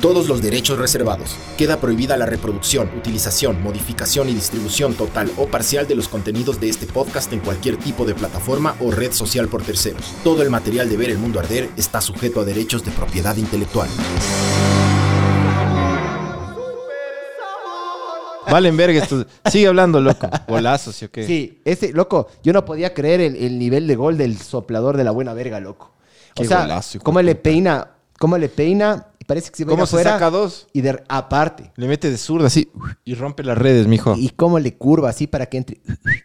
Todos 0.00 0.28
los 0.28 0.40
derechos 0.40 0.78
reservados. 0.78 1.36
Queda 1.56 1.80
prohibida 1.80 2.16
la 2.16 2.24
reproducción, 2.24 2.88
utilización, 2.96 3.60
modificación 3.60 4.28
y 4.28 4.34
distribución 4.34 4.94
total 4.94 5.28
o 5.36 5.46
parcial 5.48 5.88
de 5.88 5.96
los 5.96 6.06
contenidos 6.06 6.60
de 6.60 6.68
este 6.68 6.86
podcast 6.86 7.32
en 7.32 7.40
cualquier 7.40 7.78
tipo 7.78 8.04
de 8.04 8.14
plataforma 8.14 8.76
o 8.80 8.92
red 8.92 9.10
social 9.10 9.48
por 9.48 9.64
terceros. 9.64 10.14
Todo 10.22 10.42
el 10.42 10.50
material 10.50 10.88
de 10.88 10.96
Ver 10.96 11.10
el 11.10 11.18
Mundo 11.18 11.40
Arder 11.40 11.68
está 11.76 12.00
sujeto 12.00 12.40
a 12.40 12.44
derechos 12.44 12.84
de 12.84 12.92
propiedad 12.92 13.36
intelectual. 13.36 13.88
Valen 18.48 18.76
verga 18.76 19.02
esto. 19.02 19.26
Sigue 19.50 19.66
hablando, 19.66 20.00
loco. 20.00 20.30
Golazo, 20.46 20.92
¿sí 20.92 21.06
o 21.06 21.10
qué? 21.10 21.26
Sí, 21.26 21.60
ese, 21.64 21.92
loco, 21.92 22.28
yo 22.44 22.52
no 22.52 22.64
podía 22.64 22.94
creer 22.94 23.20
el, 23.20 23.34
el 23.34 23.58
nivel 23.58 23.88
de 23.88 23.96
gol 23.96 24.16
del 24.16 24.38
soplador 24.38 24.96
de 24.96 25.02
la 25.02 25.10
buena 25.10 25.34
verga, 25.34 25.58
loco. 25.58 25.92
O 26.36 26.42
Qué 26.42 26.46
sea, 26.46 26.62
golazo, 26.62 26.98
hijo 26.98 27.04
cómo 27.04 27.20
le 27.20 27.34
peina, 27.34 27.96
cómo 28.16 28.38
le 28.38 28.48
peina, 28.48 29.07
parece 29.28 29.50
que 29.50 29.58
se 29.58 29.64
va 29.64 29.70
a 29.70 29.72
ir 29.74 29.76
¿Cómo 29.76 29.86
se 29.86 30.02
saca 30.02 30.30
dos? 30.30 30.66
Y 30.72 30.80
de, 30.80 31.04
aparte. 31.08 31.70
Le 31.76 31.86
mete 31.86 32.10
de 32.10 32.16
zurda 32.18 32.48
así 32.48 32.68
y 33.04 33.14
rompe 33.14 33.44
las 33.44 33.56
redes, 33.56 33.86
mijo. 33.86 34.14
Y 34.16 34.30
cómo 34.30 34.58
le 34.58 34.76
curva 34.76 35.10
así 35.10 35.28
para 35.28 35.46
que 35.46 35.58
entre. 35.58 35.80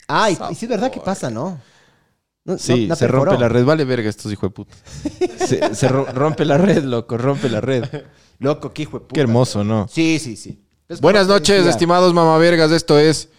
Ah, 0.08 0.32
y, 0.32 0.38
y 0.52 0.56
sí 0.56 0.66
es 0.66 0.70
verdad 0.70 0.90
que 0.92 1.00
pasa, 1.02 1.30
¿no? 1.30 1.60
No- 2.46 2.58
Sí, 2.58 2.88
no- 2.88 2.96
se 2.96 3.06
perforó. 3.06 3.26
rompe 3.32 3.42
la 3.42 3.50
red. 3.50 3.64
Vale 3.66 3.86
verga 3.86 4.10
estos 4.10 4.32
hijos 4.32 4.50
de 4.50 4.54
puta. 4.54 4.74
se 5.46 5.76
se 5.76 5.88
ro- 5.88 6.06
rompe 6.14 6.46
la 6.46 6.58
red, 6.58 6.84
loco. 6.84 7.18
Rompe 7.18 7.50
la 7.50 7.62
red. 7.62 7.84
Loco, 8.40 8.74
qué 8.74 8.82
hijo 8.84 8.98
de 9.00 9.06
puta. 9.06 9.14
Qué 9.14 9.22
hermoso, 9.22 9.64
¿no? 9.64 9.88
Sí, 9.90 10.18
sí, 10.20 10.36
sí. 10.36 10.60
Es 10.90 11.00
Buenas 11.00 11.28
noches, 11.28 11.58
decía. 11.58 11.72
estimados 11.72 12.14
mamavergas. 12.14 12.72
Esto 12.72 12.98
es 12.98 13.30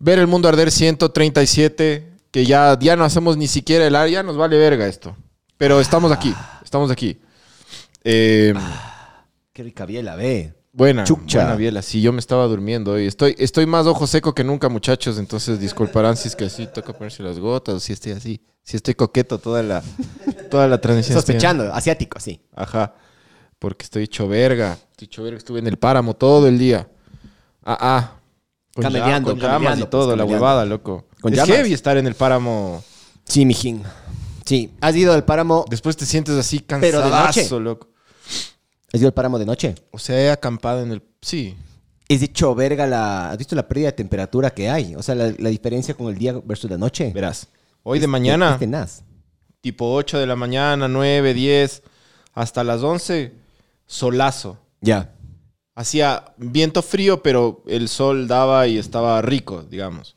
Ver 0.00 0.18
el 0.20 0.26
Mundo 0.28 0.48
Arder 0.48 0.70
137. 0.72 2.12
Que 2.30 2.44
ya, 2.44 2.76
ya 2.80 2.94
no 2.96 3.04
hacemos 3.04 3.36
ni 3.36 3.46
siquiera 3.48 3.86
el 3.86 3.96
área. 3.96 4.22
Nos 4.22 4.36
vale 4.36 4.56
verga 4.58 4.86
esto. 4.86 5.16
Pero 5.56 5.80
estamos 5.80 6.12
aquí. 6.12 6.34
Estamos 6.64 6.90
aquí. 6.90 7.18
Eh, 8.10 8.54
Qué 9.52 9.62
rica 9.62 9.84
biela, 9.84 10.16
ve. 10.16 10.54
buena, 10.72 11.04
Chucha. 11.04 11.40
buena 11.40 11.56
biela. 11.56 11.82
Sí, 11.82 12.00
yo 12.00 12.10
me 12.12 12.20
estaba 12.20 12.46
durmiendo 12.46 12.92
hoy. 12.92 13.06
Estoy, 13.06 13.34
estoy 13.38 13.66
más 13.66 13.86
ojo 13.86 14.06
seco 14.06 14.34
que 14.34 14.44
nunca, 14.44 14.68
muchachos. 14.70 15.18
Entonces 15.18 15.60
disculparán 15.60 16.16
si 16.16 16.28
es 16.28 16.36
que 16.36 16.46
así 16.46 16.66
toca 16.66 16.92
ponerse 16.94 17.22
las 17.22 17.38
gotas 17.38 17.74
o 17.74 17.80
si 17.80 17.92
estoy 17.92 18.12
así. 18.12 18.40
Si 18.62 18.76
estoy 18.76 18.94
coqueto 18.94 19.38
toda 19.38 19.62
la, 19.62 19.82
toda 20.50 20.66
la 20.68 20.80
transmisión. 20.80 21.16
Sospechando, 21.18 21.72
asiático, 21.72 22.18
sí. 22.18 22.40
Ajá. 22.54 22.94
Porque 23.58 23.84
estoy 23.84 24.04
hecho 24.04 24.26
verga. 24.28 24.78
Estoy 24.92 25.06
hecho 25.06 25.22
verga. 25.24 25.36
Estuve 25.38 25.58
en 25.58 25.66
el 25.66 25.76
páramo 25.76 26.14
todo 26.14 26.46
el 26.48 26.58
día. 26.58 26.88
Ah, 27.64 27.76
ah. 27.80 28.12
Con, 28.74 28.84
Cameleando, 28.84 29.32
con 29.32 29.40
llamas 29.40 29.78
y 29.80 29.84
todo, 29.86 30.06
pues, 30.06 30.16
la 30.18 30.22
cameleando. 30.22 30.32
huevada, 30.32 30.64
loco. 30.64 31.06
Con 31.20 31.32
es 31.32 31.38
llamas. 31.40 31.56
heavy 31.56 31.72
estar 31.74 31.96
en 31.98 32.06
el 32.06 32.14
páramo. 32.14 32.82
Sí, 33.24 33.44
mijín. 33.44 33.82
Sí. 34.46 34.72
¿Has 34.80 34.94
ido 34.96 35.12
al 35.12 35.24
páramo? 35.24 35.64
Después 35.68 35.96
te 35.96 36.06
sientes 36.06 36.36
así 36.36 36.60
Pero 36.60 36.78
de 36.80 37.10
cansadazo, 37.10 37.40
noche. 37.56 37.60
loco. 37.64 37.87
¿Has 38.92 39.00
ido 39.00 39.08
al 39.08 39.14
páramo 39.14 39.38
de 39.38 39.46
noche? 39.46 39.74
O 39.90 39.98
sea, 39.98 40.18
he 40.20 40.30
acampado 40.30 40.82
en 40.82 40.92
el... 40.92 41.02
Sí. 41.20 41.54
Es 42.08 42.22
hecho 42.22 42.54
verga 42.54 42.86
la... 42.86 43.30
¿Has 43.30 43.38
visto 43.38 43.54
la 43.54 43.68
pérdida 43.68 43.86
de 43.88 43.92
temperatura 43.92 44.50
que 44.50 44.70
hay? 44.70 44.94
O 44.94 45.02
sea, 45.02 45.14
la, 45.14 45.32
la 45.38 45.48
diferencia 45.50 45.94
con 45.94 46.06
el 46.08 46.16
día 46.18 46.32
versus 46.44 46.70
la 46.70 46.78
noche. 46.78 47.10
Verás. 47.14 47.48
Hoy 47.82 47.98
de 47.98 48.06
mañana, 48.06 48.52
es 48.54 48.58
tenaz. 48.58 49.02
tipo 49.60 49.92
8 49.94 50.18
de 50.18 50.26
la 50.26 50.36
mañana, 50.36 50.88
9, 50.88 51.34
10, 51.34 51.82
hasta 52.34 52.64
las 52.64 52.82
11, 52.82 53.32
solazo. 53.86 54.58
Ya. 54.80 55.14
Hacía 55.74 56.34
viento 56.38 56.82
frío, 56.82 57.22
pero 57.22 57.62
el 57.66 57.88
sol 57.88 58.26
daba 58.26 58.66
y 58.66 58.78
estaba 58.78 59.20
rico, 59.22 59.62
digamos. 59.62 60.16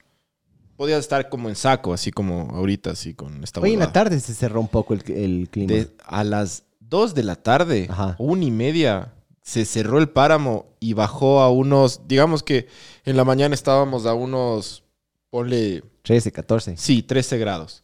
Podías 0.76 1.00
estar 1.02 1.30
como 1.30 1.50
en 1.50 1.56
saco, 1.56 1.94
así 1.94 2.12
como 2.12 2.50
ahorita, 2.56 2.92
así 2.92 3.14
con 3.14 3.44
esta 3.44 3.60
Hoy 3.62 3.74
en 3.74 3.80
la 3.80 3.94
tarde 3.94 4.20
se 4.20 4.34
cerró 4.34 4.60
un 4.60 4.68
poco 4.68 4.94
el, 4.96 5.04
el 5.12 5.50
clima. 5.52 5.74
De- 5.74 5.92
a 6.06 6.24
las 6.24 6.64
2 6.92 7.16
de 7.16 7.24
la 7.24 7.36
tarde, 7.38 7.88
Ajá. 7.90 8.16
una 8.20 8.44
y 8.44 8.52
media, 8.52 9.14
se 9.42 9.66
cerró 9.66 9.98
el 9.98 10.10
páramo 10.10 10.68
y 10.80 10.94
bajó 10.94 11.40
a 11.42 11.50
unos, 11.50 12.02
digamos 12.08 12.44
que 12.44 12.68
en 13.06 13.18
la 13.18 13.24
mañana 13.24 13.56
estábamos 13.56 14.06
a 14.06 14.14
unos, 14.14 14.84
ponle, 15.32 15.84
13, 16.04 16.32
14. 16.32 16.78
sí, 16.78 17.02
13 17.02 17.38
grados. 17.40 17.84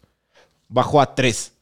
Bajó 0.69 1.01
a 1.01 1.16
3. 1.16 1.53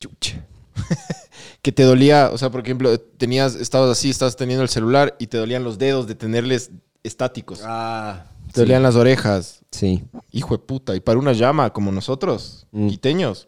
que 1.62 1.72
te 1.72 1.82
dolía, 1.82 2.30
o 2.32 2.38
sea, 2.38 2.50
por 2.50 2.60
ejemplo, 2.60 2.98
tenías, 2.98 3.54
estabas 3.54 3.90
así, 3.90 4.10
estabas 4.10 4.36
teniendo 4.36 4.62
el 4.62 4.68
celular 4.68 5.16
y 5.18 5.26
te 5.26 5.36
dolían 5.38 5.64
los 5.64 5.78
dedos 5.78 6.06
de 6.06 6.14
tenerles 6.14 6.70
estáticos. 7.02 7.60
Ah. 7.64 8.26
te 8.52 8.60
dolían 8.60 8.82
las 8.84 8.94
orejas. 8.94 9.62
Sí. 9.72 10.04
Hijo 10.30 10.56
de 10.56 10.62
puta. 10.62 10.94
Y 10.94 11.00
para 11.00 11.18
una 11.18 11.32
llama 11.32 11.72
como 11.72 11.90
nosotros, 11.90 12.66
Mm. 12.70 12.86
quiteños, 12.88 13.46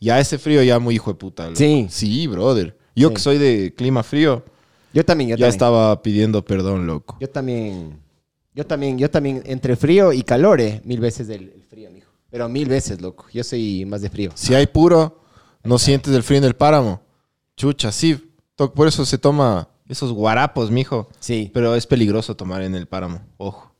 ya 0.00 0.20
ese 0.20 0.38
frío 0.38 0.62
ya 0.62 0.78
muy 0.78 0.94
hijo 0.94 1.10
de 1.12 1.18
puta. 1.18 1.44
loco. 1.44 1.56
Sí. 1.56 1.86
Sí, 1.90 2.26
brother. 2.28 2.76
Yo 2.94 3.08
Sí. 3.08 3.14
que 3.14 3.20
soy 3.20 3.38
de 3.38 3.74
clima 3.76 4.02
frío, 4.02 4.44
Yo 4.92 5.04
también, 5.04 5.30
yo 5.30 5.36
ya 5.36 5.38
también. 5.46 5.50
estaba 5.50 6.02
pidiendo 6.02 6.44
perdón, 6.44 6.86
loco. 6.86 7.16
Yo 7.20 7.28
también. 7.28 7.98
Yo 8.54 8.64
también, 8.64 8.98
yo 8.98 9.10
también, 9.10 9.42
entre 9.46 9.74
frío 9.74 10.12
y 10.12 10.22
calor, 10.22 10.60
eh, 10.60 10.80
mil 10.84 11.00
veces 11.00 11.28
el, 11.28 11.52
el 11.54 11.64
frío, 11.68 11.90
mijo. 11.90 12.08
Pero 12.30 12.48
mil 12.48 12.68
veces, 12.68 13.00
loco. 13.00 13.26
Yo 13.32 13.42
soy 13.42 13.84
más 13.84 14.00
de 14.02 14.10
frío. 14.10 14.30
Si 14.34 14.54
hay 14.54 14.66
puro, 14.68 15.20
no 15.64 15.78
sientes 15.78 16.14
el 16.14 16.22
frío 16.22 16.38
en 16.38 16.44
el 16.44 16.54
páramo. 16.54 17.00
Chucha, 17.56 17.90
sí. 17.90 18.30
Por 18.56 18.86
eso 18.86 19.04
se 19.04 19.18
toma 19.18 19.68
esos 19.88 20.12
guarapos, 20.12 20.70
mijo. 20.70 21.08
Sí. 21.18 21.50
Pero 21.52 21.74
es 21.74 21.86
peligroso 21.86 22.36
tomar 22.36 22.62
en 22.62 22.74
el 22.76 22.86
páramo. 22.86 23.20
Ojo. 23.38 23.74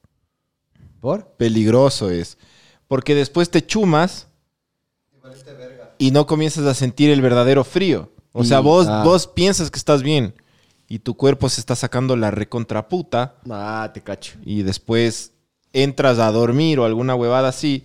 ¿Por? 1.01 1.27
Peligroso 1.37 2.11
es. 2.11 2.37
Porque 2.89 3.15
después 3.15 3.51
te 3.51 3.65
chumas 3.65 4.27
y 5.99 6.11
no 6.11 6.27
comienzas 6.27 6.65
a 6.67 6.75
sentir 6.75 7.11
el 7.11 7.21
verdadero 7.23 7.63
frío. 7.65 8.11
O 8.37 8.43
Y- 8.43 8.47
sea, 8.47 8.61
vos, 8.61 8.87
ah. 8.89 9.03
vos 9.05 9.27
piensas 9.29 9.71
que 9.71 9.79
estás 9.79 10.03
bien 10.03 10.35
y 10.89 10.99
tu 10.99 11.15
cuerpo 11.17 11.49
se 11.49 11.61
está 11.61 11.75
sacando 11.77 12.17
la 12.17 12.31
recontraputa 12.31 13.37
Ah, 13.49 13.91
te 13.95 14.03
cacho. 14.03 14.37
y 14.45 14.63
después 14.65 15.33
entras 15.73 16.19
a 16.19 16.31
dormir 16.33 16.79
o 16.81 16.85
alguna 16.85 17.15
huevada 17.15 17.49
así 17.49 17.85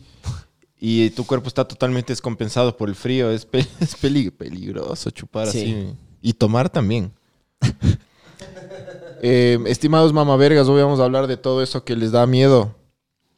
y 0.79 1.09
tu 1.11 1.25
cuerpo 1.25 1.47
está 1.47 1.65
totalmente 1.67 2.11
descompensado 2.13 2.75
por 2.77 2.89
el 2.89 2.95
frío. 2.95 3.29
Es, 3.31 3.45
pe- 3.45 3.67
es 3.79 3.95
peli- 3.95 4.31
peligroso 4.31 5.09
chupar 5.11 5.47
Sí. 5.47 5.59
así. 5.61 5.95
Y 6.21 6.33
tomar 6.33 6.69
también. 6.69 7.13
Eh, 9.21 9.59
estimados 9.67 10.13
mamavergas, 10.13 10.67
hoy 10.69 10.81
vamos 10.81 10.99
a 11.01 11.03
hablar 11.03 11.27
de 11.27 11.35
todo 11.35 11.61
eso 11.61 11.83
que 11.83 11.95
les 11.95 12.11
da 12.13 12.25
miedo, 12.25 12.75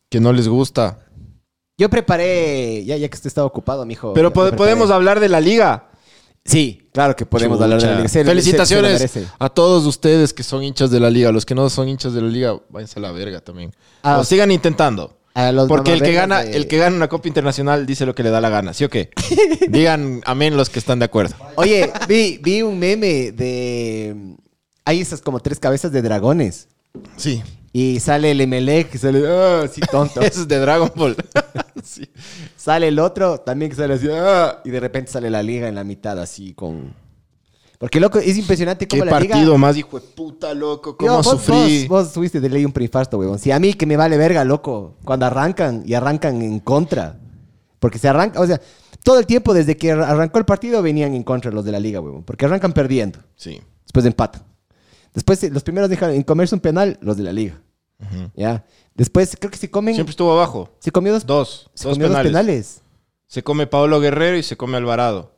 que 0.09 0.19
no 0.19 0.31
les 0.31 0.47
gusta. 0.47 0.99
Yo 1.75 1.89
preparé, 1.89 2.85
ya, 2.85 2.97
ya 2.97 3.09
que 3.09 3.15
usted 3.15 3.27
estaba 3.27 3.47
ocupado, 3.47 3.83
mijo. 3.85 4.13
Pero 4.13 4.29
ya 4.29 4.33
po- 4.33 4.41
preparé. 4.41 4.57
podemos 4.57 4.91
hablar 4.91 5.19
de 5.19 5.29
la 5.29 5.39
liga. 5.41 5.89
Sí, 6.43 6.89
claro 6.91 7.15
que 7.15 7.25
podemos 7.25 7.57
Chucha. 7.57 7.63
hablar 7.65 7.81
de 7.81 7.87
la 7.87 7.95
liga. 7.97 8.03
Se- 8.07 8.09
se- 8.09 8.19
se 8.19 8.23
lo 8.23 8.29
Felicitaciones 8.31 9.19
a 9.37 9.49
todos 9.49 9.85
ustedes 9.85 10.33
que 10.33 10.43
son 10.43 10.63
hinchas 10.63 10.89
de 10.89 10.99
la 10.99 11.09
liga. 11.09 11.31
Los 11.31 11.45
que 11.45 11.53
no 11.55 11.69
son 11.69 11.87
hinchas 11.87 12.13
de 12.13 12.21
la 12.21 12.27
liga, 12.29 12.55
váyanse 12.69 12.99
a 12.99 13.01
la 13.03 13.11
verga 13.11 13.41
también. 13.41 13.71
Ah, 14.01 14.17
o 14.19 14.23
sigan 14.23 14.51
intentando. 14.51 15.17
Porque 15.69 15.93
el 15.93 16.01
que 16.01 16.11
gana, 16.13 16.43
de- 16.43 16.57
el 16.57 16.67
que 16.67 16.77
gana 16.77 16.95
una 16.95 17.07
copa 17.07 17.27
internacional 17.27 17.85
dice 17.85 18.05
lo 18.05 18.13
que 18.15 18.23
le 18.23 18.31
da 18.31 18.41
la 18.41 18.49
gana, 18.49 18.73
¿sí 18.73 18.83
o 18.83 18.89
qué? 18.89 19.11
Digan 19.69 20.21
amén 20.25 20.57
los 20.57 20.69
que 20.69 20.79
están 20.79 20.99
de 20.99 21.05
acuerdo. 21.05 21.35
Oye, 21.55 21.89
vi, 22.07 22.37
vi 22.41 22.61
un 22.63 22.77
meme 22.77 23.31
de... 23.31 24.35
Hay 24.83 24.99
esas 24.99 25.21
como 25.21 25.39
tres 25.39 25.59
cabezas 25.59 25.91
de 25.93 26.01
dragones. 26.01 26.67
Sí. 27.17 27.41
Y 27.73 27.99
sale 28.01 28.31
el 28.31 28.41
Emelec, 28.41 28.89
que 28.89 28.97
sale... 28.97 29.23
Ah, 29.27 29.65
sí, 29.71 29.79
tonto. 29.89 30.19
Eso 30.21 30.41
es 30.41 30.47
de 30.47 30.59
Dragon 30.59 30.91
Ball. 30.95 31.15
Sí. 31.83 32.07
Sale 32.55 32.89
el 32.89 32.99
otro, 32.99 33.39
también 33.39 33.71
que 33.71 33.75
sale 33.75 33.95
así, 33.95 34.07
¡ah! 34.11 34.61
y 34.63 34.69
de 34.69 34.79
repente 34.79 35.11
sale 35.11 35.31
la 35.31 35.41
liga 35.41 35.67
en 35.67 35.73
la 35.73 35.83
mitad, 35.83 36.19
así 36.19 36.53
con. 36.53 36.93
Porque, 37.79 37.99
loco, 37.99 38.19
es 38.19 38.37
impresionante 38.37 38.87
Qué 38.87 38.99
cómo 38.99 39.09
la 39.09 39.19
liga. 39.19 39.33
partido 39.33 39.57
más 39.57 39.75
hijo 39.77 39.99
de 39.99 40.05
puta, 40.05 40.53
loco. 40.53 40.91
Yo, 40.91 40.95
Cómo 40.97 41.15
vos, 41.17 41.25
sufrí. 41.27 41.87
Vos, 41.87 42.03
vos 42.05 42.13
tuviste 42.13 42.39
de 42.39 42.49
ley 42.49 42.63
un 42.65 42.71
preinfarto, 42.71 43.17
huevón. 43.17 43.39
Si 43.39 43.49
a 43.51 43.57
mí 43.57 43.73
que 43.73 43.87
me 43.87 43.97
vale 43.97 44.15
verga, 44.15 44.45
loco, 44.45 44.95
cuando 45.03 45.25
arrancan 45.25 45.81
y 45.87 45.95
arrancan 45.95 46.39
en 46.43 46.59
contra. 46.59 47.17
Porque 47.79 47.97
se 47.97 48.07
arranca, 48.07 48.39
o 48.39 48.45
sea, 48.45 48.61
todo 49.03 49.17
el 49.17 49.25
tiempo 49.25 49.55
desde 49.55 49.75
que 49.75 49.91
ar- 49.93 50.01
arrancó 50.03 50.37
el 50.37 50.45
partido 50.45 50.83
venían 50.83 51.15
en 51.15 51.23
contra 51.23 51.49
los 51.51 51.65
de 51.65 51.71
la 51.71 51.79
liga, 51.79 51.99
huevón. 51.99 52.21
Porque 52.23 52.45
arrancan 52.45 52.73
perdiendo, 52.73 53.17
Sí. 53.35 53.59
después 53.85 54.05
empatan. 54.05 54.43
Después, 55.13 55.43
eh, 55.43 55.49
los 55.51 55.63
primeros 55.63 55.89
dejan 55.89 56.11
en 56.11 56.23
comerse 56.23 56.55
un 56.55 56.61
penal, 56.61 56.97
los 57.01 57.17
de 57.17 57.23
la 57.23 57.33
liga. 57.33 57.61
¿Ya? 58.35 58.65
Después, 58.95 59.35
creo 59.39 59.51
que 59.51 59.57
se 59.57 59.69
comen. 59.69 59.93
Siempre 59.93 60.11
estuvo 60.11 60.31
abajo. 60.31 60.69
se 60.79 60.91
comió 60.91 61.13
dos, 61.13 61.25
Dos. 61.25 61.69
se 61.73 61.87
Dos 61.87 61.95
comió 61.95 62.07
dos 62.07 62.17
penales. 62.17 62.31
penales. 62.31 62.81
Se 63.27 63.43
come 63.43 63.67
Paolo 63.67 63.99
Guerrero 63.99 64.37
y 64.37 64.43
se 64.43 64.57
come 64.57 64.77
Alvarado. 64.77 65.35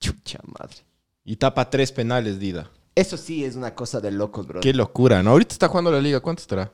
Chucha 0.00 0.40
madre. 0.44 0.76
Y 1.24 1.36
tapa 1.36 1.70
tres 1.70 1.92
penales, 1.92 2.38
Dida. 2.40 2.70
Eso 2.94 3.16
sí 3.16 3.44
es 3.44 3.54
una 3.56 3.74
cosa 3.74 4.00
de 4.00 4.10
locos, 4.10 4.46
bro. 4.46 4.60
Qué 4.60 4.74
locura, 4.74 5.22
¿no? 5.22 5.30
Ahorita 5.30 5.52
está 5.54 5.68
jugando 5.68 5.90
la 5.92 6.00
liga. 6.00 6.20
¿Cuánto 6.20 6.40
estará? 6.42 6.72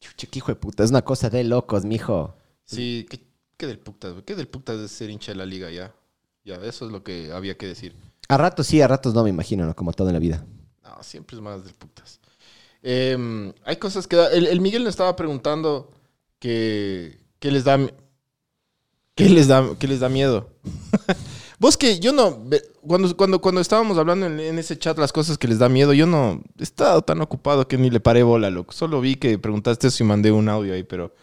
Chucha, 0.00 0.26
qué 0.30 0.38
hijo 0.38 0.48
de 0.52 0.56
puta. 0.56 0.84
Es 0.84 0.90
una 0.90 1.02
cosa 1.02 1.28
de 1.28 1.44
locos, 1.44 1.84
mijo. 1.84 2.36
Sí, 2.64 3.06
¿qué, 3.10 3.20
qué 3.56 3.66
del 3.66 3.78
putas? 3.78 4.14
¿Qué 4.24 4.34
del 4.34 4.48
putas 4.48 4.78
de 4.78 4.88
ser 4.88 5.10
hincha 5.10 5.32
de 5.32 5.36
la 5.36 5.46
liga 5.46 5.70
ya? 5.70 5.92
Ya, 6.44 6.56
eso 6.56 6.86
es 6.86 6.92
lo 6.92 7.02
que 7.02 7.32
había 7.32 7.56
que 7.58 7.66
decir. 7.66 7.96
A 8.28 8.36
ratos 8.38 8.66
sí, 8.66 8.80
a 8.80 8.88
ratos 8.88 9.12
no, 9.14 9.22
me 9.24 9.30
imagino, 9.30 9.66
¿no? 9.66 9.74
Como 9.74 9.92
todo 9.92 10.08
en 10.08 10.14
la 10.14 10.20
vida. 10.20 10.46
No, 10.84 11.02
siempre 11.02 11.36
es 11.36 11.42
más 11.42 11.64
del 11.64 11.74
putas. 11.74 12.20
Em, 12.82 13.52
hay 13.64 13.76
cosas 13.76 14.06
que... 14.06 14.16
da- 14.16 14.30
El, 14.30 14.46
el 14.46 14.60
Miguel 14.60 14.82
me 14.84 14.90
estaba 14.90 15.16
preguntando 15.16 15.90
que... 16.38 17.18
¿Qué 17.38 17.50
les 17.50 17.64
da... 17.64 17.78
¿Qué 19.14 19.28
les 19.28 19.46
da, 19.48 19.70
qué 19.78 19.86
les 19.88 20.00
da 20.00 20.08
miedo? 20.08 20.50
Vos 21.58 21.76
que 21.76 21.98
yo 22.00 22.12
no... 22.12 22.44
Cuando, 22.86 23.16
cuando, 23.16 23.40
cuando 23.40 23.60
estábamos 23.60 23.96
hablando 23.96 24.26
en, 24.26 24.40
en 24.40 24.58
ese 24.58 24.76
chat 24.78 24.98
las 24.98 25.12
cosas 25.12 25.38
que 25.38 25.48
les 25.48 25.58
da 25.58 25.68
miedo, 25.68 25.92
yo 25.94 26.06
no 26.06 26.42
he 26.58 26.62
estado 26.62 27.00
tan 27.02 27.20
ocupado 27.22 27.66
que 27.66 27.78
ni 27.78 27.90
le 27.90 28.00
paré 28.00 28.22
bola, 28.22 28.50
loco. 28.50 28.72
Solo 28.72 29.00
vi 29.00 29.16
que 29.16 29.38
preguntaste 29.38 29.86
eso 29.88 30.02
y 30.02 30.06
mandé 30.06 30.32
un 30.32 30.48
audio 30.48 30.74
ahí, 30.74 30.82
pero... 30.82 31.14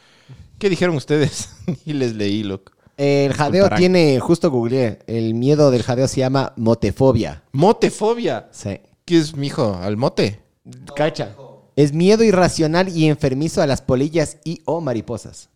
¿Qué 0.58 0.70
dijeron 0.70 0.96
ustedes? 0.96 1.50
ni 1.86 1.94
les 1.94 2.16
leí, 2.16 2.44
loco. 2.44 2.72
El 2.98 3.34
jadeo 3.34 3.70
tiene, 3.78 4.20
justo 4.20 4.52
googleé, 4.52 5.00
el 5.08 5.34
miedo 5.34 5.72
del 5.72 5.82
jadeo 5.82 6.08
se 6.08 6.20
llama 6.20 6.54
motefobia. 6.56 7.44
Motefobia. 7.52 8.48
Sí. 8.52 8.80
¿Qué 9.12 9.18
es, 9.18 9.36
mijo? 9.36 9.76
¿Al 9.76 9.98
mote? 9.98 10.40
Cacha. 10.96 11.36
Es 11.76 11.92
miedo 11.92 12.24
irracional 12.24 12.88
y 12.88 13.10
enfermizo 13.10 13.62
a 13.62 13.68
las 13.68 13.82
polillas 13.82 14.38
y 14.46 14.62
o 14.64 14.80
mariposas. 14.80 15.50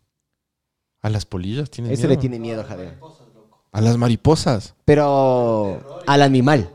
¿A 1.02 1.10
las 1.10 1.26
polillas 1.26 1.70
tienen 1.70 1.94
Eso 1.94 2.02
miedo? 2.02 2.10
le 2.10 2.18
tiene 2.18 2.38
miedo, 2.38 2.66
jadeo. 2.68 2.92
A 3.72 3.80
las 3.80 3.96
mariposas. 3.96 4.76
Pero 4.84 6.02
al 6.06 6.22
animal, 6.22 6.70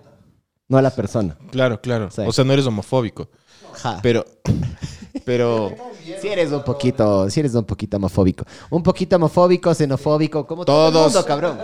no 0.68 0.78
a 0.78 0.80
la 0.80 0.88
persona. 0.88 1.36
Claro, 1.50 1.82
claro. 1.82 2.10
Sí. 2.10 2.22
O 2.26 2.32
sea, 2.32 2.44
no 2.44 2.54
eres 2.54 2.64
homofóbico. 2.64 3.28
Ja. 3.74 3.98
Pero, 4.02 4.24
pero 5.26 5.74
Si 6.18 6.28
eres 6.28 6.50
un 6.50 6.64
poquito, 6.64 7.28
si 7.28 7.40
eres 7.40 7.54
un 7.56 7.64
poquito 7.64 7.98
homofóbico. 7.98 8.46
Un 8.70 8.82
poquito 8.82 9.16
homofóbico, 9.16 9.74
xenofóbico, 9.74 10.46
como 10.46 10.64
todo 10.64 10.88
el 10.88 10.94
mundo, 10.94 11.26
cabrón. 11.26 11.58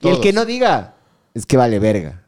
Y 0.00 0.06
el 0.08 0.12
Todos. 0.14 0.18
que 0.20 0.32
no 0.32 0.46
diga, 0.46 0.94
es 1.34 1.44
que 1.44 1.58
vale 1.58 1.78
verga. 1.78 2.24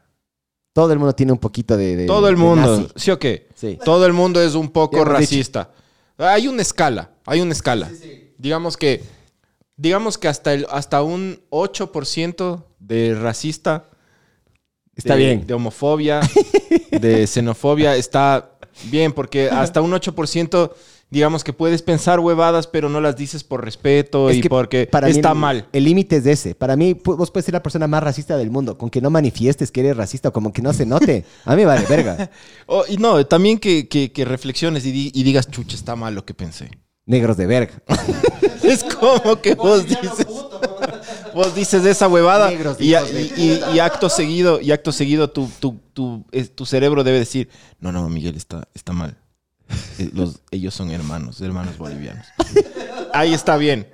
Todo 0.73 0.91
el 0.91 0.99
mundo 0.99 1.13
tiene 1.13 1.31
un 1.31 1.37
poquito 1.37 1.77
de... 1.77 1.95
de- 1.95 2.05
todo 2.07 2.27
el 2.27 2.35
de 2.35 2.41
mundo, 2.41 2.77
nazi. 2.79 2.91
¿sí 2.95 3.11
o 3.11 3.19
qué? 3.19 3.47
Sí. 3.55 3.77
Todo 3.85 4.05
el 4.05 4.13
mundo 4.13 4.41
es 4.41 4.55
un 4.55 4.69
poco 4.69 5.05
racista. 5.05 5.69
Hay 6.17 6.47
una 6.47 6.61
escala, 6.61 7.11
hay 7.25 7.41
una 7.41 7.51
escala. 7.53 7.89
Digamos 8.37 8.75
que, 8.77 9.03
digamos 9.77 10.17
que 10.17 10.27
hasta, 10.27 10.53
el, 10.53 10.65
hasta 10.69 11.01
un 11.03 11.39
8% 11.49 12.63
de 12.79 13.15
racista, 13.15 13.85
Está 14.95 15.15
de, 15.15 15.19
bien. 15.25 15.47
de 15.47 15.53
homofobia, 15.55 16.21
de 16.91 17.25
xenofobia, 17.27 17.95
está 17.95 18.51
bien, 18.91 19.11
porque 19.11 19.49
hasta 19.49 19.81
un 19.81 19.91
8%, 19.91 20.71
digamos 21.13 21.43
que 21.43 21.53
puedes 21.53 21.81
pensar 21.81 22.19
huevadas, 22.19 22.67
pero 22.67 22.89
no 22.89 22.99
las 22.99 23.15
dices 23.15 23.43
por 23.43 23.63
respeto 23.63 24.29
Es 24.29 24.37
y 24.37 24.41
que 24.41 24.49
porque 24.49 24.87
para 24.87 25.07
mí 25.07 25.13
está 25.13 25.29
el- 25.31 25.35
mal. 25.37 25.67
El 25.71 25.85
límite 25.85 26.17
es 26.17 26.25
ese. 26.25 26.55
Para 26.55 26.75
mí, 26.75 26.93
vos 27.05 27.31
puedes 27.31 27.45
ser 27.45 27.53
la 27.53 27.63
persona 27.63 27.87
más 27.87 28.03
racista 28.03 28.35
del 28.35 28.49
mundo. 28.51 28.77
Con 28.77 28.89
que 28.89 28.99
no 28.99 29.09
manifiestes 29.09 29.71
que 29.71 29.81
eres 29.81 29.95
racista 29.95 30.29
o 30.29 30.33
como 30.33 30.51
que 30.51 30.61
no 30.61 30.73
se 30.73 30.85
note. 30.85 31.23
A 31.45 31.55
mí 31.55 31.63
vale 31.63 31.85
verga. 31.87 32.29
Oh, 32.65 32.83
y 32.87 32.97
no, 32.97 33.25
también 33.25 33.59
que, 33.59 33.87
que- 33.87 34.11
que 34.11 34.25
reflexiones 34.25 34.85
y, 34.85 34.91
di- 34.91 35.11
y 35.13 35.23
digas, 35.23 35.49
chucha, 35.49 35.75
está 35.75 35.95
mal 35.95 36.15
lo 36.15 36.25
que 36.25 36.33
pensé. 36.33 36.71
Negros 37.05 37.37
de 37.37 37.45
verga. 37.45 37.73
Es 38.63 38.83
como 38.83 39.41
que 39.41 39.55
vos 39.55 39.85
dices, 39.85 40.25
vos 41.33 41.53
dices 41.53 41.85
esa 41.85 42.07
huevada 42.07 42.49
Negros, 42.49 42.77
y, 42.79 42.93
y- 42.95 43.33
y- 43.35 43.59
y 43.75 43.79
acto 43.79 44.09
seguido, 44.09 44.61
y 44.61 44.71
acto 44.71 44.91
seguido 44.93 45.29
tu, 45.29 45.49
tu, 45.59 45.79
tu, 45.93 46.25
tu 46.55 46.65
cerebro 46.65 47.03
debe 47.03 47.19
decir, 47.19 47.49
no, 47.81 47.91
no, 47.91 48.07
Miguel, 48.09 48.35
está, 48.37 48.67
está 48.73 48.93
mal. 48.93 49.17
Los- 50.13 50.39
ellos 50.51 50.73
son 50.73 50.91
hermanos, 50.91 51.41
hermanos 51.41 51.77
bolivianos. 51.77 52.25
Ahí 53.13 53.33
está 53.33 53.57
bien. 53.57 53.87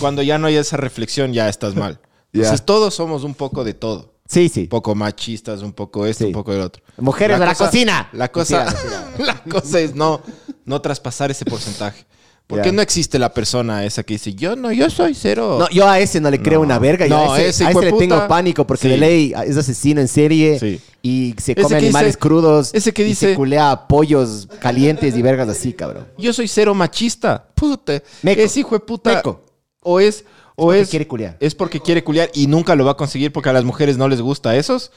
Cuando 0.00 0.22
ya 0.22 0.38
no 0.38 0.46
hay 0.48 0.56
esa 0.56 0.76
reflexión, 0.76 1.32
ya 1.32 1.48
estás 1.48 1.74
mal. 1.76 2.00
Entonces 2.32 2.64
todos 2.64 2.94
somos 2.94 3.24
un 3.24 3.34
poco 3.34 3.64
de 3.64 3.74
todo. 3.74 4.14
Sí, 4.28 4.48
sí. 4.48 4.62
Un 4.62 4.68
poco 4.68 4.94
machistas, 4.96 5.62
un 5.62 5.72
poco 5.72 6.04
esto, 6.04 6.24
Sí. 6.24 6.28
un 6.28 6.32
poco 6.32 6.52
del 6.52 6.62
otro. 6.62 6.82
Mujeres 6.98 7.38
de 7.38 7.46
la 7.46 7.54
cocina. 7.54 8.08
La 8.12 8.30
cosa, 8.32 8.64
Mentira, 8.64 9.04
mentira. 9.18 9.42
la 9.44 9.52
cosa 9.52 9.80
es 9.80 9.94
no, 9.94 10.20
no 10.64 10.80
traspasar 10.80 11.30
ese 11.30 11.44
porcentaje. 11.44 12.04
Porque 12.46 12.66
Ya. 12.68 12.72
no 12.72 12.80
existe 12.82 13.18
la 13.18 13.34
persona 13.34 13.84
esa 13.84 14.04
que 14.04 14.14
dice, 14.14 14.32
yo 14.34 14.54
no, 14.54 14.70
yo 14.70 14.88
soy 14.88 15.14
cero. 15.16 15.56
No, 15.58 15.68
yo 15.70 15.88
a 15.88 15.98
ese 15.98 16.20
no 16.20 16.30
le 16.30 16.40
creo 16.40 16.60
una 16.60 16.78
verga. 16.78 17.04
Yo 17.06 17.16
No, 17.16 17.32
a 17.32 17.38
ese, 17.40 17.48
ese 17.48 17.64
a 17.66 17.70
ese 17.70 17.80
le 17.82 17.92
tengo 17.94 18.28
pánico 18.28 18.64
porque 18.64 18.82
Sí. 18.82 18.88
de 18.90 18.96
ley 18.98 19.34
es 19.46 19.56
asesino 19.56 20.00
en 20.00 20.06
serie 20.06 20.60
Sí. 20.60 20.80
y 21.02 21.34
se 21.38 21.52
Ese 21.52 21.62
come 21.62 21.68
que 21.70 21.84
animales 21.86 22.08
dice- 22.14 22.18
crudos. 22.20 22.70
ese 22.72 22.92
que 22.92 23.02
y 23.02 23.06
dice- 23.06 23.30
se 23.30 23.34
culea 23.34 23.88
pollos 23.88 24.46
calientes 24.60 25.16
y 25.16 25.22
vergas 25.22 25.48
así, 25.48 25.72
cabrón. 25.72 26.06
Yo 26.18 26.32
soy 26.32 26.46
cero 26.46 26.72
machista. 26.72 27.48
Puta. 27.56 28.00
Meco. 28.22 28.40
Es 28.40 28.56
hijo 28.56 28.76
de 28.76 28.80
puta. 28.80 29.14
Meco. 29.16 29.44
O 29.82 29.98
es, 29.98 30.24
o 30.54 30.66
porque 30.66 30.80
es, 30.82 30.88
quiere 30.88 31.08
culiar. 31.08 31.36
es 31.40 31.52
porque 31.54 31.80
quiere 31.80 32.04
culiar 32.04 32.30
y 32.32 32.46
nunca 32.46 32.76
lo 32.76 32.84
va 32.84 32.92
a 32.92 32.96
conseguir 32.96 33.32
porque 33.32 33.48
a 33.48 33.52
las 33.54 33.64
mujeres 33.64 33.98
no 33.98 34.06
les 34.08 34.20
gusta 34.20 34.54
esos. 34.56 34.92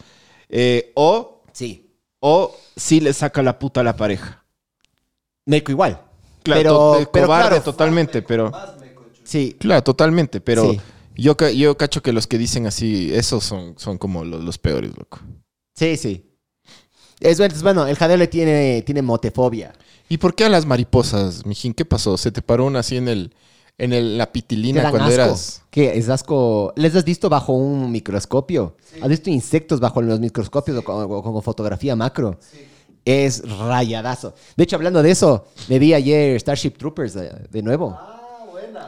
Eh, 0.49 0.91
o, 0.93 1.41
Sí. 1.51 1.89
o 2.19 2.55
sí 2.75 2.99
le 2.99 3.11
saca 3.13 3.41
la 3.41 3.57
puta 3.57 3.81
a 3.81 3.83
la 3.83 3.95
pareja. 3.95 4.43
Meco 5.45 5.71
igual. 5.71 5.99
Claro, 6.43 6.59
pero, 6.61 6.75
to- 7.05 7.11
pero 7.11 7.25
cobarde 7.27 7.49
claro, 7.49 7.63
totalmente, 7.63 8.21
pero... 8.21 8.51
sí. 9.23 9.55
Claro, 9.59 9.83
totalmente, 9.83 10.41
pero 10.41 10.71
Sí. 10.71 10.79
yo, 11.15 11.35
yo 11.49 11.77
cacho 11.77 12.01
que 12.01 12.13
los 12.13 12.27
que 12.27 12.37
dicen 12.37 12.65
así, 12.67 13.11
esos 13.13 13.43
son, 13.43 13.75
son 13.77 13.97
como 13.97 14.23
los, 14.23 14.43
los 14.43 14.57
peores, 14.57 14.91
loco. 14.97 15.19
Sí, 15.75 15.97
sí. 15.97 16.25
Es 17.19 17.37
bueno, 17.37 17.53
es 17.55 17.63
bueno, 17.63 17.87
el 17.87 17.97
jadeo 17.97 18.17
le 18.17 18.27
tiene, 18.27 18.81
tiene 18.85 19.01
motefobia. 19.01 19.73
¿Y 20.07 20.17
por 20.17 20.33
qué 20.33 20.45
a 20.45 20.49
las 20.49 20.65
mariposas, 20.65 21.45
mijín? 21.45 21.73
¿Qué 21.73 21.85
pasó? 21.85 22.17
¿Se 22.17 22.31
te 22.31 22.41
paró 22.41 22.65
una 22.65 22.79
así 22.79 22.97
en 22.97 23.07
el 23.07 23.33
en 23.77 23.93
el, 23.93 24.17
la 24.17 24.31
pitilina 24.31 24.89
cuando 24.89 25.07
asco. 25.07 25.13
eras...? 25.13 25.61
¿Qué? 25.69 25.97
¿Es 25.97 26.09
asco? 26.09 26.73
¿Les 26.75 26.93
has 26.95 27.05
visto 27.05 27.29
bajo 27.29 27.53
un 27.53 27.89
microscopio? 27.91 28.75
¿Has 29.01 29.07
visto 29.07 29.29
insectos 29.29 29.79
bajo 29.79 30.01
los 30.01 30.19
microscopios 30.19 30.77
o 30.77 30.83
con, 30.83 31.09
o 31.09 31.23
con 31.23 31.41
fotografía 31.41 31.95
macro? 31.95 32.37
Es 33.09 33.41
rayadazo. 33.59 34.33
De 34.55 34.63
hecho, 34.65 34.75
hablando 34.75 35.01
de 35.01 35.09
eso, 35.11 35.45
me 35.67 35.79
vi 35.79 35.93
ayer 35.95 36.39
Starship 36.39 36.71
Troopers 36.77 37.15
de 37.15 37.61
nuevo. 37.63 37.97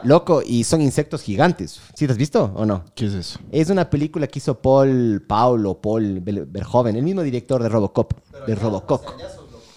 Loco, 0.04 0.42
y 0.44 0.62
son 0.64 0.80
insectos 0.80 1.22
gigantes. 1.22 1.80
¿Sí 1.94 2.06
te 2.06 2.12
has 2.12 2.18
visto 2.18 2.52
o 2.54 2.64
no? 2.64 2.84
¿Qué 2.94 3.06
es 3.06 3.14
eso? 3.14 3.38
Es 3.50 3.68
una 3.70 3.88
película 3.90 4.26
que 4.26 4.38
hizo 4.38 4.54
Paul, 4.60 5.24
Paul 5.26 5.66
o 5.66 5.80
Paul 5.80 6.20
Ver- 6.20 6.46
Verhoeven, 6.46 6.96
el 6.96 7.02
mismo 7.02 7.22
director 7.22 7.62
de 7.62 7.68
Robocop, 7.68 8.12
de 8.46 8.54
Robocop. 8.54 9.04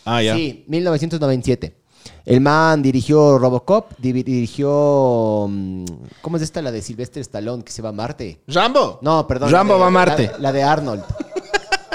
Ah, 0.06 0.22
ya. 0.22 0.36
Sí, 0.36 0.64
1997. 0.68 1.76
El 2.26 2.42
man 2.42 2.82
dirigió 2.84 3.38
Robocop, 3.40 3.94
dirigió... 4.00 5.48
mm, 5.50 5.86
¿Cómo 6.22 6.38
es 6.38 6.44
esta 6.44 6.62
la 6.62 6.72
de 6.72 6.82
Sylvester 6.82 7.22
Stallone 7.22 7.64
que 7.64 7.72
se 7.72 7.82
va 7.82 7.90
a 7.90 7.94
Marte? 7.94 8.42
¿Rambo? 8.48 9.00
No, 9.02 9.28
perdón. 9.28 9.52
Rambo 9.52 9.74
de- 9.76 9.80
va 9.80 9.88
a 9.88 9.92
Marte. 9.92 10.32
La, 10.34 10.40
la 10.40 10.52
de 10.52 10.64
Arnold. 10.64 11.04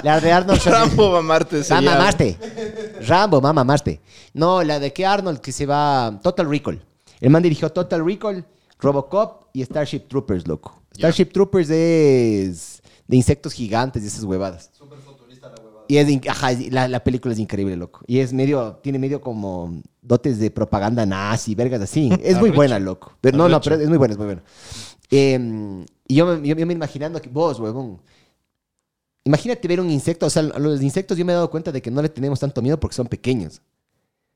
La 0.02 0.20
de 0.20 0.32
Arnold. 0.32 0.60
Rambo 0.64 1.10
va 1.12 1.18
a 1.18 1.22
Marte. 1.22 1.56
Va 1.56 1.60
a 1.60 1.64
sería- 1.64 1.90
mamarte. 1.90 2.36
Rambo, 3.06 3.40
va 3.40 3.50
a 3.50 3.52
mamarte. 3.52 4.00
No, 4.34 4.62
la 4.62 4.78
de 4.78 4.92
que 4.92 5.04
Arnold 5.06 5.40
que 5.40 5.52
se 5.52 5.66
va... 5.66 6.18
Total 6.22 6.48
Recall. 6.48 6.82
El 7.20 7.30
man 7.30 7.42
dirigió 7.42 7.70
Total 7.70 8.04
Recall, 8.04 8.44
Robocop 8.78 9.44
y 9.52 9.62
Starship 9.62 10.08
Troopers, 10.08 10.46
loco. 10.48 10.80
Starship 10.94 11.26
Troopers 11.32 11.68
es 11.70 12.82
de 13.06 13.16
insectos 13.16 13.52
gigantes 13.52 14.02
y 14.02 14.06
esas 14.06 14.24
huevadas. 14.24 14.70
Y 15.88 15.96
es, 15.96 16.08
in- 16.08 16.22
ajá, 16.28 16.52
es- 16.52 16.72
la, 16.72 16.86
la 16.88 17.02
película 17.02 17.34
es 17.34 17.40
increíble, 17.40 17.76
loco. 17.76 18.00
Y 18.06 18.20
es 18.20 18.32
medio, 18.32 18.76
tiene 18.82 18.98
medio 18.98 19.20
como 19.20 19.82
dotes 20.00 20.38
de 20.38 20.50
propaganda 20.50 21.04
nazi, 21.04 21.54
vergas 21.54 21.80
así. 21.82 22.08
Es 22.22 22.34
muy 22.36 22.50
Arrecho. 22.50 22.54
buena, 22.54 22.78
loco. 22.78 23.12
Pero, 23.20 23.36
no, 23.36 23.48
no, 23.48 23.56
Arrecho. 23.56 23.70
pero 23.70 23.82
es 23.82 23.88
muy 23.88 23.98
buena, 23.98 24.12
es 24.12 24.18
muy 24.18 24.26
buena. 24.26 24.42
Eh, 25.10 25.84
y 26.06 26.14
yo, 26.14 26.26
me- 26.26 26.46
yo, 26.48 26.54
yo 26.54 26.66
me 26.66 26.72
imaginando 26.72 27.20
que 27.20 27.28
vos, 27.28 27.58
huevón, 27.58 28.00
imagínate 29.24 29.66
ver 29.68 29.80
un 29.80 29.90
insecto. 29.90 30.26
O 30.26 30.30
sea, 30.30 30.42
a 30.42 30.58
los 30.58 30.82
insectos 30.82 31.16
yo 31.18 31.24
me 31.24 31.32
he 31.32 31.34
dado 31.34 31.50
cuenta 31.50 31.72
de 31.72 31.80
que 31.82 31.90
no 31.90 32.02
le 32.02 32.08
tenemos 32.08 32.40
tanto 32.40 32.62
miedo 32.62 32.78
porque 32.78 32.96
son 32.96 33.06
pequeños. 33.06 33.60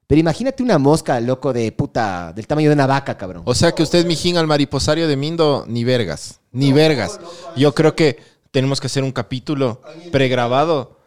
Pero 0.06 0.20
imagínate 0.20 0.62
una 0.62 0.78
mosca, 0.78 1.18
loco, 1.20 1.52
de 1.52 1.72
puta, 1.72 2.32
del 2.34 2.46
tamaño 2.46 2.68
de 2.68 2.74
una 2.74 2.86
vaca, 2.86 3.16
cabrón. 3.16 3.42
O 3.46 3.54
sea 3.54 3.72
que 3.72 3.82
usted, 3.82 4.04
mijín, 4.06 4.36
al 4.36 4.46
mariposario 4.46 5.08
de 5.08 5.16
Mindo, 5.16 5.64
ni 5.66 5.82
vergas. 5.82 6.40
Ni 6.52 6.72
vergas. 6.72 7.18
Yo 7.56 7.74
creo 7.74 7.96
que 7.96 8.18
tenemos 8.50 8.80
que 8.80 8.86
hacer 8.88 9.02
un 9.02 9.12
capítulo 9.12 9.80
pregrabado. 10.12 10.98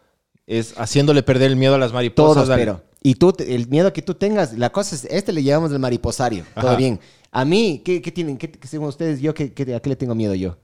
Es 0.46 0.74
haciéndole 0.78 1.22
perder 1.22 1.50
el 1.50 1.56
miedo 1.56 1.74
a 1.74 1.78
las 1.78 1.92
mariposas. 1.92 2.34
Todos, 2.34 2.50
al- 2.50 2.58
pero. 2.58 2.82
Y 3.02 3.14
tú, 3.14 3.32
el 3.38 3.68
miedo 3.68 3.92
que 3.92 4.02
tú 4.02 4.14
tengas, 4.14 4.54
la 4.58 4.70
cosa 4.70 4.96
es, 4.96 5.04
este 5.04 5.32
le 5.32 5.42
llamamos 5.44 5.70
el 5.72 5.78
mariposario. 5.78 6.44
Todo 6.54 6.68
Ajá. 6.70 6.76
bien. 6.76 6.98
A 7.30 7.44
mí, 7.44 7.80
¿qué, 7.84 8.02
qué 8.02 8.10
tienen? 8.10 8.36
¿Qué, 8.36 8.50
qué- 8.50 8.66
según 8.66 8.88
ustedes, 8.88 9.20
yo, 9.20 9.32
¿qué, 9.34 9.52
qué- 9.52 9.74
a 9.74 9.80
qué 9.80 9.90
le 9.90 9.96
tengo 9.96 10.14
miedo 10.16 10.34
yo? 10.34 10.56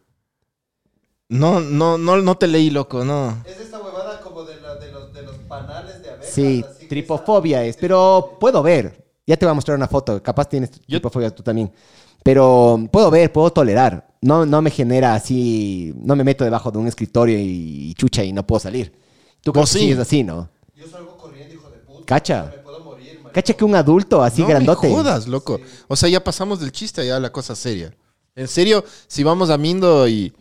No, 1.35 1.61
no, 1.61 1.99
no, 1.99 2.17
no 2.23 2.35
te 2.37 2.47
leí, 2.47 2.71
loco, 2.71 3.05
no. 3.05 3.45
Es 3.47 3.61
esta 3.61 3.81
huevada 3.81 4.21
como 4.21 4.45
de, 4.45 4.61
la- 4.61 4.77
de 4.77 4.93
los, 4.93 5.13
de 5.13 5.23
los 5.23 5.37
panales 5.49 6.03
de 6.03 6.11
abejas. 6.11 6.27
Sí, 6.29 6.65
así 6.69 6.79
que 6.83 6.87
tripofobia 6.89 7.65
es, 7.65 7.77
pero 7.77 8.37
puedo 8.41 8.63
ver. 8.63 9.05
Ya 9.27 9.37
te 9.37 9.45
voy 9.47 9.51
a 9.51 9.55
mostrar 9.55 9.77
una 9.77 9.89
foto. 9.89 10.23
Capaz 10.23 10.49
tienes 10.49 10.71
Yo- 10.73 10.79
tripofobia 10.99 11.31
tú 11.35 11.43
también. 11.43 11.73
Pero 12.23 12.79
puedo 12.91 13.11
ver, 13.11 13.33
puedo 13.33 13.51
tolerar. 13.53 14.07
No, 14.21 14.47
no 14.47 14.63
me 14.63 14.71
genera 14.71 15.15
así. 15.15 15.93
No 15.97 16.15
me 16.17 16.25
meto 16.25 16.45
debajo 16.45 16.71
de 16.71 16.79
un 16.79 16.87
escritorio 16.87 17.39
y, 17.39 17.91
y 17.91 17.95
chucha 17.95 18.23
y 18.25 18.33
no 18.33 18.47
puedo 18.47 18.61
salir. 18.61 18.93
Tú 19.43 19.53
crees 19.53 19.73
que 19.73 19.79
sí. 19.79 19.91
es 19.91 19.99
así, 19.99 20.23
¿no? 20.25 20.49
Yo 20.75 20.87
salgo 20.87 21.17
corriendo, 21.19 21.53
hijo 21.55 21.69
de 21.69 21.79
puta. 21.79 22.05
Cacha. 22.07 22.53
Me 22.57 22.63
puedo 22.63 22.81
morir. 22.81 23.21
Cacha 23.33 23.53
que 23.55 23.65
un 23.65 23.75
adulto 23.75 24.23
así 24.23 24.41
no 24.43 24.49
grandote. 24.49 24.89
me 24.89 24.95
jodas, 24.95 25.27
loco. 25.27 25.61
O 25.89 25.97
sea, 25.97 26.09
ya 26.09 26.23
pasamos 26.23 26.61
del 26.61 26.71
chiste 26.73 27.05
ya 27.07 27.17
a 27.17 27.21
la 27.21 27.33
cosa 27.33 27.55
seria. 27.57 27.93
En 28.37 28.49
serio, 28.49 28.85
si 29.07 29.23
vamos 29.25 29.51
a 29.51 29.59
Mindo 29.59 30.07
y... 30.09 30.33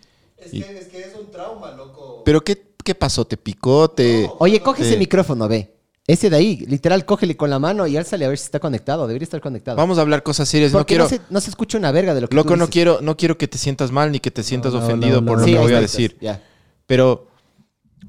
Es, 0.45 0.53
y- 0.53 0.63
que, 0.63 0.77
es 0.79 0.87
que 0.87 0.99
es 1.01 1.15
un 1.19 1.29
trauma, 1.31 1.71
loco. 1.71 2.21
¿Pero 2.25 2.41
qué, 2.43 2.61
qué 2.83 2.95
pasó? 2.95 3.25
¿Te 3.25 3.37
picó? 3.37 3.89
¿Te...? 3.89 4.29
Oye, 4.39 4.61
coge 4.61 4.83
ese 4.83 4.97
micrófono, 4.97 5.47
ve. 5.47 5.71
Ese 6.05 6.29
de 6.29 6.35
ahí, 6.35 6.57
literal, 6.67 7.05
cógele 7.05 7.37
con 7.37 7.49
la 7.49 7.59
mano 7.59 7.87
y 7.87 7.95
álzale 7.95 8.25
a 8.25 8.27
ver 8.27 8.37
si 8.37 8.43
está 8.43 8.59
conectado. 8.59 9.07
Debería 9.07 9.23
estar 9.23 9.39
conectado. 9.39 9.77
Vamos 9.77 9.97
a 9.97 10.01
hablar 10.01 10.21
cosas 10.21 10.49
serias. 10.49 10.73
No 10.73 10.85
quiero, 10.85 11.05
no, 11.05 11.09
se, 11.09 11.21
no 11.29 11.39
se 11.39 11.49
escucha 11.49 11.77
una 11.77 11.93
verga 11.93 12.13
de 12.13 12.19
lo 12.19 12.27
que 12.27 12.35
loco, 12.35 12.49
tú 12.49 12.55
no 12.57 12.67
quiero, 12.67 12.99
no 13.01 13.15
quiero 13.15 13.37
que 13.37 13.47
te 13.47 13.57
sientas 13.57 13.89
mal 13.91 14.11
ni 14.11 14.19
que 14.19 14.29
te 14.29 14.43
sientas 14.43 14.73
No, 14.73 14.79
no, 14.79 14.85
ofendido 14.85 15.21
no, 15.21 15.27
por 15.27 15.37
no. 15.37 15.41
lo 15.43 15.45
Sí, 15.47 15.53
que 15.53 15.59
voy 15.59 15.73
a 15.73 15.79
decir. 15.79 16.17
Ya. 16.19 16.43
Pero, 16.87 17.27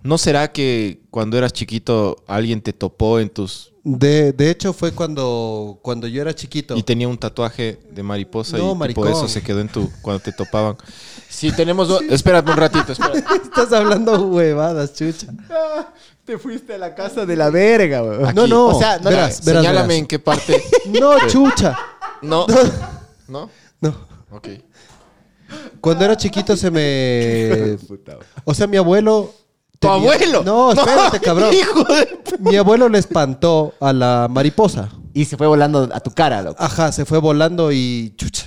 ¿no 0.03 0.19
será 0.19 0.51
que 0.53 1.01
cuando 1.11 1.39
eras 1.39 1.53
chiquito 1.53 2.17
alguien 2.27 2.61
te 2.61 2.73
topó 2.73 3.21
en 3.21 3.29
tus... 3.31 3.73
De, 3.87 4.33
de 4.33 4.51
hecho, 4.51 4.73
fue 4.73 4.93
cuando, 4.93 5.79
cuando 5.83 6.07
yo 6.09 6.23
era 6.23 6.35
chiquito. 6.35 6.75
y 6.75 6.83
tenía 6.83 7.07
un 7.07 7.19
tatuaje 7.19 7.79
de 7.91 8.03
mariposa 8.03 8.57
No, 8.57 8.73
y 8.73 8.75
maricón. 8.77 9.09
eso 9.09 9.29
se 9.29 9.43
quedó 9.43 9.61
en 9.61 9.69
tu... 9.69 9.91
cuando 10.03 10.21
te 10.23 10.33
topaban? 10.33 10.77
Sí, 11.29 11.51
tenemos... 11.53 11.89
do- 11.89 12.01
Espérate 12.01 12.51
un 12.51 12.57
ratito, 12.57 12.93
espérate. 12.93 13.19
Estás 13.43 13.73
hablando 13.73 14.23
huevadas, 14.29 14.95
chucha. 14.95 15.27
Te 16.25 16.39
fuiste 16.39 16.75
a 16.75 16.79
la 16.79 16.95
casa 16.95 17.27
de 17.27 17.35
la 17.37 17.51
verga, 17.51 18.01
güey. 18.03 18.25
Aquí. 18.25 18.35
No, 18.37 18.47
no. 18.47 18.67
O 18.69 18.79
sea, 18.79 18.99
no 18.99 19.11
verás, 19.11 19.45
verás, 19.45 19.63
Señálame 19.65 19.89
verás. 19.89 19.99
en 19.99 20.07
qué 20.07 20.19
parte... 20.21 20.63
No, 20.87 21.27
chucha. 21.29 21.77
No. 22.23 22.47
¿No? 23.29 23.51
No. 23.81 23.95
Ok. 24.31 24.49
Cuando 25.81 26.05
era 26.05 26.17
chiquito 26.17 26.57
se 26.57 26.71
me... 26.71 27.77
O 28.45 28.55
sea, 28.55 28.67
mi 28.67 28.77
abuelo... 28.77 29.35
¡Tu 29.79 29.89
tenía- 29.89 29.95
abuelo! 30.13 30.43
No, 30.45 30.73
espérate, 30.73 31.21
cabrón. 31.21 31.53
¡Hijo 31.55 31.85
de... 31.85 32.19
Mi 32.41 32.57
abuelo 32.57 32.89
le 32.89 32.99
espantó 32.99 33.75
a 33.81 33.93
la 33.93 34.29
mariposa. 34.31 34.89
Y 35.13 35.27
se 35.27 35.37
fue 35.37 35.47
volando 35.47 35.89
a 35.93 36.01
tu 36.01 36.11
cara, 36.11 36.43
loco. 36.43 36.63
Ajá, 36.63 36.91
se 36.93 37.05
fue 37.05 37.19
volando 37.19 37.71
y 37.73 38.15
chucha. 38.17 38.47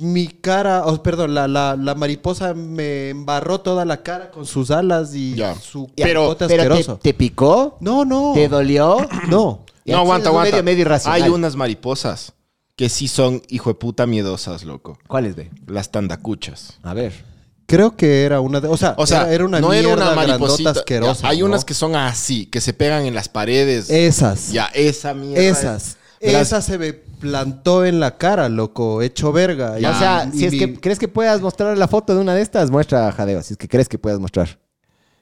Mi 0.00 0.28
cara, 0.28 0.84
oh, 0.86 1.02
perdón, 1.02 1.34
la, 1.34 1.48
la, 1.48 1.74
la 1.74 1.94
mariposa 1.96 2.54
me 2.54 3.08
embarró 3.10 3.60
toda 3.60 3.84
la 3.84 4.02
cara 4.04 4.30
con 4.30 4.46
sus 4.46 4.70
alas 4.70 5.12
y 5.14 5.34
Ya. 5.34 5.56
su 5.56 5.88
Pero- 5.96 6.36
Pero 6.36 6.36
te, 6.36 6.44
asqueroso. 6.44 6.98
te 7.02 7.14
picó, 7.14 7.78
No, 7.80 8.04
no. 8.04 8.30
te 8.34 8.48
dolió. 8.48 8.96
No. 9.28 9.64
Y 9.84 9.90
No, 9.90 9.98
aquí 9.98 10.04
aguanta, 10.04 10.28
es 10.28 10.32
un 10.32 10.36
aguanta. 10.38 10.50
Medio, 10.52 10.62
medio 10.64 10.80
irracional. 10.82 11.22
Hay 11.22 11.28
unas 11.30 11.56
mariposas 11.56 12.34
que 12.76 12.88
sí 12.88 13.08
son 13.08 13.42
hijo 13.48 13.70
de 13.70 13.74
puta 13.74 14.06
miedosas, 14.06 14.62
loco. 14.62 14.98
¿Cuáles, 15.08 15.34
ve? 15.34 15.50
Las 15.66 15.90
tandacuchas. 15.90 16.78
A 16.84 16.94
ver. 16.94 17.24
Creo 17.68 17.94
que 17.96 18.24
era 18.24 18.40
una 18.40 18.60
de. 18.60 18.68
O 18.68 18.78
sea, 18.78 18.94
O 18.96 19.06
sea, 19.06 19.24
era, 19.24 19.32
era 19.34 19.44
una 19.44 19.60
no 19.60 19.68
mierda 19.68 19.92
era 19.92 20.02
una 20.06 20.14
mariposita. 20.14 20.70
asquerosa. 20.70 21.22
Ya, 21.22 21.28
hay 21.28 21.40
¿no? 21.40 21.44
unas 21.46 21.66
que 21.66 21.74
son 21.74 21.94
así, 21.94 22.46
que 22.46 22.62
se 22.62 22.72
pegan 22.72 23.04
en 23.04 23.14
las 23.14 23.28
paredes. 23.28 23.90
Esas. 23.90 24.50
Ya, 24.52 24.70
esa 24.72 25.12
mierda. 25.12 25.42
Esas. 25.44 25.96
Verás, 26.18 26.48
Esa 26.48 26.62
se 26.62 26.78
me 26.78 26.94
plantó 26.94 27.84
en 27.84 28.00
la 28.00 28.16
cara, 28.16 28.48
loco, 28.48 29.02
hecho 29.02 29.32
verga. 29.32 29.78
Ya. 29.78 29.90
o 29.90 29.98
sea, 29.98 30.30
Y 30.32 30.38
si 30.38 30.46
es 30.46 30.52
que 30.54 30.80
crees 30.80 30.98
que 30.98 31.08
puedas 31.08 31.42
mostrar 31.42 31.76
la 31.76 31.86
foto 31.88 32.14
de 32.14 32.20
una 32.22 32.34
de 32.34 32.40
estas, 32.40 32.70
muestra, 32.70 33.12
Jadeo. 33.12 33.42
Si 33.42 33.52
es 33.52 33.58
que 33.58 33.68
crees 33.68 33.88
que 33.88 33.98
puedas 33.98 34.18
mostrar. 34.18 34.58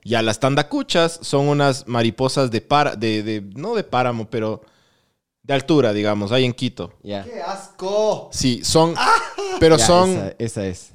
Ya, 0.04 0.22
las 0.22 0.38
tandacuchas 0.38 1.18
son 1.20 1.48
unas 1.48 1.88
mariposas 1.88 2.52
de 2.52 2.60
para, 2.60 2.94
de, 2.94 3.24
de, 3.24 3.40
no 3.56 3.74
de 3.74 3.82
páramo, 3.82 4.30
pero 4.30 4.62
de 5.42 5.52
altura, 5.52 5.92
digamos, 5.92 6.30
hay 6.30 6.44
en 6.44 6.52
Quito. 6.52 6.92
Ya. 7.02 7.24
¡Qué 7.24 7.42
asco! 7.42 8.30
Sí, 8.32 8.60
son, 8.62 8.94
pero 9.58 9.76
Ya, 9.78 9.84
son, 9.86 10.10
Esa, 10.10 10.34
esa 10.38 10.66
es. 10.66 10.90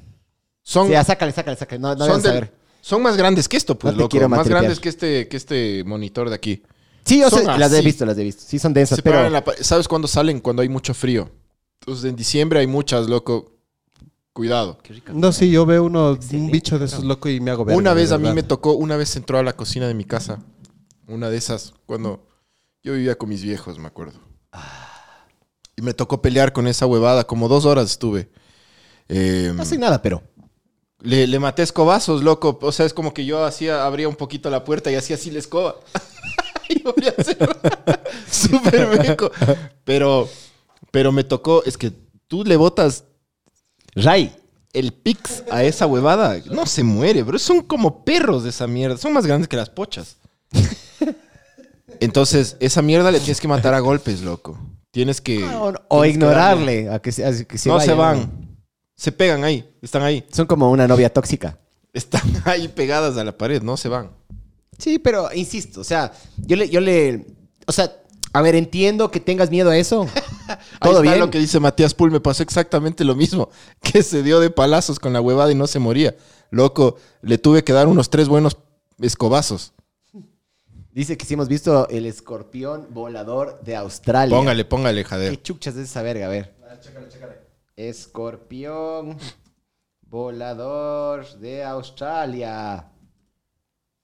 Son, 0.63 0.87
Sí, 0.87 0.93
ya, 0.93 1.03
sácale, 1.03 1.31
sácale, 1.31 1.57
sácale. 1.57 1.79
No, 1.79 1.95
no 1.95 2.05
son, 2.05 2.21
del- 2.21 2.49
son 2.81 3.01
más 3.01 3.17
grandes 3.17 3.47
que 3.47 3.57
esto, 3.57 3.77
pues, 3.77 3.93
No 3.93 3.99
loco. 4.01 4.09
quiero 4.09 4.29
Más 4.29 4.47
grandes 4.47 4.79
que 4.79 4.89
este, 4.89 5.27
que 5.27 5.37
este 5.37 5.83
monitor 5.85 6.29
de 6.29 6.35
aquí. 6.35 6.63
Sí, 7.05 7.19
yo 7.19 7.29
sé, 7.29 7.43
las 7.43 7.73
he 7.73 7.81
visto, 7.81 8.05
las 8.05 8.17
he 8.17 8.23
visto. 8.23 8.43
Sí, 8.45 8.59
son 8.59 8.73
densas, 8.73 8.97
Se 8.97 9.01
pero... 9.01 9.27
la 9.29 9.43
¿Sabes 9.61 9.87
cuándo 9.87 10.07
salen? 10.07 10.39
Cuando 10.39 10.61
hay 10.61 10.69
mucho 10.69 10.93
frío. 10.93 11.29
Entonces, 11.81 12.05
en 12.05 12.15
diciembre 12.15 12.59
hay 12.59 12.67
muchas, 12.67 13.07
loco. 13.07 13.53
Cuidado. 14.33 14.77
No, 15.13 15.31
sí, 15.33 15.51
yo 15.51 15.65
veo 15.65 15.83
uno, 15.83 16.17
un 16.33 16.51
bicho 16.51 16.79
de 16.79 16.85
esos 16.85 17.03
loco 17.03 17.27
y 17.27 17.41
me 17.41 17.51
hago 17.51 17.65
verga. 17.65 17.77
una 17.77 17.93
vez 17.93 18.13
a 18.13 18.17
mí 18.17 18.31
me 18.31 18.43
tocó, 18.43 18.73
una 18.73 18.95
vez 18.95 19.15
entró 19.17 19.37
a 19.37 19.43
la 19.43 19.53
cocina 19.57 19.87
de 19.87 19.93
mi 19.93 20.05
casa. 20.05 20.39
Una 21.07 21.29
de 21.29 21.35
esas, 21.37 21.73
cuando 21.85 22.25
yo 22.81 22.93
vivía 22.93 23.17
con 23.17 23.27
mis 23.27 23.43
viejos, 23.43 23.77
me 23.77 23.87
acuerdo. 23.87 24.19
Y 25.75 25.81
me 25.81 25.93
tocó 25.93 26.21
pelear 26.21 26.53
con 26.53 26.67
esa 26.67 26.85
huevada. 26.85 27.25
Como 27.25 27.47
dos 27.49 27.65
horas 27.65 27.91
estuve. 27.91 28.29
Eh, 29.09 29.51
No 29.55 29.65
sé 29.65 29.77
nada, 29.77 30.01
pero... 30.01 30.23
le, 31.01 31.27
le 31.27 31.39
maté 31.39 31.63
escobazos, 31.63 32.23
loco. 32.23 32.59
O 32.61 32.71
sea, 32.71 32.85
es 32.85 32.93
como 32.93 33.13
que 33.13 33.25
yo 33.25 33.43
hacía, 33.43 33.85
abría 33.85 34.07
un 34.07 34.15
poquito 34.15 34.49
la 34.49 34.63
puerta 34.63 34.91
y 34.91 34.95
hacía 34.95 35.15
así 35.15 35.31
la 35.31 35.39
escoba. 35.39 35.75
y 36.69 36.81
volvía 36.81 37.13
a 37.17 37.21
hacerlo. 37.21 37.55
Súper 38.31 39.07
meco. 39.07 39.31
Pero, 39.83 40.29
pero 40.91 41.11
me 41.11 41.23
tocó, 41.23 41.63
es 41.65 41.77
que 41.77 41.91
tú 42.27 42.43
le 42.43 42.55
botas 42.55 43.05
Ray, 43.95 44.35
el 44.73 44.93
pix 44.93 45.43
a 45.51 45.63
esa 45.63 45.85
huevada. 45.85 46.39
No 46.45 46.65
se 46.65 46.83
muere, 46.83 47.23
bro. 47.23 47.37
Son 47.39 47.61
como 47.61 48.05
perros 48.05 48.43
de 48.43 48.49
esa 48.49 48.67
mierda. 48.67 48.97
Son 48.97 49.13
más 49.13 49.25
grandes 49.25 49.47
que 49.47 49.57
las 49.57 49.69
pochas. 49.69 50.17
Entonces, 51.99 52.57
esa 52.59 52.81
mierda 52.81 53.11
le 53.11 53.19
tienes 53.19 53.41
que 53.41 53.47
matar 53.47 53.73
a 53.73 53.79
golpes, 53.79 54.21
loco. 54.21 54.57
Tienes 54.91 55.21
que. 55.21 55.43
o, 55.43 55.67
o 55.67 55.73
tienes 55.73 55.79
que 55.89 56.09
ignorarle 56.09 56.89
a 56.89 56.99
que 56.99 57.11
se, 57.11 57.25
a 57.25 57.31
que 57.45 57.57
se 57.57 57.69
no 57.69 57.79
se 57.79 57.93
van. 57.93 58.50
Se 59.01 59.11
pegan 59.11 59.43
ahí. 59.43 59.67
Están 59.81 60.03
ahí. 60.03 60.23
Son 60.31 60.45
como 60.45 60.69
una 60.69 60.87
novia 60.87 61.11
tóxica. 61.11 61.57
Están 61.91 62.21
ahí 62.45 62.67
pegadas 62.67 63.17
a 63.17 63.23
la 63.23 63.35
pared. 63.35 63.59
No 63.63 63.75
se 63.75 63.89
van. 63.89 64.11
Sí, 64.77 64.99
pero 64.99 65.33
insisto, 65.33 65.81
o 65.81 65.83
sea, 65.83 66.11
yo 66.37 66.55
le, 66.55 66.69
yo 66.69 66.79
le, 66.79 67.25
o 67.65 67.71
sea, 67.71 67.91
a 68.31 68.41
ver, 68.43 68.53
entiendo 68.53 69.09
que 69.09 69.19
tengas 69.19 69.49
miedo 69.49 69.71
a 69.71 69.77
eso. 69.77 70.03
Ahí 70.47 70.57
Todo 70.81 70.99
está 70.99 71.01
bien. 71.01 71.19
lo 71.19 71.31
que 71.31 71.39
dice 71.39 71.59
Matías 71.59 71.95
Pool. 71.95 72.11
Me 72.11 72.19
pasó 72.19 72.43
exactamente 72.43 73.03
lo 73.03 73.15
mismo. 73.15 73.49
Que 73.81 74.03
se 74.03 74.21
dio 74.21 74.39
de 74.39 74.51
palazos 74.51 74.99
con 74.99 75.13
la 75.13 75.21
huevada 75.21 75.51
y 75.51 75.55
no 75.55 75.65
se 75.65 75.79
moría. 75.79 76.15
Loco, 76.51 76.97
le 77.23 77.39
tuve 77.39 77.63
que 77.63 77.73
dar 77.73 77.87
unos 77.87 78.11
tres 78.11 78.27
buenos 78.27 78.55
escobazos. 78.99 79.73
Dice 80.91 81.17
que 81.17 81.25
sí 81.25 81.33
hemos 81.33 81.47
visto 81.47 81.89
el 81.89 82.05
escorpión 82.05 82.85
volador 82.91 83.61
de 83.63 83.75
Australia. 83.77 84.37
Póngale, 84.37 84.63
póngale, 84.63 85.03
Jadeo. 85.03 85.31
¿Qué 85.31 85.41
chuchas 85.41 85.75
es 85.75 85.89
esa 85.89 86.03
verga? 86.03 86.27
A 86.27 86.29
ver. 86.29 86.53
Escorpión 87.75 89.17
volador 90.01 91.25
de 91.39 91.63
Australia. 91.63 92.91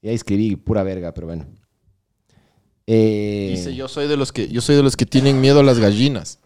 Ya 0.02 0.12
escribí 0.12 0.56
pura 0.56 0.84
verga, 0.84 1.14
pero 1.14 1.28
bueno. 1.28 1.46
Eh, 2.86 3.50
Dice, 3.56 3.76
yo 3.76 3.88
soy 3.88 4.08
de 4.08 4.16
los 4.16 4.32
que, 4.32 4.48
yo 4.48 4.62
soy 4.62 4.76
de 4.78 4.84
los 4.84 4.96
que 4.96 5.06
tienen 5.06 5.42
miedo 5.42 5.60
a 5.60 5.64
las 5.64 5.80
gallinas. 5.80 6.40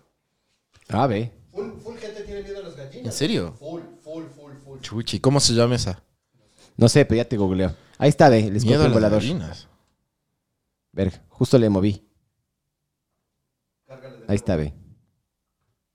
Ah, 0.89 1.05
ve. 1.05 1.31
Full, 1.51 1.69
full 1.83 1.97
gente 1.97 2.23
tiene 2.23 2.41
miedo 2.41 2.59
a 2.59 2.63
las 2.63 2.75
gallinas. 2.75 3.05
¿En 3.05 3.11
serio? 3.11 3.53
Full, 3.59 3.81
full, 4.01 4.23
full, 4.25 4.53
full. 4.63 4.79
Chuchi, 4.79 5.19
¿cómo 5.19 5.39
se 5.39 5.53
llama 5.53 5.75
esa? 5.75 6.01
No 6.77 6.89
sé, 6.89 7.05
pero 7.05 7.17
ya 7.17 7.29
te 7.29 7.37
googleo. 7.37 7.75
Ahí 7.99 8.09
está, 8.09 8.29
ve, 8.29 8.39
el 8.39 8.53
Miedo 8.53 8.55
a 8.55 8.57
escorpión 8.57 8.83
las 8.85 8.93
volador. 8.93 9.19
gallinas. 9.21 9.67
Verga, 10.91 11.23
justo 11.29 11.57
le 11.59 11.69
moví. 11.69 12.03
Ahí 14.27 14.35
está, 14.35 14.55
ve. 14.55 14.73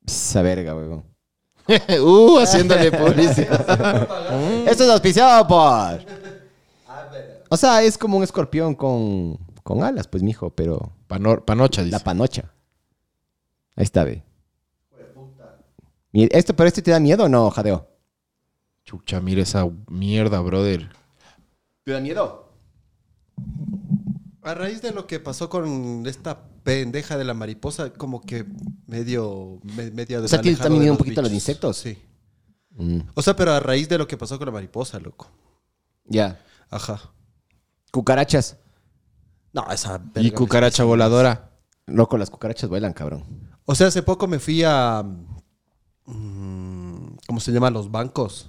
Esa 0.07 0.43
verga, 0.43 0.77
huevón. 0.77 1.05
uh, 2.01 2.39
haciéndole 2.39 2.91
publicidad. 2.93 4.09
Esto 4.69 4.85
es 4.85 4.91
auspiciado 4.91 5.47
por. 5.47 6.05
O 7.49 7.57
sea, 7.57 7.83
es 7.83 7.97
como 7.97 8.17
un 8.19 8.25
escorpión 8.25 8.75
con, 8.75 9.39
con 9.63 9.83
alas, 9.83 10.07
pues, 10.09 10.23
mijo, 10.23 10.51
pero 10.51 10.93
Pano- 11.09 11.45
panocha, 11.45 11.83
dice. 11.83 11.93
la 11.93 12.01
panocha. 12.03 12.51
Ahí 13.77 13.85
está, 13.85 14.05
ve. 14.05 14.23
Mi- 16.13 16.29
Esto, 16.31 16.55
pero 16.57 16.69
esto 16.69 16.83
te 16.83 16.91
da 16.91 16.99
miedo 17.01 17.25
o 17.25 17.29
no, 17.29 17.51
Jadeo? 17.51 17.87
Chucha, 18.85 19.21
mira 19.21 19.43
esa 19.43 19.69
mierda, 19.89 20.41
brother. 20.41 20.89
¿Te 21.85 21.93
da 21.93 22.01
miedo? 22.01 22.49
A 24.47 24.55
raíz 24.55 24.81
de 24.81 24.93
lo 24.93 25.07
que 25.07 25.19
pasó 25.21 25.49
con 25.51 26.07
esta 26.07 26.41
pendeja 26.63 27.19
de 27.19 27.25
la 27.25 27.35
mariposa, 27.35 27.93
como 27.93 28.21
que 28.21 28.47
medio, 28.87 29.59
me- 29.63 29.91
medio 29.91 30.23
O 30.25 30.29
sea, 30.29 30.41
¿tienes 30.41 30.59
desalejado 30.59 30.65
también 30.65 30.85
de 30.85 30.91
un 30.93 30.97
poquito 30.97 31.21
a 31.21 31.25
los 31.25 31.33
insectos? 31.33 31.77
Sí. 31.79 31.99
Mm, 32.71 33.01
O 33.15 33.23
sea, 33.23 33.35
pero 33.35 33.53
a 33.53 33.61
raíz 33.61 33.89
de 33.89 33.99
lo 33.99 34.07
que 34.07 34.17
pasó 34.17 34.39
con 34.39 34.47
la 34.47 34.53
mariposa, 34.53 34.99
loco. 35.01 35.29
ya. 36.05 36.41
Ajá. 36.71 37.01
Cucarachas. 37.93 38.57
No, 39.53 39.65
esa 39.71 40.03
Y 40.17 40.31
cucaracha 40.33 40.85
voladora. 40.85 41.51
Loco, 41.87 42.19
las 42.19 42.29
cucarachas 42.31 42.69
vuelan, 42.69 42.93
cabrón. 42.93 43.25
O 43.65 43.75
sea, 43.75 43.87
hace 43.87 44.03
poco 44.03 44.27
me 44.27 44.39
fui 44.39 44.63
a. 44.65 45.03
mm, 46.07 47.17
¿Cómo 47.27 47.41
se 47.41 47.53
llama? 47.53 47.71
Los 47.71 47.91
bancos. 47.91 48.49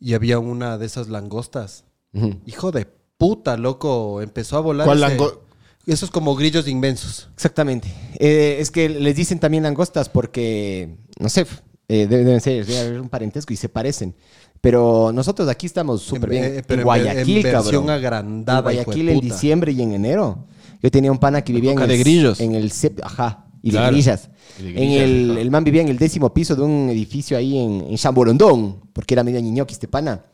Y 0.00 0.14
había 0.14 0.38
una 0.38 0.76
de 0.78 0.86
esas 0.86 1.08
langostas. 1.08 1.84
Ujú. 2.12 2.40
Hijo 2.46 2.72
de 2.72 2.86
puta, 3.18 3.56
loco. 3.56 4.20
Empezó 4.22 4.56
a 4.56 4.60
volar. 4.60 4.86
¿Cuál 4.86 4.98
ese- 5.02 5.16
lango- 5.16 5.40
Esos 5.86 6.10
como 6.10 6.34
grillos 6.34 6.66
inmensos. 6.66 7.28
Exactamente. 7.34 7.86
Eh, 8.18 8.56
es 8.58 8.72
que 8.72 8.88
les 8.88 9.14
dicen 9.14 9.38
también 9.38 9.62
langostas 9.62 10.08
porque, 10.08 10.96
no 11.20 11.28
sé, 11.28 11.42
eh, 11.88 12.08
debe- 12.08 12.24
deben 12.24 12.40
ser, 12.40 12.66
debe 12.66 12.80
haber 12.80 13.00
un 13.00 13.08
parentesco 13.08 13.52
y 13.52 13.56
se 13.56 13.68
parecen. 13.68 14.12
Pero 14.60 15.12
nosotros 15.14 15.48
aquí 15.48 15.66
estamos 15.66 16.02
súper 16.02 16.28
bien. 16.30 16.44
Eh, 16.44 16.56
en 16.58 16.64
pero 16.66 16.80
en, 16.80 16.84
Guayaquil, 16.86 17.36
en 17.36 17.42
versión 17.44 17.86
cabrón. 17.86 17.90
agrandada. 17.90 18.58
en 18.58 18.62
Guayaquil 18.64 19.08
en 19.10 19.20
diciembre 19.20 19.70
y 19.70 19.80
en 19.82 19.92
enero. 19.92 20.44
Yo 20.82 20.90
tenía 20.90 21.12
un 21.12 21.18
pana 21.18 21.42
que 21.42 21.52
vivía 21.52 21.70
en 21.72 21.78
el, 21.78 21.86
de 21.88 21.98
grillos. 21.98 22.40
En 22.40 22.54
el 22.56 22.72
ajá, 23.04 23.46
y 23.62 23.70
Claro. 23.70 23.86
de 23.86 23.92
grillas. 23.92 24.28
Y 24.58 24.72
de 24.72 24.82
en 24.82 24.90
el, 24.90 25.38
el 25.38 25.50
man 25.52 25.62
vivía 25.62 25.82
en 25.82 25.88
el 25.88 25.98
décimo 25.98 26.34
piso 26.34 26.56
de 26.56 26.62
un 26.62 26.88
edificio 26.90 27.36
ahí 27.36 27.58
en, 27.58 27.82
en 27.90 27.96
Chamborondón, 27.96 28.80
porque 28.92 29.14
era 29.14 29.22
medio 29.22 29.40
niñoqui 29.40 29.72
este 29.74 29.86
pana. 29.86 30.24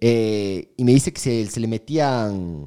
Eh, 0.00 0.74
y 0.76 0.84
me 0.84 0.92
dice 0.92 1.12
que 1.12 1.20
se, 1.20 1.46
se 1.46 1.58
le 1.58 1.66
metían 1.66 2.66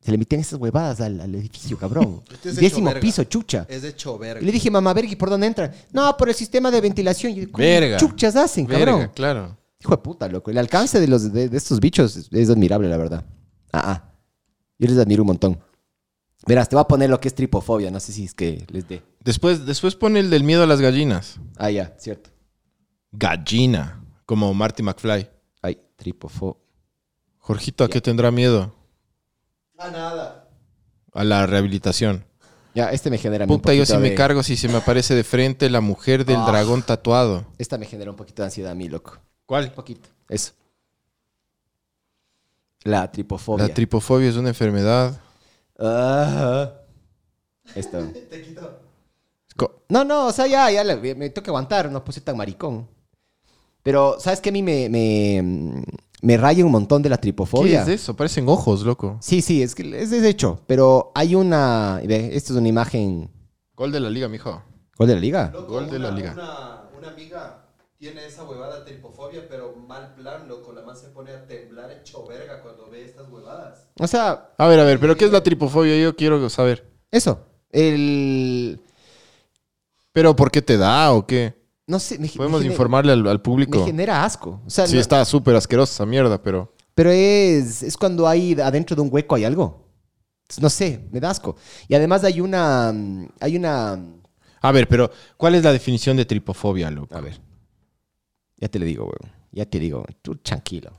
Se 0.00 0.10
le 0.10 0.18
metían 0.18 0.40
esas 0.40 0.58
huevadas 0.58 1.00
al, 1.00 1.20
al 1.20 1.34
edificio, 1.34 1.78
cabrón. 1.78 2.22
Este 2.32 2.50
es 2.50 2.56
Décimo 2.56 2.86
verga. 2.86 3.00
piso, 3.00 3.24
chucha. 3.24 3.66
Es 3.68 3.82
de 3.82 3.90
hecho 3.90 4.18
verga. 4.18 4.42
Y 4.42 4.44
le 4.44 4.52
dije, 4.52 4.70
mamá, 4.70 4.92
verga, 4.92 5.12
¿y 5.12 5.16
por 5.16 5.30
dónde 5.30 5.46
entra? 5.46 5.72
No, 5.92 6.16
por 6.16 6.28
el 6.28 6.34
sistema 6.34 6.70
de 6.70 6.80
ventilación. 6.80 7.32
Y 7.32 7.36
yo, 7.42 7.52
¿cómo 7.52 7.58
Verga. 7.64 7.96
chuchas 7.98 8.34
hacen, 8.36 8.66
cabrón? 8.66 8.98
Verga, 8.98 9.12
claro. 9.12 9.56
Hijo 9.80 9.90
de 9.92 9.98
puta, 10.02 10.28
loco. 10.28 10.50
El 10.50 10.58
alcance 10.58 10.98
de, 11.00 11.06
los, 11.06 11.32
de, 11.32 11.48
de 11.48 11.56
estos 11.56 11.78
bichos 11.78 12.16
es, 12.16 12.28
es 12.32 12.50
admirable, 12.50 12.88
la 12.88 12.96
verdad. 12.96 13.24
Ah, 13.72 13.82
ah. 13.92 14.12
Yo 14.78 14.88
les 14.88 14.98
admiro 14.98 15.22
un 15.22 15.28
montón. 15.28 15.58
Verás, 16.46 16.68
te 16.68 16.76
voy 16.76 16.82
a 16.82 16.88
poner 16.88 17.08
lo 17.08 17.20
que 17.20 17.28
es 17.28 17.34
tripofobia. 17.34 17.90
No 17.90 18.00
sé 18.00 18.12
si 18.12 18.24
es 18.24 18.34
que 18.34 18.66
les 18.70 18.86
dé. 18.88 19.02
Después, 19.20 19.64
después 19.66 19.94
pone 19.94 20.20
el 20.20 20.28
del 20.30 20.42
miedo 20.44 20.62
a 20.62 20.66
las 20.66 20.80
gallinas. 20.80 21.38
Ah, 21.56 21.70
ya, 21.70 21.94
cierto. 21.98 22.30
Gallina. 23.12 24.04
Como 24.26 24.52
Marty 24.54 24.82
McFly. 24.82 25.30
Ay, 26.04 26.12
tripofobia. 26.12 26.60
Jorgito, 27.38 27.84
¿a 27.84 27.88
qué 27.88 28.00
tendrá 28.00 28.30
miedo? 28.30 28.74
A 29.78 29.90
nada. 29.90 30.48
A 31.14 31.24
la 31.24 31.46
rehabilitación. 31.46 32.24
Ya, 32.74 32.90
este 32.90 33.08
me 33.08 33.16
genera 33.18 33.44
a 33.44 33.46
mí 33.46 33.52
un 33.54 33.60
Puta, 33.60 33.72
yo 33.72 33.82
poquito 33.82 33.96
sí 33.96 34.02
me 34.02 34.10
de- 34.10 34.14
cargo 34.16 34.42
si 34.42 34.56
se 34.56 34.68
me 34.68 34.76
aparece 34.78 35.14
de 35.14 35.24
frente 35.24 35.70
la 35.70 35.80
mujer 35.80 36.24
del 36.26 36.36
Ah. 36.36 36.46
dragón 36.46 36.82
tatuado. 36.82 37.46
Esta 37.58 37.78
me 37.78 37.86
genera 37.86 38.10
un 38.10 38.16
poquito 38.16 38.42
de 38.42 38.46
ansiedad 38.46 38.72
a 38.72 38.74
mí, 38.74 38.88
loco. 38.88 39.18
¿Cuál? 39.46 39.66
Un 39.66 39.70
poquito. 39.74 40.08
Eso. 40.28 40.52
La 42.82 43.10
tripofobia. 43.10 43.68
La 43.68 43.72
tripofobia 43.74 44.28
es 44.28 44.36
una 44.36 44.48
enfermedad. 44.50 45.18
Ajá. 45.78 46.74
Esto. 47.74 47.98
Te 48.30 48.42
quito. 48.42 48.80
No, 49.88 50.02
no, 50.04 50.26
o 50.26 50.32
sea, 50.32 50.46
ya, 50.48 50.70
ya 50.70 50.82
le- 50.82 51.14
me 51.14 51.30
tengo 51.30 51.44
que 51.44 51.50
aguantar, 51.50 51.90
no 51.90 52.04
puse 52.04 52.20
tan 52.20 52.36
maricón. 52.36 52.88
Pero, 53.84 54.16
¿sabes 54.18 54.40
qué? 54.40 54.48
A 54.48 54.52
mí 54.52 54.62
me, 54.64 54.88
me, 54.88 55.84
me 56.22 56.36
raya 56.36 56.64
un 56.64 56.72
montón 56.72 57.02
de 57.02 57.08
la 57.10 57.16
¿Qué 57.18 57.22
tripofobia. 57.22 57.80
es 57.82 57.86
de 57.86 57.94
eso? 57.94 58.16
Parecen 58.16 58.48
ojos, 58.48 58.82
loco. 58.82 59.18
Sí, 59.20 59.42
sí, 59.42 59.62
es 59.62 59.74
que 59.76 59.82
es, 60.02 60.10
es 60.10 60.24
hecho. 60.24 60.58
Pero 60.66 61.12
hay 61.14 61.34
una. 61.36 62.00
Ve, 62.04 62.30
esta 62.34 62.52
es 62.52 62.58
una 62.58 62.66
imagen. 62.68 63.30
Gol 63.76 63.92
de 63.92 64.00
la 64.00 64.10
liga, 64.10 64.26
mijo. 64.28 64.62
¿Gol 64.98 65.06
de 65.08 65.14
la 65.14 65.20
liga? 65.20 65.52
Loco, 65.54 65.72
Gol 65.74 65.88
de 65.90 65.98
la 66.00 66.10
liga. 66.10 66.32
Una, 66.32 66.88
una 66.98 67.08
amiga 67.08 67.60
tiene 67.98 68.24
esa 68.26 68.44
huevada 68.44 68.84
tripofobia, 68.84 69.46
pero 69.48 69.74
mal 69.86 70.14
plan, 70.14 70.48
loco. 70.48 70.72
La 70.72 70.82
más 70.82 70.98
se 71.00 71.08
pone 71.08 71.30
a 71.32 71.46
temblar 71.46 71.90
hecho 71.92 72.26
verga 72.26 72.62
cuando 72.62 72.88
ve 72.90 73.04
estas 73.04 73.28
huevadas. 73.30 73.74
O 74.00 74.06
sea, 74.06 74.50
A 74.58 74.66
ver, 74.66 74.80
a 74.80 74.84
ver, 74.84 74.98
¿pero 74.98 75.16
qué 75.16 75.26
es 75.26 75.30
la 75.32 75.42
tripofobia? 75.42 76.00
Yo 76.02 76.16
quiero 76.16 76.48
saber. 76.48 76.90
eso. 77.10 77.38
El. 77.70 78.80
¿Pero 80.12 80.34
por 80.36 80.50
qué 80.50 80.62
te 80.62 80.78
da 80.78 81.12
o 81.12 81.26
qué? 81.26 81.54
No 81.86 81.98
sé. 81.98 82.18
Me, 82.18 82.28
Podemos 82.28 82.62
me 82.62 82.68
informarle 82.68 83.12
al, 83.12 83.26
al 83.26 83.34
Me 83.34 83.38
público. 83.38 83.84
genera 83.84 84.24
asco. 84.24 84.60
O 84.66 84.70
sea, 84.70 84.86
Sí, 84.86 84.94
no- 84.94 85.00
está 85.00 85.24
súper 85.24 85.54
asquerosa 85.56 85.92
esa 85.92 86.06
mierda, 86.06 86.42
pero... 86.42 86.72
Pero 86.94 87.10
es, 87.10 87.82
es 87.82 87.96
cuando 87.96 88.26
hay 88.28 88.52
adentro 88.60 88.94
de 88.94 89.02
un 89.02 89.08
hueco 89.10 89.34
hay 89.34 89.44
algo. 89.44 89.84
No 90.60 90.70
sé, 90.70 91.08
me 91.10 91.18
da 91.20 91.30
asco. 91.30 91.56
Y 91.88 91.94
además 91.94 92.22
hay 92.22 92.40
una. 92.40 92.94
Hay 93.40 93.56
una. 93.56 93.98
A 94.60 94.72
ver, 94.72 94.86
pero 94.86 95.10
¿cuál 95.36 95.56
es 95.56 95.64
la 95.64 95.72
definición 95.72 96.16
de 96.16 96.24
tripofobia, 96.24 96.90
loco? 96.90 97.16
A 97.16 97.20
ver. 97.20 97.40
Ya 98.58 98.68
te 98.68 98.78
lo 98.78 98.84
digo, 98.84 99.04
weón. 99.04 99.32
Ya 99.50 99.64
te 99.66 99.80
digo. 99.80 100.04
Tú 100.22 100.36
tranquilo. 100.36 100.92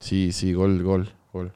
Sí, 0.00 0.30
sí, 0.32 0.52
gol, 0.52 0.82
gol, 0.82 1.10
gol. 1.32 1.52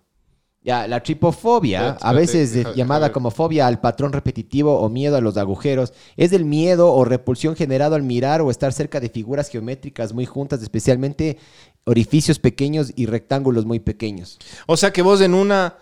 Ya, 0.63 0.87
la 0.87 1.03
tripofobia, 1.03 1.93
a 2.03 2.13
veces 2.13 2.53
deja- 2.53 2.73
llamada 2.75 3.07
deja 3.07 3.13
como 3.15 3.31
fobia 3.31 3.67
al 3.67 3.81
patrón 3.81 4.13
repetitivo 4.13 4.79
o 4.79 4.91
miedo 4.91 5.17
a 5.17 5.23
los 5.23 5.39
agujeros, 5.39 5.95
es 6.19 6.33
el 6.33 6.45
miedo 6.45 6.93
o 6.93 7.03
repulsión 7.07 7.57
generado 7.57 7.95
al 7.95 8.03
mirar 8.03 8.43
o 8.43 8.51
estar 8.51 8.71
cerca 8.75 9.01
de 9.01 9.09
figuras 9.09 9.49
geométricas 9.49 10.13
muy 10.13 10.27
juntas, 10.27 10.61
especialmente 10.63 11.39
orificios 11.85 12.39
pequeños 12.39 12.93
y 12.95 13.07
rectángulos 13.07 13.65
muy 13.65 13.81
pequeños. 13.81 14.39
O 14.67 14.77
sea 14.77 14.93
que 14.93 15.01
vos 15.01 15.23
en 15.23 15.33
una... 15.33 15.79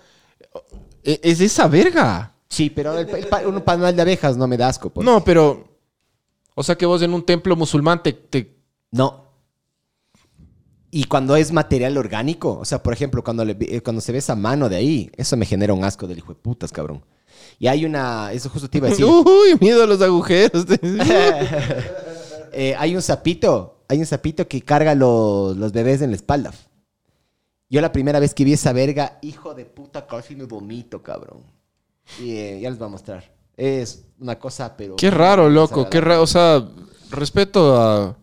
e- 1.02 1.20
Es 1.24 1.40
esa 1.40 1.66
verga. 1.66 2.34
Sí, 2.48 2.70
pero 2.70 2.96
el, 2.96 3.08
el 3.08 3.26
pa- 3.26 3.46
un 3.48 3.60
panal 3.62 3.96
de 3.96 4.02
abejas 4.02 4.36
no 4.36 4.46
me 4.46 4.56
da 4.56 4.68
asco. 4.68 4.90
pues. 4.90 5.04
No, 5.04 5.24
pero... 5.24 5.66
O 6.54 6.62
sea 6.62 6.76
que 6.76 6.86
vos 6.86 7.02
en 7.02 7.12
un 7.14 7.24
templo 7.26 7.56
musulmán 7.56 8.00
te... 8.02 8.12
te- 8.12 8.56
No. 8.92 9.27
Y 10.90 11.04
cuando 11.04 11.36
es 11.36 11.52
material 11.52 11.96
orgánico, 11.98 12.58
o 12.58 12.64
sea, 12.64 12.82
por 12.82 12.92
ejemplo, 12.94 13.22
cuando, 13.22 13.44
le- 13.44 13.56
eh, 13.60 13.82
cuando 13.82 14.00
se 14.00 14.10
ve 14.12 14.18
esa 14.18 14.34
mano 14.36 14.68
de 14.68 14.76
ahí, 14.76 15.10
eso 15.16 15.36
me 15.36 15.44
genera 15.46 15.74
un 15.74 15.84
asco 15.84 16.06
del 16.06 16.18
hijo 16.18 16.32
de 16.32 16.40
putas, 16.40 16.72
cabrón. 16.72 17.02
Y 17.58 17.66
hay 17.66 17.84
una, 17.84 18.32
eso 18.32 18.48
justo 18.48 18.68
te 18.70 18.78
iba 18.78 18.86
a 18.86 18.90
decir. 18.90 19.04
Uy, 19.06 19.56
miedo 19.60 19.82
a 19.82 19.86
los 19.86 20.00
agujeros. 20.00 20.64
Eh, 22.50 22.74
hay 22.78 22.96
un 22.96 23.02
sapito, 23.02 23.84
hay 23.88 23.98
un 23.98 24.06
sapito 24.06 24.48
que 24.48 24.62
carga 24.62 24.94
los, 24.94 25.56
los 25.56 25.70
bebés 25.70 26.00
en 26.00 26.10
la 26.10 26.16
espalda. 26.16 26.52
Yo 27.68 27.80
la 27.82 27.92
primera 27.92 28.18
vez 28.18 28.32
que 28.34 28.42
vi 28.42 28.54
esa 28.54 28.72
verga, 28.72 29.18
hijo 29.20 29.54
de 29.54 29.66
puta, 29.66 30.06
casi 30.06 30.34
me 30.34 30.44
vomito, 30.44 31.02
cabrón. 31.02 31.42
Y 32.18 32.30
eh, 32.32 32.58
ya 32.62 32.70
les 32.70 32.78
voy 32.78 32.86
a 32.86 32.90
mostrar. 32.90 33.30
Es 33.56 34.02
una 34.18 34.38
cosa, 34.38 34.74
pero... 34.76 34.96
qué 34.96 35.10
raro, 35.10 35.50
loco. 35.50 35.88
Qué 35.90 36.00
raro. 36.00 36.22
O 36.22 36.26
sea, 36.26 36.66
respeto 37.10 37.76
a... 37.76 38.16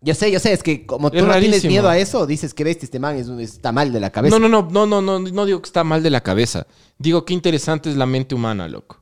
Yo 0.00 0.14
sé, 0.14 0.30
yo 0.30 0.38
sé, 0.38 0.52
es 0.52 0.62
que 0.62 0.86
como 0.86 1.10
tú 1.10 1.16
Es 1.18 1.24
no 1.24 1.30
tienes 1.32 1.48
rarísimo. 1.50 1.70
miedo 1.72 1.88
a 1.88 1.98
eso, 1.98 2.24
dices 2.26 2.54
que 2.54 2.62
ves, 2.62 2.78
este 2.82 3.00
man 3.00 3.16
es 3.16 3.26
un- 3.28 3.40
está 3.40 3.72
mal 3.72 3.92
de 3.92 3.98
la 3.98 4.10
cabeza. 4.10 4.38
No, 4.38 4.48
no, 4.48 4.62
no, 4.62 4.70
no, 4.70 4.86
no, 4.86 5.02
no, 5.02 5.18
no 5.18 5.46
digo 5.46 5.60
que 5.60 5.66
está 5.66 5.82
mal 5.82 6.02
de 6.04 6.10
la 6.10 6.20
cabeza. 6.22 6.66
Digo 6.98 7.24
qué 7.24 7.34
interesante 7.34 7.90
es 7.90 7.96
la 7.96 8.06
mente 8.06 8.34
humana, 8.36 8.68
loco. 8.68 9.00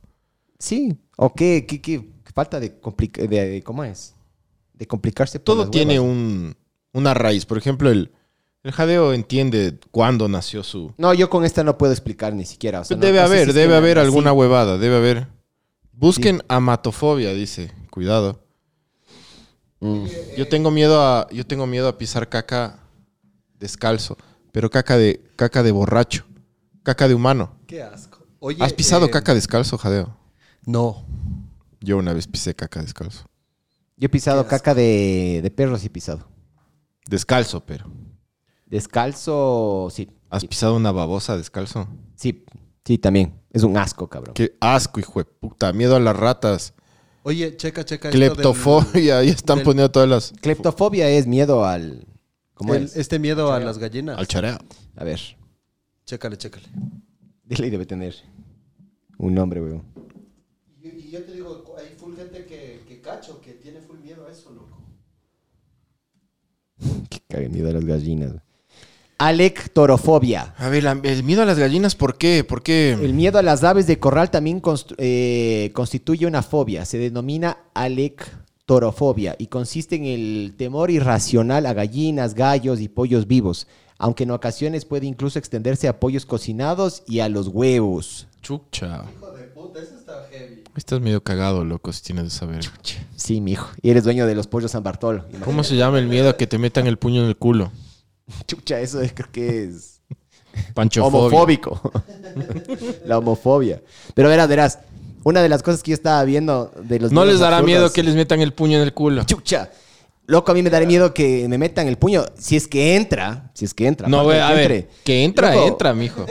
Sí. 0.58 0.96
¿O 1.18 1.34
qué, 1.34 1.66
qué, 1.68 1.82
qué 1.82 2.02
falta 2.34 2.58
de, 2.60 2.80
complica- 2.80 3.20
de, 3.20 3.28
de- 3.28 3.62
¿Cómo 3.62 3.84
es? 3.84 4.14
De 4.72 4.86
complicarse 4.86 5.38
por 5.38 5.44
Todo 5.44 5.62
las 5.64 5.70
tiene 5.70 5.98
huevas. 6.00 6.14
un, 6.16 6.56
una 6.94 7.12
raíz. 7.12 7.44
Por 7.44 7.58
ejemplo, 7.58 7.90
el, 7.90 8.10
el 8.62 8.72
jadeo 8.72 9.12
entiende 9.12 9.78
cuándo 9.90 10.28
nació 10.28 10.62
su... 10.62 10.94
No, 10.96 11.12
yo 11.12 11.28
con 11.28 11.44
esta 11.44 11.62
no 11.62 11.76
puedo 11.76 11.92
explicar 11.92 12.32
ni 12.34 12.46
siquiera. 12.46 12.80
o 12.80 12.84
sea, 12.84 12.96
no- 12.96 13.02
debe 13.04 13.20
no 13.20 13.26
sé 13.26 13.32
haber, 13.34 13.44
si 13.44 13.50
es 13.50 13.54
debe 13.54 13.68
que 13.72 13.76
haber 13.76 13.96
nací. 13.98 14.06
alguna 14.06 14.32
huevada, 14.32 14.78
debe 14.78 14.96
haber. 14.96 15.28
Busquen 15.92 16.42
amatofobia, 16.48 17.32
dice. 17.34 17.70
Cuidado. 17.90 18.45
Mm. 19.80 20.06
Yo 20.36 20.48
tengo 20.48 20.70
miedo 20.70 21.00
a, 21.02 21.28
yo 21.30 21.46
tengo 21.46 21.66
miedo 21.66 21.88
a 21.88 21.98
pisar 21.98 22.28
caca 22.28 22.80
descalzo, 23.58 24.16
pero 24.52 24.70
caca 24.70 24.96
de, 24.96 25.22
caca 25.36 25.62
de 25.62 25.72
borracho, 25.72 26.24
caca 26.82 27.08
de 27.08 27.14
humano. 27.14 27.56
Qué 27.66 27.82
asco. 27.82 28.26
Oye, 28.38 28.62
¿Has 28.62 28.72
pisado 28.72 29.06
eh, 29.06 29.10
caca 29.10 29.34
descalzo, 29.34 29.78
jadeo? 29.78 30.16
No. 30.64 31.04
Yo 31.80 31.98
una 31.98 32.12
vez 32.12 32.26
pisé 32.26 32.54
caca 32.54 32.80
descalzo. 32.80 33.24
Yo 33.96 34.06
he 34.06 34.08
pisado 34.08 34.46
caca 34.46 34.74
de, 34.74 35.40
de 35.42 35.50
perros 35.50 35.82
y 35.82 35.86
he 35.86 35.90
pisado. 35.90 36.28
Descalzo, 37.08 37.64
pero. 37.64 37.90
Descalzo, 38.66 39.88
sí. 39.90 40.10
¿Has 40.28 40.42
sí, 40.42 40.48
pisado 40.48 40.76
una 40.76 40.92
babosa 40.92 41.36
descalzo? 41.36 41.88
sí, 42.16 42.44
sí, 42.84 42.98
también. 42.98 43.40
Es 43.52 43.62
un 43.62 43.76
asco, 43.76 44.08
cabrón. 44.08 44.34
Qué 44.34 44.56
asco, 44.60 45.00
hijo 45.00 45.20
de 45.20 45.24
puta. 45.24 45.72
Miedo 45.72 45.96
a 45.96 46.00
las 46.00 46.16
ratas. 46.16 46.74
Oye, 47.26 47.56
checa, 47.56 47.84
checa. 47.84 48.10
Cleptofobia. 48.10 49.20
Ya 49.24 49.32
están 49.32 49.56
del- 49.58 49.64
poniendo 49.64 49.90
todas 49.90 50.08
las... 50.08 50.32
Cleptofobia 50.40 51.08
es 51.10 51.26
miedo 51.26 51.64
al... 51.64 52.06
¿Cómo 52.54 52.72
el- 52.76 52.84
es? 52.84 52.96
este 52.96 53.18
miedo 53.18 53.52
a 53.52 53.58
las 53.58 53.78
gallinas. 53.78 54.16
Al 54.16 54.28
chareo. 54.28 54.58
A 54.94 55.02
ver. 55.02 55.20
Chécale, 56.04 56.38
chécale. 56.38 56.68
Dile 57.42 57.68
debe 57.68 57.84
tener 57.84 58.14
un 59.18 59.34
nombre, 59.34 59.60
weón. 59.60 59.82
Y, 60.80 60.86
y 60.88 61.10
yo 61.10 61.24
te 61.24 61.32
digo, 61.32 61.74
hay 61.76 61.96
full 61.96 62.14
gente 62.14 62.44
que, 62.46 62.82
que 62.86 63.00
cacho, 63.00 63.40
que 63.40 63.54
tiene 63.54 63.80
full 63.80 63.98
miedo 63.98 64.24
a 64.24 64.30
eso, 64.30 64.50
loco. 64.52 64.78
Que 67.10 67.18
cague 67.28 67.48
miedo 67.48 67.70
a 67.70 67.72
las 67.72 67.84
gallinas. 67.84 68.34
Alectorofobia. 69.18 70.54
A 70.58 70.68
ver, 70.68 70.84
la- 70.84 71.00
el 71.02 71.22
miedo 71.24 71.42
a 71.42 71.44
las 71.46 71.58
gallinas, 71.58 71.94
¿por 71.94 72.16
qué? 72.18 72.44
¿Por 72.44 72.62
qué? 72.62 72.92
El 72.92 73.14
miedo 73.14 73.38
a 73.38 73.42
las 73.42 73.64
aves 73.64 73.86
de 73.86 73.98
corral 73.98 74.30
también 74.30 74.60
eh, 74.98 75.70
constituye 75.74 76.26
una 76.26 76.42
fobia. 76.42 76.84
Se 76.84 76.98
denomina 76.98 77.58
alectorofobia 77.74 79.34
y 79.38 79.46
consiste 79.46 79.96
en 79.96 80.04
el 80.04 80.54
temor 80.56 80.90
irracional 80.90 81.66
a 81.66 81.72
gallinas, 81.72 82.34
gallos 82.34 82.80
y 82.80 82.88
pollos 82.88 83.26
vivos, 83.26 83.66
aunque 83.98 84.24
en 84.24 84.32
ocasiones 84.32 84.84
puede 84.84 85.06
incluso 85.06 85.38
extenderse 85.38 85.88
a 85.88 85.98
pollos 85.98 86.26
cocinados 86.26 87.02
y 87.06 87.20
a 87.20 87.28
los 87.28 87.48
huevos. 87.48 88.26
Chucha. 88.42 89.04
Hijo 89.16 89.30
de 89.32 89.44
puta, 89.44 89.80
eso 89.80 89.96
está 89.98 90.26
heavy. 90.30 90.62
Estás 90.76 91.00
medio 91.00 91.22
cagado, 91.22 91.64
loco, 91.64 91.90
si 91.92 92.02
tienes 92.02 92.24
de 92.24 92.30
saber. 92.30 92.60
Sí, 93.16 93.40
mijo. 93.40 93.70
Y 93.80 93.90
eres 93.90 94.04
dueño 94.04 94.26
de 94.26 94.34
los 94.34 94.46
pollos 94.46 94.72
San 94.72 94.82
Bartolo. 94.82 95.24
¿Cómo 95.42 95.64
se 95.64 95.74
llama 95.76 95.98
el 95.98 96.06
miedo 96.06 96.28
a 96.28 96.36
que 96.36 96.46
te 96.46 96.58
metan 96.58 96.86
el 96.86 96.98
puño 96.98 97.22
en 97.22 97.28
el 97.28 97.36
culo? 97.36 97.72
Chucha, 98.46 98.80
eso 98.80 99.00
es- 99.00 99.12
creo 99.12 99.28
que 99.30 99.64
es 99.64 100.00
homofóbico. 101.00 101.80
La 103.06 103.18
homofobia. 103.18 103.82
Pero 104.14 104.28
verás, 104.28 104.48
verás. 104.48 104.78
Una 105.24 105.42
de 105.42 105.48
las 105.48 105.62
cosas 105.62 105.82
que 105.82 105.90
yo 105.90 105.94
estaba 105.94 106.22
viendo 106.24 106.70
de 106.84 107.00
los 107.00 107.10
No 107.12 107.24
les 107.24 107.40
dará 107.40 107.58
absurdos- 107.58 107.66
miedo 107.66 107.92
que 107.92 108.02
les 108.04 108.14
metan 108.14 108.40
el 108.40 108.52
puño 108.52 108.76
en 108.78 108.82
el 108.84 108.92
culo. 108.94 109.24
Chucha. 109.24 109.70
Loco, 110.28 110.50
a 110.50 110.54
mí 110.54 110.62
me 110.62 110.70
daría 110.70 110.88
miedo 110.88 111.12
que 111.14 111.46
me 111.48 111.56
metan 111.58 111.86
el 111.88 111.98
puño. 111.98 112.24
Si 112.38 112.56
es 112.56 112.66
que 112.66 112.96
entra. 112.96 113.50
Si 113.54 113.64
es 113.64 113.74
que 113.74 113.86
entra. 113.86 114.08
No, 114.08 114.24
güey, 114.24 114.40
a 114.40 114.48
que 114.48 114.54
ver, 114.54 114.88
que 115.04 115.24
entra, 115.24 115.54
Loco. 115.54 115.66
entra, 115.68 115.94
mijo. 115.94 116.26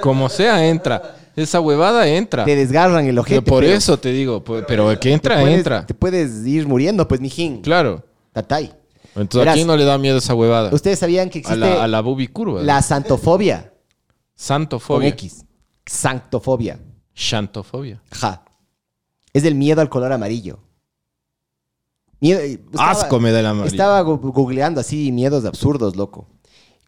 Como 0.00 0.28
sea, 0.28 0.66
entra. 0.68 1.16
Esa 1.36 1.58
huevada 1.60 2.06
entra. 2.06 2.44
Te 2.44 2.54
desgarran 2.54 3.06
el 3.06 3.18
ojete. 3.18 3.42
Pero 3.42 3.50
por 3.50 3.64
pero 3.64 3.74
eso 3.76 3.98
te 3.98 4.10
digo, 4.12 4.44
pues, 4.44 4.64
pero 4.68 4.88
que 4.90 4.96
te 5.08 5.12
entra, 5.12 5.40
puedes- 5.40 5.56
entra. 5.58 5.84
Te 5.86 5.94
puedes 5.94 6.46
ir 6.46 6.66
muriendo, 6.68 7.08
pues, 7.08 7.20
mijín. 7.20 7.60
Claro. 7.62 8.04
Tatay. 8.32 8.72
Entonces, 9.16 9.38
Verás. 9.40 9.52
¿a 9.52 9.56
quién 9.56 9.66
no 9.66 9.76
le 9.76 9.84
da 9.84 9.96
miedo 9.98 10.18
esa 10.18 10.34
huevada? 10.34 10.70
Ustedes 10.74 10.98
sabían 10.98 11.30
que 11.30 11.38
A 11.38 11.40
existe 11.40 11.58
la, 11.60 11.74
la, 11.76 11.84
a 11.84 11.88
la 11.88 12.00
bubi 12.00 12.26
curva. 12.28 12.82
santofobia 12.82 13.62
con 13.62 13.72
Santofobia. 14.34 15.08
X. 15.10 15.44
Xantofobia. 15.86 16.80
Xantofobia. 17.14 18.02
Ajá. 18.10 18.44
Es 19.32 19.42
del 19.44 19.54
miedo 19.54 19.80
al 19.80 19.88
color 19.88 20.12
amarillo. 20.12 20.58
Miedo, 22.20 22.40
eh, 22.40 22.60
estaba- 22.70 22.90
Asco 22.90 23.20
me 23.20 23.30
da 23.32 23.40
el 23.40 23.46
amarillo. 23.46 23.72
Estaba 23.74 24.00
googleando 24.00 24.80
así 24.80 25.12
miedos 25.12 25.44
absurdos, 25.44 25.94
loco. 25.96 26.26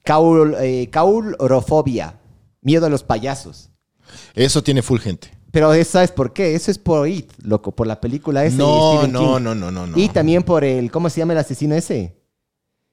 Caul, 0.03 0.57
eh, 0.61 0.89
caulrofobia. 0.91 2.19
Miedo 2.61 2.87
a 2.87 2.89
los 2.89 3.03
payasos. 3.05 3.71
Eso 4.35 4.62
tiene 4.62 4.83
full 4.83 4.99
gente. 4.99 5.36
Pero 5.53 5.73
eso, 5.73 5.93
¿sabes 5.93 6.11
por 6.13 6.33
qué? 6.33 6.55
Eso 6.55 6.71
es 6.71 6.79
por 6.79 7.09
It, 7.09 7.31
loco, 7.43 7.73
por 7.73 7.87
la 7.87 8.01
película 8.01 8.45
esa 8.45 8.57
No, 8.57 9.07
no, 9.07 9.37
King. 9.37 9.43
no, 9.43 9.55
no, 9.55 9.71
no, 9.71 9.87
no. 9.87 9.99
Y 9.99 10.09
también 10.09 10.43
por 10.43 10.65
el, 10.65 10.91
¿cómo 10.91 11.09
se 11.09 11.21
llama 11.21 11.33
el 11.33 11.39
asesino 11.39 11.75
ese? 11.75 12.17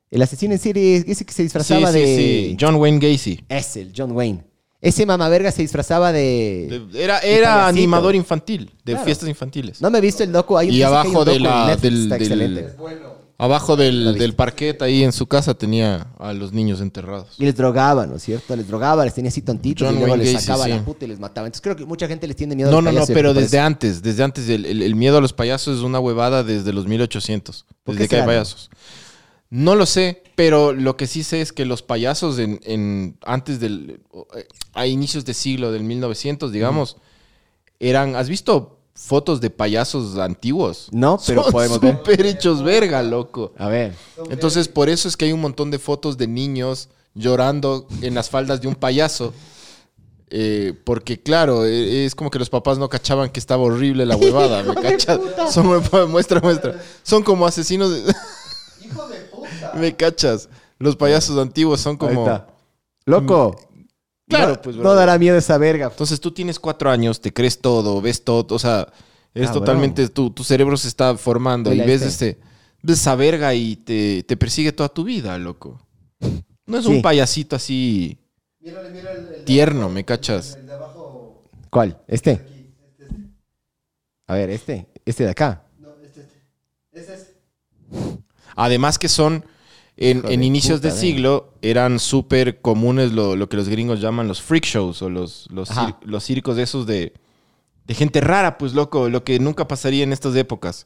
El 0.10 0.22
asesino 0.22 0.54
en 0.54 0.60
serie, 0.60 1.04
ese 1.08 1.26
que 1.26 1.34
se 1.34 1.44
disfrazaba 1.44 1.92
sí, 1.92 2.00
de... 2.00 2.06
sí. 2.06 2.58
John 2.60 2.76
Wayne 2.76 3.00
Gacy. 3.00 3.44
Es 3.50 3.76
el 3.78 3.92
John 3.96 4.12
Wayne. 4.12 4.44
Ese 4.80 5.06
mamaverga 5.06 5.52
se 5.52 5.62
disfrazaba 5.62 6.12
de... 6.12 6.88
De- 6.92 7.04
Era, 7.04 7.20
era 7.20 7.68
animador 7.68 8.13
infantil, 8.16 8.70
de 8.84 8.92
Claro. 8.94 9.06
fiestas 9.06 9.30
infantiles. 9.30 9.82
No 9.82 9.89
me 9.89 9.98
he 9.98 10.02
visto 10.02 10.24
el 10.24 10.32
docu. 10.32 10.58
Hay 10.58 10.68
un- 10.70 10.74
Y 10.76 10.84
hay 10.84 10.89
un 10.92 10.98
abajo 10.98 11.26
de 11.26 11.39
la- 11.39 11.68
Netflix, 11.68 11.82
del- 11.82 12.04
está 12.04 12.16
del- 12.16 12.22
excelente. 12.24 12.76
Abajo 13.39 13.76
del, 13.76 14.17
del 14.17 14.36
parquet 14.36 14.82
ahí 14.84 15.04
en 15.04 15.12
su 15.12 15.26
casa 15.28 15.54
tenía 15.56 16.08
a 16.19 16.34
los 16.34 16.54
niños 16.54 16.80
enterrados. 16.82 17.30
Y 17.39 17.46
les 17.46 17.56
drogaba, 17.56 18.06
¿no 18.06 18.15
es 18.17 18.24
cierto? 18.24 18.56
Les 18.56 18.67
drogaba, 18.67 19.04
les 19.04 19.13
tenía 19.15 19.30
así 19.30 19.41
tontitos 19.41 19.86
John 19.88 19.96
y 19.96 20.00
luego 20.00 20.12
Wayne 20.13 20.24
les 20.26 20.34
Gacy, 20.36 20.46
sacaba 20.46 20.63
sí. 20.65 20.69
la 20.69 20.86
puta 20.86 21.06
y 21.06 21.08
les 21.10 21.19
mataba. 21.19 21.48
Entonces 21.48 21.62
creo 21.62 21.76
que 21.76 21.86
mucha 21.86 22.08
gente 22.08 22.28
les 22.28 22.36
tiene 22.38 22.56
miedo 22.56 22.69
a 22.69 22.72
No, 22.72 22.78
los 22.78 22.86
no, 22.86 22.91
no, 22.91 22.96
payasos 23.00 23.13
pero 23.15 23.34
desde 23.34 23.60
antes, 23.60 24.02
desde 24.04 24.24
antes 24.24 24.48
el, 24.50 24.65
el- 24.65 24.82
el 24.84 24.96
miedo 24.96 25.17
a 25.17 25.22
los 25.22 25.34
payasos 25.34 25.78
es 25.80 25.84
una 25.84 26.00
huevada 26.00 26.43
desde 26.43 26.72
los 26.74 26.86
1800, 26.88 27.65
¿Por 27.84 27.96
desde 27.96 28.08
que 28.08 28.15
hay 28.15 28.22
será, 28.22 28.32
payasos. 28.32 28.69
No 29.50 29.76
lo 29.76 29.86
sé, 29.88 30.24
pero 30.36 30.72
lo 30.72 30.96
que 30.96 31.06
sí 31.08 31.24
sé 31.24 31.41
es 31.41 31.52
que 31.52 31.65
los 31.65 31.82
payasos 31.82 32.38
en, 32.39 32.60
en- 32.63 33.17
antes 33.26 33.60
del 33.60 34.00
eh, 34.36 34.48
a 34.74 34.86
inicios 34.88 35.26
de 35.26 35.34
siglo 35.34 35.72
del 35.72 35.84
1900, 35.84 36.52
digamos, 36.52 36.98
eran 37.80 38.15
¿has 38.15 38.30
visto 38.30 38.80
fotos 38.95 39.41
de 39.41 39.49
payasos 39.49 40.17
antiguos? 40.17 40.88
No, 40.91 41.19
pero 41.25 41.43
Son 41.43 41.51
podemos 41.51 41.79
ver. 41.79 41.97
súper 41.97 42.25
hechos 42.25 42.63
verga, 42.63 43.01
loco. 43.03 43.53
A 43.58 43.67
ver. 43.67 43.93
Entonces, 44.29 44.67
por 44.67 44.89
eso 44.89 45.08
es 45.08 45.17
que 45.17 45.25
hay 45.25 45.34
un 45.34 45.41
montón 45.41 45.71
de 45.71 45.79
fotos 45.79 46.17
de 46.17 46.27
niños 46.27 46.89
llorando 47.15 47.88
en 48.01 48.13
las 48.15 48.29
faldas 48.29 48.62
de 48.62 48.67
un 48.67 48.75
payaso. 48.75 49.34
Eh, 50.36 50.73
porque, 50.84 51.21
claro, 51.21 51.63
eh, 51.65 52.06
es 52.06 52.15
como 52.15 52.32
que 52.32 52.39
los 52.39 52.49
papás 52.49 52.79
no 52.79 52.89
cachaban 52.89 53.29
que 53.29 53.39
estaba 53.39 53.62
horrible 53.63 54.06
la 54.06 54.15
huevada. 54.17 54.63
¿Me 54.63 54.73
cachas? 54.75 55.19
Son, 55.51 55.67
muestra, 56.10 56.39
muestra. 56.41 56.82
Son 57.03 57.21
como 57.23 57.45
asesinos. 57.45 57.91
de- 57.91 58.01
Hijo 58.86 59.08
de 59.10 59.19
puta. 59.21 59.73
¿Me 59.75 59.95
cachas? 59.95 60.49
Los 60.79 60.95
payasos 60.95 61.38
antiguos 61.38 61.82
son 61.82 61.93
Ahí 61.93 61.97
como. 61.99 62.21
está. 62.23 62.47
Loco. 63.06 63.56
Claro, 64.38 64.54
no, 64.56 64.62
pues, 64.62 64.76
No 64.76 64.93
dará 64.93 65.17
miedo 65.17 65.38
esa 65.38 65.58
verga. 65.58 65.88
Entonces 65.88 66.19
tú 66.19 66.32
tienes 66.32 66.60
cuatro 66.60 66.89
años, 66.89 67.22
te 67.22 67.32
crees 67.34 67.60
todo, 67.60 68.02
ves 68.02 68.24
todo, 68.24 68.56
o 68.56 68.60
sea, 68.60 68.88
Ah, 69.36 69.52
totalmente, 69.52 70.08
tu, 70.10 70.30
tu 70.30 70.43
cerebro 70.43 70.78
se 70.78 70.88
está 70.88 71.17
formando 71.17 71.74
y 71.74 71.80
ves 71.80 72.04
este. 72.04 72.30
este, 72.30 72.41
ves 72.84 73.00
esa 73.00 73.15
verga 73.15 73.54
y 73.56 73.76
te, 73.78 74.22
te 74.24 74.38
persigue 74.38 74.72
toda 74.72 74.89
tu 74.89 75.04
vida, 75.04 75.36
loco. 75.39 75.82
No 76.67 76.78
es 76.78 76.86
Sí. 76.86 76.91
un 76.91 77.02
payasito 77.02 77.56
así 77.56 78.19
Mírale, 78.60 78.91
mira 78.91 79.12
el, 79.12 79.17
el 79.19 79.28
de 79.30 79.34
tierno, 79.39 79.80
abajo, 79.82 79.93
¿me 79.93 80.06
cachas? 80.06 80.56
El 80.56 80.67
de 80.67 80.74
abajo. 80.74 81.50
¿Cuál? 81.72 82.00
¿Este? 82.08 82.32
Aquí. 82.34 82.74
Este, 82.88 83.04
este. 83.06 83.15
A 84.28 84.36
ver, 84.36 84.50
este. 84.52 84.88
Este 85.04 85.24
de 85.26 85.30
acá. 85.32 85.63
No, 85.80 85.89
este, 86.04 86.22
este. 86.22 86.41
Ese 86.91 87.13
es. 87.15 87.28
Además 88.56 89.00
que 89.00 89.10
son, 89.10 89.43
en, 90.12 90.18
Hijo 90.20 90.30
en 90.30 90.39
de 90.42 90.46
inicios 90.46 90.80
puta, 90.82 90.94
de 90.94 91.00
siglo, 91.00 91.54
eran 91.62 92.00
súper 92.00 92.62
comunes 92.62 93.12
lo, 93.12 93.36
lo 93.36 93.50
que 93.50 93.58
los 93.58 93.68
gringos 93.70 94.02
llaman 94.02 94.28
los 94.28 94.42
freak 94.42 94.66
shows 94.66 95.02
o 95.02 95.10
los, 95.10 95.48
los, 95.52 95.72
Ajá. 95.72 95.88
cir- 95.88 95.96
los 96.04 96.24
circos 96.24 96.56
de 96.56 96.63
esos 96.63 96.86
de, 96.86 97.13
de 97.86 97.94
gente 97.96 98.22
rara, 98.22 98.58
pues 98.58 98.74
loco, 98.74 99.10
lo 99.10 99.24
que 99.24 99.39
nunca 99.39 99.68
pasaría 99.68 100.04
en 100.04 100.13
estas 100.13 100.36
épocas. 100.36 100.86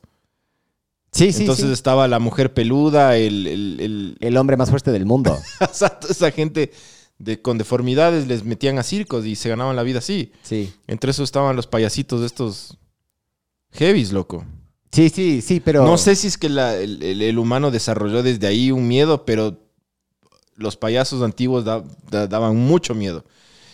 Sí, 1.12 1.32
sí, 1.32 1.42
Entonces 1.42 1.66
sí. 1.68 1.72
estaba 1.74 2.08
la 2.08 2.20
mujer 2.20 2.54
peluda, 2.54 3.18
el, 3.18 3.48
el- 3.48 3.80
el- 3.80 4.18
El 4.20 4.38
hombre 4.38 4.58
más 4.58 4.70
fuerte 4.70 4.92
del 4.92 5.06
mundo. 5.06 5.38
Exacto, 5.62 6.08
esa 6.10 6.32
gente 6.32 6.72
de, 7.18 7.42
con 7.42 7.58
deformidades 7.58 8.28
les 8.28 8.44
metían 8.44 8.78
a 8.78 8.84
circos 8.84 9.26
y 9.26 9.36
se 9.36 9.50
ganaban 9.50 9.76
la 9.76 9.84
vida 9.84 10.00
así. 10.00 10.32
Sí. 10.44 10.72
Entre 10.86 11.10
eso 11.12 11.24
estaban 11.24 11.56
los 11.56 11.66
payasitos 11.66 12.20
de 12.20 12.28
estos 12.28 12.78
heavies, 13.72 14.12
loco. 14.12 14.46
Sí, 14.92 15.10
sí, 15.10 15.42
sí, 15.42 15.60
pero... 15.60 15.86
No 15.86 15.98
sé 15.98 16.16
si 16.16 16.28
es 16.28 16.38
que 16.38 16.50
la- 16.50 16.76
el, 16.76 17.02
el- 17.04 17.22
el 17.22 17.38
humano 17.38 17.72
desarrolló 17.72 18.24
desde 18.24 18.48
ahí 18.48 18.72
un 18.72 18.88
miedo, 18.88 19.26
pero 19.26 19.58
los 20.56 20.78
payasos 20.78 21.22
antiguos 21.22 21.66
da- 21.66 21.84
da- 22.10 22.28
daban 22.28 22.56
mucho 22.56 22.96
miedo. 22.96 23.26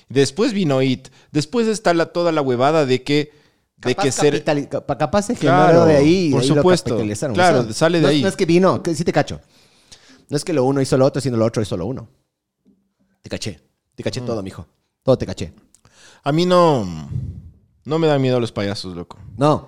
Después 0.09 0.53
vino 0.53 0.81
It. 0.81 1.07
Después 1.31 1.67
está 1.67 1.93
la, 1.93 2.07
toda 2.07 2.31
la 2.31 2.41
huevada 2.41 2.85
de 2.85 3.03
que, 3.03 3.31
de 3.77 3.95
Capaz 3.95 4.03
que 4.03 4.11
ser... 4.11 4.43
Capaz 4.43 5.21
se 5.23 5.35
Claro, 5.35 5.85
de 5.85 5.97
ahí. 5.97 6.31
por 6.31 6.41
de 6.41 6.45
ahí 6.45 6.49
lo 6.49 6.55
supuesto. 6.55 6.97
Claro, 7.33 7.71
sale 7.73 7.99
de 7.99 8.03
no, 8.03 8.07
ahí. 8.09 8.21
No 8.21 8.27
es 8.27 8.35
que 8.35 8.45
vino, 8.45 8.81
que 8.83 8.93
sí 8.95 9.03
te 9.03 9.13
cacho. 9.13 9.39
No 10.29 10.37
es 10.37 10.43
que 10.43 10.53
lo 10.53 10.63
uno 10.65 10.81
hizo 10.81 10.97
lo 10.97 11.05
otro, 11.05 11.21
sino 11.21 11.37
lo 11.37 11.45
otro 11.45 11.61
hizo 11.61 11.77
lo 11.77 11.85
uno. 11.85 12.09
Te 13.21 13.29
caché. 13.29 13.59
Te 13.95 14.03
caché 14.03 14.21
todo, 14.21 14.41
mijo. 14.41 14.65
Todo 15.03 15.17
te 15.17 15.25
caché. 15.25 15.53
A 16.23 16.31
mí 16.31 16.45
no... 16.45 17.09
No 17.85 17.99
me 17.99 18.07
da 18.07 18.17
miedo 18.17 18.39
los 18.39 18.51
payasos, 18.51 18.95
loco. 18.95 19.19
No. 19.37 19.67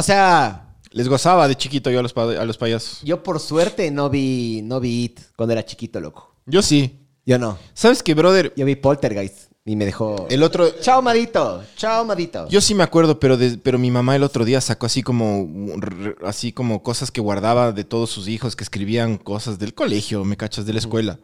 O 0.00 0.02
sea, 0.02 0.74
Les 0.92 1.06
gozaba 1.08 1.46
de 1.46 1.54
chiquito 1.56 1.90
yo 1.90 2.00
a 2.00 2.02
los, 2.02 2.12
pa- 2.12 2.32
a 2.40 2.44
los 2.44 2.56
payasos. 2.58 3.00
yo 3.04 3.22
por 3.22 3.38
suerte 3.38 3.90
no 3.92 4.10
vi, 4.10 4.60
no 4.64 4.80
vi 4.80 5.04
It 5.04 5.20
cuando 5.36 5.52
era 5.52 5.64
chiquito, 5.64 6.00
loco. 6.00 6.34
Yo 6.46 6.62
sí. 6.62 6.98
Yo 7.24 7.38
no. 7.38 7.58
¿Sabes 7.74 8.02
qué, 8.02 8.14
brother? 8.14 8.52
Yo 8.56 8.64
vi 8.66 8.74
Poltergeist 8.74 9.52
y 9.64 9.76
me 9.76 9.84
dejó... 9.84 10.26
El 10.30 10.42
otro... 10.42 10.68
Chao, 10.80 11.00
Madito. 11.02 11.62
Chao, 11.76 12.04
Madito. 12.04 12.48
Yo 12.48 12.60
sí 12.60 12.74
me 12.74 12.82
acuerdo, 12.82 13.20
pero, 13.20 13.36
de- 13.36 13.58
pero 13.58 13.78
mi 13.78 13.90
mamá 13.92 14.16
el 14.16 14.22
otro 14.24 14.44
día 14.44 14.60
sacó 14.60 14.86
así 14.86 15.02
como, 15.02 15.46
r- 15.80 16.16
así 16.24 16.50
como 16.52 16.82
cosas 16.82 17.10
que 17.12 17.20
guardaba 17.20 17.70
de 17.72 17.84
todos 17.84 18.10
sus 18.10 18.26
hijos 18.26 18.56
que 18.56 18.64
escribían 18.64 19.16
cosas 19.18 19.58
del 19.60 19.74
colegio, 19.74 20.24
me 20.24 20.36
cachas, 20.36 20.66
de 20.66 20.72
la 20.72 20.78
escuela. 20.80 21.20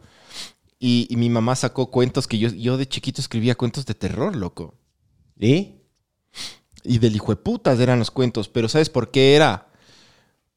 Y, 0.79 1.07
y 1.09 1.17
mi 1.17 1.29
mamá 1.29 1.55
sacó 1.55 1.89
cuentos 1.91 2.27
que 2.27 2.37
yo, 2.37 2.49
yo 2.49 2.77
de 2.77 2.87
chiquito 2.87 3.19
escribía 3.19 3.55
cuentos 3.55 3.85
de 3.87 3.95
terror, 3.95 4.35
loco. 4.35 4.75
¿Y? 5.39 5.76
Y 6.87 6.99
del 6.99 7.15
hijo 7.15 7.31
de 7.31 7.35
putas 7.35 7.79
eran 7.79 7.99
los 7.99 8.11
cuentos, 8.11 8.47
pero 8.49 8.69
¿sabes 8.69 8.89
por 8.89 9.11
qué 9.11 9.35
era? 9.35 9.67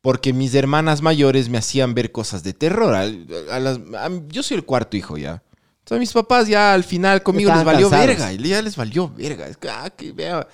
Porque 0.00 0.32
mis 0.32 0.54
hermanas 0.54 1.02
mayores 1.02 1.48
me 1.48 1.58
hacían 1.58 1.92
ver 1.94 2.12
cosas 2.12 2.42
de 2.42 2.52
terror. 2.54 2.94
A 2.94 3.58
las- 3.58 3.78
a- 3.98 4.10
yo 4.28 4.42
soy 4.42 4.56
el 4.56 4.64
cuarto 4.64 4.96
hijo 4.96 5.18
ya. 5.18 5.42
Entonces 5.80 5.98
mis 6.00 6.12
papás 6.12 6.46
ya 6.46 6.72
al 6.72 6.84
final 6.84 7.22
conmigo 7.22 7.50
les 7.52 7.64
valió 7.64 7.90
cansados. 7.90 8.06
verga. 8.06 8.32
y 8.32 8.48
Ya 8.48 8.62
les 8.62 8.76
valió 8.76 9.08
verga. 9.14 9.48
Es 9.48 9.56
que, 9.56 9.68
ah, 9.68 9.90
que 9.90 10.12
vea, 10.12 10.46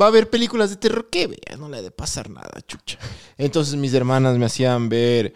va 0.00 0.06
a 0.06 0.08
haber 0.08 0.30
películas 0.30 0.70
de 0.70 0.76
terror 0.76 1.08
que 1.10 1.26
vea, 1.26 1.56
no 1.58 1.68
le 1.68 1.78
ha 1.78 1.82
de 1.82 1.90
pasar 1.90 2.30
nada, 2.30 2.52
chucha. 2.66 2.98
Entonces 3.36 3.74
mis 3.74 3.92
hermanas 3.92 4.38
me 4.38 4.46
hacían 4.46 4.88
ver 4.88 5.34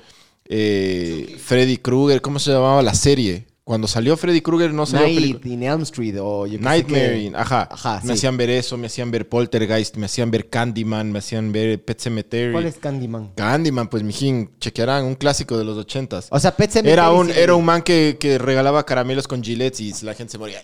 eh, 0.51 1.37
Freddy 1.45 1.77
Krueger, 1.79 2.23
¿cómo 2.23 2.39
se 2.39 2.53
llamaba 2.53 2.81
la 2.83 2.95
serie? 2.95 3.47
Cuando 3.69 3.87
salió 3.87 4.17
Freddy 4.17 4.41
Krueger 4.41 4.73
no 4.73 4.87
salió 4.87 5.21
Night 5.21 5.45
in 5.45 5.63
Elm 5.63 5.83
Street 5.83 6.17
o 6.19 6.47
yo 6.47 6.59
Nightmare, 6.59 7.31
ajá. 7.35 7.69
Ajá, 7.71 8.01
me 8.03 8.07
sí. 8.07 8.13
hacían 8.13 8.39
ver 8.39 8.49
eso, 8.49 8.79
me 8.79 8.87
hacían 8.87 9.11
ver 9.11 9.29
Poltergeist, 9.29 9.99
me 9.99 10.07
hacían 10.07 10.31
ver 10.31 10.49
Candyman, 10.49 11.13
me 11.13 11.19
hacían 11.19 11.53
ver 11.53 11.85
Pet 11.85 12.01
Cemetery. 12.01 12.53
¿Cuál 12.53 12.65
es 12.65 12.79
Candyman? 12.79 13.33
Candyman, 13.35 13.89
pues 13.89 14.03
mijín, 14.03 14.53
chequearán, 14.59 15.05
un 15.05 15.17
clásico 15.17 15.59
de 15.59 15.65
los 15.65 15.77
ochentas. 15.77 16.29
O 16.31 16.41
sea, 16.41 16.57
Pet 16.57 16.71
Sematary 16.71 16.93
Era 16.95 17.11
un, 17.13 17.31
era 17.31 17.55
un 17.55 17.63
man 17.67 17.83
que, 17.83 18.17
que 18.19 18.39
regalaba 18.39 18.87
caramelos 18.87 19.29
con 19.29 19.45
gilets 19.45 19.81
y 19.81 19.93
la 20.01 20.15
gente 20.15 20.33
se 20.33 20.39
moría. 20.39 20.63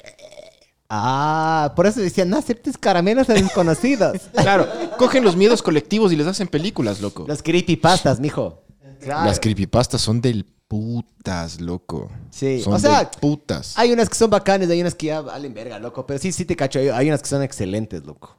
Ah, 0.88 1.74
por 1.76 1.86
eso 1.86 2.00
decían, 2.00 2.30
no 2.30 2.38
aceptes 2.38 2.78
caramelos 2.78 3.28
a 3.28 3.34
desconocidos. 3.34 4.16
Claro, 4.32 4.66
cogen 4.96 5.24
los 5.24 5.36
miedos 5.36 5.60
colectivos 5.60 6.10
y 6.10 6.16
les 6.16 6.26
hacen 6.26 6.48
películas, 6.48 7.02
loco. 7.02 7.26
Los 7.28 7.42
creepypastas, 7.42 8.18
mijo. 8.18 8.64
Claro. 9.00 9.26
Las 9.26 9.40
creepypastas 9.40 10.00
son 10.00 10.22
del 10.22 10.46
putas, 10.68 11.60
loco. 11.60 12.10
Sí, 12.30 12.60
Son 12.62 12.74
o 12.74 12.78
sea, 12.78 13.10
putas. 13.10 13.74
Hay 13.78 13.92
unas 13.92 14.08
que 14.08 14.14
son 14.14 14.30
bacanes, 14.30 14.68
hay 14.70 14.80
unas 14.80 14.94
que 14.94 15.06
ya 15.06 15.20
valen 15.20 15.54
verga, 15.54 15.78
loco. 15.78 16.06
Pero 16.06 16.18
sí, 16.18 16.32
sí 16.32 16.44
te 16.44 16.56
cacho. 16.56 16.78
Hay, 16.78 17.08
unas 17.08 17.22
que 17.22 17.28
son 17.28 17.42
excelentes, 17.42 18.04
loco. 18.04 18.36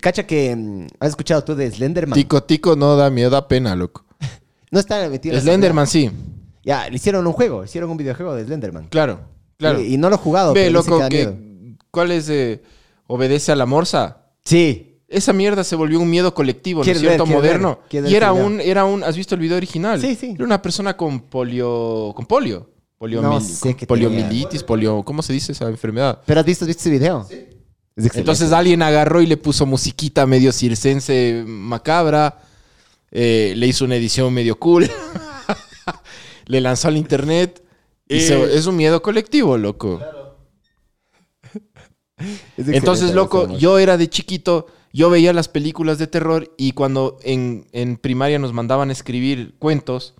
Cacha 0.00 0.26
que... 0.26 0.54
mm, 0.56 0.86
¿Has 1.00 1.10
escuchado 1.10 1.44
tú 1.44 1.54
de 1.54 1.70
Slenderman? 1.70 2.14
Tico 2.14 2.42
Tico 2.42 2.76
no 2.76 2.96
da 2.96 3.10
miedo, 3.10 3.30
da 3.30 3.46
pena, 3.48 3.74
loco. 3.76 4.04
No 4.70 4.80
está 4.80 5.06
metido 5.10 5.38
Slenderman 5.38 5.86
sí. 5.86 6.10
Ya, 6.64 6.88
le 6.88 6.96
hicieron 6.96 7.26
un 7.26 7.32
juego. 7.34 7.64
Hicieron 7.64 7.90
un 7.90 7.96
videojuego 7.98 8.34
de 8.34 8.44
Slenderman. 8.44 8.86
claro, 8.88 9.20
claro. 9.58 9.80
Y, 9.80 9.94
y 9.94 9.96
no 9.98 10.08
lo 10.08 10.14
he 10.14 10.18
jugado, 10.18 10.54
Ve, 10.54 10.62
pero 10.62 10.72
loco, 10.82 11.08
que. 11.10 11.76
¿cuál 11.90 12.10
es? 12.12 12.28
eh, 12.30 12.62
obedece 13.06 13.52
a 13.52 13.56
la 13.56 13.66
morsa. 13.66 14.28
Sí. 14.44 14.91
Esa 15.12 15.32
mierda 15.32 15.62
se 15.64 15.76
volvió 15.76 16.00
un 16.00 16.08
miedo 16.10 16.32
colectivo, 16.34 16.82
¿no 16.84 16.90
es 16.90 16.98
cierto? 16.98 17.24
¿Quieres 17.24 17.42
Moderno. 17.42 17.68
ver? 17.80 17.88
¿Quieres 17.88 18.10
Y 18.10 18.16
era 18.16 18.32
un, 18.32 18.60
era 18.60 18.84
un, 18.84 19.04
¿has 19.04 19.16
visto 19.16 19.34
el 19.34 19.40
video 19.40 19.56
original? 19.56 20.00
Sí, 20.00 20.14
sí. 20.16 20.32
Era 20.34 20.44
una 20.44 20.60
persona 20.62 20.96
con 20.96 21.20
polio, 21.20 22.12
con 22.16 22.26
polio. 22.26 22.70
Poliomil- 22.98 23.20
No 23.22 23.40
sé 23.40 23.60
con 23.60 23.74
qué 23.74 23.86
poliomielitis, 23.86 24.62
polio, 24.62 25.02
¿cómo 25.02 25.22
se 25.22 25.32
dice 25.32 25.52
esa 25.52 25.68
enfermedad? 25.68 26.20
¿Pero 26.24 26.40
has 26.40 26.46
visto, 26.46 26.64
has 26.64 26.68
visto 26.68 26.82
ese 26.82 26.90
video? 26.90 27.26
Sí. 27.28 27.46
Entonces 28.14 28.52
alguien 28.52 28.80
agarró 28.80 29.20
y 29.20 29.26
le 29.26 29.36
puso 29.36 29.66
musiquita 29.66 30.24
medio 30.24 30.50
circense 30.52 31.44
macabra, 31.46 32.40
eh, 33.10 33.52
le 33.56 33.66
hizo 33.66 33.84
una 33.84 33.96
edición 33.96 34.32
medio 34.32 34.58
cool, 34.58 34.88
le 36.46 36.60
lanzó 36.60 36.88
al 36.88 36.96
internet 36.96 37.62
y 38.08 38.16
Eh. 38.16 38.20
se- 38.20 38.54
es 38.56 38.66
un 38.66 38.76
miedo 38.76 39.02
colectivo, 39.02 39.58
loco. 39.58 40.00
Es 42.56 42.68
Entonces, 42.68 43.12
loco, 43.14 43.56
yo 43.58 43.78
era 43.78 43.96
de 43.96 44.08
chiquito, 44.08 44.66
yo 44.92 45.10
veía 45.10 45.32
las 45.32 45.48
películas 45.48 45.98
de 45.98 46.06
terror 46.06 46.52
y 46.56 46.72
cuando 46.72 47.18
en, 47.22 47.66
en 47.72 47.96
primaria 47.96 48.38
nos 48.38 48.52
mandaban 48.52 48.90
a 48.90 48.92
escribir 48.92 49.54
cuentos, 49.58 50.14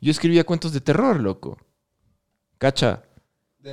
yo 0.00 0.10
escribía 0.10 0.44
cuentos 0.44 0.72
de 0.72 0.80
terror, 0.80 1.20
loco. 1.20 1.58
¿Cacha? 2.58 3.02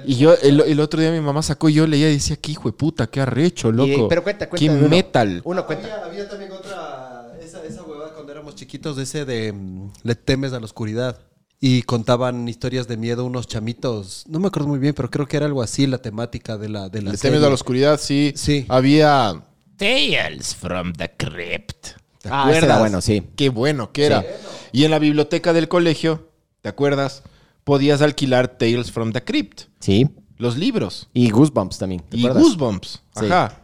Y 0.06 0.16
yo, 0.16 0.34
el, 0.42 0.62
el 0.62 0.80
otro 0.80 1.02
día 1.02 1.12
mi 1.12 1.20
mamá 1.20 1.42
sacó 1.42 1.68
y 1.68 1.74
yo 1.74 1.86
leía 1.86 2.10
y 2.10 2.14
decía, 2.14 2.38
qué 2.38 2.54
hijo 2.54 2.70
de 2.70 2.74
puta, 2.78 3.08
qué 3.08 3.20
arrecho, 3.20 3.70
Y, 3.70 3.74
loco. 3.74 4.08
pero 4.08 4.24
cuenta, 4.24 4.48
cuenta. 4.48 4.66
qué 4.66 4.70
uno. 4.72 4.88
metal. 4.88 5.42
Uno 5.44 5.66
cuenta. 5.66 5.86
Había, 5.96 6.06
había 6.06 6.30
también 6.30 6.52
otra, 6.54 7.34
esa, 7.42 7.64
esa 7.66 7.84
huevada 7.84 8.14
cuando 8.14 8.32
éramos 8.32 8.56
chiquitos, 8.56 8.96
de 8.96 9.04
ese 9.04 9.26
de 9.26 9.52
mm, 9.52 9.92
Le 10.04 10.16
temes 10.16 10.54
a 10.54 10.60
la 10.60 10.66
oscuridad. 10.66 11.20
Y 11.60 11.84
contaban 11.84 12.48
historias 12.48 12.88
de 12.88 12.96
miedo 12.98 13.24
unos 13.26 13.48
chamitos. 13.48 14.24
No 14.28 14.40
me 14.40 14.48
acuerdo 14.48 14.70
muy 14.70 14.80
bien, 14.80 14.94
pero 14.96 15.12
creo 15.12 15.28
que 15.28 15.38
era 15.38 15.46
algo 15.46 15.62
así 15.62 15.86
la 15.86 15.98
temática 16.00 16.58
de 16.58 16.70
la, 16.70 16.88
de 16.90 17.02
la 17.02 17.12
Le 17.12 17.18
serie. 17.18 17.32
temes 17.34 17.46
a 17.46 17.50
la 17.50 17.54
oscuridad, 17.56 18.00
sí. 18.00 18.32
Sí. 18.36 18.66
Había 18.70 19.44
Tales 19.82 20.54
from 20.54 20.94
the 20.94 21.12
Crypt. 21.18 21.88
¿Te 22.22 22.30
Ah, 22.32 22.52
era 22.54 22.78
bueno, 22.78 23.02
sí. 23.02 23.24
Qué 23.36 23.50
bueno 23.50 23.92
que 23.92 24.06
era. 24.06 24.24
Y 24.72 24.86
en 24.86 24.92
la 24.92 25.00
biblioteca 25.00 25.54
del 25.54 25.68
colegio, 25.68 26.30
¿te 26.62 26.70
acuerdas? 26.70 27.24
Podías 27.64 28.04
alquilar 28.04 28.48
Tales 28.60 28.92
from 28.92 29.12
the 29.12 29.24
Crypt. 29.24 29.62
Sí. 29.80 30.08
Los 30.38 30.56
libros. 30.56 31.10
Y 31.16 31.32
Goosebumps 31.32 31.80
también. 31.80 32.02
¿te 32.08 32.16
Y 32.18 32.20
acuerdas? 32.20 32.44
Goosebumps. 32.44 33.02
Sí. 33.20 33.26
Ajá. 33.26 33.64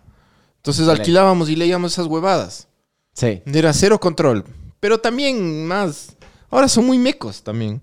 Entonces 0.56 0.88
alquilábamos 0.88 1.50
y 1.50 1.56
leíamos 1.56 1.92
esas 1.94 2.08
huevadas. 2.08 2.68
Sí. 3.14 3.44
Era 3.46 3.72
cero 3.74 4.00
control. 4.00 4.44
Pero 4.80 4.98
también 5.00 5.68
más. 5.68 6.16
Ahora 6.50 6.68
son 6.68 6.88
muy 6.88 6.98
mecos 6.98 7.44
también. 7.44 7.80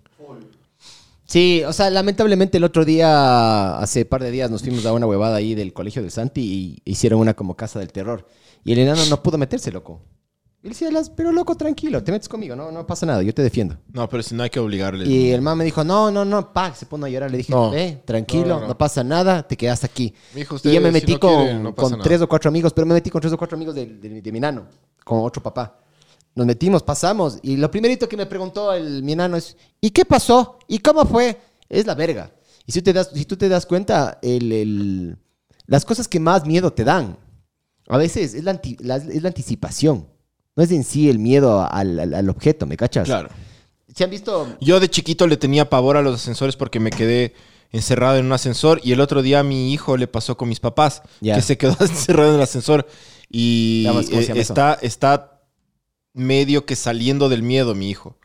Sí, 1.26 1.62
o 1.66 1.72
sea, 1.72 1.88
lamentablemente 1.90 2.58
el 2.58 2.64
otro 2.64 2.84
día, 2.84 3.78
hace 3.78 4.04
par 4.04 4.22
de 4.22 4.30
días, 4.30 4.50
nos 4.50 4.62
fuimos 4.62 4.84
a 4.87 4.92
una 4.92 5.06
huevada 5.06 5.37
ahí 5.37 5.54
del 5.54 5.72
colegio 5.72 6.02
del 6.02 6.10
Santi 6.10 6.40
y 6.84 6.90
hicieron 6.90 7.20
una 7.20 7.34
como 7.34 7.56
casa 7.56 7.78
del 7.78 7.92
terror. 7.92 8.26
Y 8.64 8.72
el 8.72 8.78
enano 8.80 9.04
no 9.06 9.22
pudo 9.22 9.38
meterse, 9.38 9.72
loco. 9.72 10.02
Y 10.62 10.68
le 10.68 10.70
decía, 10.70 10.90
"Las- 10.90 11.10
pero 11.10 11.30
loco, 11.32 11.54
tranquilo, 11.56 12.02
te 12.02 12.10
metes 12.12 12.26
conmigo, 12.28 12.56
no, 12.56 12.70
no 12.72 12.87
pasa 12.87 13.04
nada, 13.04 13.22
yo 13.22 13.34
te 13.34 13.42
defiendo. 13.42 13.76
No, 13.92 14.08
pero 14.08 14.22
si 14.22 14.34
no 14.34 14.42
hay 14.42 14.48
que 14.50 14.58
obligarles. 14.60 15.06
Y 15.08 15.30
el 15.30 15.42
man 15.42 15.58
me 15.58 15.64
dijo, 15.64 15.84
no, 15.84 16.10
no, 16.10 16.24
no, 16.24 16.52
pa, 16.54 16.74
se 16.74 16.87
pone 16.87 17.06
a 17.06 17.08
llorar. 17.10 17.30
Le 17.30 17.37
dije, 17.38 17.52
No. 17.52 17.74
eh, 17.74 18.00
tranquilo, 18.04 18.46
No, 18.48 18.54
no, 18.54 18.60
no, 18.62 18.68
no. 18.68 18.78
pasa 18.78 19.04
nada, 19.04 19.46
te 19.46 19.56
quedas 19.58 19.84
aquí. 19.84 20.14
Mijo, 20.34 20.56
y 20.62 20.72
yo 20.72 20.80
me 20.80 20.88
si 20.88 20.92
metí 20.94 21.12
no 21.14 21.20
con, 21.20 21.37
quiere, 21.37 21.58
no 21.58 21.74
pasa 21.74 21.82
con 21.82 21.92
nada. 21.92 22.04
tres 22.04 22.20
o 22.22 22.28
cuatro 22.28 22.48
amigos, 22.48 22.72
pero 22.72 22.87
me 22.87 22.94
metí 22.94 23.10
con 23.10 23.20
tres 23.20 23.32
o 23.34 23.37
cuatro 23.38 23.56
amigos 23.56 23.74
de, 23.74 23.84
de- 23.87 24.22
de 24.22 24.32
mi 24.32 24.38
enano, 24.38 24.66
con 25.04 25.20
otro 25.22 25.42
papá. 25.42 25.80
Nos 26.34 26.46
metimos, 26.46 26.82
pasamos, 26.82 27.38
y 27.42 27.56
lo 27.56 27.70
primerito 27.70 28.08
que 28.08 28.16
me 28.16 28.26
preguntó 28.26 28.72
el, 28.72 29.02
mi 29.02 29.12
enano 29.12 29.36
es, 29.36 29.56
¿y 29.80 29.90
qué 29.90 30.04
pasó? 30.04 30.58
¿Y 30.66 30.78
cómo 30.80 31.04
fue? 31.06 31.38
Es 31.68 31.86
la 31.86 31.94
verga. 31.94 32.32
Y 32.66 32.72
si, 32.72 32.82
te 32.82 32.92
das, 32.92 33.10
si 33.14 33.24
tú 33.24 33.36
te 33.36 33.48
das 33.48 33.66
cuenta, 33.66 34.18
el, 34.22 34.50
el- 34.52 35.16
las 35.66 35.84
cosas 35.84 36.08
que 36.08 36.18
más 36.18 36.44
miedo 36.44 36.72
te 36.72 36.82
dan, 36.84 37.16
a 37.88 37.96
veces 37.98 38.34
es 38.34 38.42
la, 38.44 38.50
anti- 38.52 38.76
la- 38.80 38.96
es 38.96 39.22
la 39.22 39.28
anticipación. 39.28 40.08
No 40.56 40.62
es 40.64 40.70
en 40.72 40.82
sí 40.84 41.08
el 41.08 41.18
miedo 41.18 41.66
al, 41.70 41.98
al- 42.00 42.14
al 42.14 42.28
objeto, 42.30 42.66
¿me 42.66 42.76
cachas? 42.76 43.06
Claro. 43.06 43.28
¿Se 43.94 44.02
han 44.02 44.10
visto 44.10 44.56
Yo 44.60 44.80
de 44.80 44.88
chiquito 44.90 45.26
le 45.28 45.36
tenía 45.36 45.70
pavor 45.70 45.96
a 45.96 46.02
los 46.02 46.14
ascensores 46.16 46.56
porque 46.56 46.80
me 46.80 46.90
quedé 46.90 47.32
encerrado 47.70 48.16
en 48.18 48.26
un 48.26 48.32
ascensor 48.32 48.80
y 48.82 48.90
el 48.92 49.00
otro 49.00 49.22
día 49.22 49.40
a 49.40 49.42
mi 49.44 49.72
hijo 49.72 49.96
le 49.96 50.08
pasó 50.08 50.36
con 50.36 50.48
mis 50.48 50.58
papás 50.58 51.02
que 51.36 51.42
se 51.42 51.56
quedó 51.58 51.76
encerrado 51.80 52.30
en 52.30 52.36
el 52.36 52.42
ascensor 52.42 52.86
y 53.30 53.80
Digamos, 53.80 54.10
¿cómo 54.10 54.22
se 54.22 54.32
eh, 54.32 54.40
está, 54.40 54.78
está 54.82 55.33
medio 56.14 56.64
que 56.64 56.77
saliendo 56.77 57.29
del 57.29 57.42
miedo 57.42 57.74
mi 57.74 57.90
hijo. 57.90 58.16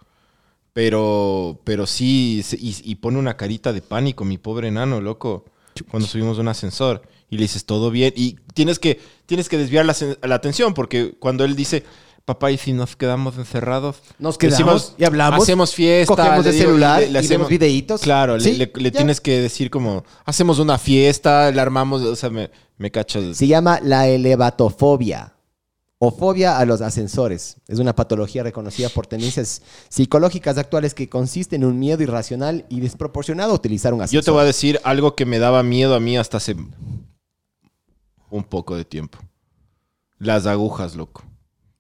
Pero, 0.73 1.59
pero 1.63 1.87
sí, 1.87 2.43
y, 2.53 2.75
y 2.83 2.95
pone 2.95 3.17
una 3.17 3.35
carita 3.35 3.73
de 3.73 3.81
pánico, 3.81 4.23
mi 4.23 4.37
pobre 4.37 4.67
enano, 4.69 5.01
loco, 5.01 5.45
cuando 5.89 6.07
subimos 6.07 6.37
un 6.37 6.47
ascensor. 6.47 7.01
Y 7.29 7.35
le 7.35 7.43
dices, 7.43 7.65
todo 7.65 7.91
bien. 7.91 8.13
Y 8.15 8.37
tienes 8.53 8.79
que, 8.79 8.99
tienes 9.25 9.49
que 9.49 9.57
desviar 9.57 9.85
la, 9.85 10.35
atención, 10.35 10.73
porque 10.73 11.15
cuando 11.19 11.43
él 11.43 11.55
dice, 11.55 11.83
papá, 12.25 12.51
¿y 12.51 12.57
si 12.57 12.71
nos 12.73 12.95
quedamos 12.95 13.37
encerrados? 13.37 13.97
Nos 14.19 14.37
quedamos 14.37 14.95
y 14.97 15.03
hablamos, 15.03 15.43
Hacemos 15.43 15.73
fiesta. 15.75 16.15
cogemos 16.15 16.45
el 16.45 16.53
celular 16.53 17.01
le- 17.01 17.09
le 17.11 17.23
y 17.23 17.27
vemos 17.27 17.49
videitos. 17.49 18.01
Claro, 18.01 18.37
le- 18.37 18.43
Sí, 18.43 18.53
le, 18.55 18.71
le 18.73 18.91
ya. 18.91 18.97
tienes 18.99 19.19
que 19.21 19.41
decir 19.41 19.69
como, 19.69 20.03
hacemos 20.25 20.59
una 20.59 20.77
fiesta, 20.77 21.51
la 21.51 21.61
armamos, 21.63 22.01
o 22.03 22.15
sea, 22.15 22.29
me, 22.29 22.49
me 22.77 22.89
cachas. 22.91 23.35
Se 23.37 23.47
llama 23.47 23.79
la 23.83 24.07
elevatofobia 24.07 25.33
o 26.01 26.11
fobia 26.11 26.57
a 26.57 26.65
los 26.65 26.81
ascensores. 26.81 27.57
Es 27.67 27.77
una 27.79 27.93
patología 27.93 28.41
reconocida 28.41 28.87
por 28.89 29.05
tendencias 29.05 29.61
psicológicas 29.89 30.57
actuales 30.57 30.93
que 30.93 31.09
consiste 31.09 31.57
en 31.57 31.65
un 31.65 31.77
miedo 31.77 32.01
irracional 32.01 32.65
y 32.69 32.79
desproporcionado 32.79 33.51
a 33.51 33.55
utilizar 33.55 33.93
un 33.93 34.01
ascensor. 34.01 34.21
Yo 34.21 34.25
te 34.25 34.31
voy 34.31 34.41
a 34.41 34.45
decir 34.45 34.79
algo 34.83 35.15
que 35.15 35.25
me 35.25 35.39
daba 35.39 35.61
miedo 35.61 35.93
a 35.95 35.99
mí 35.99 36.17
hasta 36.17 36.37
hace 36.37 36.55
un 38.29 38.43
poco 38.43 38.77
de 38.77 38.85
tiempo. 38.85 39.19
Las 40.17 40.45
agujas, 40.45 40.95
loco. 40.95 41.23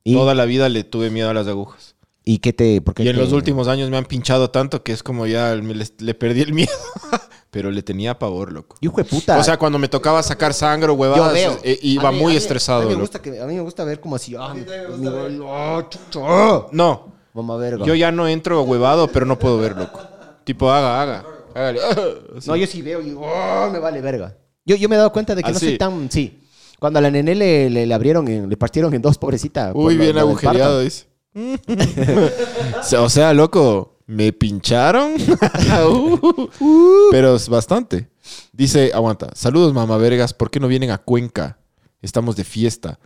¿Y, 0.03 0.13
Toda 0.13 0.35
la 0.35 0.45
vida 0.45 0.69
le 0.69 0.83
tuve 0.83 1.09
miedo 1.09 1.29
a 1.29 1.33
las 1.33 1.47
agujas. 1.47 1.95
¿y 2.25 2.39
qué 2.39 2.53
te...? 2.53 2.79
por 2.81 2.93
qué 2.93 3.03
Y 3.03 3.07
en 3.07 3.15
te- 3.15 3.21
los 3.21 3.31
últimos 3.31 3.67
años 3.67 3.89
me 3.89 3.97
han 3.97 4.05
pinchado 4.05 4.51
tanto 4.51 4.83
que 4.83 4.91
es 4.91 5.01
como 5.01 5.25
ya 5.25 5.55
me 5.55 5.73
le, 5.73 6.13
perdí 6.13 6.41
el 6.41 6.53
miedo. 6.53 6.71
Pero 7.51 7.71
le 7.71 7.81
tenía 7.81 8.17
pavor, 8.19 8.51
loco. 8.53 8.75
Hijo 8.79 8.97
de 8.97 9.05
puta. 9.05 9.37
O 9.39 9.43
sea, 9.43 9.57
cuando 9.57 9.79
me 9.79 9.87
tocaba 9.87 10.21
sacar 10.21 10.53
sangre 10.53 10.89
o 10.91 10.93
yo 10.93 10.99
huevadas, 11.01 11.33
veo. 11.33 11.57
eh, 11.63 11.79
iba 11.81 12.09
A 12.09 12.11
mí- 12.11 12.19
muy 12.19 12.27
a 12.27 12.29
mí- 12.33 12.37
estresado, 12.37 12.81
A 12.81 12.83
mí, 12.83 12.87
me 12.89 12.91
loco. 12.93 13.01
gusta 13.01 13.21
que, 13.21 13.41
a 13.41 13.45
mí 13.45 13.55
me 13.55 13.61
gusta 13.61 13.83
ver 13.83 13.99
como 13.99 14.15
así... 14.15 14.35
Ah, 14.37 14.53
mí 14.53 14.61
también 14.61 14.83
me 14.91 14.97
mi- 14.97 15.03
gusta 15.07 15.21
ver. 15.23 15.41
ah, 15.47 15.87
chucha. 15.89 16.19
No, 16.71 17.13
Mamá 17.33 17.57
verga. 17.57 17.85
yo 17.85 17.95
ya 17.95 18.11
no 18.11 18.27
entro 18.27 18.61
huevado, 18.61 19.07
pero 19.07 19.25
no 19.25 19.39
puedo 19.39 19.57
ver, 19.57 19.75
loco. 19.75 19.99
Tipo, 20.43 20.71
haga, 20.71 21.01
haga. 21.01 21.25
Hágale. 21.55 21.79
No, 22.45 22.55
yo 22.55 22.67
sí 22.67 22.81
veo 22.83 23.01
y 23.01 23.05
digo, 23.05 23.21
"Oh, 23.25 23.69
me 23.71 23.79
vale 23.79 23.99
verga. 24.01 24.37
Yo, 24.65 24.75
yo 24.75 24.87
me 24.87 24.95
he 24.95 24.97
dado 24.99 25.11
cuenta 25.11 25.33
de 25.33 25.41
que 25.41 25.49
¿Ah, 25.49 25.53
no 25.53 25.59
soy 25.59 25.77
tan... 25.77 26.11
Sí. 26.11 26.43
Cuando 26.79 26.99
a 26.99 27.01
la 27.01 27.09
nené 27.09 27.33
le, 27.35 27.69
le, 27.71 27.85
le 27.87 27.93
abrieron, 27.93 28.27
en- 28.27 28.47
le 28.47 28.57
partieron 28.57 28.93
en 28.93 29.01
dos, 29.01 29.17
pobrecita. 29.17 29.73
por 29.73 29.85
Uy, 29.87 29.95
lo- 29.95 30.03
bien 30.03 30.15
lo 30.15 30.21
del 30.21 30.29
agujereado, 30.29 30.73
parto. 30.75 30.83
dice. 30.83 31.07
o 32.97 33.09
sea, 33.09 33.33
loco, 33.33 33.98
¿me 34.09 34.33
pincharon? 34.33 35.13
Uh, 36.59 37.07
Pero 37.11 37.35
es 37.35 37.47
bastante. 37.47 38.09
Dice, 38.51 38.91
aguanta. 38.93 39.29
Saludos, 39.35 39.73
mamá 39.73 39.97
vergas. 39.97 40.33
¿Por 40.33 40.49
qué 40.49 40.59
no 40.59 40.67
vienen 40.67 40.91
a 40.91 40.97
Cuenca? 40.97 41.59
Estamos 42.01 42.35
de 42.35 42.43
fiesta. 42.43 42.99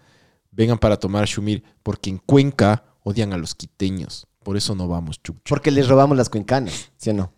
Vengan 0.52 0.78
para 0.78 0.98
tomar 0.98 1.26
shumir. 1.28 1.64
Porque 1.84 2.10
en 2.10 2.18
Cuenca 2.20 2.84
odian 3.04 3.34
a 3.34 3.38
los 3.38 3.54
quiteños. 3.56 4.28
Por 4.44 4.56
eso 4.58 4.76
no 4.76 4.88
vamos, 4.88 5.22
chucho. 5.22 5.42
Porque 5.48 5.72
les 5.72 5.88
robamos 5.88 6.18
las 6.18 6.30
cuencanas, 6.30 6.92
¿sí 6.98 7.10
o 7.12 7.14
no? 7.14 7.34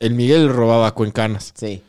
El 0.00 0.14
Miguel 0.14 0.48
robaba 0.52 0.92
cuencanas. 0.94 1.52
Sí. 1.56 1.82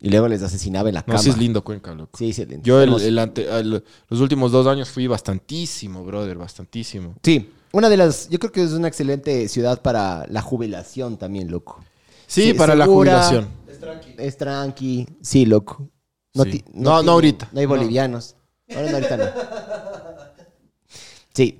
Y 0.00 0.08
luego 0.10 0.28
les 0.28 0.42
asesinaba 0.42 0.88
en 0.88 0.94
la 0.94 1.00
No, 1.00 1.06
cama. 1.06 1.18
sí 1.18 1.30
es 1.30 1.38
lindo 1.38 1.62
Cuenca, 1.62 1.94
loco. 1.94 2.18
Sí, 2.18 2.32
sí 2.32 2.42
es 2.42 2.48
lindo. 2.48 2.64
Yo 2.64 2.78
el- 2.78 2.84
Hermoso. 2.88 3.04
el 3.06 3.18
ante- 3.18 3.48
el- 3.60 3.84
los 4.08 4.20
últimos 4.20 4.50
dos 4.50 4.66
años 4.66 4.88
fui 4.90 5.06
bastantísimo, 5.06 6.04
brother, 6.04 6.36
bastantísimo. 6.38 7.14
Sí. 7.22 7.50
Una 7.72 7.88
de 7.88 7.96
las... 7.96 8.28
Yo 8.28 8.38
creo 8.38 8.52
que 8.52 8.62
es 8.62 8.72
una 8.72 8.88
excelente 8.88 9.48
ciudad 9.48 9.80
para 9.82 10.26
la 10.28 10.42
jubilación 10.42 11.16
también, 11.16 11.50
loco. 11.50 11.82
Sí, 12.26 12.42
Sí, 12.48 12.54
para 12.54 12.74
la 12.74 12.86
jubilación. 12.86 13.48
Es 13.68 13.78
tranqui. 13.80 14.14
Es 14.18 14.36
tranqui. 14.36 15.06
Sí, 15.22 15.46
loco. 15.46 15.88
No, 16.34 16.44
Sí. 16.44 16.50
ti- 16.50 16.64
No, 16.72 16.90
no 16.90 16.96
tiene- 16.98 17.10
ahorita. 17.12 17.48
No 17.52 17.60
hay 17.60 17.66
No. 17.66 17.70
bolivianos. 17.74 18.36
Ahora 18.74 18.90
no, 18.90 18.96
ahorita 18.96 19.16
no. 19.16 19.24
Sí. 21.34 21.58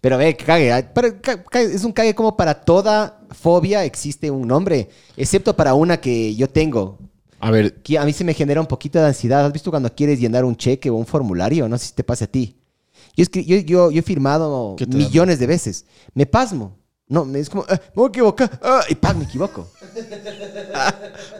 Pero 0.00 0.16
ve, 0.16 0.36
que 0.36 0.44
cague. 0.44 0.72
ah, 0.72 0.92
cague, 0.92 1.74
Es 1.74 1.84
un 1.84 1.92
cague 1.92 2.14
como 2.14 2.36
para 2.36 2.54
toda 2.54 3.20
fobia 3.30 3.84
existe 3.84 4.30
un 4.30 4.48
nombre. 4.48 4.88
Excepto 5.16 5.54
para 5.54 5.74
una 5.74 6.00
que 6.00 6.34
yo 6.34 6.48
tengo. 6.48 6.98
A 7.40 7.50
ver, 7.50 7.82
Que 7.82 7.98
a 7.98 8.04
mí 8.04 8.12
se 8.12 8.24
me 8.24 8.34
genera 8.34 8.60
un 8.60 8.66
poquito 8.66 8.98
de 8.98 9.06
ansiedad. 9.06 9.44
¿Has 9.44 9.52
visto 9.52 9.70
cuando 9.70 9.94
quieres 9.94 10.18
llenar 10.20 10.44
un 10.44 10.56
cheque 10.56 10.88
o 10.90 10.94
un 10.94 11.06
formulario? 11.06 11.68
No 11.68 11.76
sé 11.78 11.86
si 11.86 11.92
te 11.94 12.04
pasa 12.04 12.24
a 12.26 12.28
ti. 12.28 12.56
Yo, 13.16 13.24
yo, 13.32 13.56
yo, 13.58 13.90
yo 13.90 13.98
he 13.98 14.02
firmado 14.02 14.76
millones 14.88 15.38
de 15.38 15.46
veces. 15.46 15.84
Me 16.14 16.26
pasmo. 16.26 16.78
No, 17.08 17.24
me- 17.24 17.40
es 17.40 17.50
como, 17.50 17.64
ah, 17.68 17.74
me 17.74 17.90
voy 17.94 18.06
a 18.06 18.08
equivocar. 18.10 18.60
Ah, 18.62 18.82
y 18.88 18.94
¡pam! 18.94 19.18
Me 19.18 19.24
equivoco. 19.24 19.68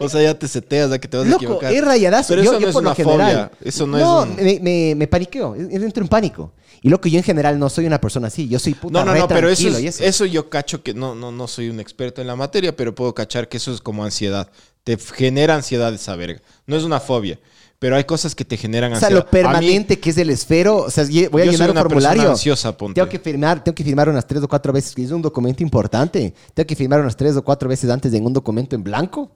o 0.01 0.09
sea, 0.09 0.23
ya 0.23 0.37
te 0.39 0.49
seteas 0.49 0.91
a 0.91 0.99
que 0.99 1.07
te 1.09 1.17
vas 1.17 1.27
a 1.27 1.35
equivocar. 1.37 1.73
es 1.73 1.85
rayadazo. 1.85 2.29
Pero 2.31 2.43
yo, 2.43 2.51
eso 2.53 2.61
yo 2.61 2.67
no 2.67 2.69
es 2.69 2.75
por 2.75 2.83
lo 2.83 2.89
una 2.91 2.95
general. 2.97 3.51
fobia. 3.51 3.51
Eso 3.69 3.87
no, 3.87 3.99
es 4.23 4.29
un... 4.29 4.37
me, 4.37 4.61
me, 4.61 4.95
me 4.97 5.07
paniqueo. 5.07 5.55
Entro 5.55 6.03
en 6.03 6.09
pánico. 6.09 6.53
Y 6.83 6.89
loco, 6.89 7.09
yo 7.09 7.19
en 7.19 7.25
general 7.25 7.59
no 7.59 7.69
soy 7.69 7.87
una 7.87 8.01
persona 8.01 8.29
así. 8.29 8.49
Yo 8.49 8.59
soy 8.59 8.75
puta 8.75 8.99
No, 8.99 9.05
no, 9.05 9.13
re 9.13 9.21
no, 9.21 9.29
pero 9.29 9.49
eso, 9.49 9.69
es- 9.69 9.77
eso. 9.85 10.03
eso. 10.05 10.25
yo 10.27 10.49
cacho 10.51 10.83
que 10.83 10.95
no, 10.95 11.15
no, 11.15 11.31
no 11.31 11.47
soy 11.47 11.69
un 11.69 11.79
experto 11.79 12.21
en 12.21 12.27
la 12.27 12.37
materia, 12.37 12.75
pero 12.75 12.95
puedo 12.95 13.15
cachar 13.15 13.49
que 13.49 13.59
eso 13.59 13.73
es 13.73 13.81
como 13.81 14.03
ansiedad. 14.05 14.51
Te 14.83 14.97
genera 14.97 15.55
ansiedad 15.55 15.93
esa 15.95 16.17
verga. 16.17 16.41
No 16.67 16.77
es 16.77 16.85
una 16.85 16.99
fobia, 17.01 17.39
pero 17.81 17.97
hay 17.97 18.05
cosas 18.05 18.35
que 18.35 18.45
te 18.45 18.57
generan 18.59 18.93
O 18.93 18.97
sea, 18.97 19.09
ansiedad. 19.09 19.25
lo 19.25 19.31
permanente 19.31 19.99
que 19.99 20.11
es 20.11 20.19
el 20.19 20.29
esfero. 20.31 20.77
O 20.77 20.91
sea, 20.91 21.05
voy 21.05 21.17
a 21.17 21.45
yo 21.47 21.53
soy 21.53 21.53
llenar 21.53 21.71
un 21.71 21.77
una 21.79 21.83
persona 21.83 22.09
formulario. 22.11 22.31
ansiosa, 22.31 22.77
ponte. 22.77 22.95
Tengo 23.01 23.09
que 23.09 23.19
firmar, 23.19 23.65
tengo 23.65 23.75
que 23.75 23.83
firmar 23.83 24.09
unas 24.11 24.27
tres 24.27 24.43
o 24.43 24.49
cuatro 24.49 24.71
veces, 24.73 24.95
que 24.95 25.03
es 25.03 25.11
un 25.11 25.23
documento 25.23 25.63
importante. 25.63 26.35
Tengo 26.53 26.67
que 26.67 26.77
firmar 26.77 27.01
unas 27.01 27.17
tres 27.17 27.35
o 27.37 27.43
cuatro 27.43 27.71
veces 27.71 27.89
antes 27.89 28.13
en 28.13 28.25
un 28.25 28.35
documento 28.35 28.77
en 28.77 28.85
blanco. 28.85 29.31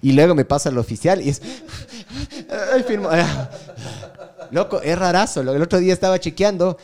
Y 0.00 0.12
luego 0.12 0.34
me 0.34 0.46
pasa 0.46 0.70
lo 0.70 0.80
oficial 0.80 1.20
y 1.20 1.28
es. 1.28 1.42
Ay, 2.74 2.82
firmo. 2.84 3.10
Loco, 4.50 4.80
es 4.80 4.98
rarazo. 4.98 5.42
El 5.42 5.62
otro 5.62 5.78
día 5.78 5.92
estaba 5.92 6.18
chequeando 6.18 6.78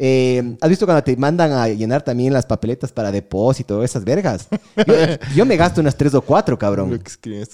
Eh, 0.00 0.56
¿Has 0.60 0.70
visto 0.70 0.86
cuando 0.86 1.02
te 1.02 1.16
mandan 1.16 1.52
a 1.52 1.68
llenar 1.68 2.02
también 2.02 2.32
las 2.32 2.46
papeletas 2.46 2.92
para 2.92 3.10
depósito, 3.10 3.82
esas 3.82 4.04
vergas? 4.04 4.46
Yo, 4.76 4.94
yo 5.34 5.46
me 5.46 5.56
gasto 5.56 5.80
unas 5.80 5.96
tres 5.96 6.14
o 6.14 6.22
cuatro, 6.22 6.56
cabrón. 6.56 7.02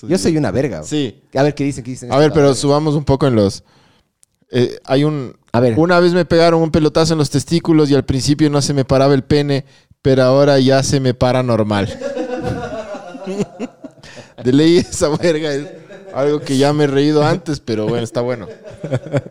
Yo 0.07 0.19
soy 0.19 0.37
una 0.37 0.51
verga. 0.51 0.83
Sí. 0.83 1.23
A 1.35 1.43
ver 1.43 1.55
qué 1.55 1.65
dicen, 1.65 1.83
qué 1.83 1.93
dicen. 1.93 2.13
A 2.13 2.19
ver, 2.19 2.33
pero 2.33 2.55
subamos 2.55 2.95
un 2.95 3.05
poco 3.05 3.27
en 3.27 3.37
los. 3.37 3.65
eh, 4.51 4.79
hay 4.85 5.05
un. 5.05 5.37
A 5.53 5.61
ver. 5.61 5.79
Una 5.79 6.01
vez 6.01 6.13
me 6.13 6.25
pegaron 6.25 6.61
un 6.61 6.71
pelotazo 6.71 7.15
en 7.15 7.19
los 7.19 7.31
testículos 7.31 7.91
y 7.91 7.95
al 7.95 8.05
principio 8.05 8.51
no 8.51 8.61
se 8.61 8.75
me 8.75 8.85
paraba 8.85 9.15
el 9.15 9.25
pene, 9.25 9.65
pero 10.03 10.25
ahora 10.25 10.59
ya 10.59 10.83
se 10.83 11.01
me 11.01 11.15
para 11.15 11.43
normal. 11.43 11.89
De 14.45 14.53
ley 14.53 14.79
esa 14.79 15.09
verga 15.09 15.55
es 15.55 15.67
algo 16.15 16.41
que 16.41 16.57
ya 16.57 16.73
me 16.73 16.85
he 16.85 16.87
reído 16.87 17.25
antes, 17.25 17.61
pero 17.61 17.87
bueno, 17.87 18.05
está 18.05 18.21
bueno. 18.21 18.49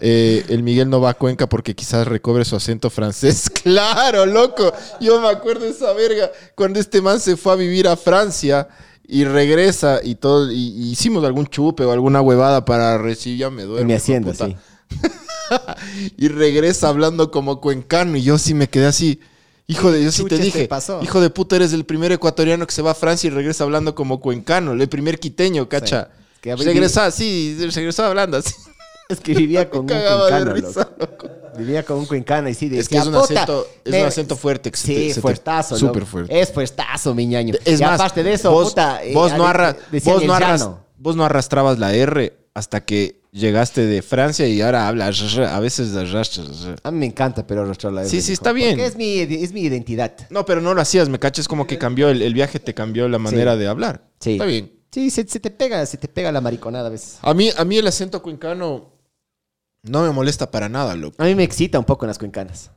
Eh, 0.06 0.44
el 0.50 0.64
Miguel 0.64 0.90
no 0.90 1.00
va 1.00 1.12
a 1.12 1.14
Cuenca 1.14 1.48
porque 1.48 1.76
quizás 1.76 2.06
recobre 2.08 2.44
su 2.44 2.56
acento 2.56 2.90
francés. 2.90 3.50
Claro, 3.64 4.26
loco. 4.26 4.74
Yo 5.00 5.22
me 5.22 5.30
acuerdo 5.30 5.66
de 5.66 5.72
esa 5.72 5.94
verga 5.94 6.30
cuando 6.56 6.80
este 6.80 7.02
man 7.02 7.20
se 7.20 7.38
fue 7.38 7.54
a 7.54 7.56
vivir 7.56 7.88
a 7.88 7.96
Francia 7.96 8.68
y 9.08 9.24
regresa 9.24 10.02
y 10.04 10.16
todo 10.16 10.52
y, 10.52 10.56
y 10.56 10.92
hicimos 10.92 11.24
algún 11.24 11.48
chupe 11.48 11.86
o 11.86 11.92
alguna 11.92 12.22
huevada 12.22 12.66
para 12.66 12.98
recibir 12.98 13.40
ya 13.40 13.50
me 13.50 13.64
duele. 13.64 13.82
En 13.82 13.88
mi 13.88 13.94
hacienda, 13.94 14.34
sí. 14.34 14.56
y 16.18 16.28
regresa 16.28 16.90
hablando 16.90 17.32
como 17.32 17.62
cuencano. 17.62 18.18
Y 18.18 18.24
yo 18.24 18.38
sí 18.38 18.54
me 18.54 18.68
quedé 18.68 18.88
así. 18.88 19.20
Hijo 19.68 19.92
de, 19.92 20.04
yo 20.04 20.12
sí 20.12 20.26
te 20.26 20.38
dije, 20.38 20.68
pasó? 20.68 21.02
hijo 21.02 21.22
de 21.22 21.30
puta, 21.30 21.56
eres 21.56 21.72
el 21.72 21.86
primer 21.86 22.12
ecuatoriano 22.12 22.68
que 22.68 22.74
se 22.74 22.82
va 22.82 22.92
a 22.92 22.96
Francia 22.96 23.28
y 23.28 23.32
regresa 23.32 23.64
hablando 23.64 23.96
como 23.96 24.20
cuencano, 24.20 24.74
el 24.74 24.90
primer 24.90 25.20
quiteño, 25.20 25.70
cacha. 25.70 26.10
Que 26.44 26.52
había- 26.52 26.66
regresa, 26.66 27.10
sí, 27.10 27.58
regresaba 27.74 28.10
hablando 28.10 28.38
así. 28.38 28.54
Es 29.10 29.20
que 29.20 29.34
vivía 29.34 29.70
con 29.70 29.82
un 29.82 29.88
cuencano, 29.88 30.54
risa, 30.54 30.90
loco. 30.98 31.30
Vivía 31.58 31.84
con 31.84 31.98
un 32.00 32.06
cuencano 32.06 32.50
y 32.50 32.54
sí 32.54 32.68
decía, 32.70 32.82
Es 32.82 32.90
que 32.90 32.98
es 32.98 33.06
un 33.06 33.14
"Puta, 33.14 33.44
acento, 33.44 33.68
es 33.84 33.92
me- 33.92 34.02
un 34.02 34.08
acento 34.08 34.36
fuerte. 34.38 34.72
que 34.72 34.78
Sí, 34.78 35.12
te- 35.14 35.22
fuertazo. 35.22 35.78
Súper 35.78 36.06
fuerte. 36.06 36.40
Es 36.40 36.52
fuertazo, 36.52 37.14
mi 37.14 37.26
ñaño. 37.28 37.54
Es 37.66 37.80
y 37.80 37.84
más, 37.84 38.00
aparte 38.00 38.24
de 38.24 38.34
eso, 38.34 38.50
vos, 38.52 38.70
puta... 38.70 39.04
eh, 39.04 39.14
vos, 39.14 39.34
no, 39.34 39.46
arra- 39.46 39.76
vos, 40.04 40.24
no 40.26 40.34
arras- 40.34 40.70
vos 40.98 41.16
no 41.16 41.26
arrastrabas 41.26 41.80
la 41.80 41.94
R 41.94 42.34
hasta 42.54 42.84
que 42.86 43.22
llegaste 43.32 43.86
de 43.86 44.02
Francia 44.02 44.48
y 44.48 44.62
ahora 44.62 44.88
hablas 44.88 45.22
a 45.38 45.60
veces 45.60 45.94
arrastras. 45.96 46.48
A 46.84 46.90
mí 46.92 47.00
me 47.00 47.06
encanta, 47.08 47.46
pero 47.46 47.62
arrastrar 47.64 47.92
la 47.94 48.06
Sí, 48.06 48.18
R, 48.18 48.22
sí, 48.22 48.32
hijo, 48.32 48.40
está 48.40 48.52
bien. 48.54 48.72
Porque 48.72 48.86
es 48.86 48.96
mi, 48.96 49.20
es 49.20 49.52
mi 49.52 49.62
identidad. 49.62 50.14
No, 50.30 50.46
pero 50.46 50.62
no 50.62 50.74
lo 50.74 50.82
hacías, 50.82 51.10
me 51.10 51.20
cachas 51.20 51.48
como 51.48 51.68
que 51.68 51.78
cambió 51.78 52.10
el, 52.10 52.22
el 52.22 52.34
viaje, 52.34 52.60
te 52.60 52.74
cambió 52.74 53.08
la 53.10 53.20
manera 53.20 53.58
de 53.58 53.68
hablar. 53.68 54.08
Sí. 54.22 54.34
Está 54.34 54.46
bien. 54.46 54.72
Sí, 54.94 55.10
se, 55.10 55.28
se 55.28 55.40
te 55.40 55.50
pega, 55.50 55.84
se 55.88 55.98
te 55.98 56.08
pega 56.08 56.32
la 56.32 56.40
mariconada 56.40 56.88
a 56.88 56.92
veces. 56.92 57.18
A 57.24 57.34
mí, 57.34 57.50
a 57.58 57.66
mí 57.66 57.78
el 57.78 57.88
acento 57.88 58.22
cuencano 58.22 58.92
no 59.82 60.04
me 60.04 60.12
molesta 60.12 60.52
para 60.52 60.70
nada, 60.70 60.96
loco. 60.96 61.16
A 61.18 61.26
mí 61.26 61.34
me 61.34 61.44
excita 61.44 61.80
un 61.80 61.86
poco 61.86 62.06
en 62.06 62.10
las 62.10 62.20
cuencanas. 62.20 62.70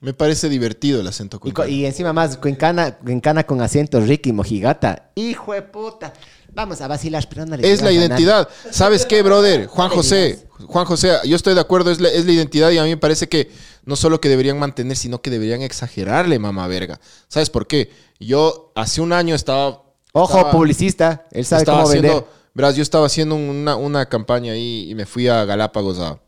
Me 0.00 0.12
parece 0.12 0.50
divertido 0.50 1.00
el 1.00 1.06
acento 1.06 1.40
cuencano. 1.40 1.68
y 1.68 1.86
encima 1.86 2.12
más, 2.12 2.36
cuencana, 2.36 2.98
cuencana 2.98 3.44
con 3.44 3.62
acento 3.62 4.00
Ricky 4.00 4.32
Mojigata. 4.32 5.12
Hijo 5.14 5.54
de 5.54 5.62
puta. 5.62 6.12
Vamos 6.52 6.82
a 6.82 6.88
vacilar, 6.88 7.26
pero 7.30 7.46
no 7.46 7.56
le 7.56 7.72
Es 7.72 7.80
la 7.80 7.90
identidad. 7.90 8.48
¿Sabes 8.70 9.06
qué, 9.06 9.22
brother? 9.22 9.66
Juan 9.68 9.88
José. 9.88 10.46
Juan 10.66 10.84
José, 10.84 11.12
yo 11.24 11.36
estoy 11.36 11.54
de 11.54 11.60
acuerdo, 11.60 11.90
es 11.90 12.00
la, 12.00 12.10
es 12.10 12.26
la 12.26 12.32
identidad 12.32 12.70
y 12.70 12.78
a 12.78 12.84
mí 12.84 12.90
me 12.90 12.96
parece 12.98 13.28
que 13.28 13.50
no 13.84 13.96
solo 13.96 14.20
que 14.20 14.28
deberían 14.28 14.58
mantener, 14.58 14.96
sino 14.96 15.22
que 15.22 15.30
deberían 15.30 15.62
exagerarle, 15.62 16.38
mamá 16.38 16.66
verga. 16.66 17.00
¿Sabes 17.28 17.48
por 17.48 17.66
qué? 17.66 17.90
Yo 18.20 18.72
hace 18.74 19.00
un 19.00 19.14
año 19.14 19.34
estaba... 19.34 19.81
Ojo, 20.12 20.36
estaba- 20.36 20.50
publicista. 20.52 21.26
Él 21.32 21.44
sabe 21.44 21.64
cómo 21.64 21.82
haciendo, 21.82 22.08
vender. 22.08 22.24
Verás, 22.54 22.76
yo 22.76 22.82
estaba 22.82 23.06
haciendo 23.06 23.34
una, 23.34 23.76
una 23.76 24.06
campaña 24.08 24.52
ahí 24.52 24.90
y 24.90 24.94
me 24.94 25.06
fui 25.06 25.26
a 25.28 25.44
Galápagos 25.44 25.98
a, 26.00 26.20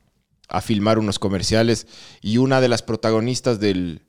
a 0.48 0.60
filmar 0.60 0.98
unos 0.98 1.18
comerciales 1.18 1.86
y 2.22 2.38
una 2.38 2.60
de 2.62 2.68
las 2.68 2.82
protagonistas 2.82 3.60
del, 3.60 4.02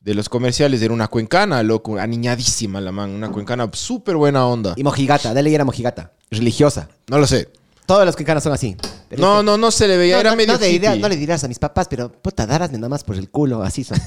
de 0.00 0.14
los 0.14 0.28
comerciales 0.28 0.82
era 0.82 0.92
una 0.92 1.06
cuencana, 1.08 1.62
loco, 1.62 1.98
aniñadísima 1.98 2.80
la 2.80 2.90
man, 2.90 3.10
una 3.10 3.30
cuencana 3.30 3.70
súper 3.72 4.16
buena 4.16 4.44
onda. 4.46 4.74
Y 4.76 4.82
Mojigata, 4.82 5.32
dale 5.32 5.50
y 5.50 5.54
era 5.54 5.64
Mojigata. 5.64 6.12
Religiosa. 6.30 6.88
No 7.08 7.18
lo 7.18 7.26
sé. 7.28 7.48
Todos 7.86 8.04
los 8.06 8.16
cuencanos 8.16 8.42
son 8.42 8.52
así. 8.52 8.74
No, 8.74 9.40
este- 9.40 9.44
no, 9.44 9.56
no 9.56 9.70
se 9.70 9.86
le 9.86 9.96
veía, 9.98 10.14
No, 10.14 10.20
era 10.20 10.30
no, 10.30 10.36
medio 10.36 10.58
no, 10.58 10.66
idea- 10.66 10.94
le 10.96 11.16
dirás 11.16 11.44
a 11.44 11.48
mis 11.48 11.58
papás, 11.60 11.86
pero 11.88 12.10
puta, 12.10 12.46
darasme 12.46 12.78
nada 12.78 12.88
más 12.88 13.04
por 13.04 13.14
el 13.16 13.28
culo, 13.30 13.62
así 13.62 13.84
son. 13.84 13.98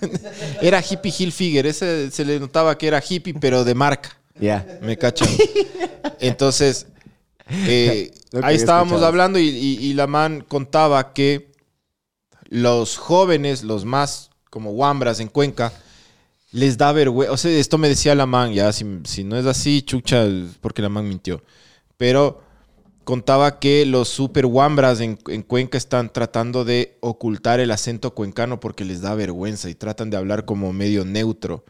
Era 0.60 0.80
hippie 0.82 1.12
Hilfiger, 1.16 1.66
ese 1.66 2.10
se 2.10 2.24
le 2.24 2.40
notaba 2.40 2.76
que 2.76 2.88
era 2.88 3.00
hippie, 3.06 3.34
pero 3.34 3.62
de 3.64 3.74
marca. 3.74 4.18
Ya. 4.40 4.66
Me 4.82 4.96
cachan. 4.96 5.28
Entonces, 6.20 6.86
eh, 7.48 8.10
ahí 8.42 8.56
estábamos 8.56 8.92
escuchado. 8.92 9.06
hablando 9.06 9.38
y, 9.38 9.48
y- 9.48 9.78
y 9.78 9.94
la 9.94 10.06
man 10.06 10.44
contaba 10.46 11.12
que 11.12 11.52
los 12.48 12.96
jóvenes, 12.96 13.62
los 13.62 13.84
más 13.84 14.30
como 14.50 14.72
guambras 14.72 15.20
en 15.20 15.28
Cuenca, 15.28 15.72
les 16.50 16.76
da 16.76 16.92
vergüenza. 16.92 17.32
O 17.32 17.36
sea, 17.36 17.50
esto 17.52 17.78
me 17.78 17.88
decía 17.88 18.14
la 18.14 18.26
man, 18.26 18.52
ya, 18.52 18.72
si, 18.72 18.84
si 19.04 19.24
no 19.24 19.38
es 19.38 19.46
así, 19.46 19.82
chucha, 19.82 20.26
porque 20.60 20.82
la 20.82 20.88
man 20.90 21.08
mintió. 21.08 21.42
Pero 21.96 22.42
contaba 23.04 23.58
que 23.58 23.86
los 23.86 24.08
super 24.08 24.46
guambras 24.46 25.00
en, 25.00 25.18
en 25.28 25.42
Cuenca 25.42 25.78
están 25.78 26.12
tratando 26.12 26.64
de 26.64 26.98
ocultar 27.00 27.58
el 27.60 27.70
acento 27.70 28.14
cuencano 28.14 28.60
porque 28.60 28.84
les 28.84 29.00
da 29.00 29.14
vergüenza 29.14 29.70
y 29.70 29.74
tratan 29.74 30.10
de 30.10 30.16
hablar 30.18 30.44
como 30.44 30.72
medio 30.72 31.04
neutro 31.04 31.64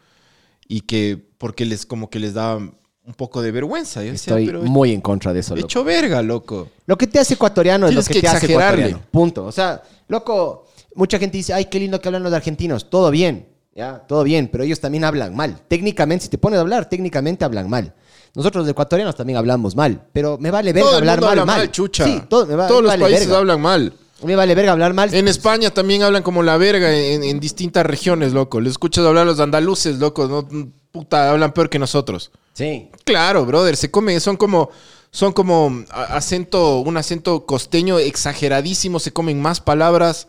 y 0.67 0.81
que 0.81 1.17
porque 1.37 1.65
les 1.65 1.85
como 1.85 2.09
que 2.09 2.19
les 2.19 2.33
da 2.33 2.55
un 2.55 3.13
poco 3.17 3.41
de 3.41 3.51
vergüenza. 3.51 4.01
Yo 4.03 4.11
decía, 4.11 4.31
Estoy 4.33 4.45
pero 4.45 4.61
muy 4.63 4.91
en 4.93 5.01
contra 5.01 5.33
de 5.33 5.41
eso, 5.41 5.55
loco. 5.55 5.65
hecho 5.67 5.83
verga, 5.83 6.21
loco. 6.21 6.69
Lo 6.85 6.97
que 6.97 7.07
te 7.07 7.19
hace 7.19 7.33
ecuatoriano 7.33 7.87
es 7.87 7.93
lo 7.95 8.01
que, 8.03 8.13
que 8.13 8.21
te 8.21 8.27
hace 8.27 8.45
ecuatoriano. 8.51 9.01
Punto. 9.11 9.45
O 9.45 9.51
sea, 9.51 9.81
loco, 10.07 10.67
mucha 10.95 11.19
gente 11.19 11.37
dice, 11.37 11.53
ay, 11.53 11.65
qué 11.65 11.79
lindo 11.79 11.99
que 11.99 12.07
hablan 12.07 12.23
los 12.23 12.31
argentinos. 12.33 12.89
Todo 12.89 13.11
bien, 13.11 13.47
ya, 13.75 13.99
todo 14.07 14.23
bien, 14.23 14.47
pero 14.51 14.63
ellos 14.63 14.79
también 14.79 15.03
hablan 15.03 15.35
mal. 15.35 15.59
Técnicamente, 15.67 16.23
si 16.25 16.29
te 16.29 16.37
pones 16.37 16.57
a 16.57 16.61
hablar, 16.61 16.87
técnicamente 16.87 17.43
hablan 17.43 17.69
mal. 17.69 17.93
Nosotros 18.35 18.63
los 18.63 18.71
ecuatorianos 18.71 19.15
también 19.15 19.37
hablamos 19.37 19.75
mal, 19.75 20.07
pero 20.11 20.37
me 20.39 20.49
vale 20.49 20.73
verga 20.73 20.87
Todo 20.89 20.97
el 20.97 21.03
hablar 21.03 21.17
mundo 21.19 21.27
mal, 21.29 21.39
habla 21.39 21.45
mal. 21.53 21.59
mal, 21.59 21.71
chucha. 21.71 22.05
Sí, 22.05 22.21
todo, 22.29 22.45
me 22.47 22.55
va- 22.55 22.67
Todos 22.67 22.81
me 22.81 22.83
los 22.87 22.91
vale 22.93 23.03
países 23.03 23.27
verga. 23.27 23.39
hablan 23.39 23.61
mal. 23.61 23.93
Me 24.23 24.35
vale 24.35 24.55
verga 24.55 24.71
hablar 24.71 24.93
mal. 24.93 25.13
En 25.13 25.27
España 25.27 25.69
también 25.71 26.03
hablan 26.03 26.23
como 26.23 26.43
la 26.43 26.57
verga 26.57 26.93
en, 26.95 27.23
en 27.23 27.39
distintas 27.39 27.85
regiones, 27.85 28.33
loco. 28.33 28.61
Le 28.61 28.69
escuchas 28.69 29.05
hablar 29.05 29.23
a 29.23 29.25
los 29.31 29.39
andaluces, 29.39 29.99
loco. 29.99 30.27
No, 30.27 30.47
puta, 30.91 31.29
hablan 31.31 31.53
peor 31.53 31.69
que 31.69 31.79
nosotros. 31.79 32.31
Sí. 32.53 32.89
Claro, 33.03 33.45
brother, 33.45 33.75
se 33.75 33.89
come, 33.91 34.19
son 34.19 34.37
como, 34.37 34.69
son 35.11 35.33
como 35.33 35.83
a- 35.89 36.15
acento, 36.17 36.79
un 36.79 36.97
acento 36.97 37.45
costeño 37.45 37.97
exageradísimo, 37.99 38.99
se 38.99 39.11
comen 39.11 39.41
más 39.41 39.59
palabras, 39.59 40.27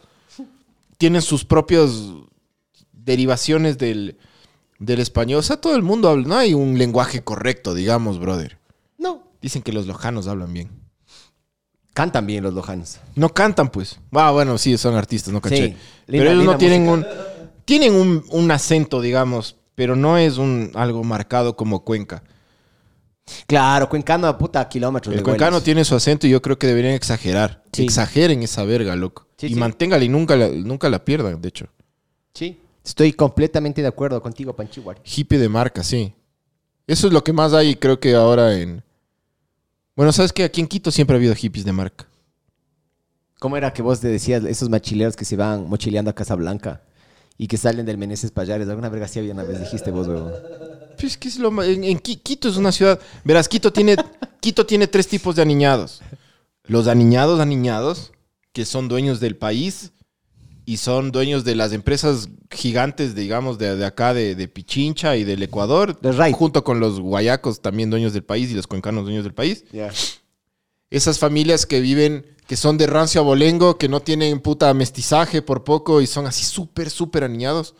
tienen 0.99 1.23
sus 1.23 1.45
propias 1.45 1.91
derivaciones 2.93 3.79
del, 3.79 4.17
del 4.79 5.01
español. 5.01 5.41
O 5.41 5.43
sea, 5.43 5.59
todo 5.61 5.77
el 5.77 5.83
mundo 5.83 6.09
habla, 6.09 6.27
no 6.27 6.37
hay 6.37 6.55
un 6.55 6.79
lenguaje 6.79 7.23
correcto, 7.23 7.75
digamos, 7.75 8.19
brother. 8.19 8.59
No. 8.99 9.23
Dicen 9.43 9.63
que 9.63 9.73
los 9.73 9.87
lojanos 9.87 10.27
hablan 10.27 10.53
bien. 10.53 10.71
Cantan 11.95 12.27
bien 12.27 12.43
los 12.45 12.53
lojanos. 12.53 13.01
No 13.15 13.29
cantan, 13.33 13.71
pues. 13.71 13.99
Ah, 14.13 14.31
bueno, 14.33 14.59
sí, 14.59 14.77
son 14.77 14.95
artistas, 14.97 15.33
no 15.33 15.41
caché. 15.41 15.69
Sí, 15.69 15.77
pero 16.07 16.31
ellos 16.31 16.45
no 16.45 16.59
tienen 16.59 16.89
un. 16.89 17.07
Tienen 17.65 17.95
un, 17.95 18.25
un 18.31 18.51
acento, 18.51 19.01
digamos, 19.01 19.57
pero 19.75 19.97
no 19.97 20.19
es 20.19 20.37
un 20.37 20.71
algo 20.75 21.03
marcado 21.05 21.57
como 21.57 21.85
Cuenca. 21.85 22.23
Claro, 23.47 23.89
cuencano 23.89 24.27
a 24.27 24.37
puta 24.37 24.69
kilómetros 24.69 25.13
El 25.15 25.19
de 25.21 25.23
cuencano 25.25 25.53
vuelos. 25.53 25.65
tiene 25.65 25.85
su 25.85 25.95
acento 25.95 26.27
y 26.27 26.31
yo 26.31 26.43
creo 26.43 26.59
que 26.59 26.67
deberían 26.67 26.93
exagerar. 26.95 27.63
Sí. 27.73 27.85
Exageren 27.85 28.43
esa 28.43 28.65
verga, 28.65 28.95
loco. 28.97 29.27
Sí, 29.39 29.47
y 29.47 29.55
manténgala 29.55 30.05
y 30.05 30.09
nunca 30.11 30.37
la, 30.37 30.49
nunca 30.49 30.91
la 30.91 31.05
pierdan, 31.05 31.41
de 31.41 31.49
hecho. 31.49 31.69
Sí. 32.35 32.61
Estoy 32.85 33.15
completamente 33.15 33.81
de 33.81 33.89
acuerdo 33.89 34.21
contigo, 34.21 34.55
Panchihuar. 34.55 35.01
Hippie 35.05 35.39
de 35.39 35.49
marca, 35.49 35.83
sí. 35.83 36.13
Eso 36.87 37.07
es 37.07 37.15
lo 37.15 37.25
que 37.25 37.33
más 37.33 37.55
hay, 37.55 37.77
creo 37.77 37.99
que 37.99 38.15
ahora 38.15 38.59
en. 38.59 38.83
Bueno, 39.97 40.13
sabes 40.13 40.33
que 40.33 40.45
aquí 40.45 40.61
en 40.61 40.67
Quito 40.67 40.91
siempre 40.91 41.15
ha 41.15 41.19
habido 41.19 41.35
hippies 41.35 41.65
de 41.65 41.73
marca. 41.73 42.07
¿Cómo 43.39 43.57
era 43.57 43.73
que 43.73 43.83
vos 43.83 44.01
te 44.01 44.09
decías 44.09 44.43
esos 44.45 44.69
machileros 44.69 45.17
que 45.17 45.25
se 45.25 45.37
van 45.37 45.69
mochileando 45.69 46.11
a 46.11 46.15
Casablanca 46.15 46.83
y 47.37 47.47
que 47.47 47.57
salen 47.57 47.87
del 47.87 47.99
Meneses 47.99 48.31
Payares? 48.31 48.69
Alguna 48.69 48.89
verga 48.89 49.07
sí 49.07 49.19
había 49.19 49.33
una 49.35 49.43
vez, 49.45 49.61
dijiste 49.61 49.91
vos, 49.91 50.09
huevón. 50.09 50.33
Pues, 50.99 51.17
¿qué 51.17 51.29
es 51.29 51.39
lo 51.39 51.51
ma- 51.51 51.67
en, 51.67 51.85
en 51.85 51.99
Qui- 52.01 52.21
Quito 52.23 52.49
es 52.49 52.57
una 52.57 52.73
ciudad. 52.73 52.99
Verás, 53.25 53.49
Quito 53.49 53.73
tiene, 53.73 53.97
Quito 54.41 54.65
tiene 54.67 54.87
tres 54.87 55.07
tipos 55.07 55.37
de 55.37 55.43
aniñados. 55.43 56.01
Los 56.65 56.89
aniñados, 56.89 57.39
aniñados, 57.41 58.13
que 58.53 58.65
son 58.65 58.89
dueños 58.89 59.21
del 59.21 59.37
país 59.37 59.93
y 60.67 60.79
son 60.79 61.13
dueños 61.13 61.45
de 61.45 61.55
las 61.55 61.73
empresas 61.73 62.29
gigantes, 62.51 63.15
digamos, 63.15 63.59
de, 63.59 63.77
de 63.77 63.85
acá, 63.85 64.15
de, 64.15 64.35
de 64.35 64.49
Pichincha 64.49 65.17
y 65.17 65.25
del 65.25 65.43
Ecuador, 65.43 65.99
junto 66.33 66.65
con 66.65 66.81
los 66.81 67.01
guayacos, 67.01 67.61
también 67.61 67.91
dueños 67.91 68.13
del 68.13 68.25
país, 68.25 68.51
y 68.51 68.55
los 68.55 68.67
cuencanos, 68.67 69.05
dueños 69.05 69.25
del 69.25 69.35
país. 69.35 69.65
Esas 70.91 71.19
familias 71.19 71.67
que 71.67 71.81
viven, 71.81 72.25
que 72.47 72.57
son 72.57 72.79
de 72.79 72.87
rancio 72.87 73.21
abolengo, 73.21 73.79
que 73.79 73.89
no 73.89 74.01
tienen 74.01 74.41
puta 74.41 74.73
mestizaje 74.75 75.43
por 75.43 75.65
poco 75.65 76.01
y 76.01 76.07
son 76.07 76.27
así 76.27 76.45
súper, 76.45 76.89
súper 76.89 77.25
aniñados. 77.25 77.75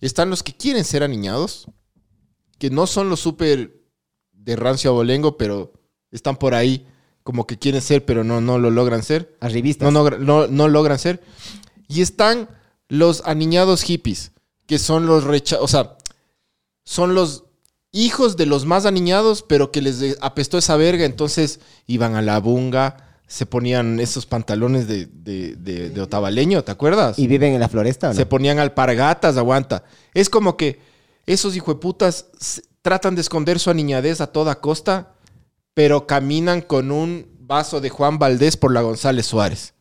Están 0.00 0.30
los 0.30 0.42
que 0.42 0.52
quieren 0.52 0.84
ser 0.84 1.02
aniñados, 1.02 1.66
que 2.58 2.70
no 2.70 2.86
son 2.86 3.08
los 3.08 3.20
súper 3.20 3.80
de 4.32 4.56
rancio 4.56 4.90
abolengo, 4.90 5.36
pero 5.36 5.72
están 6.10 6.36
por 6.36 6.54
ahí 6.54 6.86
como 7.22 7.46
que 7.46 7.58
quieren 7.58 7.80
ser, 7.80 8.04
pero 8.04 8.22
no, 8.22 8.40
no 8.40 8.58
lo 8.58 8.70
logran 8.70 9.02
ser. 9.02 9.36
Arribistas. 9.40 9.92
No, 9.92 10.10
no, 10.10 10.18
no, 10.18 10.46
no 10.46 10.68
logran 10.68 10.98
ser. 10.98 11.22
Y 11.92 12.02
están 12.02 12.48
los 12.88 13.22
aniñados 13.26 13.82
hippies, 13.82 14.32
que 14.66 14.78
son 14.78 15.06
los 15.06 15.24
recha 15.24 15.58
o 15.60 15.68
sea, 15.68 15.96
son 16.84 17.14
los 17.14 17.44
hijos 17.92 18.36
de 18.36 18.46
los 18.46 18.64
más 18.64 18.86
aniñados, 18.86 19.42
pero 19.42 19.70
que 19.70 19.82
les 19.82 20.16
apestó 20.20 20.58
esa 20.58 20.76
verga, 20.76 21.04
entonces 21.04 21.60
iban 21.86 22.14
a 22.14 22.22
la 22.22 22.38
bunga, 22.38 23.18
se 23.26 23.46
ponían 23.46 24.00
esos 24.00 24.26
pantalones 24.26 24.86
de, 24.88 25.06
de, 25.06 25.56
de- 25.56 25.90
de 25.90 26.00
otavaleño, 26.00 26.64
¿te 26.64 26.72
acuerdas? 26.72 27.18
¿Y 27.18 27.26
viven 27.26 27.54
en 27.54 27.60
la 27.60 27.68
floresta 27.68 28.08
o 28.08 28.12
no? 28.12 28.16
Se 28.16 28.26
ponían 28.26 28.58
alpargatas, 28.58 29.36
aguanta. 29.36 29.84
Es 30.14 30.28
como 30.30 30.56
que 30.56 30.80
esos 31.26 31.54
hijueputas 31.56 32.26
tratan 32.82 33.14
de 33.14 33.20
esconder 33.20 33.58
su 33.58 33.70
aniñadez 33.70 34.20
a 34.20 34.26
toda 34.26 34.60
costa, 34.60 35.14
pero 35.74 36.06
caminan 36.06 36.60
con 36.62 36.90
un 36.90 37.26
vaso 37.40 37.80
de 37.80 37.90
Juan 37.90 38.18
Valdés 38.18 38.56
por 38.56 38.72
la 38.72 38.82
González 38.82 39.26
Suárez. 39.26 39.74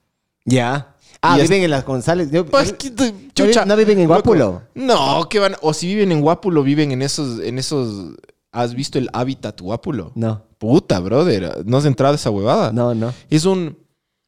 Ya. 0.46 0.91
Ah, 1.22 1.38
Y 1.38 1.44
viven 1.44 1.64
en 1.64 1.70
las 1.72 1.86
González. 1.86 2.32
Yo- 2.32 2.46
Pues, 2.46 2.74
¿qué 2.74 2.90
te- 2.92 3.14
chucha. 3.36 3.64
no 3.66 3.76
viven 3.76 4.00
en. 4.00 4.08
Guápulo. 4.08 4.64
No, 4.74 5.28
que 5.30 5.40
van. 5.40 5.56
O 5.62 5.74
si 5.74 5.88
viven 5.88 6.12
en 6.12 6.22
Guápulo, 6.22 6.64
viven 6.64 6.92
en 6.92 7.02
esos, 7.02 7.40
en 7.42 7.60
esos. 7.60 8.16
¿Has 8.52 8.74
visto 8.76 8.98
el 8.98 9.10
hábitat 9.14 9.62
Guápulo? 9.62 10.12
No, 10.16 10.44
Puta, 10.58 11.00
brother. 11.00 11.64
¿No 11.66 11.78
has 11.78 11.86
entrado 11.86 12.14
a 12.14 12.16
esa 12.16 12.30
huevada? 12.32 12.72
no, 12.72 12.94
no. 12.96 13.14
Es 13.30 13.46
un. 13.46 13.78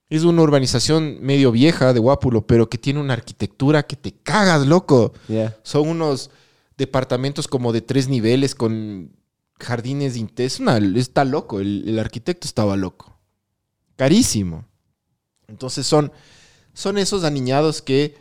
Es 0.10 0.24
una 0.24 0.44
urbanización 0.44 1.18
medio 1.22 1.52
vieja 1.52 1.92
de 1.94 2.00
Guápulo, 2.00 2.46
pero 2.46 2.70
que 2.70 2.78
tiene 2.78 3.00
una 3.00 3.14
arquitectura 3.14 3.82
que 3.84 3.96
te 3.96 4.12
cagas, 4.14 4.68
loco. 4.68 5.14
Ya. 5.28 5.58
Son 5.64 5.88
unos 5.88 6.30
departamentos 6.78 7.48
como 7.48 7.74
de 7.74 7.82
tres 7.82 8.08
niveles 8.08 8.54
con 8.54 9.12
jardines. 9.60 10.16
Una- 10.60 10.78
Está 10.78 11.26
loco, 11.26 11.60
el, 11.60 11.86
el 11.88 11.98
arquitecto 11.98 12.46
estaba 12.48 12.76
loco. 12.76 13.18
Carísimo. 13.96 14.66
Entonces 15.48 15.86
son, 15.88 16.12
son 16.74 16.98
esos 16.98 17.24
aniñados 17.24 17.82
que, 17.82 18.16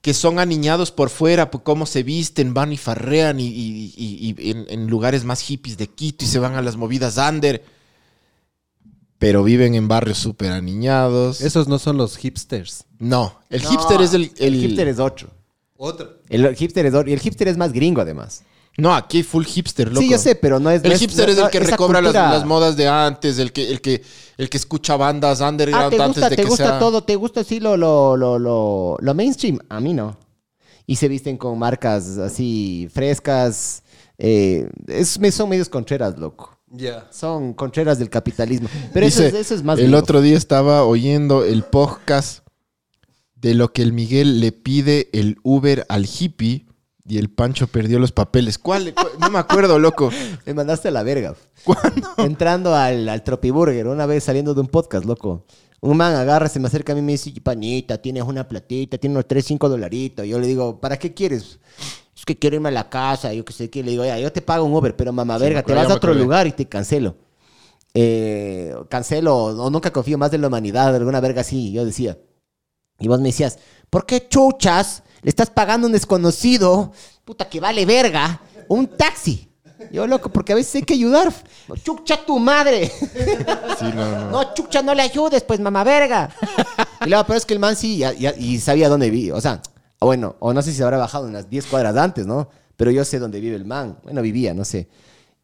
que 0.00 0.14
son 0.14 0.38
aniñados 0.38 0.90
por 0.92 1.10
fuera, 1.10 1.50
por 1.50 1.62
cómo 1.62 1.86
se 1.86 2.02
visten, 2.02 2.54
van 2.54 2.72
y 2.72 2.76
farrean 2.76 3.40
y, 3.40 3.46
y- 3.46 3.94
y- 3.96 4.34
y 4.38 4.50
en, 4.50 4.66
en 4.68 4.86
lugares 4.88 5.24
más 5.24 5.40
hippies 5.40 5.76
de 5.76 5.86
Quito 5.88 6.24
y 6.24 6.28
se 6.28 6.38
van 6.38 6.54
a 6.54 6.62
las 6.62 6.76
movidas 6.76 7.16
under. 7.18 7.62
Pero 9.18 9.42
viven 9.42 9.74
en 9.74 9.88
barrios 9.88 10.18
súper 10.18 10.52
aniñados. 10.52 11.40
Esos 11.40 11.68
no 11.68 11.78
son 11.78 11.96
los 11.96 12.16
hipsters. 12.18 12.84
No, 12.98 13.40
el 13.48 13.62
No, 13.62 13.70
hipster 13.70 14.00
es 14.02 14.12
el... 14.12 14.30
El 14.36 14.54
hipster 14.60 14.88
es 14.88 14.98
otro. 14.98 15.30
Otro. 15.78 16.18
El 16.28 16.54
hipster 16.54 16.84
es 16.86 16.94
otro. 16.94 17.08
Y 17.10 17.14
el 17.14 17.20
hipster 17.20 17.48
es 17.48 17.56
más 17.56 17.72
gringo, 17.72 18.00
además. 18.02 18.42
No, 18.78 18.94
aquí 18.94 19.18
hay 19.18 19.22
full 19.22 19.44
hipster, 19.44 19.88
loco. 19.88 20.00
Sí, 20.02 20.10
yo 20.10 20.18
sé, 20.18 20.34
pero 20.34 20.60
no 20.60 20.70
es. 20.70 20.84
El 20.84 20.92
no 20.92 20.98
hipster 20.98 21.26
no- 21.26 21.32
es 21.32 21.38
el 21.38 21.50
que 21.50 21.60
recobra 21.60 22.02
las, 22.02 22.44
modas 22.44 22.76
de 22.76 22.88
antes, 22.88 23.38
el 23.38 23.52
que, 23.52 23.70
el 23.70 23.80
que, 23.80 24.02
el 24.36 24.50
que 24.50 24.56
escucha 24.58 24.96
bandas 24.96 25.40
Ah, 25.40 25.48
underground 25.48 25.90
te 25.96 26.02
antes 26.02 26.06
gusta, 26.08 26.28
de 26.30 26.36
te 26.36 26.42
que 26.42 26.48
gusta 26.48 26.64
sea... 26.68 26.78
todo, 26.78 27.02
te 27.02 27.16
gusta 27.16 27.40
así 27.40 27.58
lo, 27.58 27.76
lo, 27.76 28.16
lo, 28.16 28.38
lo, 28.38 28.96
lo 29.00 29.14
mainstream. 29.14 29.58
A 29.70 29.80
mí 29.80 29.94
no. 29.94 30.16
Y 30.86 30.96
se 30.96 31.08
visten 31.08 31.36
con 31.36 31.58
marcas 31.58 32.18
así 32.18 32.88
frescas. 32.92 33.82
eh, 34.18 34.68
es, 34.88 35.18
son 35.32 35.48
medios 35.48 35.68
contreras, 35.68 36.18
loco. 36.18 36.58
Ya. 36.68 37.06
Son 37.10 37.54
contreras 37.54 37.98
del 37.98 38.10
capitalismo. 38.10 38.68
Pero 38.92 39.06
eso, 39.06 39.22
es, 39.22 39.32
eso 39.34 39.54
es 39.54 39.62
más. 39.62 39.78
El 39.78 39.94
otro 39.94 40.20
día 40.20 40.36
estaba 40.36 40.84
oyendo 40.84 41.44
el 41.44 41.62
podcast 41.62 42.40
de 43.36 43.54
lo 43.54 43.72
que 43.72 43.82
el 43.82 43.92
Miguel 43.92 44.40
le 44.40 44.52
pide 44.52 45.08
el 45.12 45.38
Uber 45.42 45.86
al 45.88 46.06
hippie 46.06 46.66
y 47.08 47.18
el 47.18 47.30
Pancho 47.30 47.66
perdió 47.66 47.98
los 47.98 48.12
papeles. 48.12 48.58
¿Cuál? 48.58 48.92
cuál? 48.94 49.12
No 49.20 49.30
me 49.30 49.38
acuerdo, 49.38 49.78
loco. 49.78 50.10
Me 50.44 50.54
mandaste 50.54 50.88
a 50.88 50.90
la 50.90 51.02
verga. 51.02 51.34
Entrando 52.16 52.74
al, 52.74 53.08
al 53.08 53.22
Tropiburger, 53.22 53.86
una 53.86 54.06
vez 54.06 54.24
saliendo 54.24 54.54
de 54.54 54.60
un 54.60 54.68
podcast, 54.68 55.04
loco. 55.04 55.44
Un 55.80 55.96
man 55.96 56.14
agarra, 56.14 56.48
se 56.48 56.58
me 56.58 56.68
acerca 56.68 56.92
a 56.92 56.94
mí 56.94 57.00
y 57.00 57.04
me 57.04 57.12
dice, 57.12 57.32
pañita, 57.40 57.98
tienes 57.98 58.24
una 58.24 58.48
platita, 58.48 58.98
tienes 58.98 59.16
unos 59.16 59.28
3, 59.28 59.44
5 59.44 59.68
dolaritos. 59.68 60.26
Yo 60.26 60.38
le 60.38 60.46
digo, 60.46 60.80
¿para 60.80 60.98
qué 60.98 61.14
quieres? 61.14 61.60
Es 62.16 62.24
que 62.24 62.36
quiero 62.36 62.56
irme 62.56 62.70
a 62.70 62.72
la 62.72 62.88
casa, 62.88 63.32
yo 63.32 63.44
qué 63.44 63.52
sé 63.52 63.70
qué. 63.70 63.82
Le 63.82 63.92
digo, 63.92 64.04
ya, 64.04 64.18
yo 64.18 64.32
te 64.32 64.42
pago 64.42 64.64
un 64.64 64.74
Uber, 64.74 64.96
pero 64.96 65.12
mamá 65.12 65.38
verga, 65.38 65.62
te 65.62 65.74
vas 65.74 65.88
a 65.90 65.94
otro 65.94 66.14
lugar 66.14 66.46
y 66.46 66.52
te 66.52 66.66
cancelo. 66.66 67.16
Eh, 67.94 68.74
cancelo, 68.88 69.36
o 69.36 69.70
nunca 69.70 69.92
confío 69.92 70.18
más 70.18 70.30
de 70.30 70.38
la 70.38 70.48
humanidad, 70.48 70.94
alguna 70.94 71.20
verga 71.20 71.42
así, 71.42 71.72
yo 71.72 71.84
decía. 71.84 72.18
Y 72.98 73.08
vos 73.08 73.20
me 73.20 73.28
decías, 73.28 73.58
¿por 73.90 74.06
qué 74.06 74.26
chuchas 74.28 75.02
le 75.26 75.30
estás 75.30 75.50
pagando 75.50 75.86
a 75.86 75.88
un 75.88 75.92
desconocido, 75.92 76.92
puta 77.24 77.48
que 77.48 77.58
vale 77.58 77.84
verga, 77.84 78.40
un 78.68 78.86
taxi? 78.86 79.48
Yo, 79.90 80.06
loco, 80.06 80.30
porque 80.30 80.52
a 80.52 80.54
veces 80.54 80.76
hay 80.76 80.82
que 80.82 80.94
ayudar. 80.94 81.32
Chucha 81.82 82.24
tu 82.24 82.38
madre. 82.38 82.86
Sí, 83.76 83.86
no, 83.92 84.08
no. 84.08 84.30
No, 84.30 84.54
chucha, 84.54 84.82
no 84.82 84.94
le 84.94 85.02
ayudes, 85.02 85.42
pues, 85.42 85.58
mamá 85.58 85.82
verga. 85.82 86.30
Y 87.04 87.08
luego, 87.08 87.24
pero 87.26 87.36
es 87.38 87.44
que 87.44 87.54
el 87.54 87.58
man 87.60 87.74
sí, 87.74 87.98
ya- 87.98 88.12
ya- 88.12 88.36
y 88.38 88.60
sabía 88.60 88.88
dónde 88.88 89.10
vive. 89.10 89.32
O 89.32 89.40
sea, 89.40 89.60
bueno, 90.00 90.36
o 90.38 90.52
no 90.54 90.62
sé 90.62 90.70
si 90.70 90.76
se 90.76 90.84
habrá 90.84 90.96
bajado 90.98 91.26
unas 91.26 91.50
10 91.50 91.66
cuadras 91.66 91.96
antes, 91.96 92.24
¿no? 92.24 92.48
Pero 92.76 92.92
yo 92.92 93.04
sé 93.04 93.18
dónde 93.18 93.40
vive 93.40 93.56
el 93.56 93.64
man. 93.64 93.98
Bueno, 94.04 94.22
vivía, 94.22 94.54
no 94.54 94.64
sé. 94.64 94.88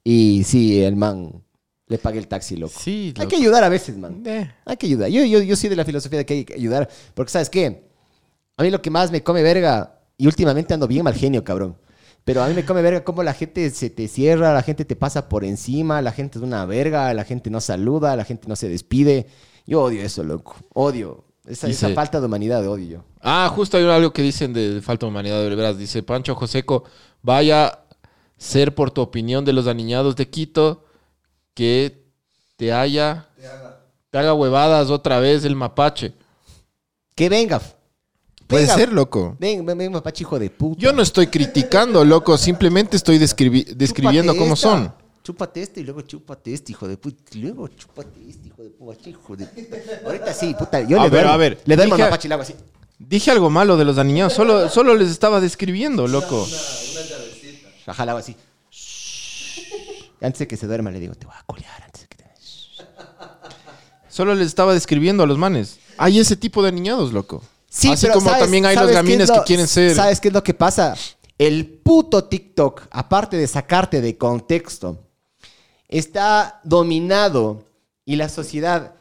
Y 0.05 0.45
sí, 0.45 0.81
el 0.81 0.95
man 0.95 1.43
le 1.89 1.99
pagué 1.99 2.21
el 2.21 2.29
taxi, 2.29 2.55
loco. 2.57 2.75
Sí, 2.81 3.13
Hay 3.17 3.25
loco. 3.25 3.31
que 3.31 3.37
ayudar 3.37 3.65
a 3.65 3.69
veces, 3.69 3.97
man. 3.99 4.23
Eh. 4.25 4.49
Hay 4.65 4.77
que 4.77 4.87
ayudar. 4.87 5.09
Yo, 5.11 5.25
yo, 5.25 5.41
yo 5.43 5.57
soy 5.57 5.69
de 5.71 5.77
la 5.77 5.85
filosofía 5.85 6.19
de 6.21 6.27
que 6.27 6.35
hay 6.35 6.45
que 6.45 6.55
ayudar. 6.55 6.89
Porque, 7.15 7.33
¿sabes 7.33 7.51
qué? 7.51 7.91
A 8.57 8.63
mí 8.63 8.71
lo 8.71 8.83
que 8.83 8.91
más 8.91 9.11
me 9.11 9.23
come 9.23 9.43
verga, 9.43 10.01
y 10.17 10.27
últimamente 10.27 10.75
ando 10.75 10.87
bien 10.87 11.05
mal 11.05 11.15
genio, 11.15 11.43
cabrón. 11.45 11.77
Pero 12.25 12.43
a 12.43 12.49
mí 12.49 12.55
me 12.55 12.65
come 12.65 12.83
verga 12.83 13.03
cómo 13.03 13.23
la 13.23 13.35
gente 13.35 13.69
se 13.71 13.91
te 13.91 14.07
cierra, 14.07 14.55
la 14.55 14.63
gente 14.63 14.85
te 14.85 14.95
pasa 14.95 15.29
por 15.29 15.45
encima, 15.45 16.01
la 16.03 16.13
gente 16.13 16.39
es 16.39 16.45
una 16.45 16.65
verga, 16.67 17.13
la 17.15 17.25
gente 17.25 17.51
no 17.51 17.61
saluda, 17.61 18.15
la 18.15 18.25
gente 18.25 18.47
no 18.47 18.55
se 18.55 18.69
despide. 18.69 19.27
Yo 19.67 19.83
odio 19.83 20.03
eso, 20.03 20.23
loco. 20.23 20.57
Odio. 20.73 21.25
Esa, 21.45 21.89
falta 21.89 22.21
de 22.21 22.27
humanidad 22.27 22.65
odio 22.69 22.87
yo. 22.87 23.05
Ah, 23.21 23.51
justo 23.53 23.77
hay 23.77 23.85
algo 23.89 24.13
que 24.13 24.23
dicen 24.23 24.53
de 24.53 24.81
falta 24.81 25.07
de 25.07 25.11
humanidad, 25.11 25.43
de 25.43 25.55
veras. 25.55 25.77
Dice 25.77 26.05
Pancho 26.05 26.37
Joseco, 26.37 26.85
vaya 27.21 27.81
ser 28.37 28.75
por 28.75 28.93
tu 28.93 29.01
opinión 29.01 29.45
de 29.45 29.53
los 29.53 29.67
aniñados 29.67 30.15
de 30.15 30.29
Quito 30.29 30.85
que 31.55 32.05
te 32.57 32.73
haya... 32.73 33.29
Te 34.11 34.19
haga 34.19 34.35
huevadas 34.35 34.91
otra 34.91 35.21
vez 35.21 35.45
el 35.45 35.57
mapache. 35.57 36.13
Que 37.15 37.31
venga. 37.31 37.63
Puede 38.53 38.65
Venga. 38.67 38.75
ser, 38.77 38.93
loco. 38.93 39.37
Ven, 39.41 39.65
ven, 39.67 39.77
ven, 39.79 39.93
mapache, 39.93 40.23
hijo 40.23 40.39
de 40.39 40.51
puta. 40.51 40.81
Yo 40.81 40.93
no 40.93 41.03
estoy 41.03 41.27
criticando, 41.27 42.05
loco. 42.05 42.37
Simplemente 42.39 42.97
estoy 42.97 43.19
describi- 43.19 43.65
describiendo 43.75 44.33
Chúpate 44.33 44.39
cómo 44.39 44.55
esta. 44.55 44.69
son. 44.69 44.95
Chúpate 45.25 45.63
este 45.63 45.81
y 45.81 45.85
luego 45.85 46.01
chúpate 46.03 46.53
este, 46.53 46.73
hijo 46.73 46.89
de 46.89 46.97
puta. 46.97 47.23
Y 47.33 47.39
luego 47.39 47.69
chúpate 47.69 48.21
este, 48.29 48.49
hijo 48.49 48.63
de 48.63 48.71
puta. 48.71 49.09
Hijo 49.09 49.37
de 49.37 49.47
puta. 49.47 49.77
Ahorita 50.05 50.35
sí, 50.35 50.55
puta. 50.59 50.81
Yo 50.81 51.01
A 51.01 51.05
le 51.05 51.11
ver, 51.11 51.21
duermo. 51.23 51.31
a 51.33 51.37
ver. 51.37 51.61
Le 51.65 51.77
doy 51.77 51.87
Dije- 51.87 51.95
al 51.95 52.01
mapache 52.11 52.27
y 52.27 52.29
le 52.29 52.35
hago 52.35 52.43
así. 52.43 52.55
Dije 52.99 53.31
algo 53.31 53.51
malo 53.51 53.77
de 53.77 53.85
los 53.85 53.99
aniñados. 53.99 54.33
Solo, 54.33 54.69
solo 54.69 54.95
les 54.95 55.11
estaba 55.11 55.41
describiendo, 55.41 56.07
loco. 56.09 56.47
Ajá, 57.87 58.05
le 58.05 58.11
hago 58.13 58.19
así. 58.21 58.37
Antes 60.21 60.39
de 60.41 60.47
que 60.49 60.57
se 60.57 60.67
duerma 60.67 60.91
le 60.91 61.01
digo, 61.01 61.15
te 61.15 61.27
voy 61.27 61.35
a 61.37 61.43
colear 61.45 61.83
antes 61.85 62.03
de 62.03 62.09
que 62.09 62.17
te... 62.17 62.25
Solo 64.09 64.35
les 64.35 64.47
estaba 64.47 64.73
describiendo 64.75 65.23
a 65.23 65.27
los 65.27 65.39
manes. 65.39 65.79
Hay 65.99 66.19
ese 66.21 66.37
tipo 66.37 66.63
de 66.63 66.69
aniñados, 66.69 67.13
loco. 67.13 67.43
Así 67.75 68.07
pero 68.07 68.15
como 68.15 68.27
¿sabes- 68.29 68.43
también 68.45 68.67
hay 68.67 68.77
los 68.77 68.91
gamines 68.91 69.23
es 69.25 69.29
lo- 69.37 69.43
que 69.43 69.47
quieren 69.47 69.67
ser. 69.69 69.95
¿Sabes 69.95 70.21
qué 70.21 70.29
es 70.29 70.35
lo 70.35 70.43
que 70.43 70.55
pasa? 70.55 70.95
El 71.39 71.67
puto 71.67 72.25
TikTok, 72.25 72.83
aparte 72.91 73.37
de 73.37 73.47
sacarte 73.47 74.01
de 74.01 74.17
contexto, 74.19 74.99
está 75.89 76.61
dominado 76.65 77.65
y 78.05 78.17
la 78.17 78.29
sociedad... 78.29 78.95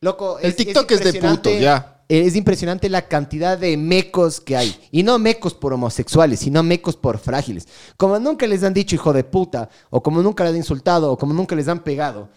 Loco, 0.00 0.38
El 0.38 0.54
TikTok 0.54 0.90
es 0.92 1.00
de 1.00 1.10
impresionante- 1.10 1.50
putos, 1.50 1.60
ya. 1.60 1.92
Es 2.08 2.36
impresionante 2.36 2.88
la 2.88 3.08
cantidad 3.08 3.58
de 3.58 3.76
mecos 3.76 4.40
que 4.40 4.56
hay. 4.56 4.76
Y 4.92 5.02
no 5.02 5.18
mecos 5.18 5.54
por 5.54 5.72
homosexuales, 5.72 6.38
sino 6.38 6.62
mecos 6.62 6.96
por 6.96 7.18
frágiles. 7.18 7.66
Como 7.96 8.16
nunca 8.20 8.46
les 8.46 8.62
han 8.62 8.72
dicho 8.74 8.94
hijo 8.94 9.12
de 9.12 9.24
puta, 9.24 9.68
o 9.90 10.00
como 10.00 10.22
nunca 10.22 10.44
les 10.44 10.52
han 10.52 10.58
insultado, 10.58 11.10
o 11.10 11.18
como 11.18 11.34
nunca 11.34 11.56
les 11.56 11.66
han 11.66 11.80
pegado. 11.82 12.28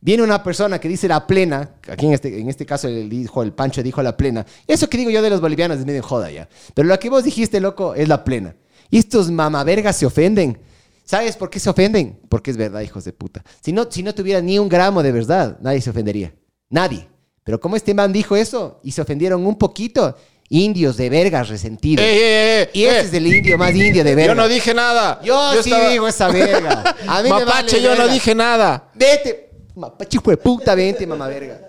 Viene 0.00 0.22
una 0.22 0.42
persona 0.42 0.78
que 0.78 0.88
dice 0.88 1.08
la 1.08 1.26
plena, 1.26 1.74
aquí 1.88 2.06
en 2.06 2.12
este, 2.12 2.38
en 2.38 2.48
este 2.48 2.64
caso 2.64 2.86
el, 2.86 3.08
dijo, 3.08 3.42
el 3.42 3.52
Pancho 3.52 3.82
dijo 3.82 4.02
la 4.02 4.16
plena. 4.16 4.46
Eso 4.66 4.88
que 4.88 4.96
digo 4.96 5.10
yo 5.10 5.22
de 5.22 5.30
los 5.30 5.40
bolivianos 5.40 5.78
es 5.78 5.86
medio 5.86 6.02
joda 6.02 6.30
ya. 6.30 6.48
Pero 6.74 6.86
lo 6.86 6.98
que 6.98 7.10
vos 7.10 7.24
dijiste, 7.24 7.60
loco, 7.60 7.94
es 7.94 8.06
la 8.06 8.22
plena. 8.22 8.54
Y 8.90 8.98
estos 8.98 9.30
mamavergas 9.30 9.96
se 9.96 10.06
ofenden. 10.06 10.58
¿Sabes 11.04 11.36
por 11.36 11.50
qué 11.50 11.58
se 11.58 11.68
ofenden? 11.68 12.20
Porque 12.28 12.50
es 12.50 12.56
verdad, 12.56 12.80
hijos 12.82 13.04
de 13.04 13.12
puta. 13.12 13.42
Si 13.60 13.72
no, 13.72 13.90
si 13.90 14.02
no 14.02 14.14
tuviera 14.14 14.40
ni 14.40 14.58
un 14.58 14.68
gramo 14.68 15.02
de 15.02 15.10
verdad, 15.10 15.58
nadie 15.60 15.80
se 15.80 15.90
ofendería. 15.90 16.32
Nadie. 16.70 17.08
Pero 17.42 17.58
como 17.58 17.76
este 17.76 17.94
man 17.94 18.12
dijo 18.12 18.36
eso 18.36 18.78
y 18.84 18.92
se 18.92 19.00
ofendieron 19.00 19.46
un 19.46 19.56
poquito, 19.56 20.14
indios 20.50 20.96
de 20.96 21.10
vergas 21.10 21.48
resentidos. 21.48 22.04
¡Eh, 22.04 22.12
eh, 22.14 22.62
eh! 22.62 22.70
y 22.72 22.84
este 22.84 22.98
eh! 22.98 23.04
es 23.06 23.14
el 23.14 23.26
indio 23.26 23.58
más 23.58 23.74
indio 23.74 24.04
de 24.04 24.14
verga. 24.14 24.34
Yo 24.34 24.40
no 24.40 24.48
dije 24.48 24.74
nada. 24.74 25.20
Yo, 25.24 25.52
sí 25.62 25.70
estaba- 25.70 25.90
digo 25.90 26.06
esa 26.06 26.28
verga. 26.28 26.96
A 27.06 27.22
mí 27.22 27.30
me 27.30 27.44
Mapache, 27.44 27.76
vale 27.76 27.82
yo 27.82 27.96
no 27.96 28.08
dije 28.08 28.34
nada. 28.34 28.90
Vete. 28.94 29.47
Mapache, 29.78 30.18
hijo 30.18 30.30
de 30.30 30.36
puta, 30.36 30.74
vente, 30.74 31.06
mamá 31.06 31.28
verga. 31.28 31.60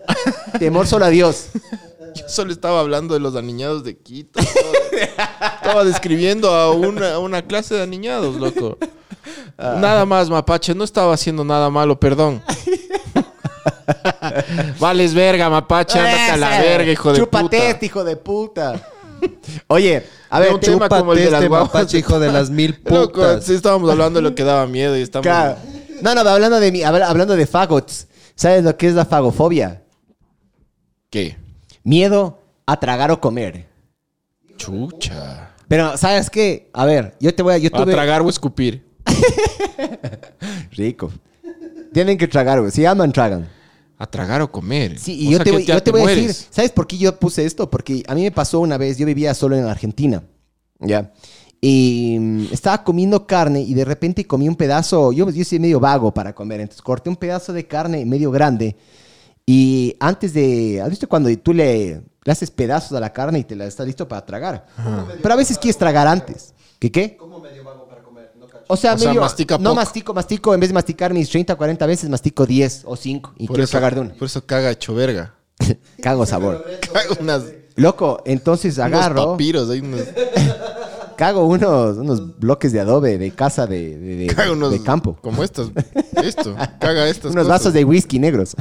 Temor 0.58 0.88
solo 0.88 1.06
a 1.06 1.10
Dios. 1.10 1.50
Yo 2.16 2.28
solo 2.28 2.52
estaba 2.52 2.80
hablando 2.80 3.14
de 3.14 3.20
los 3.20 3.36
aniñados 3.36 3.84
de 3.84 3.98
Quito. 3.98 4.40
estaba 5.62 5.84
describiendo 5.84 6.50
a 6.50 6.72
una, 6.72 7.14
a 7.14 7.20
una 7.20 7.44
clase 7.44 7.76
de 7.76 7.84
aniñados, 7.84 8.36
loco. 8.38 8.78
Ah. 9.58 9.76
Nada 9.80 10.06
más, 10.06 10.30
Mapache. 10.30 10.74
No 10.74 10.84
estaba 10.84 11.14
haciendo 11.14 11.44
nada 11.44 11.70
malo, 11.70 12.00
perdón. 12.00 12.42
Vales 14.80 15.14
verga, 15.14 15.50
Mapache. 15.50 16.00
Ándate 16.00 16.32
a 16.32 16.38
la 16.38 16.50
verga, 16.62 16.92
hijo 16.92 17.12
de 17.14 17.20
Chúpate 17.20 17.44
puta. 17.58 17.70
este, 17.70 17.86
hijo 17.86 18.04
de 18.04 18.16
puta. 18.16 18.82
Oye, 19.68 20.04
a 20.30 20.40
ver, 20.40 20.54
un 20.54 20.60
te- 20.60 20.72
tema 20.72 20.88
como 20.90 21.14
el 21.14 21.20
de 21.20 21.26
Chúpate 21.26 21.50
las 21.50 21.50
mapache, 21.50 21.98
hijo 22.00 22.20
de 22.20 22.32
las 22.32 22.50
mil 22.50 22.80
Loco, 22.86 23.12
putas. 23.22 23.44
sí 23.44 23.54
estábamos 23.54 23.90
hablando 23.92 24.20
de 24.20 24.24
lo 24.30 24.34
que 24.34 24.44
daba 24.44 24.66
miedo 24.66 24.98
y 24.98 25.02
estamos... 25.02 25.24
Claro. 25.24 25.58
No, 26.02 26.16
no, 26.16 26.22
hablando 26.22 26.60
de, 26.60 26.72
mi- 26.72 26.84
habla- 26.84 27.08
hablando 27.10 27.36
de 27.36 27.46
fagots. 27.48 28.08
¿Sabes 28.36 28.64
lo 28.64 28.76
que 28.78 28.88
es 28.88 28.94
la 28.94 29.06
fagofobia? 29.06 29.84
¿Qué? 31.10 31.38
Miedo 31.84 32.40
a 32.66 32.80
tragar 32.80 33.12
o 33.12 33.20
comer. 33.20 33.68
Chucha. 34.58 35.52
Pero, 35.68 35.98
¿sabes 35.98 36.30
qué? 36.30 36.70
A 36.74 36.86
ver, 36.86 37.16
yo 37.20 37.34
te 37.34 37.44
voy 37.44 37.54
a... 37.54 37.58
Yo 37.58 37.70
A 37.74 37.86
tragar 37.86 38.22
o 38.22 38.30
escupir. 38.30 38.86
Rico. 40.72 41.12
Tienen 41.94 42.18
que 42.18 42.28
tragar, 42.28 42.60
güey. 42.60 42.72
Si 42.72 42.86
aman, 42.86 43.12
tragan. 43.12 43.48
A 43.98 44.06
tragar 44.06 44.42
o 44.42 44.52
comer. 44.52 44.98
Sí, 44.98 45.16
y 45.20 45.28
O 45.28 45.32
yo 45.32 45.38
sea 45.38 45.44
te, 45.44 45.52
voy, 45.52 45.66
yo 45.66 45.84
te 45.84 45.92
voy 45.92 46.02
a 46.04 46.08
decir. 46.08 46.34
¿sabes 46.52 46.72
por 46.72 46.88
qué 46.88 46.98
yo 46.98 47.16
puse 47.20 47.46
esto? 47.46 47.70
Porque 47.70 48.04
a 48.08 48.16
mí 48.16 48.22
me 48.24 48.32
pasó 48.32 48.60
una 48.60 48.78
vez, 48.78 48.98
yo 48.98 49.06
vivía 49.06 49.34
solo 49.34 49.58
en 49.58 49.66
Argentina, 49.66 50.24
¿ya? 50.80 51.12
Y 51.62 52.18
mm, 52.20 52.46
estaba 52.54 52.84
comiendo 52.84 53.28
carne 53.28 53.62
y 53.62 53.74
de 53.74 53.84
repente 53.86 54.26
comí 54.26 54.48
un 54.48 54.56
pedazo, 54.56 55.12
yo, 55.12 55.30
yo 55.30 55.44
soy 55.44 55.60
medio 55.60 55.80
vago 55.80 56.14
para 56.14 56.34
comer, 56.34 56.62
entonces 56.62 56.82
corté 56.82 57.10
un 57.10 57.18
pedazo 57.18 57.52
de 57.54 57.68
carne 57.68 58.06
medio 58.06 58.32
grande 58.32 58.78
y 59.46 59.96
antes 60.00 60.34
de, 60.34 60.80
¿has 60.82 60.90
visto 60.90 61.10
cuando 61.10 61.36
tú 61.40 61.54
le, 61.54 62.02
le 62.24 62.32
haces 62.32 62.52
pedazos 62.52 62.96
a 62.96 63.00
la 63.00 63.12
carne 63.12 63.40
y 63.40 63.44
te 63.44 63.56
la 63.56 63.66
estás 63.66 63.86
listo 63.88 64.08
para 64.08 64.26
tragar? 64.26 64.68
Pero 65.22 65.34
a 65.34 65.38
veces 65.38 65.58
quieres 65.58 65.78
tragar 65.78 66.08
antes. 66.08 66.54
¿Qué 66.78 66.92
qué? 66.92 67.18
¿Cómo 67.18 67.40
medio 67.40 67.64
vago 67.64 67.88
para 67.90 68.04
comer? 68.04 68.32
No 68.40 68.46
cacho. 68.48 68.64
O 68.68 68.78
sea, 68.78 68.94
O 68.94 68.98
sea, 68.98 69.08
medio, 69.10 69.22
mastica 69.22 69.58
no 69.58 69.64
poco. 69.72 69.76
mastico, 69.76 70.14
mastico, 70.14 70.54
en 70.54 70.60
vez 70.60 70.70
de 70.70 70.74
masticar 70.76 71.14
mis 71.14 71.28
30, 71.30 71.56
40 71.56 71.86
veces, 71.88 72.10
mastico 72.10 72.46
10 72.46 72.84
o 72.86 72.96
5 72.96 73.34
y 73.38 73.48
Por 73.48 73.56
quiero 73.56 73.64
eso, 73.66 73.72
tragar 73.72 73.96
de 73.96 74.02
una. 74.02 74.14
por 74.14 74.28
eso 74.28 74.46
caga 74.46 74.70
hecho 74.72 74.94
verga. 74.94 75.34
Cago 76.02 76.26
sabor. 76.28 76.64
Caga 76.94 77.18
unas, 77.20 77.44
Loco, 77.76 78.22
entonces 78.26 78.78
unos 78.78 78.86
agarro, 78.86 79.32
papiros. 79.32 79.70
Hay 79.72 79.80
unos, 79.80 80.02
cago 81.20 81.46
unos, 81.46 81.98
unos 81.98 82.40
bloques 82.40 82.72
de 82.72 82.80
adobe 82.80 83.18
de 83.18 83.32
casa 83.32 83.68
de, 83.68 83.98
de, 83.98 84.16
de- 84.16 84.28
caga 84.28 84.54
unos... 84.54 84.72
de 84.72 84.82
campo. 84.82 85.18
Como 85.22 85.44
estos. 85.44 85.70
Esto. 86.24 86.56
Caga 86.80 87.10
estas 87.10 87.34
Unos 87.34 87.44
cosas. 87.44 87.48
vasos 87.60 87.74
de 87.74 87.84
whisky 87.84 88.20
negros. 88.20 88.56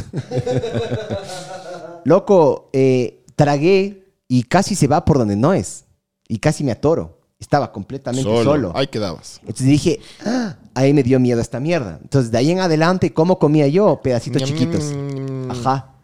Loco, 2.05 2.71
eh, 2.73 3.25
tragué 3.37 4.13
y 4.27 4.43
casi 4.45 4.75
se 4.75 4.89
va 4.89 5.05
por 5.05 5.19
donde 5.19 5.37
no 5.37 5.53
es. 5.55 5.85
Y 6.27 6.39
casi 6.39 6.65
me 6.65 6.73
atoro. 6.73 7.21
Estaba 7.39 7.71
completamente 7.71 8.29
solo. 8.29 8.51
Solo. 8.51 8.73
Ahí 8.75 8.89
quedabas. 8.89 9.39
Entonces 9.43 9.67
dije, 9.69 10.01
"Ah", 10.27 10.57
ahí 10.75 10.93
me 10.93 11.05
dio 11.05 11.21
miedo 11.21 11.41
esta 11.41 11.61
mierda. 11.61 12.01
Entonces 12.03 12.33
de 12.33 12.39
ahí 12.39 12.51
en 12.51 12.59
adelante, 12.59 13.15
¿cómo 13.15 13.39
comía 13.39 13.69
yo? 13.69 14.01
Pedacitos 14.03 14.43
chiquitos. 14.43 14.93
Ajá. 15.49 15.95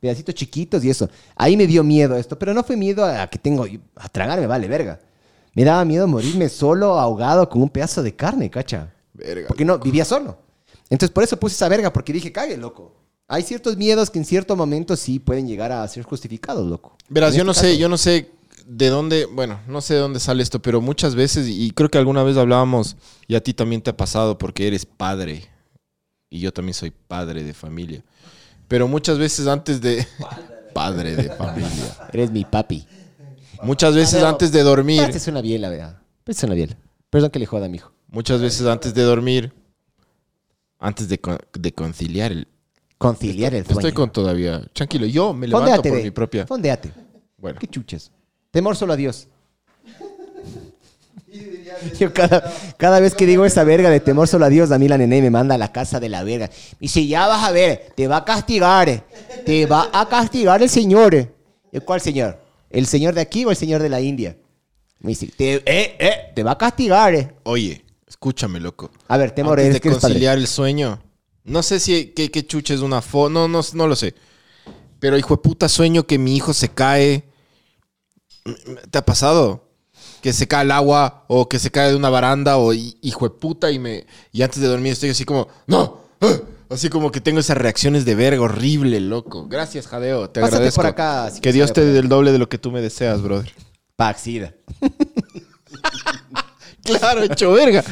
Pedacitos 0.00 0.34
chiquitos 0.34 0.84
y 0.84 0.90
eso. 0.90 1.08
Ahí 1.36 1.56
me 1.56 1.66
dio 1.66 1.82
miedo 1.82 2.16
esto, 2.16 2.38
pero 2.38 2.52
no 2.52 2.62
fue 2.62 2.76
miedo 2.76 3.04
a 3.06 3.26
que 3.28 3.38
tengo 3.38 3.64
a 3.96 4.08
tragarme, 4.10 4.46
vale, 4.46 4.68
verga. 4.68 5.00
Me 5.56 5.64
daba 5.64 5.86
miedo 5.86 6.06
morirme 6.06 6.50
solo, 6.50 6.98
ahogado 7.00 7.48
con 7.48 7.62
un 7.62 7.70
pedazo 7.70 8.02
de 8.02 8.14
carne, 8.14 8.50
cacha. 8.50 8.92
Verga. 9.14 9.48
Porque 9.48 9.64
no, 9.64 9.78
vivía 9.78 10.04
solo. 10.04 10.38
Entonces 10.90 11.10
por 11.10 11.24
eso 11.24 11.38
puse 11.38 11.54
esa 11.54 11.66
verga, 11.70 11.90
porque 11.90 12.12
dije, 12.12 12.30
cague, 12.30 12.58
loco. 12.58 12.94
Hay 13.26 13.42
ciertos 13.42 13.74
miedos 13.78 14.10
que 14.10 14.18
en 14.18 14.26
cierto 14.26 14.54
momento 14.54 14.94
sí 14.96 15.18
pueden 15.18 15.48
llegar 15.48 15.72
a 15.72 15.88
ser 15.88 16.04
justificados, 16.04 16.66
loco. 16.68 16.94
Verás, 17.08 17.32
En 17.32 17.38
yo 17.38 17.44
no 17.44 17.52
este 17.52 17.62
sé, 17.62 17.66
caso. 17.68 17.80
yo 17.80 17.88
no 17.88 17.96
sé 17.96 18.30
de 18.66 18.88
dónde, 18.90 19.24
bueno, 19.24 19.58
no 19.66 19.80
sé 19.80 19.94
de 19.94 20.00
dónde 20.00 20.20
sale 20.20 20.42
esto, 20.42 20.60
pero 20.60 20.82
muchas 20.82 21.14
veces, 21.14 21.48
y 21.48 21.70
creo 21.70 21.88
que 21.90 21.96
alguna 21.96 22.22
vez 22.22 22.36
hablábamos, 22.36 22.96
y 23.26 23.34
a 23.34 23.42
ti 23.42 23.54
también 23.54 23.80
te 23.80 23.88
ha 23.88 23.96
pasado 23.96 24.36
porque 24.36 24.66
eres 24.66 24.84
padre, 24.84 25.48
y 26.28 26.40
yo 26.40 26.52
también 26.52 26.74
soy 26.74 26.90
padre 26.90 27.42
de 27.42 27.54
familia, 27.54 28.04
pero 28.68 28.88
muchas 28.88 29.18
veces 29.18 29.46
antes 29.46 29.80
de... 29.80 30.06
Padre 30.74 31.16
de 31.16 31.30
familia. 31.30 32.08
Eres 32.12 32.30
mi 32.30 32.44
papi. 32.44 32.86
Muchas 33.62 33.94
veces 33.94 34.22
antes 34.22 34.52
de 34.52 34.62
dormir, 34.62 35.02
es 35.02 35.28
una 35.28 35.40
biela, 35.40 35.68
vea. 35.68 36.02
Es 36.26 36.42
una 36.42 36.54
biela. 36.54 36.76
Perdón 37.10 37.30
que 37.30 37.38
le 37.38 37.46
joda, 37.46 37.68
mijo. 37.68 37.92
muchas 38.08 38.40
veces 38.40 38.66
antes 38.66 38.94
de 38.94 39.02
dormir, 39.02 39.52
antes 40.78 41.08
de, 41.08 41.20
de 41.58 41.72
conciliar 41.72 42.32
el... 42.32 42.48
Conciliar 42.98 43.54
el 43.54 43.64
sueño. 43.64 43.80
Estoy 43.80 43.92
con 43.92 44.10
todavía... 44.10 44.62
Tranquilo, 44.72 45.06
yo 45.06 45.32
me 45.32 45.46
levanto 45.46 45.66
Fondeate, 45.66 45.88
por 45.88 45.98
ve. 45.98 46.04
mi 46.04 46.10
propia... 46.10 46.46
Fondeate. 46.46 46.90
Bueno, 47.38 47.58
Qué 47.60 47.66
chuches. 47.66 48.10
Temor 48.50 48.76
solo 48.76 48.94
a 48.94 48.96
Dios. 48.96 49.28
Yo 51.98 52.12
cada, 52.14 52.50
cada 52.78 53.00
vez 53.00 53.14
que 53.14 53.26
digo 53.26 53.44
esa 53.44 53.62
verga 53.64 53.90
de 53.90 54.00
temor 54.00 54.28
solo 54.28 54.46
a 54.46 54.48
Dios, 54.48 54.70
a 54.72 54.78
mí 54.78 54.88
la 54.88 54.96
nené 54.96 55.20
me 55.20 55.28
manda 55.30 55.56
a 55.56 55.58
la 55.58 55.72
casa 55.72 56.00
de 56.00 56.08
la 56.08 56.24
verga. 56.24 56.48
Y 56.80 56.86
dice, 56.86 57.06
ya 57.06 57.26
vas 57.26 57.44
a 57.44 57.52
ver, 57.52 57.92
te 57.94 58.08
va 58.08 58.18
a 58.18 58.24
castigar. 58.24 59.04
Te 59.44 59.66
va 59.66 59.90
a 59.92 60.08
castigar 60.08 60.62
el 60.62 60.70
Señor. 60.70 61.28
¿Y 61.70 61.80
cuál 61.80 62.00
Señor? 62.00 62.40
¿El 62.76 62.86
Señor 62.86 63.14
de 63.14 63.22
aquí 63.22 63.44
o 63.44 63.50
el 63.50 63.56
Señor 63.56 63.80
de 63.82 63.88
la 63.88 64.00
India? 64.02 64.36
Me 65.00 65.10
dice, 65.10 65.28
te, 65.34 65.54
eh, 65.56 65.96
eh, 65.98 66.32
te 66.34 66.42
va 66.42 66.52
a 66.52 66.58
castigar. 66.58 67.34
oye, 67.44 67.84
escúchame, 68.06 68.60
loco. 68.60 68.90
A 69.08 69.16
ver, 69.16 69.30
temor, 69.30 69.58
Antes 69.58 69.74
de 69.74 69.80
que 69.80 69.90
conciliar 69.90 70.36
el 70.36 70.46
sueño. 70.46 71.02
No 71.44 71.62
sé 71.62 71.80
si 71.80 72.08
qué, 72.08 72.30
qué 72.30 72.46
chucha 72.46 72.74
es 72.74 72.80
una 72.80 73.00
fo, 73.00 73.30
no, 73.30 73.48
no, 73.48 73.60
no 73.72 73.86
lo 73.86 73.96
sé. 73.96 74.14
Pero 74.98 75.16
hijo 75.16 75.36
de 75.36 75.42
puta 75.42 75.68
sueño 75.68 76.06
que 76.06 76.18
mi 76.18 76.36
hijo 76.36 76.52
se 76.52 76.68
cae. 76.68 77.24
¿Te 78.90 78.98
ha 78.98 79.04
pasado? 79.04 79.68
Que 80.22 80.32
se 80.32 80.46
cae 80.46 80.62
al 80.62 80.70
agua 80.72 81.24
o 81.28 81.48
que 81.48 81.58
se 81.58 81.70
cae 81.70 81.90
de 81.90 81.96
una 81.96 82.10
baranda 82.10 82.58
o 82.58 82.72
hi- 82.74 82.98
hijo 83.00 83.28
de 83.28 83.34
puta 83.36 83.70
y 83.70 83.78
me 83.78 84.06
y 84.32 84.42
antes 84.42 84.60
de 84.60 84.66
dormir 84.68 84.92
estoy 84.92 85.10
así 85.10 85.24
como 85.24 85.48
no, 85.66 86.00
¡Ah! 86.20 86.40
Así 86.70 86.88
como 86.88 87.10
que 87.10 87.20
tengo 87.20 87.40
esas 87.40 87.56
reacciones 87.56 88.04
de 88.04 88.14
verga 88.14 88.42
horrible, 88.42 89.00
loco. 89.00 89.46
Gracias, 89.48 89.86
Jadeo, 89.86 90.30
te 90.30 90.40
Pásate 90.40 90.56
agradezco. 90.56 90.82
por 90.82 90.86
acá, 90.86 91.30
si 91.30 91.40
que 91.40 91.52
Dios 91.52 91.72
te 91.72 91.84
dé 91.84 91.98
el 91.98 92.08
doble 92.08 92.32
de 92.32 92.38
lo 92.38 92.48
que 92.48 92.58
tú 92.58 92.70
me 92.70 92.80
deseas, 92.80 93.22
brother. 93.22 93.52
Paxida. 93.96 94.54
Claro, 96.86 97.22
hecho 97.22 97.50
verga. 97.52 97.82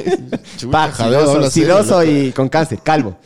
Pax, 0.70 0.96
Jadeo, 0.96 1.50
sidoso 1.50 2.00
loco. 2.00 2.10
y 2.10 2.32
con 2.32 2.48
cáncer, 2.48 2.80
calvo. 2.82 3.16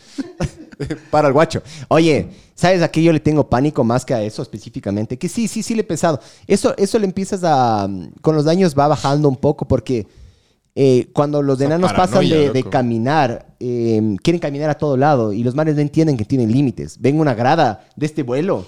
Para 1.11 1.29
el 1.29 1.35
guacho. 1.35 1.63
Oye, 1.89 2.29
¿sabes 2.55 2.83
a 2.83 2.89
qué 2.89 3.03
yo 3.03 3.13
le 3.13 3.21
tengo 3.21 3.49
pánico 3.49 3.85
más 3.85 4.05
que 4.05 4.15
a 4.15 4.23
eso 4.23 4.43
específicamente? 4.43 5.17
Que 5.19 5.29
sí, 5.29 5.49
sí, 5.49 5.63
sí 5.63 5.75
le 5.75 5.81
he 5.81 5.85
pensado. 5.85 6.21
Eso, 6.47 6.75
eso 6.77 6.99
le 6.99 7.07
empiezas 7.07 7.41
a... 7.45 7.89
Con 8.21 8.35
los 8.35 8.45
daños 8.45 8.77
va 8.77 8.89
bajando 8.89 9.29
un 9.29 9.37
poco 9.37 9.67
porque 9.67 10.07
eh, 10.81 11.11
cuando 11.13 11.43
los 11.43 11.59
enanos 11.67 11.91
pasan 12.07 12.23
de, 12.37 12.37
de 12.53 12.61
caminar, 12.71 13.57
eh, 13.59 14.17
quieren 14.23 14.39
caminar 14.39 14.71
a 14.71 14.79
todo 14.79 14.97
lado 14.97 15.33
y 15.33 15.43
los 15.43 15.55
manes 15.57 15.75
no 15.75 15.81
entienden 15.81 16.17
que 16.17 16.25
tienen 16.25 16.53
límites. 16.53 17.01
Ven 17.01 17.19
una 17.19 17.35
grada 17.35 17.85
de 17.97 18.07
este 18.07 18.23
vuelo 18.23 18.65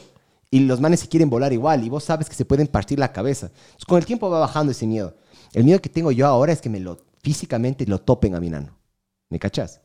y 0.50 0.60
los 0.60 0.80
manes 0.80 0.98
se 1.00 1.08
quieren 1.08 1.30
volar 1.30 1.52
igual 1.52 1.84
y 1.84 1.88
vos 1.88 2.02
sabes 2.02 2.28
que 2.28 2.34
se 2.34 2.44
pueden 2.44 2.66
partir 2.66 2.98
la 2.98 3.12
cabeza. 3.12 3.46
Entonces, 3.46 3.84
con 3.86 3.98
el 3.98 4.06
tiempo 4.06 4.28
va 4.28 4.40
bajando 4.40 4.72
ese 4.72 4.86
miedo. 4.88 5.14
El 5.52 5.62
miedo 5.62 5.80
que 5.80 5.88
tengo 5.88 6.10
yo 6.10 6.26
ahora 6.26 6.52
es 6.52 6.60
que 6.60 6.68
me 6.68 6.80
lo 6.80 6.98
físicamente 7.22 7.86
lo 7.86 8.00
topen 8.00 8.34
a 8.34 8.40
mi 8.40 8.50
nano. 8.50 8.76
¿Me 9.28 9.38
cachas? 9.38 9.80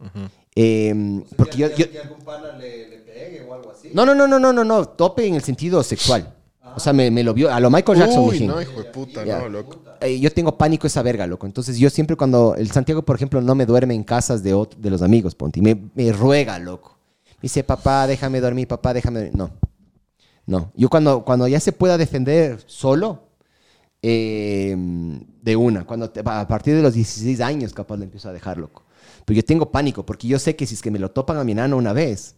Eh, 0.56 1.22
porque 1.38 1.58
yo, 1.58 1.68
yo- 1.76 1.92
que 1.92 2.00
algún 2.00 2.20
pana 2.22 2.58
le, 2.58 2.90
le 2.90 2.98
pegue 3.00 3.46
o 3.48 3.54
algo 3.54 3.72
así. 3.72 3.90
No, 3.94 4.04
no, 4.06 4.16
no, 4.16 4.28
no, 4.28 4.40
no, 4.40 4.52
no, 4.52 4.64
no. 4.64 4.86
Tope 4.88 5.28
en 5.28 5.36
el 5.36 5.44
sentido 5.44 5.84
sexual. 5.84 6.34
O 6.76 6.80
sea, 6.80 6.94
me, 6.94 7.10
me 7.12 7.24
lo 7.24 7.34
vio 7.34 7.52
a 7.54 7.60
lo 7.60 7.70
Michael 7.70 7.98
Jackson. 8.00 8.24
Uy, 8.24 8.32
mijín. 8.32 8.48
no, 8.48 8.62
hijo 8.62 8.82
de 8.84 8.90
puta, 8.92 9.24
no, 9.26 9.50
loco. 9.50 9.80
Eh, 10.02 10.20
yo 10.20 10.32
tengo 10.32 10.58
pánico 10.58 10.88
esa 10.88 11.02
verga, 11.02 11.26
loco. 11.26 11.46
Entonces 11.46 11.78
yo 11.78 11.90
siempre 11.90 12.16
cuando 12.16 12.56
el 12.56 12.70
Santiago, 12.72 13.02
por 13.04 13.16
ejemplo, 13.16 13.42
no 13.42 13.56
me 13.56 13.66
duerme 13.66 13.94
en 13.94 14.04
casas 14.04 14.44
de, 14.44 14.52
de 14.78 14.90
los 14.90 15.02
amigos, 15.02 15.36
ponte, 15.36 15.60
y 15.60 15.64
me, 15.64 15.90
me 15.96 16.12
ruega, 16.12 16.60
loco. 16.60 16.98
Me 17.38 17.44
dice, 17.44 17.64
papá, 17.64 18.08
déjame 18.08 18.42
dormir, 18.42 18.68
papá, 18.68 18.94
déjame 18.94 19.20
dormir. 19.22 19.38
No, 19.38 19.52
no. 20.46 20.72
Yo 20.76 20.90
cuando, 20.90 21.24
cuando 21.24 21.48
ya 21.48 21.60
se 21.60 21.72
pueda 21.72 21.98
defender 21.98 22.62
solo, 22.68 23.24
eh, 24.02 24.76
de 25.42 25.56
una, 25.56 25.86
cuando 25.86 26.10
te- 26.10 26.22
a 26.24 26.48
partir 26.48 26.76
de 26.76 26.82
los 26.82 26.94
16 26.94 27.42
años 27.42 27.74
capaz 27.74 27.98
le 27.98 28.06
empiezo 28.06 28.30
a 28.30 28.34
dejar, 28.34 28.58
loco. 28.58 28.84
Pero 29.26 29.36
yo 29.38 29.44
tengo 29.46 29.72
pánico 29.72 30.06
porque 30.06 30.28
yo 30.28 30.38
sé 30.40 30.56
que 30.56 30.66
si 30.68 30.76
es 30.76 30.82
que 30.82 30.92
me 30.92 31.00
lo 31.00 31.10
topan 31.12 31.38
a 31.38 31.44
mi 31.44 31.54
enano 31.54 31.78
una 31.78 31.94
vez, 31.94 32.36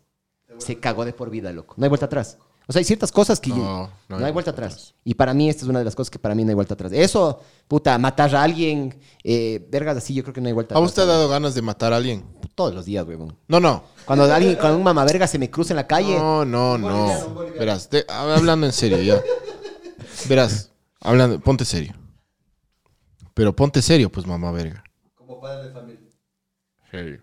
se 0.60 0.80
cagó 0.80 1.04
de 1.06 1.14
por 1.14 1.30
vida, 1.30 1.52
loco. 1.52 1.76
No 1.78 1.84
hay 1.86 1.90
vuelta 1.90 2.06
atrás. 2.06 2.38
O 2.70 2.74
sea, 2.74 2.80
hay 2.82 2.84
ciertas 2.86 3.14
cosas 3.14 3.40
que... 3.40 3.50
No, 3.50 3.58
no 3.58 3.92
no, 4.10 4.18
hay 4.18 4.26
hay 4.26 4.32
vuelta 4.34 4.52
atrás. 4.52 4.94
Y 5.06 5.14
para 5.16 5.34
mí 5.34 5.50
esta 5.50 5.64
es 5.64 5.70
una 5.70 5.80
de 5.80 5.86
las 5.86 5.96
cosas 5.96 6.12
que 6.12 6.20
para 6.20 6.36
mí 6.36 6.44
no 6.44 6.50
hay 6.50 6.56
vuelta 6.56 6.74
atrás. 6.74 6.92
Eso, 6.92 7.40
puta, 7.68 7.98
matar 7.98 8.36
a 8.36 8.44
alguien, 8.44 9.00
eh, 9.24 9.66
vergas 9.72 9.96
así, 9.98 10.14
yo 10.14 10.22
creo 10.24 10.34
que 10.34 10.42
no 10.42 10.48
hay 10.48 10.54
vuelta 10.54 10.76
¿A 10.76 10.78
atrás. 10.78 10.90
vos 10.90 10.94
te 10.94 11.02
ha 11.02 11.06
dado 11.06 11.30
ganas 11.30 11.56
de 11.56 11.62
matar 11.62 11.94
a 11.94 11.96
alguien? 11.98 12.26
Todos 12.56 12.74
los 12.74 12.86
días, 12.86 13.08
huevón. 13.08 13.38
No, 13.48 13.60
no. 13.62 13.84
Cuando 14.06 14.26
alguien, 14.26 14.56
cuando 14.56 14.78
un 14.78 14.84
mamaverga 14.84 15.28
se 15.28 15.40
me 15.40 15.50
cruza 15.50 15.74
en 15.74 15.78
la 15.78 15.88
calle, 15.88 16.18
No, 16.18 16.44
no, 16.44 16.78
no. 16.78 17.36
Verás, 17.58 17.88
te- 17.88 18.06
hablando 18.10 18.66
en 18.66 18.74
serio, 18.74 19.02
ya. 19.02 19.22
Verás, 20.28 20.72
hablando, 21.00 21.40
ponte 21.40 21.64
serio. 21.64 21.94
Pero 23.34 23.56
ponte 23.56 23.82
serio, 23.82 24.12
pues, 24.12 24.26
mamá 24.26 24.52
verga. 24.52 24.84
Como 25.16 25.40
padre 25.40 25.68
de 25.70 25.74
familia. 25.74 26.10
Serio. 26.92 27.22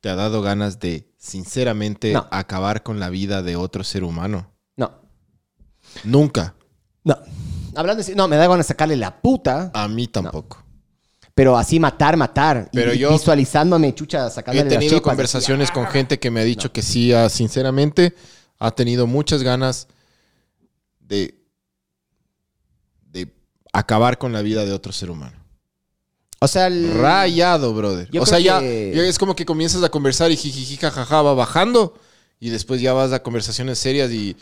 ¿Te 0.00 0.08
ha 0.10 0.14
dado 0.14 0.42
ganas 0.42 0.78
de, 0.80 1.08
sinceramente, 1.26 2.12
No. 2.12 2.26
acabar 2.30 2.82
con 2.82 3.00
la 3.00 3.10
vida 3.10 3.42
de 3.42 3.56
otro 3.56 3.84
ser 3.84 4.04
humano? 4.04 4.52
no, 4.76 4.92
Nunca. 6.04 6.54
no. 7.04 7.16
Hablando 7.74 8.02
de, 8.02 8.14
no, 8.14 8.26
me 8.28 8.36
da 8.36 8.46
ganas 8.46 8.66
de 8.66 8.68
sacarle 8.72 8.96
la 8.96 9.20
puta, 9.20 9.70
A 9.74 9.86
mí 9.88 10.06
tampoco. 10.08 10.64
pero 11.34 11.56
así 11.58 11.78
matar, 11.78 12.16
matar. 12.16 12.70
Pero 12.72 12.94
y 12.94 12.98
yo- 12.98 13.10
visualizándome, 13.10 13.94
chucha, 13.94 14.26
He 14.26 14.30
sacándole 14.30 14.64
las 14.70 14.72
tenido 14.78 15.02
conversaciones 15.02 15.70
con 15.70 15.86
gente 15.86 16.18
que 16.18 16.30
me 16.30 16.40
ha 16.40 16.44
dicho 16.44 16.72
que 16.72 16.80
sí, 16.82 17.12
ah, 17.12 17.28
sinceramente, 17.28 18.14
ha 18.58 18.70
tenido 18.70 19.06
muchas 19.06 19.42
ganas 19.42 19.88
de 21.00 21.34
acabar 23.72 24.16
con 24.16 24.32
la 24.32 24.40
vida 24.40 24.64
de 24.64 24.72
otro 24.72 24.90
ser 24.90 25.10
humano. 25.10 25.36
O 26.40 26.48
sea, 26.48 26.66
el- 26.66 26.92
Rayado, 26.98 27.72
brother. 27.74 28.08
Yo 28.10 28.22
o 28.22 28.26
sea, 28.26 28.38
ya, 28.38 28.60
que- 28.60 28.92
ya 28.94 29.02
es 29.02 29.18
como 29.18 29.34
que 29.34 29.44
comienzas 29.46 29.82
a 29.82 29.88
conversar 29.88 30.30
y 30.30 30.36
jijiji, 30.36 30.76
jajaja, 30.76 31.22
va 31.22 31.34
bajando. 31.34 31.94
Y 32.38 32.50
después 32.50 32.80
ya 32.80 32.92
vas 32.92 33.12
a 33.12 33.22
conversaciones 33.22 33.78
serias 33.78 34.10
y 34.10 34.36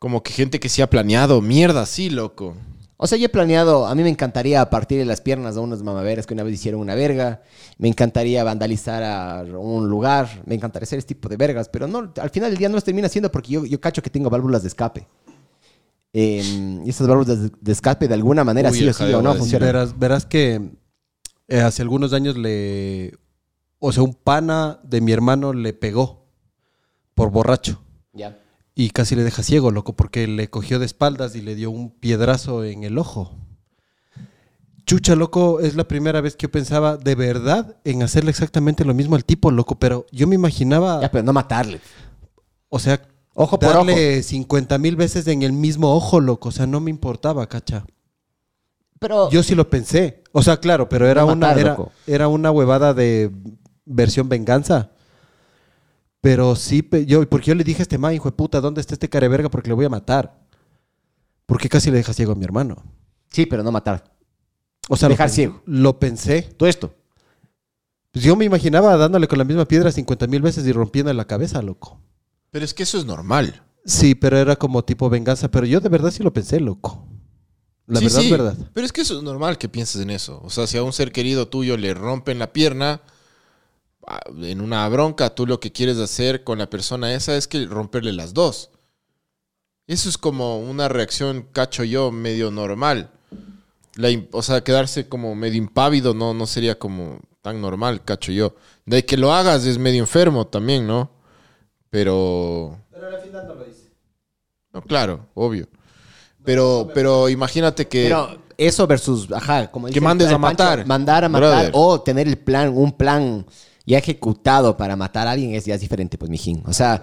como 0.00 0.22
que 0.22 0.32
gente 0.32 0.58
que 0.58 0.68
sí 0.68 0.82
ha 0.82 0.90
planeado. 0.90 1.40
Mierda, 1.40 1.86
sí, 1.86 2.10
loco. 2.10 2.56
O 2.96 3.06
sea, 3.06 3.16
yo 3.16 3.26
he 3.26 3.28
planeado, 3.30 3.86
a 3.86 3.94
mí 3.94 4.02
me 4.02 4.10
encantaría 4.10 4.68
partirle 4.68 5.06
las 5.06 5.22
piernas 5.22 5.56
a 5.56 5.60
unos 5.60 5.82
mamaveras 5.82 6.26
que 6.26 6.34
una 6.34 6.42
vez 6.42 6.52
hicieron 6.54 6.80
una 6.82 6.94
verga, 6.94 7.40
me 7.78 7.88
encantaría 7.88 8.44
vandalizar 8.44 9.02
a 9.02 9.42
un 9.42 9.88
lugar, 9.88 10.42
me 10.44 10.54
encantaría 10.54 10.84
hacer 10.84 10.98
este 10.98 11.14
tipo 11.14 11.28
de 11.30 11.38
vergas, 11.38 11.70
pero 11.70 11.86
no, 11.86 12.12
al 12.20 12.28
final 12.30 12.50
del 12.50 12.58
día 12.58 12.68
no 12.68 12.74
los 12.74 12.84
termina 12.84 13.06
haciendo 13.06 13.32
porque 13.32 13.52
yo, 13.52 13.64
yo 13.64 13.80
cacho 13.80 14.02
que 14.02 14.10
tengo 14.10 14.28
válvulas 14.28 14.60
de 14.62 14.68
escape. 14.68 15.06
Eh, 16.12 16.42
y 16.84 16.90
esas 16.90 17.06
válvulas 17.06 17.40
de, 17.40 17.50
de 17.58 17.72
escape 17.72 18.08
de 18.08 18.14
alguna 18.14 18.42
manera 18.44 18.70
Uy, 18.70 18.78
sí 18.78 18.88
o 18.88 18.92
sí 18.92 19.04
o 19.14 19.22
no 19.22 19.34
funcionan. 19.34 19.66
Verás, 19.66 19.98
verás 19.98 20.26
que 20.26 20.60
eh, 21.50 21.60
hace 21.60 21.82
algunos 21.82 22.12
años 22.14 22.38
le. 22.38 23.18
O 23.78 23.92
sea, 23.92 24.02
un 24.02 24.14
pana 24.14 24.80
de 24.82 25.00
mi 25.00 25.12
hermano 25.12 25.52
le 25.52 25.72
pegó 25.72 26.26
por 27.14 27.30
borracho. 27.30 27.82
Ya. 28.12 28.38
Y 28.74 28.90
casi 28.90 29.16
le 29.16 29.24
deja 29.24 29.42
ciego, 29.42 29.70
loco, 29.70 29.94
porque 29.94 30.26
le 30.26 30.48
cogió 30.48 30.78
de 30.78 30.86
espaldas 30.86 31.34
y 31.36 31.42
le 31.42 31.54
dio 31.54 31.70
un 31.70 31.90
piedrazo 31.90 32.64
en 32.64 32.84
el 32.84 32.96
ojo. 32.96 33.36
Chucha, 34.86 35.14
loco, 35.14 35.60
es 35.60 35.76
la 35.76 35.84
primera 35.86 36.20
vez 36.20 36.36
que 36.36 36.44
yo 36.44 36.50
pensaba 36.50 36.96
de 36.96 37.14
verdad 37.14 37.76
en 37.84 38.02
hacerle 38.02 38.30
exactamente 38.30 38.84
lo 38.84 38.94
mismo 38.94 39.16
al 39.16 39.24
tipo, 39.24 39.50
loco, 39.50 39.78
pero 39.78 40.06
yo 40.10 40.26
me 40.26 40.34
imaginaba, 40.34 41.00
Ya, 41.00 41.10
pero 41.10 41.24
no 41.24 41.32
matarle. 41.32 41.80
o 42.68 42.78
sea, 42.78 43.02
Ojo 43.34 43.58
por 43.58 43.72
darle 43.72 44.22
50 44.22 44.78
mil 44.78 44.96
veces 44.96 45.26
en 45.28 45.42
el 45.42 45.52
mismo 45.52 45.94
ojo, 45.94 46.20
loco, 46.20 46.48
o 46.48 46.52
sea, 46.52 46.66
no 46.66 46.80
me 46.80 46.90
importaba, 46.90 47.46
cacha. 47.48 47.84
Pero 49.00 49.30
Yo 49.30 49.42
sí 49.42 49.54
lo 49.54 49.68
pensé. 49.68 50.22
O 50.30 50.42
sea, 50.42 50.58
claro, 50.58 50.88
pero 50.88 51.08
era, 51.08 51.22
No 51.22 51.32
una, 51.32 51.48
matar, 51.48 51.90
era, 52.06 52.28
una 52.28 52.50
huevada 52.52 52.94
de 52.94 53.32
versión 53.86 54.28
venganza. 54.28 54.92
Pero 56.20 56.54
sí, 56.54 56.86
yo, 57.06 57.26
porque 57.28 57.46
yo 57.46 57.54
le 57.54 57.64
dije 57.64 57.80
a 57.80 57.84
este 57.84 57.96
man, 57.96 58.12
hijo 58.12 58.30
de 58.30 58.36
puta, 58.36 58.60
¿dónde 58.60 58.82
está 58.82 58.94
este 58.94 59.08
careverga? 59.08 59.48
Porque 59.48 59.68
le 59.70 59.74
voy 59.74 59.86
a 59.86 59.88
matar. 59.88 60.38
Porque 61.46 61.70
casi 61.70 61.90
le 61.90 61.96
deja 61.96 62.12
ciego 62.12 62.32
a 62.32 62.34
mi 62.36 62.44
hermano. 62.44 62.76
sí, 63.30 63.46
pero 63.46 63.62
no 63.62 63.72
matar. 63.72 64.04
O 64.90 64.96
sea, 64.96 65.08
Dejar 65.08 65.28
lo, 65.28 65.34
ciego. 65.34 65.62
Lo 65.64 65.98
pensé. 65.98 66.42
Todo 66.42 66.68
esto. 66.68 66.94
Pues 68.12 68.24
yo 68.24 68.36
me 68.36 68.44
imaginaba 68.44 68.96
dándole 68.98 69.28
con 69.28 69.38
la 69.38 69.44
misma 69.44 69.64
piedra 69.64 69.90
50 69.90 70.26
mil 70.26 70.42
veces 70.42 70.66
y 70.66 70.72
rompiendo 70.72 71.12
la 71.14 71.26
cabeza, 71.26 71.62
loco. 71.62 72.00
Pero 72.50 72.64
es 72.66 72.74
que 72.74 72.82
eso 72.82 72.98
es 72.98 73.06
normal. 73.06 73.62
Sí, 73.86 74.14
pero 74.14 74.36
era 74.36 74.56
como 74.56 74.84
tipo 74.84 75.08
venganza. 75.08 75.50
Pero 75.50 75.64
yo 75.64 75.80
de 75.80 75.88
verdad 75.88 76.10
sí 76.10 76.22
lo 76.22 76.34
pensé, 76.34 76.60
loco. 76.60 76.99
La 77.90 77.98
Sí, 77.98 78.04
verdad, 78.04 78.20
sí, 78.20 78.30
verdad. 78.30 78.56
Pero 78.72 78.86
es 78.86 78.92
que 78.92 79.00
eso 79.00 79.16
es 79.16 79.22
normal 79.24 79.58
que 79.58 79.68
pienses 79.68 80.00
en 80.00 80.10
eso. 80.10 80.40
O 80.44 80.50
sea, 80.50 80.68
si 80.68 80.78
a 80.78 80.84
un 80.84 80.92
ser 80.92 81.10
querido 81.10 81.48
tuyo 81.48 81.76
le 81.76 81.92
rompen 81.92 82.38
la 82.38 82.52
pierna, 82.52 83.02
ah, 84.06 84.20
en 84.42 84.60
una 84.60 84.88
bronca, 84.88 85.34
tú 85.34 85.44
lo 85.44 85.58
que 85.58 85.72
quieres 85.72 85.98
hacer 85.98 86.44
con 86.44 86.58
la 86.58 86.70
persona 86.70 87.12
esa 87.12 87.36
es 87.36 87.48
que 87.48 87.66
romperle 87.66 88.12
las 88.12 88.32
dos. 88.32 88.70
Eso 89.88 90.08
es 90.08 90.18
como 90.18 90.60
una 90.60 90.88
reacción, 90.88 91.48
cacho 91.52 91.82
yo, 91.82 92.12
medio 92.12 92.52
normal. 92.52 93.10
La 93.96 94.08
o 94.30 94.40
sea, 94.40 94.62
quedarse 94.62 95.08
como 95.08 95.34
medio 95.34 95.58
impávido 95.58 96.14
no, 96.14 96.32
no 96.32 96.46
sería 96.46 96.78
como 96.78 97.18
tan 97.42 97.60
normal, 97.60 98.04
cacho 98.04 98.30
yo. 98.30 98.54
De 98.86 99.04
que 99.04 99.16
lo 99.16 99.32
hagas 99.32 99.66
es 99.66 99.78
medio 99.78 99.98
enfermo 99.98 100.46
también, 100.46 100.86
¿no? 100.86 101.10
Pero... 101.90 102.78
Pero 102.92 103.08
al 103.08 103.20
final 103.20 103.48
no 103.48 103.54
lo 103.56 103.68
hice. 103.68 103.90
No, 104.72 104.80
claro, 104.82 105.26
obvio. 105.34 105.66
Pero, 106.44 106.88
pero 106.94 107.28
imagínate 107.28 107.86
que... 107.88 108.04
Pero 108.04 108.38
eso 108.56 108.86
versus, 108.86 109.30
ajá, 109.32 109.70
como 109.70 109.86
Que 109.86 109.92
dice 109.92 110.00
mandes 110.02 110.30
a 110.30 110.38
matar. 110.38 110.86
mandar 110.86 111.24
a 111.24 111.28
matar 111.28 111.50
Brother. 111.50 111.70
o 111.74 112.00
tener 112.02 112.28
el 112.28 112.38
plan, 112.38 112.68
un 112.76 112.92
plan 112.92 113.46
ya 113.86 113.98
ejecutado 113.98 114.76
para 114.76 114.96
matar 114.96 115.26
a 115.26 115.32
alguien 115.32 115.54
es 115.54 115.64
ya 115.64 115.74
es 115.74 115.80
diferente, 115.80 116.18
pues, 116.18 116.30
mijín. 116.30 116.62
O 116.66 116.72
sea, 116.72 117.02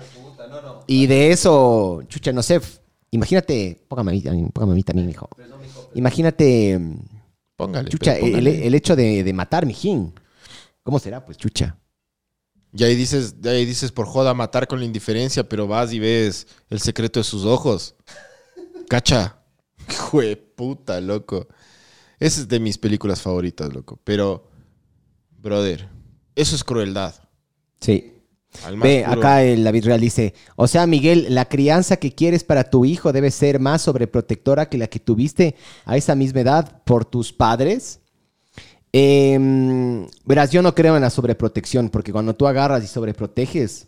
y 0.85 1.07
de 1.07 1.31
eso, 1.31 2.01
chucha, 2.07 2.31
no 2.31 2.43
sé, 2.43 2.61
imagínate, 3.11 3.83
póngame 3.87 4.11
a 4.11 4.31
mí, 4.31 4.49
póngame 4.53 4.73
a 4.73 4.75
mí 4.75 4.83
también, 4.83 5.07
mijo. 5.07 5.29
Imagínate, 5.95 6.79
Póngale. 7.55 7.89
chucha, 7.89 8.13
pero 8.13 8.25
el, 8.27 8.31
póngale. 8.33 8.67
el 8.67 8.75
hecho 8.75 8.95
de, 8.95 9.23
de 9.23 9.33
matar, 9.33 9.65
mijín. 9.65 10.13
¿Cómo 10.83 10.99
será, 10.99 11.25
pues, 11.25 11.37
chucha? 11.37 11.75
Y 12.73 12.83
ahí 12.83 12.95
dices, 12.95 13.35
ahí 13.45 13.65
dices 13.65 13.91
por 13.91 14.05
joda 14.05 14.33
matar 14.35 14.67
con 14.67 14.79
la 14.79 14.85
indiferencia, 14.85 15.47
pero 15.49 15.67
vas 15.67 15.91
y 15.91 15.99
ves 15.99 16.45
el 16.69 16.79
secreto 16.79 17.19
de 17.19 17.23
sus 17.23 17.45
ojos. 17.45 17.95
Cacha. 18.89 19.37
Jue 20.09 20.35
puta, 20.35 20.99
loco. 21.01 21.47
Esa 22.19 22.41
es 22.41 22.47
de 22.47 22.59
mis 22.59 22.77
películas 22.77 23.21
favoritas, 23.21 23.71
loco. 23.73 23.99
Pero, 24.03 24.47
brother, 25.37 25.87
eso 26.35 26.55
es 26.55 26.63
crueldad. 26.63 27.13
Sí. 27.79 28.13
Ve, 28.81 29.03
puro- 29.07 29.19
acá 29.19 29.43
el 29.43 29.63
David 29.63 29.85
Real 29.85 29.99
dice, 29.99 30.33
o 30.55 30.67
sea, 30.67 30.87
Miguel, 30.87 31.27
la 31.29 31.45
crianza 31.45 31.97
que 31.97 32.15
quieres 32.15 32.43
para 32.43 32.69
tu 32.69 32.85
hijo 32.85 33.13
debe 33.13 33.29
ser 33.29 33.59
más 33.59 33.83
sobreprotectora 33.83 34.67
que 34.67 34.79
la 34.79 34.87
que 34.87 34.99
tuviste 34.99 35.55
a 35.85 35.95
esa 35.95 36.15
misma 36.15 36.39
edad 36.41 36.81
por 36.83 37.05
tus 37.05 37.31
padres. 37.31 37.99
Em, 38.93 40.07
verás, 40.25 40.51
yo 40.51 40.61
no 40.63 40.73
creo 40.73 40.95
en 40.95 41.01
la 41.03 41.09
sobreprotección, 41.11 41.89
porque 41.89 42.11
cuando 42.11 42.33
tú 42.35 42.47
agarras 42.47 42.83
y 42.83 42.87
sobreproteges, 42.87 43.85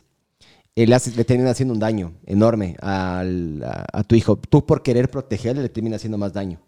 eh, 0.84 0.88
le, 0.88 0.98
le 1.16 1.26
termina 1.26 1.52
haciendo 1.52 1.74
un 1.74 1.80
daño 1.80 2.14
enorme 2.26 2.76
al- 2.82 3.64
a, 3.64 3.86
a 4.00 4.04
tu 4.04 4.16
hijo. 4.16 4.38
Tú 4.38 4.66
por 4.66 4.82
querer 4.84 5.10
protegerle 5.10 5.62
le 5.62 5.70
termina 5.70 5.96
haciendo 5.98 6.18
más 6.18 6.34
daño, 6.34 6.60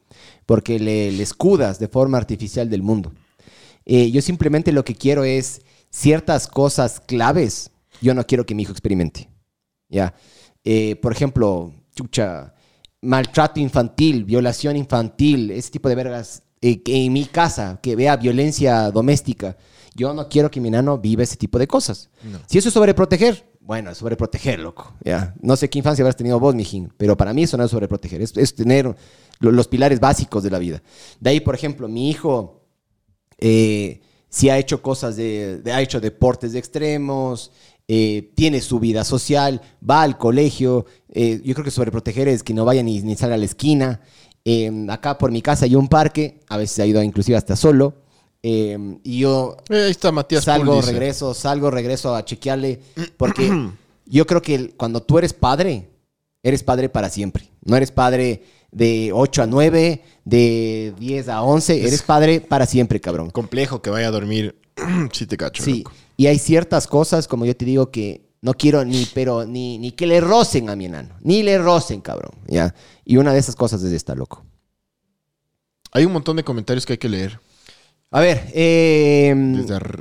porque 0.46 0.80
le, 0.80 1.12
le 1.12 1.24
escudas 1.24 1.80
de 1.80 1.88
forma 1.88 2.18
artificial 2.18 2.70
del 2.70 2.82
mundo. 2.84 3.12
Eh, 3.86 4.12
yo 4.12 4.22
simplemente 4.22 4.72
lo 4.72 4.84
que 4.84 4.96
quiero 4.96 5.24
es 5.24 5.62
ciertas 5.90 6.48
cosas 6.48 7.00
claves. 7.00 7.72
Yo 8.02 8.14
no 8.14 8.24
quiero 8.26 8.46
que 8.46 8.56
mi 8.56 8.64
hijo 8.64 8.72
experimente. 8.72 9.30
Ya. 9.90 10.14
Eh, 10.64 10.96
por 11.02 11.12
ejemplo, 11.12 11.72
chucha, 11.96 12.54
maltrato 13.02 13.60
infantil, 13.60 14.24
violación 14.26 14.76
infantil, 14.78 15.52
ese 15.52 15.72
tipo 15.72 15.90
de 15.90 15.96
vergas. 15.96 16.44
eh, 16.62 16.82
que 16.84 16.96
en 17.06 17.12
mi 17.14 17.26
casa, 17.26 17.80
que 17.82 17.96
vea 17.96 18.16
violencia 18.18 18.92
doméstica. 18.92 19.58
Yo 19.96 20.14
no 20.14 20.30
quiero 20.30 20.50
que 20.50 20.62
mi 20.62 20.70
nano 20.70 20.98
viva 21.00 21.24
ese 21.24 21.36
tipo 21.36 21.58
de 21.60 21.68
cosas. 21.68 22.10
Si 22.48 22.58
eso 22.60 22.70
es 22.70 22.74
sobreproteger, 22.74 23.51
bueno, 23.62 23.92
es 23.92 23.98
sobreproteger, 24.00 24.60
loco. 24.60 24.94
Ya. 25.04 25.34
No 25.42 25.56
sé 25.56 25.70
qué 25.70 25.80
infancia 25.80 26.04
habrás 26.04 26.16
tenido 26.18 26.40
vos, 26.40 26.54
mijín, 26.56 26.92
pero 26.98 27.16
para 27.16 27.34
mí 27.34 27.44
eso 27.44 27.58
no 27.58 27.64
es 27.64 27.72
sobreproteger. 27.72 28.22
Es, 28.22 28.56
tener 28.56 28.94
lo- 29.40 29.52
los 29.52 29.68
pilares 29.68 30.00
básicos 30.00 30.44
de 30.44 30.50
la 30.52 30.60
vida. 30.60 30.82
De 31.20 31.30
ahí, 31.30 31.40
por 31.40 31.56
ejemplo, 31.56 31.88
mi 31.88 32.10
hijo 32.10 32.58
eh, 33.40 34.02
si 34.30 34.50
ha 34.50 34.58
hecho 34.58 34.82
cosas 34.82 35.16
de- 35.16 35.62
ha 35.74 35.82
hecho 35.82 36.00
deportes 36.00 36.54
de 36.54 36.60
extremos, 36.60 37.52
eh, 37.88 38.32
tiene 38.36 38.62
su 38.62 38.80
vida 38.80 39.04
social, 39.04 39.62
va 39.88 40.02
al 40.04 40.18
colegio. 40.18 40.86
eh, 41.14 41.42
yo 41.44 41.54
creo 41.54 41.66
que 41.66 41.72
sobreproteger 41.72 42.28
es 42.30 42.42
que 42.44 42.54
no 42.54 42.64
vaya 42.64 42.82
ni, 42.84 43.02
ni 43.02 43.16
salga 43.18 43.36
a 43.36 43.38
la 43.38 43.46
esquina. 43.46 44.00
Eh, 44.46 44.72
acá 44.90 45.18
por 45.18 45.32
mi 45.32 45.42
casa 45.42 45.66
hay 45.66 45.76
un 45.76 45.88
parque, 45.90 46.40
a 46.48 46.58
veces 46.58 46.80
ha 46.80 46.86
ido 46.86 47.02
inclusive 47.04 47.38
hasta 47.38 47.56
solo. 47.56 47.96
Eh, 48.44 48.78
y 49.04 49.20
yo 49.20 49.58
Eh, 49.70 49.84
ahí 49.86 49.92
está 49.92 50.12
Matías 50.12 50.44
salgo, 50.44 50.74
Pool, 50.74 50.86
regreso, 50.86 51.34
salgo, 51.34 51.70
regreso 51.72 52.16
a 52.16 52.26
chequearle. 52.26 52.80
Porque 53.18 53.50
yo 54.06 54.26
creo 54.26 54.42
que 54.42 54.70
cuando 54.76 55.02
tú 55.02 55.18
eres 55.18 55.34
padre, 55.34 55.90
eres 56.44 56.64
padre 56.64 56.90
para 56.90 57.10
siempre. 57.10 57.50
No 57.64 57.76
eres 57.78 57.92
padre 57.92 58.44
de 58.72 59.12
8 59.14 59.44
a 59.44 59.48
9, 59.48 60.02
de 60.26 60.94
10 60.98 61.30
a 61.30 61.42
11. 61.44 61.88
Eres 61.88 62.02
padre 62.02 62.42
para 62.42 62.66
siempre, 62.66 63.00
cabrón. 63.00 63.30
Complejo 63.30 63.82
que 63.82 63.90
vaya 63.90 64.08
a 64.08 64.12
dormir. 64.12 64.56
sí 65.12 65.26
te 65.26 65.38
cacho, 65.38 65.64
Sí. 65.64 65.80
loco. 65.80 65.92
Y 66.18 66.28
hay 66.28 66.40
ciertas 66.40 66.88
cosas, 66.88 67.28
como 67.28 67.46
yo 67.46 67.56
te 67.56 67.66
digo, 67.66 67.90
que 67.92 68.30
no 68.42 68.54
quiero 68.54 68.84
ni, 68.86 69.06
pero, 69.14 69.46
ni, 69.46 69.78
ni 69.78 69.92
que 69.92 70.08
le 70.08 70.20
rocen 70.22 70.70
a 70.70 70.76
mi 70.76 70.86
enano. 70.86 71.10
Ni 71.22 71.44
le 71.44 71.58
rocen, 71.58 72.02
cabrón. 72.02 72.32
¿ya? 72.48 72.74
Y 73.06 73.18
una 73.18 73.34
de 73.34 73.40
esas 73.40 73.56
cosas 73.56 73.84
es 73.84 73.92
esta, 73.92 74.16
loco. 74.16 74.44
Hay 75.92 76.06
un 76.06 76.14
montón 76.14 76.38
de 76.38 76.44
comentarios 76.44 76.86
que 76.86 76.94
hay 76.94 76.98
que 76.98 77.10
leer. 77.10 77.40
A 78.14 78.20
ver, 78.20 78.44
eh, 78.54 79.34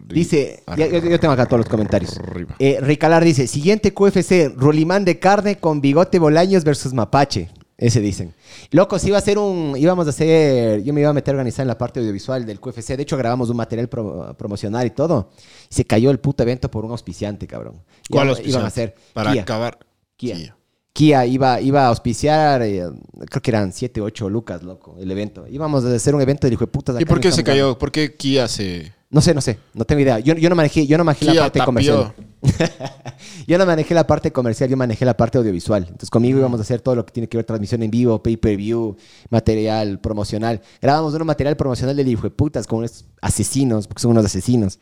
dice, 0.09 0.65
ya- 0.77 0.89
yo, 0.89 0.99
yo 0.99 1.21
tengo 1.21 1.33
acá 1.33 1.47
todos 1.47 1.61
los 1.61 1.69
comentarios. 1.69 2.19
Eh, 2.59 2.79
Ricalar 2.81 3.23
dice, 3.25 3.47
siguiente 3.47 3.95
QFC, 3.95 4.53
Rolimán 4.57 5.05
de 5.05 5.21
carne 5.21 5.59
con 5.59 5.81
bigote 5.81 6.19
Bolaños 6.19 6.65
versus 6.65 6.93
Mapache. 6.93 7.51
Ese 7.79 8.01
dicen. 8.01 8.35
Loco, 8.73 8.99
si 8.99 9.09
iba 9.09 9.17
a 9.17 9.21
ser 9.23 9.39
un, 9.39 9.75
íbamos 9.79 10.07
a 10.07 10.11
hacer, 10.11 10.83
yo 10.83 10.93
me 10.93 11.01
iba 11.01 11.09
a 11.11 11.13
meter 11.15 11.33
a 11.35 11.37
organizar 11.39 11.63
en 11.63 11.69
la 11.69 11.79
parte 11.79 11.99
audiovisual 12.01 12.45
del 12.45 12.61
QFC. 12.61 12.97
De 12.97 13.05
hecho, 13.05 13.17
grabamos 13.17 13.49
un 13.49 13.57
material 13.57 13.89
pro- 13.89 14.35
promocional 14.37 14.87
y 14.87 14.91
todo. 14.91 15.31
Y 15.71 15.75
se 15.77 15.85
cayó 15.87 16.11
el 16.11 16.19
puto 16.19 16.43
evento 16.43 16.71
por 16.71 16.85
un 16.85 16.91
auspiciante, 16.91 17.47
cabrón. 17.47 17.77
¿Cuál 18.11 18.25
Iba- 18.27 18.31
auspiciante? 18.33 18.51
Iban 18.51 18.65
a 18.65 18.69
hacer 18.69 18.95
Para 19.15 19.33
Kia. 19.33 19.43
acabar. 19.43 19.79
Kia. 20.17 20.35
Kia. 20.37 20.57
Kia 21.01 21.25
iba, 21.25 21.63
iba 21.63 21.87
a 21.87 21.89
auspiciar, 21.89 22.61
eh, 22.61 22.85
creo 23.31 23.41
que 23.41 23.51
eran 23.51 23.73
7, 23.73 24.03
8 24.03 24.29
lucas, 24.29 24.63
loco, 24.63 24.97
el 25.01 25.11
evento. 25.11 25.47
Íbamos 25.49 25.83
a 25.83 25.95
hacer 25.95 26.15
un 26.15 26.21
evento 26.21 26.47
de 26.47 26.53
hijo 26.53 26.67
de 26.67 26.71
putas. 26.71 27.01
¿Y 27.01 27.07
por 27.07 27.21
qué 27.21 27.33
se 27.33 27.43
cayó? 27.43 27.79
¿Por 27.79 27.91
qué 27.91 28.15
Kia 28.15 28.47
se...? 28.47 28.93
No 29.09 29.23
sé, 29.23 29.33
no 29.33 29.41
sé, 29.41 29.59
no 29.73 29.87
tengo 29.87 30.03
idea. 30.03 30.19
Yo, 30.19 30.35
yo 30.35 30.51
no 30.51 30.55
manejé, 30.57 30.87
yo 30.87 30.99
no 30.99 31.05
manejé 31.05 31.25
la 31.25 31.35
parte 31.41 31.59
tapió. 31.59 31.65
comercial. 31.65 32.15
Yo 33.47 33.59
no 33.59 33.67
manejé 33.67 33.95
la 33.95 34.07
parte 34.07 34.31
comercial, 34.31 34.71
yo 34.71 34.77
manejé 34.77 35.05
la 35.05 35.17
parte 35.17 35.37
audiovisual. 35.37 35.83
Entonces 35.83 36.09
conmigo 36.09 36.39
íbamos 36.39 36.61
a 36.61 36.63
hacer 36.63 36.81
todo 36.81 36.95
lo 36.95 37.05
que 37.05 37.13
tiene 37.13 37.29
que 37.29 37.37
ver 37.37 37.45
transmisión 37.45 37.83
en 37.83 37.91
vivo, 37.91 38.23
pay-per-view, 38.23 38.97
material 39.29 40.01
promocional. 40.01 40.63
Grabamos 40.81 41.13
un 41.13 41.27
material 41.27 41.57
promocional 41.57 41.97
del 41.97 42.09
hijo 42.09 42.23
de 42.23 42.31
putas 42.31 42.67
con 42.67 42.79
unos 42.79 43.05
asesinos, 43.21 43.87
porque 43.89 44.01
son 44.01 44.13
unos 44.13 44.25
asesinos. 44.25 44.79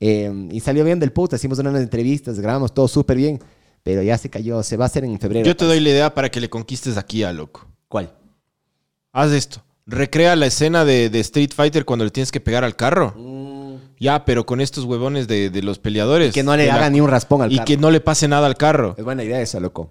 Eh, 0.00 0.48
y 0.50 0.60
salió 0.60 0.84
bien 0.84 0.98
del 0.98 1.12
puta, 1.12 1.36
hicimos 1.36 1.58
unas 1.58 1.80
entrevistas, 1.80 2.38
grabamos 2.40 2.72
todo 2.72 2.88
súper 2.88 3.16
bien, 3.16 3.40
pero 3.82 4.02
ya 4.02 4.18
se 4.18 4.28
cayó, 4.30 4.62
se 4.62 4.76
va 4.76 4.84
a 4.84 4.86
hacer 4.86 5.04
en 5.04 5.18
febrero. 5.18 5.46
Yo 5.46 5.56
te 5.56 5.64
doy 5.64 5.80
la 5.80 5.88
idea 5.90 6.14
para 6.14 6.30
que 6.30 6.40
le 6.40 6.50
conquistes 6.50 6.96
aquí 6.96 7.22
a 7.22 7.32
loco. 7.32 7.66
¿Cuál? 7.88 8.12
Haz 9.12 9.32
esto. 9.32 9.62
Recrea 9.86 10.36
la 10.36 10.46
escena 10.46 10.84
de, 10.84 11.08
de 11.08 11.20
Street 11.20 11.50
Fighter 11.54 11.84
cuando 11.86 12.04
le 12.04 12.10
tienes 12.10 12.30
que 12.30 12.40
pegar 12.40 12.62
al 12.64 12.76
carro. 12.76 13.14
Ya, 13.98 14.24
pero 14.24 14.44
con 14.46 14.60
estos 14.60 14.84
huevones 14.84 15.26
de, 15.26 15.50
de 15.50 15.62
los 15.62 15.78
peleadores. 15.78 16.32
Que 16.34 16.42
no 16.42 16.54
le 16.56 16.66
la- 16.66 16.74
hagan 16.74 16.92
ni 16.92 17.00
un 17.00 17.08
raspón 17.08 17.42
al 17.42 17.50
Y 17.52 17.56
carro. 17.56 17.66
que 17.66 17.76
no 17.78 17.90
le 17.90 18.00
pase 18.00 18.28
nada 18.28 18.46
al 18.46 18.56
carro. 18.56 18.94
Es 18.98 19.04
buena 19.04 19.24
idea 19.24 19.40
esa, 19.40 19.58
loco. 19.60 19.90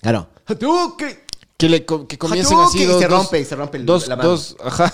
Claro. 0.00 0.28
Hadouken. 0.46 1.18
Que, 1.56 1.68
le, 1.68 1.84
que 1.84 2.18
comiencen 2.18 2.56
Hadouken. 2.58 2.80
así 2.80 2.84
dos... 2.86 2.96
Y 2.96 3.02
se 3.02 3.08
dos- 3.08 3.18
rompe, 3.20 3.40
y 3.40 3.44
se 3.44 3.54
rompe 3.54 3.76
el- 3.78 3.86
dos, 3.86 4.08
la 4.08 4.16
mano. 4.16 4.30
dos, 4.30 4.56
ajá. 4.64 4.92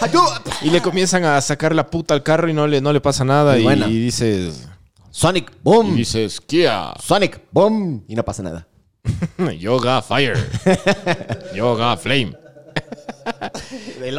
Hadouken. 0.00 0.52
Y 0.62 0.70
le 0.70 0.80
comienzan 0.82 1.24
a 1.24 1.40
sacar 1.40 1.74
la 1.74 1.86
puta 1.90 2.14
al 2.14 2.22
carro 2.22 2.48
y 2.48 2.52
no 2.54 2.66
le, 2.66 2.80
no 2.80 2.92
le 2.92 3.00
pasa 3.00 3.24
nada. 3.24 3.56
Y, 3.58 3.66
y 3.68 4.00
dices... 4.00 4.66
Sonic, 5.10 5.50
Y 5.50 5.54
boom. 5.62 5.96
dices, 5.96 6.40
Kia, 6.40 6.92
Sonic, 7.00 7.40
boom. 7.50 8.04
Y 8.08 8.14
no 8.14 8.24
pasa 8.24 8.42
nada. 8.42 8.66
Yoga 9.58 10.02
Fire, 10.02 10.36
Yoga 11.54 11.96
Flame. 11.96 12.36
De. 14.00 14.10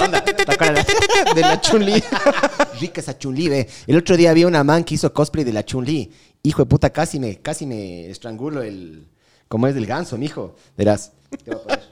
De 1.35 1.41
la 1.41 1.61
Chun-Li. 1.61 2.03
Rica 2.79 3.01
esa 3.01 3.17
Chun-Li, 3.17 3.49
ve. 3.49 3.67
El 3.87 3.97
otro 3.97 4.15
día 4.17 4.31
había 4.31 4.47
una 4.47 4.63
man 4.63 4.83
que 4.83 4.95
hizo 4.95 5.13
cosplay 5.13 5.43
de 5.43 5.53
la 5.53 5.63
Chun-Li. 5.65 6.11
Hijo 6.43 6.63
de 6.63 6.65
puta, 6.67 6.89
casi 6.91 7.19
me, 7.19 7.37
casi 7.37 7.65
me 7.65 8.09
estrangulo 8.09 8.61
el... 8.61 9.07
Como 9.47 9.67
es 9.67 9.73
del 9.75 9.85
ganso, 9.87 10.17
mijo. 10.17 10.55
Verás. 10.77 11.11
Te 11.43 11.51
voy 11.51 11.59
a 11.59 11.63
poner. 11.63 11.89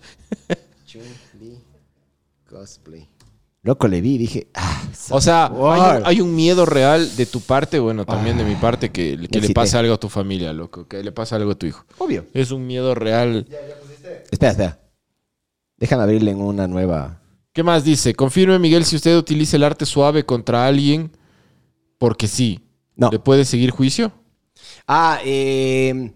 Chun-Li 0.85 1.63
cosplay. 2.49 3.07
Loco, 3.67 3.89
le 3.89 3.99
vi 3.99 4.15
y 4.15 4.17
dije... 4.17 4.47
Ah, 4.53 4.81
O 5.09 5.19
sea, 5.19 5.47
hay 5.47 5.97
un, 5.99 6.07
hay 6.07 6.21
un 6.21 6.33
miedo 6.33 6.65
real 6.65 7.15
de 7.17 7.25
tu 7.25 7.41
parte, 7.41 7.79
bueno, 7.79 8.05
también 8.05 8.37
de 8.37 8.45
mi 8.45 8.55
parte, 8.55 8.91
que, 8.91 9.11
que 9.11 9.17
le 9.17 9.25
excité. 9.25 9.53
pase 9.53 9.77
algo 9.77 9.93
a 9.93 9.99
tu 9.99 10.07
familia, 10.07 10.53
loco, 10.53 10.87
que 10.87 11.03
le 11.03 11.11
pase 11.11 11.35
algo 11.35 11.51
a 11.51 11.55
tu 11.55 11.65
hijo. 11.65 11.83
Obvio. 11.97 12.25
Es 12.33 12.51
un 12.51 12.65
miedo 12.65 12.95
real. 12.95 13.45
Espera, 14.31 14.51
espera. 14.51 14.79
Déjame 15.75 16.03
abrirle 16.03 16.31
en 16.31 16.41
una 16.41 16.65
nueva... 16.65 17.21
¿Qué 17.51 17.61
más 17.61 17.83
dice? 17.83 18.13
Confirme, 18.15 18.57
Miguel, 18.57 18.85
si 18.85 18.95
usted 18.95 19.17
utiliza 19.17 19.57
el 19.57 19.63
arte 19.65 19.85
suave 19.85 20.25
contra 20.25 20.65
alguien, 20.65 21.11
porque 21.97 22.27
sí. 22.29 22.61
No. 22.95 23.09
¿Le 23.11 23.19
puede 23.19 23.43
seguir 23.43 23.71
juicio? 23.71 24.13
Ah, 24.87 25.19
eh, 25.25 26.13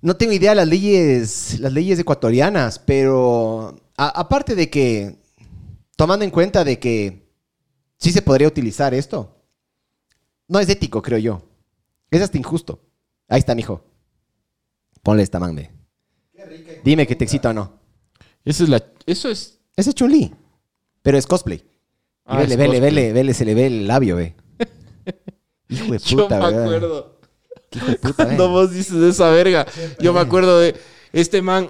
no 0.00 0.16
tengo 0.16 0.32
idea 0.32 0.50
de 0.50 0.56
las 0.56 0.66
leyes, 0.68 1.60
las 1.60 1.72
leyes 1.72 1.98
ecuatorianas, 2.00 2.80
pero 2.80 3.76
a- 3.96 4.18
aparte 4.20 4.54
de 4.56 4.68
que, 4.68 5.21
tomando 5.96 6.24
en 6.24 6.30
cuenta 6.30 6.64
de 6.64 6.78
que 6.78 7.28
sí 7.98 8.12
se 8.12 8.22
podría 8.22 8.48
utilizar 8.48 8.94
esto, 8.94 9.36
no 10.48 10.58
es 10.58 10.68
ético, 10.68 11.00
creo 11.02 11.18
yo. 11.18 11.42
Es 12.10 12.20
hasta 12.22 12.36
injusto. 12.38 12.80
Ahí 13.28 13.38
está, 13.38 13.54
mijo. 13.54 13.84
Ponle 15.02 15.22
esta 15.22 15.38
mande. 15.40 15.70
Dime 16.84 17.06
que 17.06 17.16
te 17.16 17.24
excita 17.24 17.50
o 17.50 17.52
no. 17.52 17.80
Eso 18.44 18.64
es 18.64 18.68
la... 18.68 18.82
Eso 19.06 19.28
es... 19.30 19.58
Ese 19.76 19.90
es 19.90 19.94
Chun-Li, 19.96 20.34
pero 21.02 21.16
es 21.16 21.26
cosplay. 21.26 21.58
Y 21.58 21.64
Ah, 22.26 22.38
vele, 22.38 22.52
es 22.54 22.58
vele, 22.58 22.68
cosplay. 22.74 22.94
vele, 22.94 23.12
vele, 23.12 23.34
se 23.34 23.44
le 23.44 23.54
ve 23.54 23.66
el 23.66 23.86
labio, 23.86 24.16
ve. 24.16 24.34
Hijo 25.68 25.92
de 25.92 25.98
Yo 25.98 26.16
puta, 26.24 26.38
me 26.38 26.44
¿verdad? 26.46 26.64
acuerdo. 26.64 27.20
Hijo 27.74 27.86
de 27.86 27.96
puta. 27.96 28.24
Cuando 28.26 28.48
vos 28.50 28.70
dices 28.72 28.94
esa 29.02 29.30
verga, 29.30 29.66
yo 30.00 30.12
me 30.12 30.20
acuerdo 30.20 30.60
de 30.60 30.74
este 31.12 31.42
man... 31.42 31.68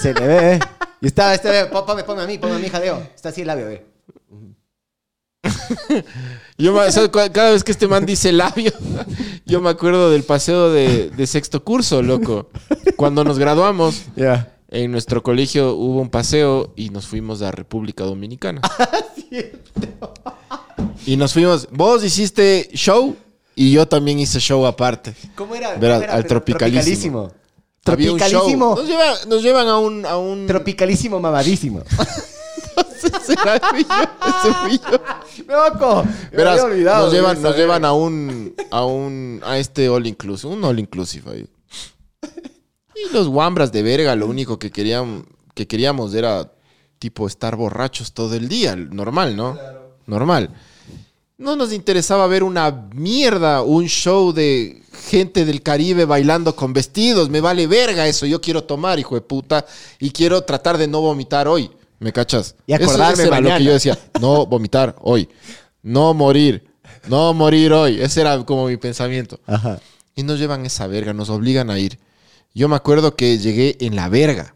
Se 0.00 0.12
le 0.14 0.26
ve, 0.26 0.52
¿eh? 0.54 0.58
Y 1.00 1.06
está, 1.08 1.34
este, 1.34 1.66
ponme, 1.66 2.04
ponme 2.04 2.22
a 2.22 2.26
mí, 2.26 2.38
ponme 2.38 2.54
a 2.56 2.58
mí, 2.58 2.68
jadeo. 2.70 3.06
Está 3.14 3.28
así 3.28 3.42
el 3.42 3.46
labio, 3.48 3.66
ve. 3.66 3.86
Yo 6.58 6.72
me- 6.72 6.80
o 6.80 6.90
sea, 6.90 7.06
cu- 7.08 7.18
cada 7.32 7.50
vez 7.52 7.62
que 7.62 7.72
este 7.72 7.86
man 7.86 8.06
dice 8.06 8.32
labio, 8.32 8.72
yo 9.46 9.60
me 9.60 9.68
acuerdo 9.70 10.10
del 10.10 10.22
paseo 10.24 10.70
de, 10.70 11.10
de 11.10 11.26
sexto 11.26 11.62
curso, 11.62 12.02
loco. 12.02 12.48
Cuando 12.96 13.24
nos 13.24 13.38
graduamos, 13.38 14.04
en 14.68 14.90
nuestro 14.90 15.22
colegio 15.22 15.74
hubo 15.74 16.00
un 16.00 16.08
paseo 16.08 16.72
y 16.76 16.88
nos 16.90 17.06
fuimos 17.06 17.42
a 17.42 17.50
República 17.50 18.04
Dominicana. 18.04 18.62
y 21.04 21.16
nos 21.16 21.32
fuimos, 21.32 21.68
vos 21.70 22.02
hiciste 22.04 22.70
show 22.72 23.14
y 23.54 23.70
yo 23.72 23.86
también 23.86 24.18
hice 24.18 24.40
show 24.40 24.64
aparte. 24.66 25.14
¿Cómo 25.34 25.54
era? 25.54 25.74
Verás, 25.76 25.98
¿Cómo 26.00 26.04
era? 26.04 26.14
al 26.14 26.26
tropicalísimo. 26.26 27.28
Tropicalísimo. 27.28 27.45
Tropicalísimo. 27.86 28.74
Nos 28.76 28.86
llevan, 28.86 29.14
nos 29.28 29.42
llevan 29.42 29.68
a 29.68 29.78
un... 29.78 30.04
A 30.04 30.18
un 30.18 30.46
Tropicalísimo 30.46 31.20
mamadísimo. 31.20 31.82
ese 33.04 33.36
fui 33.70 33.84
yo, 33.84 34.02
ese 34.28 34.54
fui 34.54 34.78
yo. 34.78 35.00
¡Loco! 35.48 36.04
Me 36.04 36.36
Verás, 36.36 36.60
había 36.60 36.64
olvidado 36.64 37.04
nos 37.04 37.12
llevan, 37.12 37.42
nos 37.42 37.56
llevan 37.56 37.84
a 37.84 37.92
un, 37.92 38.54
a 38.70 38.84
un, 38.84 39.40
a 39.44 39.58
este 39.58 39.88
all 39.88 40.06
inclusive, 40.06 40.52
un 40.52 40.64
all 40.64 40.78
inclusive 40.78 41.30
ahí. 41.30 41.46
Y 42.94 43.12
los 43.12 43.28
guambras 43.28 43.72
de 43.72 43.82
verga, 43.82 44.16
lo 44.16 44.26
único 44.26 44.58
que 44.58 44.70
querían, 44.70 45.26
que 45.54 45.66
queríamos 45.66 46.14
era 46.14 46.50
tipo 46.98 47.26
estar 47.26 47.56
borrachos 47.56 48.12
todo 48.12 48.34
el 48.34 48.48
día, 48.48 48.74
normal, 48.74 49.36
¿no? 49.36 49.58
Normal. 50.06 50.50
No 51.38 51.54
nos 51.54 51.70
interesaba 51.74 52.26
ver 52.28 52.42
una 52.42 52.88
mierda, 52.94 53.60
un 53.60 53.86
show 53.88 54.32
de 54.32 54.82
gente 55.10 55.44
del 55.44 55.62
Caribe 55.62 56.06
bailando 56.06 56.56
con 56.56 56.72
vestidos. 56.72 57.28
Me 57.28 57.42
vale 57.42 57.66
verga 57.66 58.08
eso. 58.08 58.24
Yo 58.24 58.40
quiero 58.40 58.64
tomar, 58.64 58.98
hijo 58.98 59.16
de 59.16 59.20
puta, 59.20 59.66
y 60.00 60.12
quiero 60.12 60.40
tratar 60.44 60.78
de 60.78 60.88
no 60.88 61.02
vomitar 61.02 61.46
hoy. 61.46 61.70
¿Me 61.98 62.10
cachas? 62.10 62.54
Y 62.66 62.72
acordarme 62.72 63.24
eso, 63.24 63.40
lo 63.40 63.56
que 63.58 63.64
yo 63.64 63.72
decía. 63.74 63.98
No 64.18 64.46
vomitar 64.46 64.96
hoy. 65.02 65.28
No 65.82 66.14
morir. 66.14 66.66
No 67.06 67.34
morir 67.34 67.70
hoy. 67.74 68.00
Ese 68.00 68.22
era 68.22 68.42
como 68.46 68.66
mi 68.66 68.78
pensamiento. 68.78 69.38
Ajá. 69.46 69.78
Y 70.14 70.22
nos 70.22 70.38
llevan 70.38 70.64
esa 70.64 70.86
verga, 70.86 71.12
nos 71.12 71.28
obligan 71.28 71.68
a 71.68 71.78
ir. 71.78 71.98
Yo 72.54 72.66
me 72.70 72.76
acuerdo 72.76 73.14
que 73.14 73.36
llegué 73.36 73.76
en 73.80 73.94
la 73.94 74.08
verga. 74.08 74.54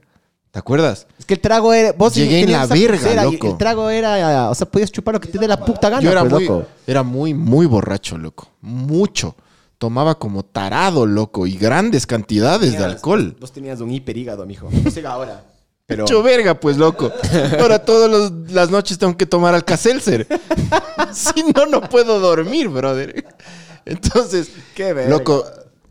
¿Te 0.50 0.58
acuerdas? 0.58 1.06
Es 1.18 1.26
que 1.26 1.34
el 1.34 1.40
trago 1.40 1.72
era. 1.72 1.92
Vos 1.92 2.14
Llegué 2.14 2.40
en 2.40 2.52
la 2.52 2.66
verga, 2.66 3.24
loco. 3.24 3.50
El 3.50 3.56
trago 3.56 3.88
era. 3.88 4.50
O 4.50 4.54
sea, 4.54 4.66
podías 4.68 4.90
chupar 4.90 5.14
lo 5.14 5.20
que 5.20 5.28
te 5.28 5.38
dé 5.38 5.46
la 5.46 5.64
puta 5.64 5.88
gana, 5.88 6.02
Yo 6.02 6.10
era 6.10 6.22
pues, 6.22 6.32
muy, 6.32 6.44
loco. 6.44 6.66
era 6.86 7.02
muy, 7.02 7.34
muy 7.34 7.66
borracho, 7.66 8.18
loco. 8.18 8.48
Mucho. 8.60 9.36
Tomaba 9.78 10.18
como 10.18 10.44
tarado, 10.44 11.06
loco. 11.06 11.46
Y 11.46 11.56
grandes 11.56 12.06
cantidades 12.06 12.72
de 12.76 12.84
alcohol. 12.84 13.36
Vos 13.40 13.52
tenías 13.52 13.80
un 13.80 13.92
hiperígado, 13.92 14.44
mijo. 14.44 14.68
No 14.84 14.90
sé 14.90 15.06
ahora. 15.06 15.44
Pero. 15.86 16.04
Hecho 16.04 16.22
verga, 16.22 16.58
pues, 16.58 16.76
loco. 16.76 17.12
Ahora 17.60 17.84
todas 17.84 18.32
las 18.50 18.70
noches 18.70 18.98
tengo 18.98 19.16
que 19.16 19.26
tomar 19.26 19.54
Alka-Seltzer. 19.54 20.26
si 21.12 21.44
no, 21.54 21.66
no 21.66 21.80
puedo 21.82 22.18
dormir, 22.18 22.68
brother. 22.68 23.24
Entonces, 23.84 24.50
Qué 24.74 24.92
verga. 24.92 25.10
loco, 25.10 25.44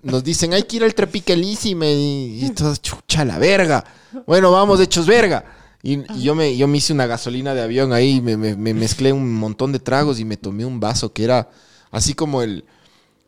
nos 0.04 0.24
dicen, 0.24 0.54
hay 0.54 0.64
que 0.64 0.78
ir 0.78 0.84
al 0.84 0.94
Tropicalísimo 0.94 1.84
y, 1.86 2.46
y 2.46 2.50
todos, 2.56 2.82
chucha 2.82 3.26
la 3.26 3.38
verga. 3.40 3.84
Bueno, 4.26 4.52
vamos 4.52 4.80
hechos 4.80 5.06
verga. 5.06 5.44
Y, 5.82 6.00
y 6.18 6.24
yo, 6.24 6.36
me, 6.36 6.56
yo 6.58 6.68
me 6.68 6.78
hice 6.78 6.92
una 6.94 7.06
gasolina 7.08 7.54
de 7.54 7.62
avión 7.62 7.94
ahí, 7.94 8.20
me, 8.22 8.36
me- 8.36 8.56
me 8.56 8.74
mezclé 8.74 9.14
un 9.14 9.34
montón 9.34 9.72
de 9.72 9.80
tragos 9.80 10.20
y 10.20 10.26
me 10.26 10.36
tomé 10.38 10.66
un 10.66 10.80
vaso 10.80 11.14
que 11.14 11.24
era 11.24 11.50
así 11.92 12.14
como 12.14 12.42
el, 12.42 12.66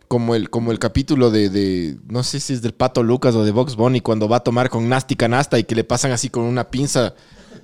como 0.10 0.36
el, 0.36 0.50
como 0.50 0.72
el 0.74 0.80
capítulo 0.80 1.32
de, 1.32 1.50
de- 1.50 1.98
no 2.10 2.24
sé 2.24 2.42
si 2.42 2.52
es 2.54 2.62
del 2.62 2.74
Pato 2.74 3.04
Lucas 3.04 3.36
o 3.36 3.46
de 3.46 3.52
Box 3.52 3.76
Bunny, 3.78 4.02
cuando 4.02 4.28
va 4.28 4.38
a 4.38 4.44
tomar 4.44 4.70
con 4.70 4.90
Nasty 4.90 5.16
Canasta 5.16 5.58
y 5.60 5.64
que 5.64 5.76
le 5.76 5.86
pasan 5.86 6.12
así 6.12 6.30
con 6.30 6.44
una 6.44 6.70
pinza, 6.70 7.14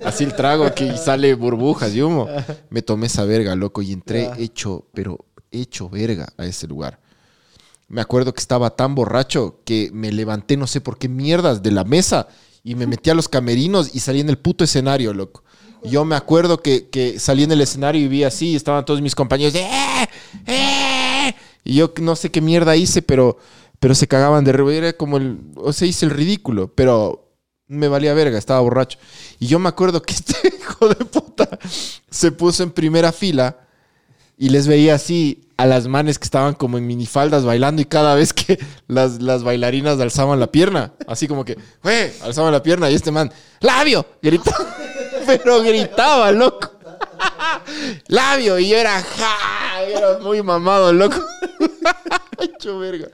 así 0.02 0.24
el 0.24 0.34
trago 0.34 0.72
que 0.74 0.96
sale 0.96 1.34
burbujas 1.34 1.94
y 1.94 2.00
humo. 2.00 2.26
Me 2.70 2.80
tomé 2.80 3.08
esa 3.08 3.24
verga, 3.24 3.54
loco, 3.56 3.82
y 3.82 3.92
entré 3.92 4.30
hecho, 4.38 4.86
pero 4.94 5.26
hecho 5.50 5.90
verga 5.90 6.28
a 6.38 6.46
ese 6.46 6.66
lugar. 6.66 6.98
Me 7.88 8.00
acuerdo 8.00 8.34
que 8.34 8.40
estaba 8.40 8.76
tan 8.76 8.94
borracho 8.94 9.60
que 9.64 9.90
me 9.92 10.12
levanté, 10.12 10.56
no 10.56 10.66
sé 10.66 10.80
por 10.80 10.98
qué 10.98 11.08
mierdas, 11.08 11.62
de 11.62 11.70
la 11.70 11.84
mesa 11.84 12.28
y 12.62 12.74
me 12.74 12.86
metí 12.86 13.08
a 13.08 13.14
los 13.14 13.28
camerinos 13.28 13.94
y 13.94 14.00
salí 14.00 14.20
en 14.20 14.28
el 14.28 14.38
puto 14.38 14.64
escenario, 14.64 15.14
loco. 15.14 15.42
Yo 15.84 16.04
me 16.04 16.16
acuerdo 16.16 16.60
que, 16.60 16.88
que 16.88 17.18
salí 17.18 17.44
en 17.44 17.52
el 17.52 17.60
escenario 17.60 18.02
y 18.02 18.08
vi 18.08 18.24
así, 18.24 18.56
estaban 18.56 18.84
todos 18.84 19.00
mis 19.00 19.14
compañeros 19.14 19.54
¡Eh! 19.54 20.08
¡Eh! 20.46 21.34
Y 21.64 21.74
yo 21.74 21.92
no 22.00 22.16
sé 22.16 22.30
qué 22.30 22.40
mierda 22.40 22.76
hice, 22.76 23.00
pero, 23.00 23.38
pero 23.78 23.94
se 23.94 24.08
cagaban 24.08 24.44
de 24.44 24.52
reír. 24.52 24.84
Era 24.84 24.92
como 24.92 25.18
el. 25.18 25.38
O 25.56 25.72
sea, 25.72 25.86
hice 25.86 26.06
el 26.06 26.10
ridículo, 26.10 26.74
pero 26.74 27.30
me 27.66 27.88
valía 27.88 28.14
verga, 28.14 28.38
estaba 28.38 28.60
borracho. 28.60 28.98
Y 29.38 29.46
yo 29.46 29.58
me 29.58 29.68
acuerdo 29.68 30.02
que 30.02 30.14
este 30.14 30.34
hijo 30.48 30.88
de 30.88 31.04
puta 31.04 31.58
se 32.10 32.32
puso 32.32 32.62
en 32.62 32.70
primera 32.70 33.12
fila 33.12 33.58
y 34.36 34.48
les 34.48 34.66
veía 34.66 34.94
así 34.94 35.47
a 35.58 35.66
las 35.66 35.86
manes 35.88 36.18
que 36.18 36.24
estaban 36.24 36.54
como 36.54 36.78
en 36.78 36.86
minifaldas 36.86 37.44
bailando 37.44 37.82
y 37.82 37.84
cada 37.84 38.14
vez 38.14 38.32
que 38.32 38.58
las, 38.86 39.20
las 39.20 39.42
bailarinas 39.42 40.00
alzaban 40.00 40.40
la 40.40 40.46
pierna, 40.46 40.92
así 41.06 41.28
como 41.28 41.44
que, 41.44 41.58
güey, 41.82 42.10
alzaban 42.22 42.52
la 42.52 42.62
pierna 42.62 42.90
y 42.90 42.94
este 42.94 43.10
man, 43.10 43.30
labio, 43.60 44.06
gritaba, 44.22 44.56
pero 45.26 45.60
gritaba, 45.62 46.32
loco. 46.32 46.70
labio, 48.06 48.58
y 48.58 48.68
yo 48.68 48.76
era, 48.76 49.02
ja, 49.02 49.82
era 49.82 50.18
muy 50.20 50.42
mamado, 50.42 50.92
loco. 50.92 51.16
Hecho 52.38 52.78
verga. 52.78 53.08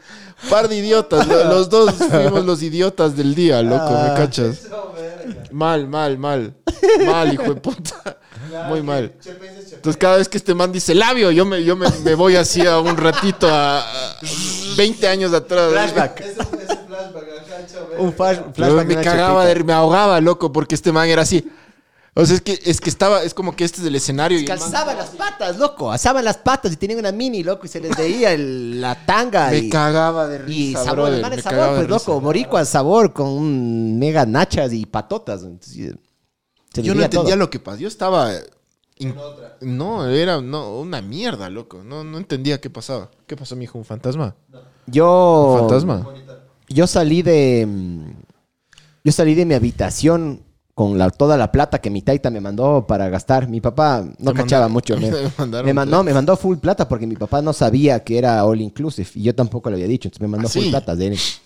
Par 0.51 0.69
de 0.69 0.77
idiotas. 0.77 1.27
lo- 1.27 1.45
Los 1.45 1.71
dos 1.71 1.95
fuimos 1.95 2.45
los 2.45 2.63
idiotas 2.63 3.17
del 3.17 3.35
día, 3.35 3.63
loco. 3.63 3.91
¿Me 3.91 4.15
cachas? 4.15 4.69
Mal, 5.51 5.89
mal, 5.89 6.19
mal. 6.19 6.55
Mal, 7.07 7.33
hijo 7.33 7.55
de 7.55 7.61
puta. 7.61 8.19
Muy 8.69 8.83
mal. 8.83 9.13
Entonces 9.73 9.97
cada 9.99 10.17
vez 10.17 10.29
que 10.29 10.39
este 10.39 10.55
man 10.55 10.73
dice 10.73 10.95
labio, 10.95 11.31
yo 11.31 11.45
me, 11.45 11.63
yo 11.65 11.77
me, 11.77 11.89
me 12.05 12.15
voy 12.15 12.37
así 12.37 12.65
a 12.67 12.79
un 12.79 12.97
ratito 12.97 13.49
a, 13.49 13.81
a 13.81 14.17
20 14.77 15.09
años 15.09 15.33
atrás. 15.35 15.71
Flashback. 15.73 16.21
Ese, 16.21 16.31
ese 16.33 16.41
flashback. 16.87 17.25
Un 17.99 18.13
flash- 18.15 18.41
flashback. 18.55 18.87
me 18.87 18.97
cagaba, 19.03 19.45
de, 19.47 19.63
me 19.65 19.73
ahogaba, 19.73 20.21
loco, 20.21 20.53
porque 20.53 20.75
este 20.75 20.93
man 20.93 21.09
era 21.09 21.23
así. 21.23 21.47
O 22.17 22.25
sea, 22.25 22.37
es 22.37 22.43
que, 22.43 22.61
es 22.65 22.81
que 22.81 22.89
estaba, 22.91 23.25
es 23.25 23.35
como 23.35 23.57
que 23.57 23.65
este 23.65 23.81
es 23.81 23.87
el 23.89 23.97
escenario. 23.97 24.39
y 24.39 24.45
Que 24.45 24.53
el 24.53 24.59
man- 24.61 24.69
alzaban 24.69 24.97
las 24.97 25.11
patas, 25.11 25.59
loco. 25.59 25.91
Alzaban 25.91 26.25
las 26.25 26.37
patas 26.39 26.73
y 26.73 26.77
tenían 26.77 27.01
una 27.01 27.11
mini, 27.11 27.43
loco. 27.43 27.67
Y 27.67 27.69
se 27.69 27.81
les 27.81 27.97
veía 27.97 28.33
el- 28.33 28.81
la 28.81 28.95
tanga. 29.05 29.51
me 29.51 29.59
y, 29.59 29.69
cagaba 29.69 30.29
de 30.29 30.37
y 30.37 30.39
risa, 30.71 30.85
sabor, 30.85 30.97
brother, 31.11 31.15
el 31.15 31.23
man 31.23 31.31
cagaba 31.43 31.43
sabor, 31.65 31.81
de 31.81 31.87
pues, 31.87 31.99
risa. 32.01 32.11
loco. 32.13 32.21
Boricua 32.21 32.65
sabor 32.65 33.13
con 33.13 33.27
un 33.27 33.99
mega 33.99 34.25
nachas 34.27 34.73
y 34.73 34.87
patotas. 34.87 35.43
Entonces, 35.43 35.95
se 36.83 36.83
Yo 36.83 36.95
no 36.95 37.03
entendía 37.03 37.31
todo. 37.35 37.37
lo 37.37 37.51
que 37.51 37.61
pasó. 37.61 37.79
Yo 37.79 37.89
estaba. 37.89 38.31
in- 38.99 39.15
No, 39.61 40.07
era 40.09 40.41
no, 40.41 40.79
una 40.79 41.01
mierda, 41.03 41.49
loco. 41.51 41.83
No, 41.85 42.05
no 42.05 42.19
entendía 42.19 42.61
qué 42.61 42.71
pasaba. 42.71 43.11
¿Qué 43.27 43.37
pasó, 43.37 43.57
mijo? 43.57 43.79
¿Un 43.79 43.85
fantasma? 43.85 44.35
Yo. 44.87 45.53
¿Un 45.53 45.59
fantasma? 45.61 46.07
Yo 46.69 46.87
salí 46.87 47.23
de. 47.23 47.69
Yo 49.03 49.13
salí 49.13 49.35
de 49.35 49.45
mi 49.45 49.55
habitación 49.55 50.43
con 50.75 50.99
la, 50.99 51.09
toda 51.11 51.37
la 51.37 51.53
plata 51.53 51.81
que 51.81 51.89
mi 51.91 52.03
taita 52.03 52.31
me 52.31 52.41
mandó 52.41 52.87
para 52.87 53.09
gastar. 53.09 53.49
Mi 53.49 53.61
papá 53.61 54.05
no 54.19 54.33
Te 54.33 54.39
cachaba 54.39 54.67
mandaron- 54.69 54.73
mucho. 54.73 54.97
Me, 54.99 55.11
me 55.63 55.73
mandó, 55.75 55.99
plata. 55.99 56.03
me 56.03 56.15
mandó 56.15 56.37
full 56.37 56.57
plata 56.57 56.89
porque 56.89 57.07
mi 57.07 57.15
papá 57.17 57.43
no 57.43 57.53
sabía 57.53 58.03
que 58.03 58.19
era 58.19 58.45
all 58.45 58.61
inclusive 58.61 59.09
y 59.15 59.23
yo 59.23 59.35
tampoco 59.35 59.71
le 59.71 59.77
había 59.77 59.87
dicho. 59.87 60.09
Entonces 60.09 60.23
me 60.23 60.29
mandó 60.29 60.49
¿Ah, 60.49 60.51
full 60.51 60.63
sí? 60.65 60.71
plata 60.71 60.97
de 60.97 61.07
él. 61.09 61.13
Entonces 61.13 61.41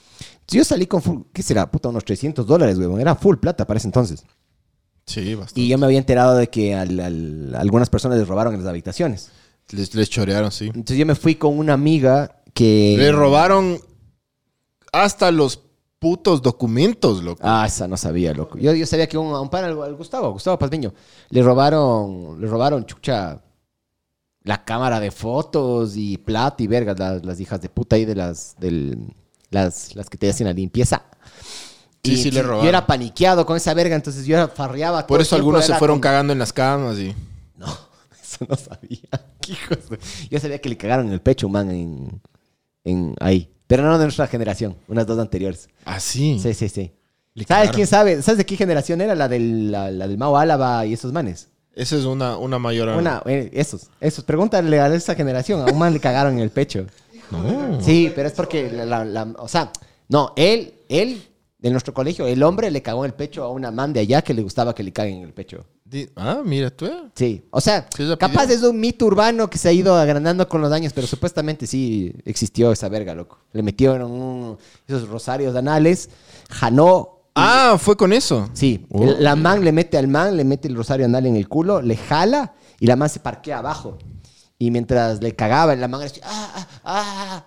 yo 0.51 0.65
salí 0.65 0.87
con 0.87 1.03
full, 1.03 1.19
¿qué 1.33 1.43
será? 1.43 1.71
Puta, 1.71 1.89
unos 1.91 2.05
300 2.05 2.47
dólares, 2.47 2.79
huevón. 2.79 3.01
Era 3.01 3.15
full 3.17 3.37
plata 3.37 3.67
para 3.67 3.77
ese 3.79 3.89
entonces. 3.89 4.25
Sí, 5.09 5.35
bastante. 5.35 5.61
Y 5.61 5.69
yo 5.69 5.79
me 5.79 5.87
había 5.87 5.99
enterado 5.99 6.37
de 6.37 6.49
que 6.49 6.75
al- 6.75 7.01
al- 7.01 7.55
algunas 7.57 7.89
personas 7.91 8.19
les 8.19 8.29
robaron 8.29 8.55
en 8.55 8.61
las 8.61 8.69
habitaciones. 8.69 9.31
Les, 9.71 9.95
les 9.95 10.09
chorearon, 10.09 10.51
sí. 10.53 10.67
Entonces 10.67 10.97
yo 10.99 11.07
me 11.07 11.15
fui 11.15 11.35
con 11.35 11.59
una 11.59 11.73
amiga 11.73 12.43
que... 12.55 12.95
Le 12.97 13.11
robaron 13.13 13.79
hasta 14.93 15.31
los 15.31 15.61
putos 15.99 16.43
documentos, 16.43 17.23
loco. 17.23 17.41
Ah, 17.43 17.65
esa 17.67 17.89
no 17.89 17.97
sabía, 17.97 18.33
loco. 18.33 18.59
Yo, 18.59 18.73
yo 18.73 18.87
sabía 18.87 19.09
que 19.09 19.19
un, 19.19 19.35
a 19.35 19.41
un 19.41 19.49
pan, 19.51 19.65
al, 19.65 19.83
al 19.83 19.95
Gustavo, 19.97 20.31
Gustavo 20.33 20.59
Pazmiño, 20.59 20.93
le 21.31 21.43
robaron, 21.43 22.41
le 22.41 22.47
robaron, 22.47 22.87
chucha, 22.87 23.43
la 24.45 24.65
cámara 24.65 25.01
de 25.01 25.11
fotos 25.11 25.97
y 25.97 26.17
plata 26.19 26.63
y 26.63 26.67
vergas, 26.67 26.99
las, 26.99 27.25
las 27.25 27.41
hijas 27.41 27.61
de 27.61 27.69
puta 27.69 27.97
ahí 27.97 28.05
de 28.05 28.15
las, 28.15 28.55
del, 28.59 28.99
las, 29.51 29.95
las 29.97 30.09
que 30.09 30.17
te 30.19 30.31
hacen 30.31 30.47
la 30.47 30.53
limpieza. 30.53 31.03
Sí, 32.05 32.13
Y 32.13 32.17
sí, 32.17 32.31
le 32.31 32.37
Yo 32.41 32.43
robaron. 32.47 32.67
era 32.69 32.87
paniqueado 32.87 33.45
con 33.45 33.57
esa 33.57 33.75
verga, 33.75 33.97
entonces 33.97 34.25
yo 34.25 34.49
farreaba. 34.49 35.01
todo 35.03 35.09
Por 35.09 35.21
eso 35.21 35.37
algunos 35.37 35.65
se 35.65 35.75
fueron 35.75 35.97
con- 35.97 36.03
cagando 36.03 36.33
en 36.33 36.39
las 36.39 36.53
camas 36.53 36.97
y... 36.99 37.15
No, 37.57 37.67
eso 38.23 38.47
no 38.49 38.57
sabía. 38.57 39.01
Qué 39.41 39.53
hijos 39.53 39.91
de- 39.91 39.99
Yo 40.31 40.39
sabía 40.41 40.61
que 40.61 40.69
le 40.69 40.77
cagaron 40.77 41.07
en 41.09 41.13
el 41.13 41.21
pecho 41.21 41.49
man 41.49 41.71
en, 41.71 42.21
en 42.85 43.15
ahí. 43.21 43.51
Pero 43.67 43.83
no 43.83 43.99
de 43.99 44.05
nuestra 44.05 44.27
generación, 44.29 44.77
unas 44.89 45.07
dos 45.07 45.19
anteriores. 45.19 45.69
Ah, 45.85 46.01
sí. 46.01 46.39
Sí, 46.43 46.55
sí, 46.55 46.69
sí. 46.69 46.93
Le 47.35 47.45
¿Sabes 47.45 47.47
cagaron. 47.47 47.75
quién 47.75 47.87
sabe? 47.87 48.23
¿Sabes 48.23 48.39
de 48.39 48.47
qué 48.47 48.57
generación 48.57 49.01
era? 49.01 49.15
La 49.15 49.29
del, 49.29 49.71
la, 49.71 49.91
la 49.91 50.09
del 50.09 50.17
Mao 50.19 50.37
Álava 50.39 50.87
y 50.87 50.95
esos 50.95 51.13
manes. 51.13 51.49
Esa 51.75 51.97
es 51.97 52.05
una, 52.05 52.37
una 52.39 52.59
mayor... 52.59 52.89
Una, 52.89 53.23
eh, 53.27 53.51
esos, 53.53 53.89
esos. 54.01 54.25
Pregúntale 54.25 54.81
a 54.81 54.93
esa 54.95 55.15
generación. 55.15 55.61
A 55.69 55.71
un 55.73 55.79
man 55.79 55.93
le 55.93 56.01
cagaron 56.01 56.33
en 56.35 56.41
el 56.41 56.51
pecho. 56.51 56.87
Sí, 57.81 58.11
pero 58.15 58.29
es 58.29 58.35
porque, 58.35 58.71
la, 58.73 58.85
la- 58.87 59.05
la- 59.05 59.35
o 59.39 59.47
sea, 59.49 59.71
no, 60.09 60.33
él, 60.37 60.75
él, 60.89 61.28
de 61.59 61.71
nuestro 61.71 61.93
colegio, 61.93 62.27
el 62.27 62.43
hombre 62.45 62.71
le 62.71 62.83
cagó 62.83 63.05
en 63.05 63.11
el 63.11 63.15
pecho 63.17 63.43
a 63.43 63.51
una 63.51 63.71
man 63.73 63.93
de 63.93 64.01
allá 64.01 64.23
que 64.23 64.33
le 64.33 64.43
gustaba 64.43 64.75
que 64.75 64.83
le 64.85 64.93
caguen 64.93 65.17
en 65.19 65.23
el 65.25 65.33
pecho. 65.35 65.65
Di- 65.85 66.09
Ah, 66.15 66.43
mira 66.45 66.71
tú. 66.71 66.87
eh. 66.87 67.03
Sí, 67.15 67.45
o 67.51 67.61
sea, 67.61 67.89
Sí, 67.97 68.05
la 68.05 68.17
capaz 68.17 68.45
pidió. 68.45 68.57
es 68.57 68.63
un 68.63 68.79
mito 68.79 69.07
urbano 69.07 69.51
que 69.51 69.59
se 69.59 69.69
ha 69.69 69.73
ido 69.73 69.95
agrandando 69.97 70.49
con 70.49 70.61
los 70.61 70.71
años, 70.71 70.93
pero 70.93 71.07
supuestamente 71.09 71.67
sí 71.67 72.15
existió 72.25 72.71
esa 72.71 72.89
verga, 72.89 73.15
loco. 73.15 73.39
Le 73.53 73.63
metieron 73.63 74.03
un- 74.11 74.59
esos 74.87 75.09
rosarios 75.09 75.57
anales, 75.57 76.11
janó. 76.49 77.23
Ah, 77.35 77.77
fue 77.81 77.97
con 77.97 78.13
eso. 78.13 78.49
Sí, 78.53 78.87
Oh. 78.91 79.03
el- 79.05 79.23
la 79.25 79.35
man 79.35 79.65
le 79.65 79.73
mete 79.73 79.97
al 79.99 80.07
man, 80.09 80.37
le 80.37 80.45
mete 80.45 80.69
el 80.69 80.77
rosario 80.77 81.07
anal 81.07 81.27
en 81.27 81.37
el 81.37 81.49
culo, 81.49 81.83
le 81.83 81.97
jala 81.97 82.55
y 82.79 82.87
la 82.87 82.95
man 82.97 83.09
se 83.09 83.19
parquea 83.21 83.59
abajo. 83.59 83.99
Y 84.59 84.71
mientras 84.71 85.23
le 85.23 85.35
cagaba, 85.35 85.75
la 85.75 85.89
man 85.89 86.01
decía, 86.03 86.23
ah, 86.27 86.53
ah, 86.55 86.67
ah, 86.85 87.47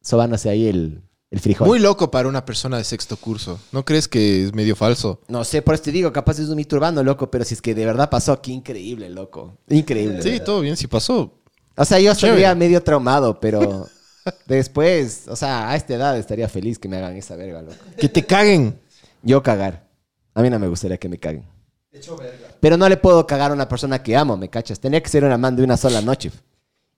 sobándose 0.00 0.48
ahí 0.48 0.66
el, 0.68 1.02
el 1.34 1.40
frijol. 1.40 1.66
Muy 1.66 1.80
loco 1.80 2.10
para 2.10 2.28
una 2.28 2.44
persona 2.44 2.78
de 2.78 2.84
sexto 2.84 3.16
curso. 3.16 3.58
¿No 3.72 3.84
crees 3.84 4.06
que 4.06 4.44
es 4.44 4.54
medio 4.54 4.76
falso? 4.76 5.20
No 5.26 5.42
sé, 5.44 5.62
por 5.62 5.74
eso 5.74 5.82
te 5.82 5.92
digo, 5.92 6.12
capaz 6.12 6.38
es 6.38 6.48
un 6.48 6.56
mito 6.56 6.76
urbano, 6.76 7.02
loco, 7.02 7.28
pero 7.28 7.44
si 7.44 7.54
es 7.54 7.60
que 7.60 7.74
de 7.74 7.84
verdad 7.84 8.08
pasó, 8.08 8.40
qué 8.40 8.52
increíble, 8.52 9.10
loco. 9.10 9.58
Increíble. 9.68 10.22
Sí, 10.22 10.40
todo 10.40 10.60
bien, 10.60 10.76
sí 10.76 10.86
pasó. 10.86 11.40
O 11.76 11.84
sea, 11.84 11.98
yo 11.98 12.12
estaría 12.12 12.54
medio 12.54 12.80
traumado, 12.80 13.40
pero 13.40 13.88
después, 14.46 15.24
o 15.26 15.34
sea, 15.34 15.70
a 15.70 15.74
esta 15.74 15.94
edad 15.94 16.16
estaría 16.16 16.48
feliz 16.48 16.78
que 16.78 16.88
me 16.88 16.98
hagan 16.98 17.16
esa 17.16 17.34
verga, 17.34 17.62
loco. 17.62 17.76
Que 17.98 18.08
te 18.08 18.24
caguen. 18.24 18.80
Yo 19.22 19.42
cagar. 19.42 19.88
A 20.34 20.42
mí 20.42 20.50
no 20.50 20.58
me 20.60 20.68
gustaría 20.68 20.98
que 20.98 21.08
me 21.08 21.18
caguen. 21.18 21.44
Hecho 21.90 22.16
verga. 22.16 22.48
Pero 22.60 22.76
no 22.76 22.88
le 22.88 22.96
puedo 22.96 23.26
cagar 23.26 23.50
a 23.50 23.54
una 23.54 23.68
persona 23.68 24.02
que 24.02 24.16
amo, 24.16 24.36
¿me 24.36 24.48
cachas? 24.48 24.78
Tenía 24.78 25.02
que 25.02 25.08
ser 25.08 25.24
una 25.24 25.36
man 25.36 25.56
de 25.56 25.64
una 25.64 25.76
sola 25.76 26.00
noche. 26.00 26.30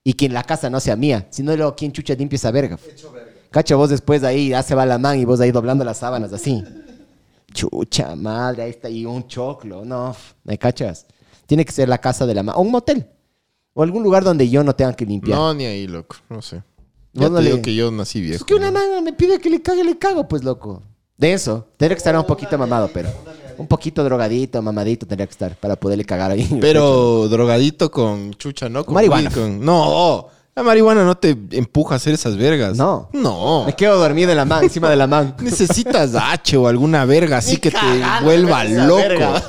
Y 0.03 0.13
que 0.13 0.27
en 0.27 0.33
la 0.33 0.43
casa 0.43 0.69
no 0.69 0.79
sea 0.79 0.95
mía. 0.95 1.27
Si 1.31 1.41
no, 1.41 1.55
luego, 1.55 1.75
¿quién 1.75 1.91
chucha 1.91 2.13
limpia 2.13 2.35
esa 2.35 2.51
verga? 2.51 2.77
Hecho 2.87 3.11
verga. 3.11 3.26
Cacha, 3.51 3.75
vos 3.75 3.89
después 3.89 4.21
de 4.21 4.27
ahí, 4.27 4.49
ya 4.49 4.61
se 4.63 4.75
va 4.75 4.85
la 4.85 4.97
man 4.97 5.19
y 5.19 5.25
vos 5.25 5.39
ahí 5.39 5.51
doblando 5.51 5.83
las 5.85 5.97
sábanas 5.97 6.31
así. 6.33 6.63
Chucha, 7.53 8.15
madre, 8.15 8.63
ahí 8.63 8.69
está 8.71 8.87
ahí 8.87 9.05
un 9.05 9.27
choclo. 9.27 9.83
No, 9.85 10.15
¿me 10.43 10.57
cachas? 10.57 11.05
Tiene 11.45 11.65
que 11.65 11.71
ser 11.71 11.87
la 11.89 11.97
casa 11.97 12.25
de 12.25 12.33
la 12.33 12.43
man. 12.43 12.55
O 12.57 12.61
un 12.61 12.71
motel. 12.71 13.07
O 13.73 13.83
algún 13.83 14.03
lugar 14.03 14.23
donde 14.23 14.49
yo 14.49 14.63
no 14.63 14.75
tenga 14.75 14.93
que 14.93 15.05
limpiar. 15.05 15.37
No, 15.37 15.53
ni 15.53 15.65
ahí, 15.65 15.87
loco. 15.87 16.17
No 16.29 16.41
sé. 16.41 16.61
Ya 17.13 17.29
te 17.29 17.41
digo 17.41 17.61
que 17.61 17.73
yo 17.73 17.89
nací 17.89 18.21
viejo. 18.21 18.35
Es 18.37 18.43
que 18.43 18.53
una 18.53 18.69
mano 18.71 19.01
me 19.01 19.13
pide 19.13 19.39
que 19.39 19.49
le 19.49 19.61
cague, 19.61 19.83
le 19.83 19.97
cago, 19.97 20.27
pues 20.27 20.43
loco. 20.43 20.83
De 21.17 21.33
eso. 21.33 21.67
Tendría 21.77 21.95
que 21.95 21.99
estar 21.99 22.15
un 22.17 22.25
poquito 22.25 22.57
mamado, 22.57 22.89
pero. 22.93 23.09
Un 23.57 23.65
poquito 23.65 24.03
drogadito, 24.03 24.61
mamadito 24.61 25.07
tendría 25.07 25.25
que 25.25 25.31
estar 25.31 25.55
para 25.55 25.75
poderle 25.75 26.05
cagar 26.05 26.29
ahí. 26.29 26.47
Pero 26.61 27.27
drogadito 27.27 27.89
con 27.89 28.33
chucha, 28.35 28.69
¿no? 28.69 28.83
Con 28.85 28.93
Marihuana. 28.93 29.31
con- 29.31 29.63
No, 29.65 30.27
la 30.57 30.63
marihuana 30.63 31.03
no 31.03 31.15
te 31.15 31.37
empuja 31.51 31.93
a 31.93 31.97
hacer 31.97 32.15
esas 32.15 32.35
vergas. 32.35 32.75
No. 32.75 33.09
No. 33.13 33.63
Me 33.67 33.75
quedo 33.75 33.99
dormido 33.99 34.31
en 34.31 34.37
la 34.37 34.45
man, 34.45 34.63
encima 34.63 34.89
de 34.89 34.95
la 34.95 35.05
man. 35.05 35.35
Necesitas 35.39 36.15
H 36.15 36.57
o 36.57 36.67
alguna 36.67 37.05
verga 37.05 37.37
así 37.37 37.57
que 37.57 37.69
te 37.69 37.77
vuelva 38.23 38.63
loco. 38.63 39.39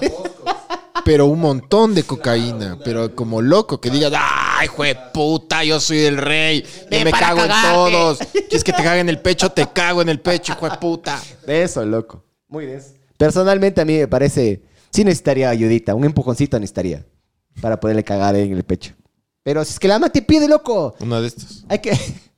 Pero 1.06 1.24
un 1.24 1.40
montón 1.40 1.94
de 1.94 2.02
cocaína. 2.02 2.78
Pero 2.84 3.14
como 3.14 3.40
loco, 3.40 3.80
que 3.80 3.88
digas, 3.88 4.12
¡ay, 4.14 4.66
jue 4.66 4.94
puta! 5.14 5.64
Yo 5.64 5.80
soy 5.80 6.00
el 6.00 6.18
rey. 6.18 6.60
Yo 6.62 6.86
Ven 6.90 7.04
me 7.04 7.10
para 7.10 7.28
cago 7.28 7.40
en 7.40 7.48
cagarte". 7.48 7.72
todos. 7.72 8.18
¿Quieres 8.32 8.64
que 8.64 8.72
te 8.74 8.82
cague 8.82 9.00
en 9.00 9.08
el 9.08 9.18
pecho? 9.22 9.48
Te 9.50 9.66
cago 9.72 10.02
en 10.02 10.10
el 10.10 10.20
pecho, 10.20 10.52
hijo 10.52 10.68
de 10.68 10.76
puta. 10.76 11.18
De 11.46 11.62
eso, 11.62 11.86
loco. 11.86 12.22
Muy 12.48 12.66
de 12.66 12.76
eso. 12.76 12.88
Personalmente 13.16 13.80
a 13.80 13.86
mí 13.86 13.96
me 13.96 14.08
parece. 14.08 14.62
Sí 14.90 15.04
necesitaría 15.04 15.48
ayudita. 15.48 15.94
Un 15.94 16.04
empujoncito 16.04 16.58
necesitaría. 16.60 17.06
Para 17.62 17.80
poderle 17.80 18.04
cagar 18.04 18.36
en 18.36 18.52
el 18.52 18.64
pecho. 18.64 18.92
Pero 19.48 19.64
si 19.64 19.72
es 19.72 19.78
que 19.78 19.88
la 19.88 19.98
man 19.98 20.12
te 20.12 20.20
pide, 20.20 20.46
loco. 20.46 20.94
Una 21.00 21.22
de 21.22 21.28
estas. 21.28 21.64
Hay 21.70 21.78
que. 21.78 21.92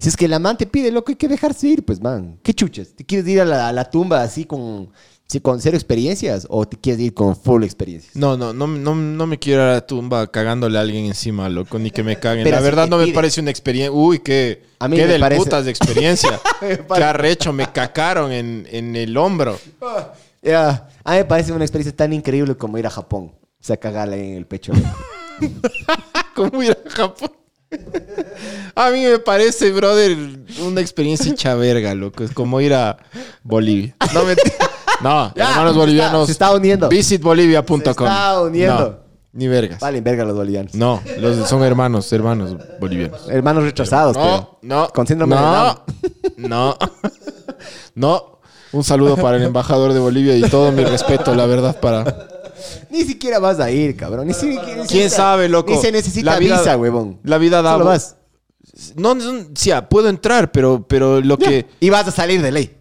Si 0.00 0.08
es 0.08 0.16
que 0.16 0.26
la 0.26 0.38
man 0.40 0.56
te 0.56 0.66
pide, 0.66 0.90
loco, 0.90 1.10
hay 1.12 1.16
que 1.16 1.28
dejarse 1.28 1.68
ir, 1.68 1.84
pues, 1.84 2.00
man. 2.00 2.38
¿Qué 2.42 2.52
chuches? 2.54 2.94
¿Te 2.96 3.04
quieres 3.04 3.28
ir 3.28 3.40
a 3.40 3.44
la, 3.44 3.68
a 3.68 3.72
la 3.72 3.88
tumba 3.90 4.22
así 4.22 4.44
con, 4.44 4.90
sí, 5.28 5.40
con 5.40 5.60
cero 5.60 5.76
experiencias? 5.76 6.46
¿O 6.50 6.66
te 6.66 6.76
quieres 6.76 7.00
ir 7.02 7.14
con 7.14 7.36
full 7.36 7.62
experiencias? 7.64 8.14
No, 8.16 8.36
no, 8.36 8.52
no, 8.52 8.66
no, 8.66 8.94
no 8.94 9.26
me 9.26 9.38
quiero 9.38 9.62
ir 9.62 9.68
a 9.68 9.72
la 9.74 9.86
tumba 9.86 10.26
cagándole 10.30 10.78
a 10.78 10.80
alguien 10.82 11.04
encima, 11.06 11.48
loco, 11.48 11.78
ni 11.78 11.90
que 11.92 12.02
me 12.04 12.18
caguen. 12.18 12.42
Pero 12.44 12.56
la 12.56 12.60
si 12.62 12.64
verdad 12.64 12.88
no 12.88 12.98
me 12.98 13.08
parece 13.08 13.40
una 13.40 13.50
experiencia. 13.50 13.92
Uy, 13.92 14.18
qué, 14.20 14.62
A 14.80 14.88
mí 14.88 14.96
qué 14.96 15.02
me 15.06 15.12
del 15.12 15.20
parece- 15.20 15.42
putas 15.42 15.64
de 15.64 15.70
experiencia. 15.70 16.40
Qué 16.60 17.04
arrecho, 17.04 17.52
me 17.52 17.70
cacaron 17.72 18.32
en, 18.32 18.66
en 18.70 18.96
el 18.96 19.16
hombro. 19.16 19.56
Ya, 20.42 20.88
A 21.02 21.12
mí 21.12 21.16
me 21.18 21.24
parece 21.24 21.52
una 21.52 21.64
experiencia 21.64 21.94
tan 21.96 22.12
increíble 22.12 22.56
como 22.56 22.78
ir 22.78 22.86
a 22.86 22.90
Japón. 22.90 23.32
O 23.34 23.64
sea, 23.66 23.76
cagarle 23.78 24.28
en 24.30 24.36
el 24.36 24.46
pecho. 24.46 24.72
loco. 24.72 24.86
¿Cómo 26.34 26.62
ir 26.62 26.72
a 26.72 26.90
Japón? 26.90 27.30
A 28.74 28.90
mí 28.90 29.04
me 29.04 29.18
parece, 29.18 29.72
brother, 29.72 30.16
una 30.64 30.80
experiencia 30.80 31.32
hecha 31.32 31.54
verga, 31.54 31.94
loco. 31.94 32.24
Es 32.24 32.32
como 32.32 32.60
ir 32.60 32.74
a 32.74 32.96
Bolivia. 33.42 33.96
No, 34.14 34.24
mentira. 34.24 34.54
No, 35.02 35.32
Ya, 35.36 35.50
hermanos 35.50 35.76
bolivianos. 35.76 36.26
se 36.26 36.32
está 36.32 36.52
uniendo. 36.54 36.88
Visitbolivia.com. 36.88 37.80
Se 37.82 37.90
está 37.90 38.42
uniendo. 38.42 38.88
No, 38.90 38.98
ni 39.32 39.48
vergas. 39.48 39.80
Valen 39.80 40.04
verga 40.04 40.24
los 40.24 40.36
bolivianos. 40.36 40.74
No, 40.74 41.02
los, 41.18 41.48
son 41.48 41.62
hermanos, 41.64 42.10
hermanos 42.12 42.56
bolivianos. 42.80 43.28
Hermanos 43.28 43.64
retrasados, 43.64 44.16
No, 44.16 44.22
pero. 44.22 44.58
no. 44.62 44.88
Con 44.88 45.06
síndrome 45.06 45.36
de 45.36 45.42
no. 45.42 45.84
No. 46.36 46.76
No. 47.94 48.38
Un 48.72 48.84
saludo 48.84 49.16
para 49.16 49.38
el 49.38 49.42
embajador 49.44 49.92
de 49.92 50.00
Bolivia 50.00 50.36
y 50.36 50.42
todo 50.42 50.70
mi 50.72 50.84
respeto, 50.84 51.34
la 51.34 51.46
verdad, 51.46 51.80
para. 51.80 52.28
Ni 52.90 53.02
siquiera 53.04 53.38
vas 53.38 53.58
a 53.60 53.70
ir, 53.70 53.96
cabrón. 53.96 54.26
Ni 54.26 54.34
si- 54.34 54.46
ni 54.46 54.58
¿Quién 54.58 54.82
siquiera- 54.82 55.10
sabe, 55.10 55.48
loco? 55.48 55.72
Ni 55.72 55.78
se 55.78 55.92
necesita 55.92 56.32
La 56.32 56.38
vida- 56.38 56.58
visa, 56.58 56.76
huevón. 56.76 57.18
La 57.24 57.38
vida 57.38 57.62
da. 57.62 57.72
Solo 57.72 57.84
vas. 57.86 58.16
No, 58.96 59.14
no, 59.14 59.46
sí, 59.54 59.70
ah, 59.70 59.88
puedo 59.88 60.08
entrar, 60.08 60.52
pero, 60.52 60.86
pero 60.86 61.20
lo 61.20 61.38
que... 61.38 61.66
Y 61.80 61.88
vas 61.90 62.06
a 62.08 62.10
salir 62.10 62.42
de 62.42 62.52
ley. 62.52 62.72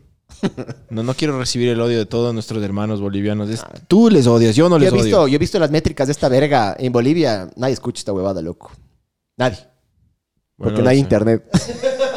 No, 0.89 1.01
no 1.03 1.13
quiero 1.15 1.39
recibir 1.39 1.69
el 1.69 1.79
odio 1.81 1.97
de 1.97 2.05
todos 2.05 2.33
nuestros 2.33 2.61
hermanos 2.63 3.01
bolivianos. 3.01 3.49
Es- 3.49 3.63
tú 3.87 4.09
les 4.09 4.27
odias, 4.27 4.55
yo 4.55 4.69
no 4.69 4.75
Yo 4.77 4.79
les 4.79 4.89
he, 4.89 4.93
odio. 4.93 5.03
visto, 5.03 5.27
yo 5.27 5.35
he 5.35 5.39
visto 5.39 5.59
las 5.59 5.71
métricas 5.71 6.07
de 6.07 6.11
esta 6.11 6.29
verga 6.29 6.75
en 6.77 6.91
Bolivia. 6.91 7.49
Nadie 7.55 7.73
escucha 7.73 7.99
esta 7.99 8.13
huevada, 8.13 8.41
loco. 8.41 8.71
Nadie. 9.37 9.57
Porque 10.57 10.81
no 10.81 10.89
hay 10.89 10.99
internet. 10.99 11.43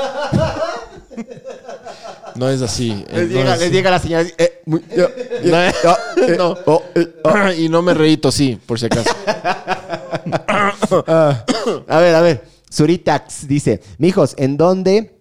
No 2.38 2.48
es 2.48 2.62
así. 2.62 2.90
eh, 3.08 3.12
Les 3.12 3.30
no 3.30 3.36
llega, 3.38 3.54
es- 3.54 3.60
les 3.60 3.72
llega 3.72 3.90
la 3.90 3.98
señal. 3.98 4.32
eh, 4.38 4.62
muy- 4.66 4.80
No, 4.96 5.04
eh, 5.60 5.72
oh, 5.84 5.96
eh, 6.22 6.34
no. 6.38 6.56
oh, 6.66 6.82
eh. 6.94 7.56
Y 7.58 7.68
no 7.68 7.82
me 7.82 7.94
reíto, 7.94 8.30
sí, 8.30 8.58
por 8.66 8.78
si 8.78 8.86
acaso. 8.86 9.10
Ah, 11.06 11.44
a 11.88 11.98
ver, 12.00 12.14
a 12.14 12.20
ver. 12.20 12.44
Suritax 12.70 13.48
dice, 13.48 13.80
mijos, 13.98 14.34
¿en 14.38 14.56
dónde? 14.56 15.18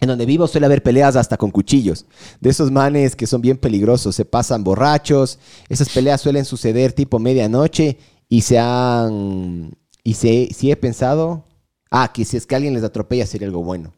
En 0.00 0.08
donde 0.08 0.24
vivo 0.24 0.46
suele 0.46 0.64
haber 0.66 0.82
peleas 0.82 1.14
hasta 1.16 1.36
con 1.36 1.50
cuchillos. 1.50 2.06
De 2.40 2.48
esos 2.50 2.70
manes 2.70 3.14
que 3.14 3.26
son 3.26 3.42
bien 3.42 3.58
peligrosos, 3.58 4.14
se 4.16 4.24
pasan 4.24 4.64
borrachos. 4.64 5.38
Esas 5.68 5.90
peleas 5.90 6.22
suelen 6.22 6.46
suceder 6.46 6.92
tipo 6.94 7.18
medianoche 7.18 7.98
y 8.28 8.40
se 8.40 8.58
han... 8.58 9.76
Y 10.02 10.14
se, 10.14 10.48
sí 10.56 10.70
he 10.70 10.76
pensado... 10.76 11.44
Ah, 11.90 12.12
que 12.14 12.24
si 12.24 12.36
es 12.36 12.46
que 12.46 12.54
alguien 12.54 12.72
les 12.72 12.84
atropella 12.84 13.26
sería 13.26 13.46
algo 13.48 13.62
bueno. 13.64 13.92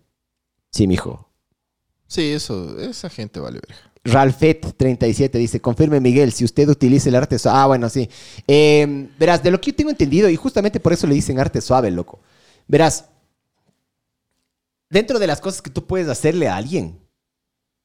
Sí, 0.72 0.86
mijo. 0.88 1.28
Sí, 2.12 2.30
eso, 2.30 2.78
esa 2.78 3.08
gente 3.08 3.40
vale 3.40 3.58
verga. 3.66 3.82
Ralfet37 4.04 5.30
dice, 5.30 5.62
confirme 5.62 5.98
Miguel, 5.98 6.30
si 6.30 6.44
usted 6.44 6.68
utiliza 6.68 7.08
el 7.08 7.14
arte 7.14 7.38
suave. 7.38 7.58
Ah, 7.58 7.66
bueno, 7.66 7.88
sí. 7.88 8.06
Eh, 8.46 9.08
verás, 9.18 9.42
de 9.42 9.50
lo 9.50 9.58
que 9.58 9.70
yo 9.70 9.76
tengo 9.76 9.88
entendido, 9.88 10.28
y 10.28 10.36
justamente 10.36 10.78
por 10.78 10.92
eso 10.92 11.06
le 11.06 11.14
dicen 11.14 11.40
arte 11.40 11.62
suave, 11.62 11.90
loco. 11.90 12.20
Verás, 12.68 13.06
dentro 14.90 15.18
de 15.18 15.26
las 15.26 15.40
cosas 15.40 15.62
que 15.62 15.70
tú 15.70 15.86
puedes 15.86 16.06
hacerle 16.06 16.48
a 16.48 16.56
alguien, 16.56 16.98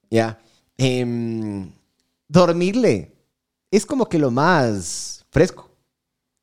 ya, 0.10 0.38
em, 0.78 1.72
dormirle 2.28 3.14
es 3.72 3.86
como 3.86 4.10
que 4.10 4.20
lo 4.20 4.30
más 4.30 5.26
fresco. 5.30 5.72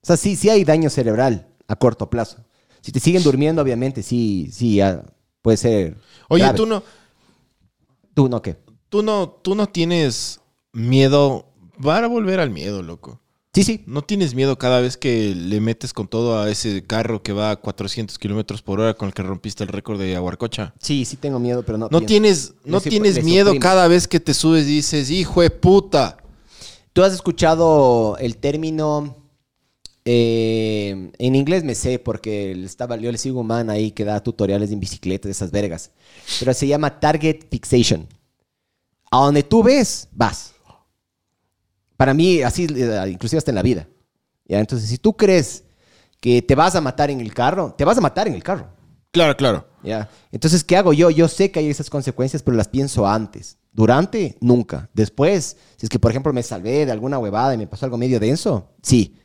O 0.00 0.06
sea, 0.06 0.16
sí, 0.16 0.36
sí 0.36 0.48
hay 0.48 0.64
daño 0.64 0.88
cerebral 0.88 1.48
a 1.68 1.76
corto 1.76 2.08
plazo. 2.08 2.38
Si 2.80 2.92
te 2.92 3.00
siguen 3.00 3.22
durmiendo, 3.22 3.60
obviamente, 3.60 4.02
sí, 4.02 4.48
sí, 4.50 4.76
ya 4.76 5.04
puede 5.42 5.58
ser. 5.58 5.98
Oye, 6.30 6.44
grave. 6.44 6.56
tú 6.56 6.64
no, 6.64 6.82
Tú 8.14 8.28
no, 8.28 8.40
¿qué? 8.40 8.56
tú 8.94 9.02
no, 9.02 9.28
tú 9.42 9.56
no 9.56 9.66
tienes 9.66 10.40
miedo. 10.72 11.46
Va 11.84 11.98
a 11.98 12.06
volver 12.06 12.38
al 12.38 12.50
miedo, 12.50 12.80
loco. 12.80 13.20
Sí, 13.52 13.64
sí. 13.64 13.82
¿No 13.88 14.02
tienes 14.02 14.36
miedo 14.36 14.56
cada 14.56 14.80
vez 14.80 14.96
que 14.96 15.34
le 15.34 15.60
metes 15.60 15.92
con 15.92 16.06
todo 16.06 16.40
a 16.40 16.48
ese 16.48 16.84
carro 16.86 17.20
que 17.20 17.32
va 17.32 17.50
a 17.50 17.56
400 17.56 18.16
kilómetros 18.20 18.62
por 18.62 18.78
hora 18.78 18.94
con 18.94 19.08
el 19.08 19.14
que 19.14 19.24
rompiste 19.24 19.64
el 19.64 19.68
récord 19.68 19.98
de 19.98 20.14
Aguarcocha? 20.14 20.74
Sí, 20.78 21.04
sí 21.04 21.16
tengo 21.16 21.40
miedo, 21.40 21.64
pero 21.64 21.76
no. 21.76 21.86
No 21.86 21.98
pienso. 21.98 22.06
tienes, 22.06 22.54
no 22.64 22.80
tienes 22.80 23.24
miedo 23.24 23.46
suprime. 23.46 23.60
cada 23.60 23.88
vez 23.88 24.06
que 24.06 24.20
te 24.20 24.32
subes 24.32 24.64
y 24.66 24.76
dices, 24.76 25.10
hijo 25.10 25.42
de 25.42 25.50
puta. 25.50 26.18
¿Tú 26.92 27.02
has 27.02 27.14
escuchado 27.14 28.16
el 28.18 28.36
término? 28.36 29.16
Eh, 30.04 31.10
en 31.18 31.34
inglés 31.34 31.64
me 31.64 31.74
sé 31.74 31.98
porque 31.98 32.52
estaba, 32.52 32.96
yo 32.96 33.10
le 33.10 33.18
sigo 33.18 33.40
un 33.40 33.46
man 33.46 33.70
ahí 33.70 33.90
que 33.90 34.04
da 34.04 34.22
tutoriales 34.22 34.70
en 34.70 34.80
bicicletas, 34.80 35.28
de 35.28 35.32
esas 35.32 35.50
vergas. 35.50 35.90
Pero 36.38 36.52
se 36.52 36.66
llama 36.66 37.00
target 37.00 37.46
fixation. 37.50 38.06
A 39.10 39.18
donde 39.18 39.42
tú 39.42 39.62
ves, 39.62 40.08
vas. 40.12 40.54
Para 41.96 42.12
mí, 42.12 42.42
así, 42.42 42.66
eh, 42.68 43.04
inclusive 43.08 43.38
hasta 43.38 43.50
en 43.50 43.54
la 43.54 43.62
vida. 43.62 43.88
¿Ya? 44.46 44.60
Entonces, 44.60 44.88
si 44.88 44.98
tú 44.98 45.16
crees 45.16 45.64
que 46.20 46.42
te 46.42 46.54
vas 46.54 46.74
a 46.74 46.80
matar 46.80 47.10
en 47.10 47.20
el 47.20 47.32
carro, 47.32 47.74
te 47.76 47.84
vas 47.84 47.96
a 47.96 48.00
matar 48.00 48.28
en 48.28 48.34
el 48.34 48.42
carro. 48.42 48.68
Claro, 49.10 49.36
claro. 49.36 49.68
¿Ya? 49.82 50.10
Entonces, 50.32 50.64
¿qué 50.64 50.76
hago 50.76 50.92
yo? 50.92 51.08
Yo 51.10 51.28
sé 51.28 51.50
que 51.50 51.60
hay 51.60 51.70
esas 51.70 51.88
consecuencias, 51.88 52.42
pero 52.42 52.56
las 52.56 52.68
pienso 52.68 53.06
antes. 53.06 53.58
Durante, 53.72 54.36
nunca. 54.40 54.90
Después, 54.92 55.56
si 55.76 55.86
es 55.86 55.90
que, 55.90 55.98
por 55.98 56.10
ejemplo, 56.10 56.32
me 56.32 56.42
salvé 56.42 56.84
de 56.84 56.92
alguna 56.92 57.18
huevada 57.18 57.54
y 57.54 57.58
me 57.58 57.66
pasó 57.66 57.86
algo 57.86 57.96
medio 57.96 58.20
denso, 58.20 58.70
sí. 58.82 59.16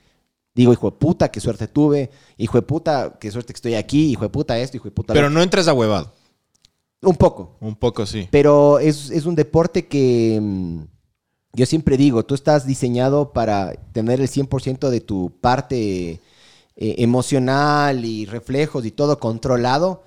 Digo, 0.54 0.74
hijo 0.74 0.92
de 0.92 0.98
puta, 0.98 1.30
qué 1.30 1.40
suerte 1.40 1.68
tuve. 1.68 2.10
Hijo 2.38 2.58
de 2.58 2.62
puta, 2.64 3.18
qué 3.20 3.32
suerte 3.32 3.54
que 3.54 3.58
estoy 3.58 3.76
aquí. 3.76 4.12
Hijo 4.12 4.24
de 4.24 4.30
puta 4.30 4.58
esto, 4.58 4.78
hijo 4.78 4.86
de 4.86 4.92
puta 4.92 5.14
Pero 5.14 5.30
no 5.30 5.42
entres 5.42 5.68
a 5.68 5.74
huevado. 5.74 6.12
Un 7.02 7.16
poco. 7.16 7.56
Un 7.62 7.76
poco 7.76 8.06
sí. 8.06 8.28
Pero 8.32 8.80
es, 8.80 9.10
es 9.10 9.26
un 9.26 9.36
deporte 9.36 9.88
que 9.88 10.40
mm, 10.42 10.82
yo 11.54 11.66
siempre 11.66 11.98
digo, 11.98 12.26
tú 12.26 12.36
estás 12.36 12.66
diseñado 12.66 13.32
para 13.32 13.74
tener 13.94 14.20
el 14.20 14.28
100% 14.28 14.90
de 14.90 15.02
tu 15.02 15.32
parte 15.40 16.12
eh, 16.12 16.20
emocional 16.76 18.06
y 18.06 18.26
reflejos 18.26 18.86
y 18.86 18.92
todo 18.92 19.20
controlado 19.20 20.04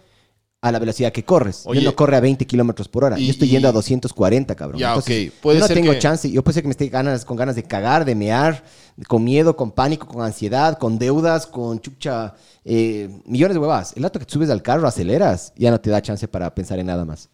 a 0.64 0.70
la 0.70 0.78
velocidad 0.78 1.12
que 1.12 1.24
corres. 1.24 1.64
Oye, 1.66 1.80
yo 1.82 1.90
no 1.90 1.96
corre 1.96 2.16
a 2.16 2.20
20 2.20 2.46
kilómetros 2.46 2.86
por 2.88 3.02
hora. 3.02 3.18
y- 3.18 3.26
yo 3.26 3.32
estoy 3.32 3.48
yendo 3.48 3.66
y- 3.66 3.70
a 3.70 3.72
240, 3.72 4.54
cabrón. 4.54 4.78
Ya, 4.78 4.90
Entonces, 4.90 5.28
ok. 5.32 5.34
Puede 5.42 5.58
yo 5.58 5.60
no 5.64 5.66
ser 5.66 5.76
tengo 5.76 5.92
que- 5.92 5.98
chance. 5.98 6.30
Yo 6.30 6.42
puede 6.44 6.54
ser 6.54 6.62
que 6.62 6.68
me 6.68 6.72
esté 6.72 6.88
ganas, 6.88 7.24
con 7.24 7.36
ganas 7.36 7.56
de 7.56 7.64
cagar, 7.64 8.04
de 8.04 8.14
mear, 8.14 8.62
con 9.08 9.24
miedo, 9.24 9.56
con 9.56 9.72
pánico, 9.72 10.06
con 10.06 10.22
ansiedad, 10.22 10.78
con 10.78 10.98
deudas, 11.00 11.48
con 11.48 11.80
chucha, 11.80 12.34
eh, 12.64 13.10
millones 13.26 13.56
de 13.56 13.58
huevas. 13.60 13.92
El 13.96 14.04
rato 14.04 14.20
que 14.20 14.24
te 14.24 14.32
subes 14.32 14.50
al 14.50 14.62
carro, 14.62 14.86
aceleras, 14.86 15.52
ya 15.56 15.72
no 15.72 15.80
te 15.80 15.90
da 15.90 16.00
chance 16.00 16.28
para 16.28 16.54
pensar 16.54 16.78
en 16.78 16.86
nada 16.86 17.04
más. 17.04 17.28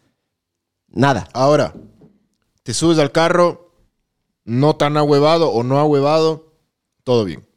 Nada. 0.87 1.27
Ahora, 1.33 1.75
te 2.63 2.73
subes 2.73 2.97
al 2.97 3.11
carro, 3.11 3.75
no 4.43 4.75
tan 4.75 4.97
ahuevado 4.97 5.51
o 5.51 5.61
no 5.61 5.77
ahuevado, 5.77 6.55
todo 7.03 7.25
bien. 7.25 7.47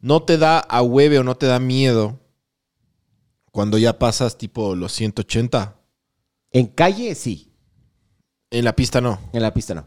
No 0.00 0.22
te 0.22 0.38
da 0.38 0.60
ahueve 0.60 1.18
o 1.18 1.24
no 1.24 1.36
te 1.36 1.46
da 1.46 1.58
miedo 1.58 2.20
cuando 3.56 3.78
ya 3.78 3.98
pasas 3.98 4.36
tipo 4.36 4.74
los 4.76 4.92
180. 4.92 5.80
En 6.52 6.66
calle, 6.66 7.14
sí. 7.14 7.54
En 8.50 8.66
la 8.66 8.76
pista 8.76 9.00
no. 9.00 9.18
En 9.32 9.40
la 9.40 9.54
pista 9.54 9.74
no. 9.74 9.86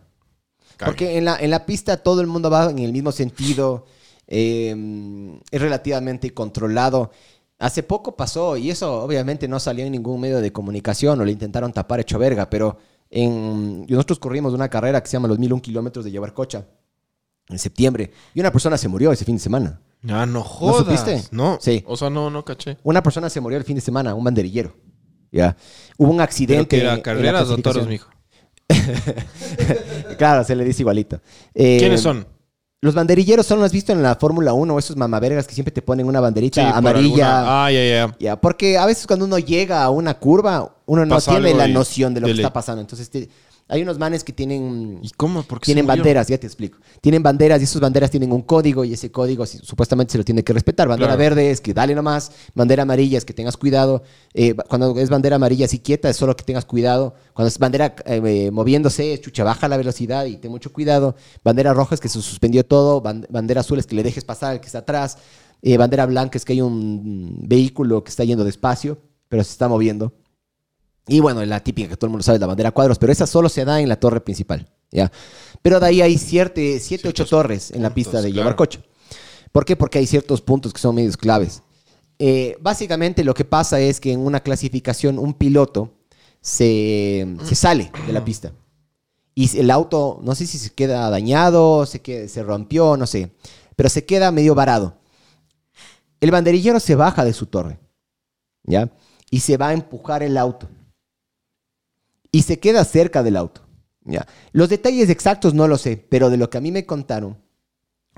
Cague. 0.75 0.89
Porque 0.89 1.17
en 1.19 1.25
la, 1.25 1.37
en 1.37 1.51
la 1.51 1.67
pista 1.67 1.97
todo 1.97 2.21
el 2.21 2.25
mundo 2.25 2.49
va 2.49 2.71
en 2.71 2.79
el 2.79 2.91
mismo 2.91 3.11
sentido. 3.11 3.85
eh, 4.25 4.75
es 5.51 5.61
relativamente 5.61 6.33
controlado. 6.33 7.11
Hace 7.59 7.83
poco 7.83 8.15
pasó, 8.17 8.57
y 8.57 8.71
eso 8.71 9.03
obviamente 9.03 9.47
no 9.47 9.59
salió 9.59 9.85
en 9.85 9.91
ningún 9.91 10.19
medio 10.19 10.41
de 10.41 10.51
comunicación 10.51 11.21
o 11.21 11.23
le 11.23 11.31
intentaron 11.31 11.71
tapar 11.71 11.99
hecho 11.99 12.17
verga, 12.17 12.49
pero 12.49 12.79
en, 13.11 13.85
nosotros 13.85 14.17
corrimos 14.17 14.51
una 14.55 14.69
carrera 14.69 14.99
que 15.03 15.09
se 15.09 15.13
llama 15.13 15.27
los 15.27 15.37
1001 15.37 15.61
kilómetros 15.61 16.03
de 16.03 16.09
llevar 16.09 16.33
cocha 16.33 16.65
en 17.47 17.59
septiembre. 17.59 18.13
Y 18.33 18.39
una 18.39 18.51
persona 18.51 18.79
se 18.79 18.87
murió 18.87 19.11
ese 19.11 19.25
fin 19.25 19.35
de 19.35 19.43
semana. 19.43 19.79
Ah, 20.07 20.25
no 20.25 20.43
jodas. 20.43 20.85
supiste? 20.85 21.23
No. 21.31 21.57
Sí. 21.61 21.83
O 21.87 21.97
sea, 21.97 22.09
no, 22.09 22.29
no 22.29 22.45
caché. 22.45 22.77
Una 22.83 23.03
persona 23.03 23.29
se 23.29 23.41
murió 23.41 23.57
el 23.57 23.63
fin 23.65 23.75
de 23.75 23.81
semana, 23.81 24.13
un 24.15 24.23
banderillero. 24.23 24.75
¿Ya? 25.31 25.55
Hubo 25.97 26.09
un 26.09 26.15
Pero 26.17 26.23
accidente. 26.23 26.67
que 26.67 26.75
en- 26.77 26.81
era 26.83 26.91
en 26.93 26.97
la 26.99 27.03
carreras 27.03 27.49
o 27.49 27.57
toros, 27.57 27.87
mijo. 27.87 28.09
claro, 30.17 30.43
se 30.43 30.55
le 30.55 30.63
dice 30.63 30.81
igualito. 30.83 31.19
Eh, 31.53 31.77
¿Quiénes 31.79 32.01
son? 32.01 32.27
Los 32.81 32.95
banderilleros 32.95 33.45
son, 33.45 33.59
¿lo 33.59 33.65
has 33.65 33.73
visto 33.73 33.91
en 33.91 34.01
la 34.01 34.15
Fórmula 34.15 34.53
1? 34.53 34.79
Esos 34.79 34.95
mamavergas 34.95 35.45
que 35.47 35.53
siempre 35.53 35.71
te 35.73 35.81
ponen 35.81 36.07
una 36.07 36.21
banderita 36.21 36.61
Sí, 36.61 36.71
amarilla. 36.73 37.39
alguna- 37.39 37.65
Ah, 37.65 37.71
ya, 37.71 37.83
ya. 37.85 38.15
Ya, 38.19 38.39
porque 38.39 38.77
a 38.77 38.85
veces 38.85 39.05
cuando 39.05 39.25
uno 39.25 39.37
llega 39.37 39.83
a 39.83 39.89
una 39.89 40.13
curva, 40.17 40.75
uno 40.85 41.05
no 41.05 41.15
Pasa 41.15 41.31
tiene 41.33 41.53
la 41.53 41.67
y- 41.67 41.73
noción 41.73 42.13
de 42.13 42.21
lo 42.21 42.27
que 42.27 42.33
está 42.33 42.53
pasando. 42.53 42.79
Entonces, 42.81 43.09
te- 43.09 43.29
hay 43.69 43.81
unos 43.83 43.97
manes 43.99 44.23
que 44.23 44.33
tienen 44.33 44.99
¿Y 45.01 45.09
cómo? 45.11 45.43
¿Por 45.43 45.59
qué 45.59 45.65
se 45.65 45.73
tienen 45.73 45.85
banderas, 45.87 46.27
ya 46.27 46.37
te 46.37 46.47
explico. 46.47 46.79
Tienen 47.01 47.21
banderas 47.23 47.61
y 47.61 47.63
esas 47.65 47.79
banderas 47.79 48.09
tienen 48.11 48.31
un 48.33 48.41
código 48.41 48.83
y 48.83 48.93
ese 48.93 49.11
código 49.11 49.45
supuestamente 49.45 50.11
se 50.13 50.17
lo 50.17 50.23
tiene 50.25 50.43
que 50.43 50.51
respetar. 50.53 50.87
Bandera 50.87 51.09
Claro. 51.15 51.19
verde 51.19 51.51
es 51.51 51.61
que 51.61 51.73
dale 51.73 51.93
nomás, 51.95 52.31
bandera 52.55 52.83
amarilla 52.83 53.17
es 53.17 53.25
que 53.25 53.33
tengas 53.33 53.55
cuidado. 53.57 54.03
Eh, 54.33 54.55
cuando 54.67 54.97
es 54.99 55.09
bandera 55.09 55.35
amarilla 55.37 55.65
así 55.65 55.79
quieta 55.79 56.09
es 56.09 56.17
solo 56.17 56.35
que 56.35 56.43
tengas 56.43 56.65
cuidado. 56.65 57.13
Cuando 57.33 57.47
es 57.47 57.57
bandera 57.59 57.95
eh, 58.05 58.21
eh, 58.25 58.51
moviéndose 58.51 59.13
es 59.13 59.21
chucha, 59.21 59.43
baja 59.43 59.67
la 59.67 59.77
velocidad 59.77 60.25
y 60.25 60.37
ten 60.37 60.51
mucho 60.51 60.73
cuidado. 60.73 61.15
Bandera 61.43 61.73
roja 61.73 61.95
es 61.95 62.01
que 62.01 62.09
se 62.09 62.21
suspendió 62.21 62.65
todo. 62.65 63.01
Ban- 63.01 63.27
bandera 63.29 63.61
azul 63.61 63.77
es 63.79 63.85
que 63.85 63.95
le 63.95 64.03
dejes 64.03 64.25
pasar 64.25 64.51
al 64.51 64.59
que 64.61 64.65
está 64.65 64.79
atrás. 64.79 65.17
Eh, 65.61 65.77
bandera 65.77 66.05
blanca 66.05 66.37
es 66.37 66.45
que 66.45 66.53
hay 66.53 66.61
un 66.61 67.41
vehículo 67.45 68.03
que 68.03 68.09
está 68.09 68.23
yendo 68.23 68.43
despacio, 68.45 68.97
pero 69.27 69.43
se 69.43 69.51
está 69.51 69.67
moviendo. 69.67 70.13
Y 71.11 71.19
bueno, 71.21 71.43
la 71.43 71.59
típica 71.63 71.89
que 71.89 71.97
todo 71.97 72.05
el 72.05 72.11
mundo 72.11 72.23
sabe 72.23 72.35
es 72.35 72.41
la 72.41 72.45
bandera 72.47 72.71
cuadros, 72.71 72.99
pero 72.99 73.11
esa 73.11 73.25
solo 73.25 73.49
se 73.49 73.65
da 73.65 73.81
en 73.81 73.89
la 73.89 73.99
torre 73.99 74.21
principal. 74.21 74.69
¿ya? 74.91 75.11
Pero 75.63 75.79
de 75.79 75.87
ahí 75.87 76.01
hay 76.03 76.17
siete, 76.19 76.79
siete 76.79 77.07
ocho 77.07 77.23
Ciertos 77.25 77.29
torres 77.29 77.71
en 77.71 77.81
la 77.81 77.93
pista 77.93 78.17
de 78.21 78.29
claro. 78.29 78.35
llevar 78.35 78.55
coche. 78.55 78.83
¿Por 79.51 79.65
qué? 79.65 79.75
Porque 79.75 79.97
hay 79.97 80.05
ciertos 80.05 80.41
puntos 80.41 80.71
que 80.71 80.79
son 80.79 80.93
medios 80.93 81.17
claves. 81.17 81.63
Eh, 82.19 82.55
básicamente 82.61 83.23
lo 83.23 83.33
que 83.33 83.43
pasa 83.43 83.79
es 83.79 83.99
que 83.99 84.11
en 84.11 84.19
una 84.19 84.41
clasificación 84.41 85.17
un 85.17 85.33
piloto 85.33 85.95
se, 86.41 87.35
se 87.43 87.55
sale 87.55 87.91
de 88.05 88.13
la 88.13 88.23
pista. 88.23 88.53
Y 89.33 89.57
el 89.57 89.71
auto, 89.71 90.19
no 90.21 90.35
sé 90.35 90.45
si 90.45 90.59
se 90.59 90.69
queda 90.71 91.09
dañado, 91.09 91.85
se, 91.87 92.01
que- 92.01 92.27
se 92.27 92.43
rompió, 92.43 92.97
no 92.97 93.07
sé. 93.07 93.31
Pero 93.75 93.89
se 93.89 94.05
queda 94.05 94.31
medio 94.31 94.53
varado. 94.53 94.97
El 96.21 96.29
banderillero 96.29 96.79
se 96.79 96.93
baja 96.95 97.25
de 97.25 97.33
su 97.33 97.47
torre. 97.47 97.79
¿Ya? 98.63 98.91
Y 99.31 99.39
se 99.39 99.57
va 99.57 99.69
a 99.69 99.73
empujar 99.73 100.21
el 100.21 100.37
auto 100.37 100.69
y 102.31 102.43
se 102.43 102.59
queda 102.59 102.83
cerca 102.85 103.23
del 103.23 103.37
auto. 103.37 103.61
¿ya? 104.03 104.25
Los 104.51 104.69
detalles 104.69 105.09
exactos 105.09 105.53
no 105.53 105.67
lo 105.67 105.77
sé, 105.77 105.97
pero 106.09 106.29
de 106.29 106.37
lo 106.37 106.49
que 106.49 106.57
a 106.57 106.61
mí 106.61 106.71
me 106.71 106.85
contaron, 106.85 107.37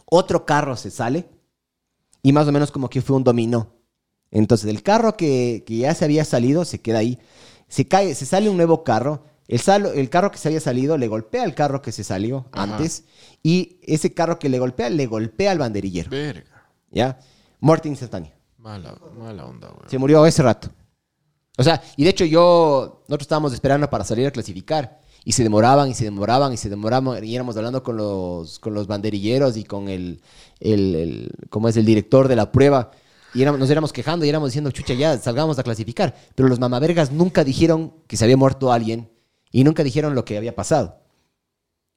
otro 0.05 0.45
carro 0.45 0.76
se 0.76 0.91
sale 0.91 1.30
y 2.22 2.34
más 2.34 2.47
o 2.47 2.51
menos 2.51 2.72
como 2.72 2.89
que 2.89 3.01
fue 3.01 3.16
un 3.16 3.24
dominó. 3.24 3.76
Entonces, 4.30 4.70
el 4.70 4.82
carro 4.84 5.18
que, 5.18 5.64
que 5.66 5.78
ya 5.78 5.93
se 5.93 6.05
había 6.05 6.24
salido 6.24 6.64
se 6.64 6.80
queda 6.80 6.99
ahí. 6.99 7.20
Se 7.68 7.88
cae, 7.88 8.16
se 8.16 8.26
sale 8.26 8.49
un 8.49 8.55
nuevo 8.57 8.84
carro. 8.84 9.24
El, 9.47 9.59
salo- 9.59 9.91
el 9.91 10.09
carro 10.09 10.32
que 10.32 10.38
se 10.38 10.47
había 10.47 10.62
salido 10.62 10.97
le 10.97 11.07
golpea 11.09 11.43
al 11.43 11.53
carro 11.55 11.82
que 11.82 11.91
se 11.91 12.03
salió 12.05 12.45
Ajá. 12.53 12.64
antes. 12.76 13.03
Y 13.43 13.80
ese 13.82 14.14
carro 14.14 14.39
que 14.39 14.47
le 14.47 14.59
golpea, 14.59 14.89
le 14.89 15.05
golpea 15.07 15.51
al 15.51 15.57
banderillero. 15.57 16.09
Verga. 16.09 16.70
¿Ya? 16.91 17.20
Muerte 17.59 17.89
instantánea. 17.89 18.34
Mala, 18.57 18.95
mala 19.18 19.45
onda, 19.45 19.68
güey. 19.70 19.89
Se 19.89 19.97
murió 19.97 20.26
ese 20.26 20.43
rato. 20.43 20.70
O 21.58 21.64
sea, 21.64 21.82
y 21.97 22.04
de 22.04 22.10
hecho 22.10 22.26
yo, 22.26 23.04
nosotros 23.08 23.22
estábamos 23.26 23.54
esperando 23.54 23.89
para 23.89 24.04
salir 24.04 24.28
a 24.28 24.32
clasificar. 24.32 25.02
Y 25.24 25.34
se 25.34 25.43
demoraban 25.43 25.89
y 25.89 25.93
se 25.93 26.04
demoraban 26.04 26.52
y 26.52 26.58
se 26.58 26.70
demoraban. 26.70 27.24
Y 27.24 27.36
éramos 27.36 27.56
hablando 27.56 27.84
con 27.84 27.95
los, 27.97 28.58
con 28.58 28.74
los 28.74 28.88
banderilleros 28.88 29.56
y 29.56 29.64
con 29.64 29.88
el, 29.88 30.20
el, 30.60 30.95
el- 30.95 31.32
¿cómo 31.49 31.68
es? 31.70 31.78
El 31.78 31.86
director 31.86 32.28
de 32.28 32.36
la 32.36 32.52
prueba. 32.52 32.89
Y 33.36 33.41
éramos- 33.43 33.60
nos 33.60 33.70
éramos 33.70 33.93
quejando 33.93 34.26
y 34.26 34.30
éramos 34.30 34.49
diciendo, 34.49 34.72
chucha, 34.72 34.95
ya 34.95 35.18
salgamos 35.20 35.60
a 35.60 35.64
clasificar. 35.64 36.16
Pero 36.34 36.49
los 36.49 36.60
mamavergas 36.60 37.12
nunca 37.12 37.43
dijeron 37.43 37.93
que 38.08 38.18
se 38.18 38.24
había 38.24 38.36
muerto 38.38 38.72
alguien 38.72 39.12
y 39.52 39.64
nunca 39.64 39.84
dijeron 39.84 40.16
lo 40.16 40.26
que 40.26 40.38
había 40.38 40.56
pasado. 40.56 40.97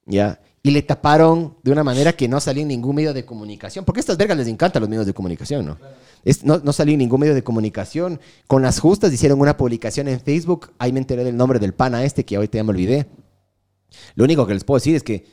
¿Ya? 0.05 0.39
Y 0.65 0.71
le 0.71 0.81
taparon 0.81 1.55
de 1.61 1.71
una 1.71 1.83
manera 1.83 2.13
que 2.13 2.27
no 2.27 2.39
salía 2.39 2.63
en 2.63 2.69
ningún 2.69 2.95
medio 2.95 3.13
de 3.13 3.23
comunicación. 3.23 3.85
Porque 3.85 3.99
a 3.99 4.01
estas 4.01 4.17
vergas 4.17 4.35
les 4.37 4.47
encantan 4.47 4.81
los 4.81 4.89
medios 4.89 5.05
de 5.05 5.13
comunicación, 5.13 5.63
¿no? 5.65 5.77
Es- 6.23 6.43
no, 6.43 6.57
no 6.57 6.73
salió 6.73 6.93
en 6.93 6.99
ningún 6.99 7.19
medio 7.19 7.35
de 7.35 7.43
comunicación. 7.43 8.19
Con 8.47 8.63
las 8.63 8.79
justas 8.79 9.13
hicieron 9.13 9.39
una 9.39 9.57
publicación 9.57 10.07
en 10.07 10.19
Facebook. 10.19 10.71
Ahí 10.79 10.91
me 10.91 10.99
enteré 10.99 11.23
del 11.23 11.37
nombre 11.37 11.59
del 11.59 11.73
pana 11.75 12.03
este, 12.03 12.25
que 12.25 12.35
ahorita 12.35 12.57
ya 12.57 12.63
me 12.63 12.71
olvidé. 12.71 13.05
Lo 14.15 14.23
único 14.23 14.47
que 14.47 14.55
les 14.55 14.63
puedo 14.63 14.77
decir 14.77 14.95
es 14.95 15.03
que 15.03 15.25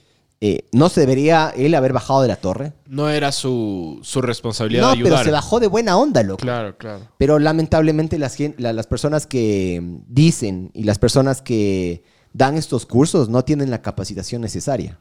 eh, 0.42 0.66
no 0.72 0.88
se 0.90 1.00
debería 1.00 1.52
él 1.56 1.74
haber 1.76 1.92
bajado 1.94 2.20
de 2.20 2.28
la 2.28 2.36
torre. 2.36 2.74
No 2.86 3.08
era 3.08 3.32
su, 3.32 4.00
su 4.02 4.20
responsabilidad 4.20 4.82
No, 4.82 4.90
ayudar. 4.90 5.12
pero 5.12 5.24
se 5.24 5.30
bajó 5.30 5.60
de 5.60 5.68
buena 5.68 5.96
onda, 5.96 6.22
loco. 6.22 6.42
Claro, 6.42 6.76
claro. 6.76 7.08
Pero 7.16 7.38
lamentablemente 7.38 8.18
las, 8.18 8.36
las 8.58 8.86
personas 8.86 9.26
que 9.26 9.80
dicen 10.08 10.70
y 10.74 10.84
las 10.84 10.98
personas 10.98 11.40
que 11.40 12.02
dan 12.34 12.56
estos 12.58 12.84
cursos 12.84 13.30
no 13.30 13.44
tienen 13.44 13.70
la 13.70 13.80
capacitación 13.80 14.42
necesaria. 14.42 14.98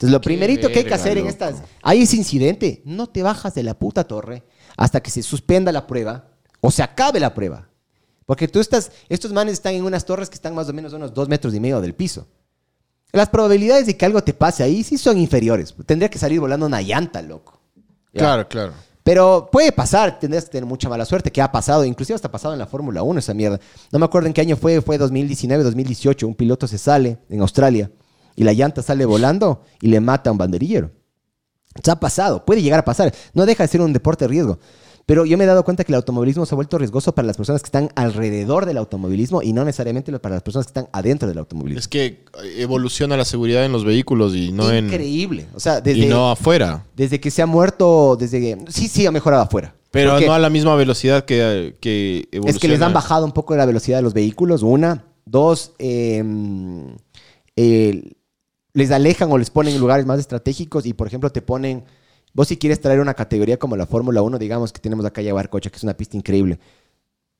Entonces, 0.00 0.12
lo 0.14 0.20
Qué 0.22 0.30
primerito 0.30 0.68
que 0.68 0.78
hay 0.78 0.84
que 0.84 0.90
verga, 0.90 0.96
hacer 0.96 1.18
en 1.18 1.24
loco. 1.24 1.28
estas... 1.28 1.62
Hay 1.82 2.00
ese 2.00 2.16
incidente, 2.16 2.80
no 2.86 3.06
te 3.06 3.22
bajas 3.22 3.54
de 3.54 3.62
la 3.62 3.78
puta 3.78 4.04
torre 4.04 4.44
hasta 4.78 5.02
que 5.02 5.10
se 5.10 5.22
suspenda 5.22 5.72
la 5.72 5.86
prueba 5.86 6.30
o 6.62 6.70
se 6.70 6.82
acabe 6.82 7.20
la 7.20 7.34
prueba. 7.34 7.68
Porque 8.24 8.48
tú 8.48 8.60
estás... 8.60 8.92
Estos 9.10 9.30
manes 9.34 9.52
están 9.52 9.74
en 9.74 9.84
unas 9.84 10.06
torres 10.06 10.30
que 10.30 10.36
están 10.36 10.54
más 10.54 10.70
o 10.70 10.72
menos 10.72 10.94
a 10.94 10.96
unos 10.96 11.12
dos 11.12 11.28
metros 11.28 11.54
y 11.54 11.60
medio 11.60 11.82
del 11.82 11.94
piso. 11.94 12.26
Las 13.12 13.28
probabilidades 13.28 13.84
de 13.84 13.98
que 13.98 14.06
algo 14.06 14.24
te 14.24 14.32
pase 14.32 14.62
ahí 14.62 14.82
sí 14.82 14.96
son 14.96 15.18
inferiores. 15.18 15.74
Tendría 15.84 16.08
que 16.08 16.18
salir 16.18 16.40
volando 16.40 16.64
una 16.64 16.80
llanta, 16.80 17.20
loco. 17.20 17.60
Ya. 18.14 18.20
Claro, 18.20 18.48
claro. 18.48 18.72
Pero 19.02 19.50
puede 19.52 19.70
pasar, 19.70 20.18
tendrías 20.18 20.46
que 20.46 20.52
tener 20.52 20.66
mucha 20.66 20.88
mala 20.88 21.04
suerte, 21.04 21.30
que 21.30 21.42
ha 21.42 21.52
pasado, 21.52 21.84
inclusive 21.84 22.14
hasta 22.14 22.30
pasado 22.30 22.54
en 22.54 22.58
la 22.58 22.66
Fórmula 22.66 23.02
1 23.02 23.18
esa 23.18 23.34
mierda. 23.34 23.60
No 23.92 23.98
me 23.98 24.06
acuerdo 24.06 24.28
en 24.28 24.32
qué 24.32 24.40
año 24.40 24.56
fue, 24.56 24.80
fue 24.80 24.96
2019, 24.96 25.62
2018, 25.62 26.26
un 26.26 26.34
piloto 26.34 26.66
se 26.66 26.78
sale 26.78 27.18
en 27.28 27.42
Australia 27.42 27.90
y 28.36 28.44
la 28.44 28.52
llanta 28.52 28.82
sale 28.82 29.04
volando 29.04 29.62
y 29.80 29.88
le 29.88 30.00
mata 30.00 30.30
a 30.30 30.32
un 30.32 30.38
banderillero. 30.38 30.90
Se 31.82 31.90
ha 31.90 32.00
pasado, 32.00 32.44
puede 32.44 32.62
llegar 32.62 32.80
a 32.80 32.84
pasar, 32.84 33.14
no 33.34 33.46
deja 33.46 33.64
de 33.64 33.68
ser 33.68 33.80
un 33.80 33.92
deporte 33.92 34.24
de 34.24 34.28
riesgo. 34.28 34.58
Pero 35.06 35.24
yo 35.24 35.36
me 35.36 35.42
he 35.42 35.46
dado 35.46 35.64
cuenta 35.64 35.82
que 35.82 35.90
el 35.90 35.96
automovilismo 35.96 36.46
se 36.46 36.54
ha 36.54 36.56
vuelto 36.56 36.78
riesgoso 36.78 37.12
para 37.14 37.26
las 37.26 37.36
personas 37.36 37.62
que 37.62 37.66
están 37.66 37.88
alrededor 37.96 38.64
del 38.64 38.76
automovilismo 38.76 39.42
y 39.42 39.52
no 39.52 39.64
necesariamente 39.64 40.16
para 40.20 40.36
las 40.36 40.42
personas 40.42 40.66
que 40.66 40.70
están 40.70 40.88
adentro 40.92 41.26
del 41.28 41.38
automovilismo. 41.38 41.80
Es 41.80 41.88
que 41.88 42.24
evoluciona 42.58 43.16
la 43.16 43.24
seguridad 43.24 43.64
en 43.64 43.72
los 43.72 43.84
vehículos 43.84 44.36
y 44.36 44.52
no 44.52 44.70
en 44.70 44.84
Increíble. 44.84 45.48
O 45.54 45.58
sea, 45.58 45.80
desde, 45.80 46.02
y 46.02 46.06
no 46.06 46.30
afuera. 46.30 46.86
desde 46.94 47.18
que 47.18 47.32
se 47.32 47.42
ha 47.42 47.46
muerto, 47.46 48.14
desde 48.14 48.40
que... 48.40 48.58
Sí, 48.68 48.86
sí, 48.86 49.04
ha 49.04 49.10
mejorado 49.10 49.42
afuera. 49.42 49.74
Pero 49.90 50.12
Porque- 50.12 50.26
no 50.26 50.34
a 50.34 50.38
la 50.38 50.50
misma 50.50 50.76
velocidad 50.76 51.24
que, 51.24 51.76
que 51.80 52.28
evoluciona. 52.30 52.50
Es 52.50 52.60
que 52.60 52.68
les 52.68 52.80
han 52.80 52.92
bajado 52.92 53.24
un 53.24 53.32
poco 53.32 53.56
la 53.56 53.66
velocidad 53.66 53.98
de 53.98 54.02
los 54.02 54.14
vehículos, 54.14 54.62
una. 54.62 55.06
Dos, 55.24 55.72
eh, 55.80 56.22
eh, 57.56 58.12
les 58.72 58.90
alejan 58.90 59.30
o 59.32 59.38
les 59.38 59.50
ponen 59.50 59.74
en 59.74 59.80
lugares 59.80 60.06
más 60.06 60.18
estratégicos 60.18 60.86
y, 60.86 60.92
por 60.92 61.06
ejemplo, 61.06 61.30
te 61.30 61.42
ponen... 61.42 61.84
Vos 62.32 62.46
si 62.48 62.56
quieres 62.56 62.80
traer 62.80 63.00
una 63.00 63.14
categoría 63.14 63.58
como 63.58 63.74
la 63.76 63.86
Fórmula 63.86 64.22
1, 64.22 64.38
digamos 64.38 64.72
que 64.72 64.80
tenemos 64.80 65.04
acá 65.04 65.20
ya 65.20 65.34
Barcocha, 65.34 65.68
que 65.70 65.76
es 65.76 65.82
una 65.82 65.94
pista 65.96 66.16
increíble. 66.16 66.60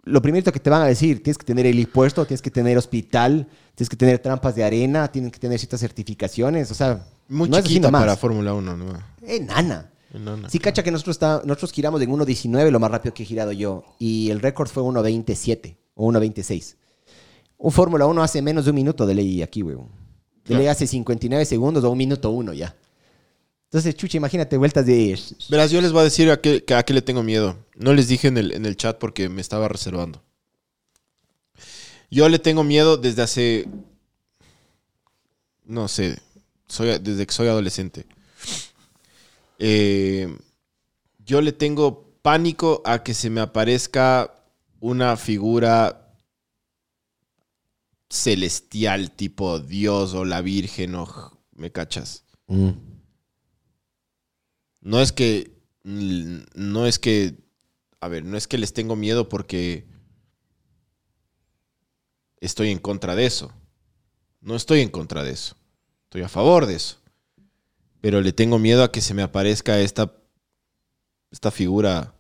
Lo 0.03 0.21
primero 0.23 0.51
que 0.51 0.59
te 0.59 0.71
van 0.71 0.83
a 0.83 0.87
decir, 0.87 1.23
tienes 1.23 1.39
que 1.39 1.45
tener 1.45 1.67
el 1.67 1.79
impuesto, 1.79 2.25
tienes 2.27 2.43
que 2.43 2.51
tener 2.51 2.77
hospital, 2.77 3.47
tienes 3.77 3.89
que 3.89 3.97
tener 3.97 4.19
trampas 4.19 4.55
de 4.57 4.65
arena, 4.65 5.13
tienes 5.13 5.31
que 5.31 5.39
tener 5.39 5.59
ciertas 5.59 5.81
certificaciones, 5.81 6.71
o 6.71 6.75
sea... 6.75 7.07
Muy 7.29 7.49
no 7.49 7.59
es 7.59 7.65
chiquita 7.65 7.87
nomás. 7.89 8.01
para 8.03 8.17
Fórmula 8.17 8.53
1, 8.55 8.77
¿no? 8.77 8.93
Enana. 9.23 9.91
No. 10.13 10.49
Sí, 10.49 10.59
cacha 10.59 10.83
que 10.83 10.91
nosotros, 10.91 11.15
está- 11.15 11.43
nosotros 11.45 11.71
giramos 11.71 12.03
en 12.03 12.11
1.19, 12.11 12.71
lo 12.73 12.81
más 12.81 12.91
rápido 12.91 13.15
que 13.15 13.23
he 13.23 13.27
girado 13.27 13.53
yo. 13.53 13.85
Y 14.01 14.31
el 14.31 14.41
récord 14.41 14.69
fue 14.69 14.83
1.27 14.83 15.77
o 15.95 16.11
1.26. 16.11 16.75
Un 17.59 17.71
Fórmula 17.71 18.07
1 18.07 18.21
hace 18.23 18.43
menos 18.43 18.65
de 18.65 18.71
un 18.71 18.75
minuto 18.77 19.07
de 19.07 19.15
ley 19.15 19.43
aquí, 19.43 19.63
weón. 19.63 20.00
De 20.51 20.57
ley 20.57 20.67
hace 20.67 20.87
59 20.87 21.45
segundos 21.45 21.85
o 21.85 21.91
un 21.91 21.99
minuto 21.99 22.31
uno 22.31 22.53
ya. 22.53 22.75
Entonces, 23.67 23.95
chucha, 23.95 24.17
imagínate 24.17 24.57
vueltas 24.57 24.85
de... 24.85 25.17
Verás, 25.49 25.71
yo 25.71 25.81
les 25.81 25.93
voy 25.93 26.01
a 26.01 26.05
decir 26.05 26.29
a 26.29 26.41
qué, 26.41 26.65
a 26.75 26.83
qué 26.83 26.93
le 26.93 27.03
tengo 27.03 27.23
miedo. 27.23 27.57
No 27.77 27.95
les 27.95 28.09
dije 28.09 28.27
en 28.27 28.37
el, 28.37 28.51
en 28.51 28.67
el 28.67 28.77
chat 28.77 28.99
porque 28.99 29.29
me 29.29 29.41
estaba 29.41 29.69
reservando. 29.69 30.21
Yo 32.11 32.29
le 32.29 32.41
tengo 32.41 32.65
miedo 32.65 32.97
desde 32.97 33.23
hace. 33.23 33.69
No 35.65 35.87
sé. 35.87 36.19
Soy, 36.67 36.99
desde 36.99 37.25
que 37.25 37.33
soy 37.33 37.47
adolescente. 37.47 38.07
Eh, 39.61 40.37
yo 41.25 41.41
le 41.41 41.53
tengo 41.53 42.11
pánico 42.23 42.83
a 42.85 43.05
que 43.05 43.15
se 43.15 43.31
me 43.31 43.41
aparezca 43.41 44.35
una 44.81 45.17
figura 45.17 46.10
celestial, 48.11 49.13
tipo 49.13 49.61
Dios 49.61 50.15
o 50.15 50.25
la 50.25 50.43
Virgen 50.43 50.97
o. 50.97 51.41
¿Me 51.53 51.71
cachas? 51.71 52.25
Mm. 52.49 52.71
No 54.81 55.01
es 55.01 55.13
que. 55.13 55.57
No 55.85 56.87
es 56.87 56.99
que. 56.99 57.39
A 58.01 58.09
ver, 58.09 58.25
no 58.25 58.37
es 58.37 58.49
que 58.49 58.59
les 58.59 58.73
tengo 58.75 58.97
miedo 58.97 59.29
porque. 59.29 59.87
Estoy 62.41 62.71
en 62.71 62.79
contra 62.79 63.15
de 63.15 63.27
eso. 63.27 63.53
No 64.41 64.57
estoy 64.57 64.81
en 64.81 64.89
contra 64.89 65.23
de 65.23 65.33
eso. 65.33 65.57
Estoy 66.05 66.23
a 66.23 66.29
favor 66.29 66.67
de 66.67 66.75
eso. 66.75 66.97
Pero 68.01 68.23
le 68.23 68.33
tengo 68.33 68.59
miedo 68.59 68.83
a 68.83 68.91
que 68.91 69.03
se 69.03 69.15
me 69.15 69.23
aparezca 69.23 69.79
esta. 69.79 70.15
Esta 71.31 71.51
figura. 71.51 72.15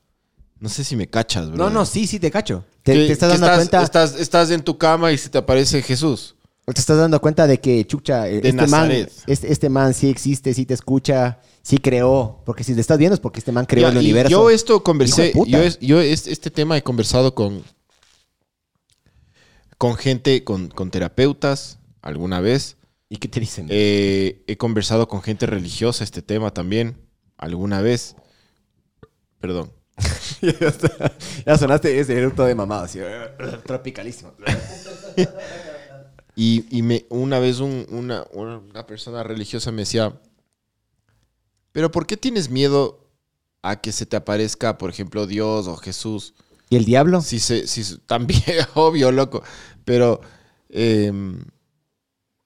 No 0.59 0.68
sé 0.68 0.84
si 0.84 0.95
me 0.95 1.09
cachas, 1.09 1.51
bro. 1.51 1.57
No, 1.57 1.70
no, 1.70 1.86
sí, 1.86 2.07
sí, 2.07 2.20
te 2.20 2.30
cacho. 2.30 2.64
Te, 2.83 2.93
Que- 2.93 3.07
te 3.07 3.12
estás 3.12 3.33
que 3.33 3.39
dando 3.39 3.57
cuenta... 3.57 3.83
Estás, 3.83 4.18
estás 4.18 4.51
en 4.51 4.62
tu 4.62 4.78
cama 4.78 5.12
y 5.12 5.18
se 5.18 5.28
te 5.28 5.39
aparece 5.39 5.83
Jesús. 5.83 6.35
Te 6.67 6.80
estás 6.80 6.99
dando 6.99 7.21
cuenta 7.21 7.49
de 7.49 7.59
que, 7.59 7.84
chucha, 7.84 8.25
De 8.25 8.37
este 8.49 8.67
man, 8.68 8.91
este, 9.26 9.53
este 9.53 9.68
man 9.68 9.92
sí 9.92 10.09
existe, 10.09 10.54
sí 10.54 10.67
te 10.67 10.75
escucha, 10.75 11.41
sí 11.63 11.79
creó. 11.79 12.42
Porque 12.46 12.63
si 12.63 12.75
te 12.76 12.80
estás 12.80 12.96
viendo 12.96 13.14
es 13.14 13.21
porque 13.21 13.41
este 13.41 13.50
man 13.50 13.67
creó 13.67 13.83
Ya, 13.88 13.88
el 13.91 13.99
universo. 13.99 14.30
Yo 14.30 14.50
esto 14.50 14.83
conversé, 14.84 15.33
yo, 15.46 15.59
yo 15.80 16.00
es- 16.00 16.29
este 16.29 16.49
tema 16.50 16.76
he 16.76 16.83
conversado 16.84 17.34
con, 17.34 17.64
con 19.79 19.96
gente, 19.96 20.45
con, 20.45 20.68
con 20.68 20.91
terapeutas 20.91 21.79
alguna 22.03 22.41
vez. 22.41 22.76
¿Y 23.09 23.17
qué 23.17 23.26
te 23.26 23.41
dicen? 23.41 23.67
Eh, 23.68 24.45
he 24.46 24.57
conversado 24.57 25.09
con 25.09 25.22
gente 25.22 25.46
religiosa 25.46 26.04
este 26.04 26.22
tema 26.22 26.53
también 26.53 26.96
alguna 27.37 27.80
vez. 27.80 28.14
Perdón. 29.41 29.72
ya 31.47 31.59
sonaste 31.59 31.99
ese 31.99 32.17
eructo 32.18 32.45
de 32.45 32.55
mamado, 32.55 32.85
así, 32.85 32.99
tropicalísimo. 33.67 34.33
Y, 36.37 36.64
y 36.77 36.83
me, 36.83 37.07
una 37.11 37.39
vez 37.39 37.61
un- 37.61 37.87
una, 37.91 38.25
una- 38.33 38.87
persona 38.87 39.22
religiosa 39.22 39.72
me 39.72 39.83
decía, 39.83 40.14
pero 41.72 41.91
¿por 41.91 42.07
qué 42.07 42.17
tienes 42.17 42.49
miedo 42.51 43.07
a 43.63 43.81
que 43.81 43.93
se 43.93 44.07
te 44.07 44.17
aparezca, 44.17 44.79
por 44.79 44.91
ejemplo, 44.91 45.27
Dios 45.27 45.67
o 45.67 45.77
Jesús? 45.77 46.35
¿Y 46.71 46.77
el 46.77 46.85
diablo? 46.85 47.21
Si 47.21 47.41
se, 47.41 47.67
si 47.67 47.99
también, 48.07 48.43
obvio, 48.75 49.13
loco. 49.13 49.43
Pero, 49.85 50.21
em, 50.71 51.45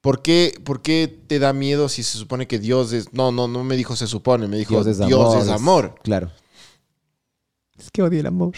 ¿por, 0.01 0.23
qué, 0.23 0.59
¿por 0.65 0.83
qué 0.83 1.07
te 1.27 1.39
da 1.39 1.53
miedo 1.53 1.89
si 1.89 2.03
se 2.03 2.19
supone 2.19 2.49
que 2.49 2.59
Dios 2.59 2.93
es... 2.93 3.13
No, 3.13 3.31
no, 3.33 3.47
no 3.49 3.63
me 3.65 3.77
dijo 3.77 3.95
se 3.97 4.07
supone, 4.07 4.49
me 4.49 4.57
dijo 4.57 4.75
Dios 5.07 5.35
es 5.37 5.49
amor. 5.55 5.95
Claro. 6.03 6.31
Es 7.85 7.91
que 7.91 8.03
odio 8.03 8.21
el 8.21 8.27
amor. 8.27 8.55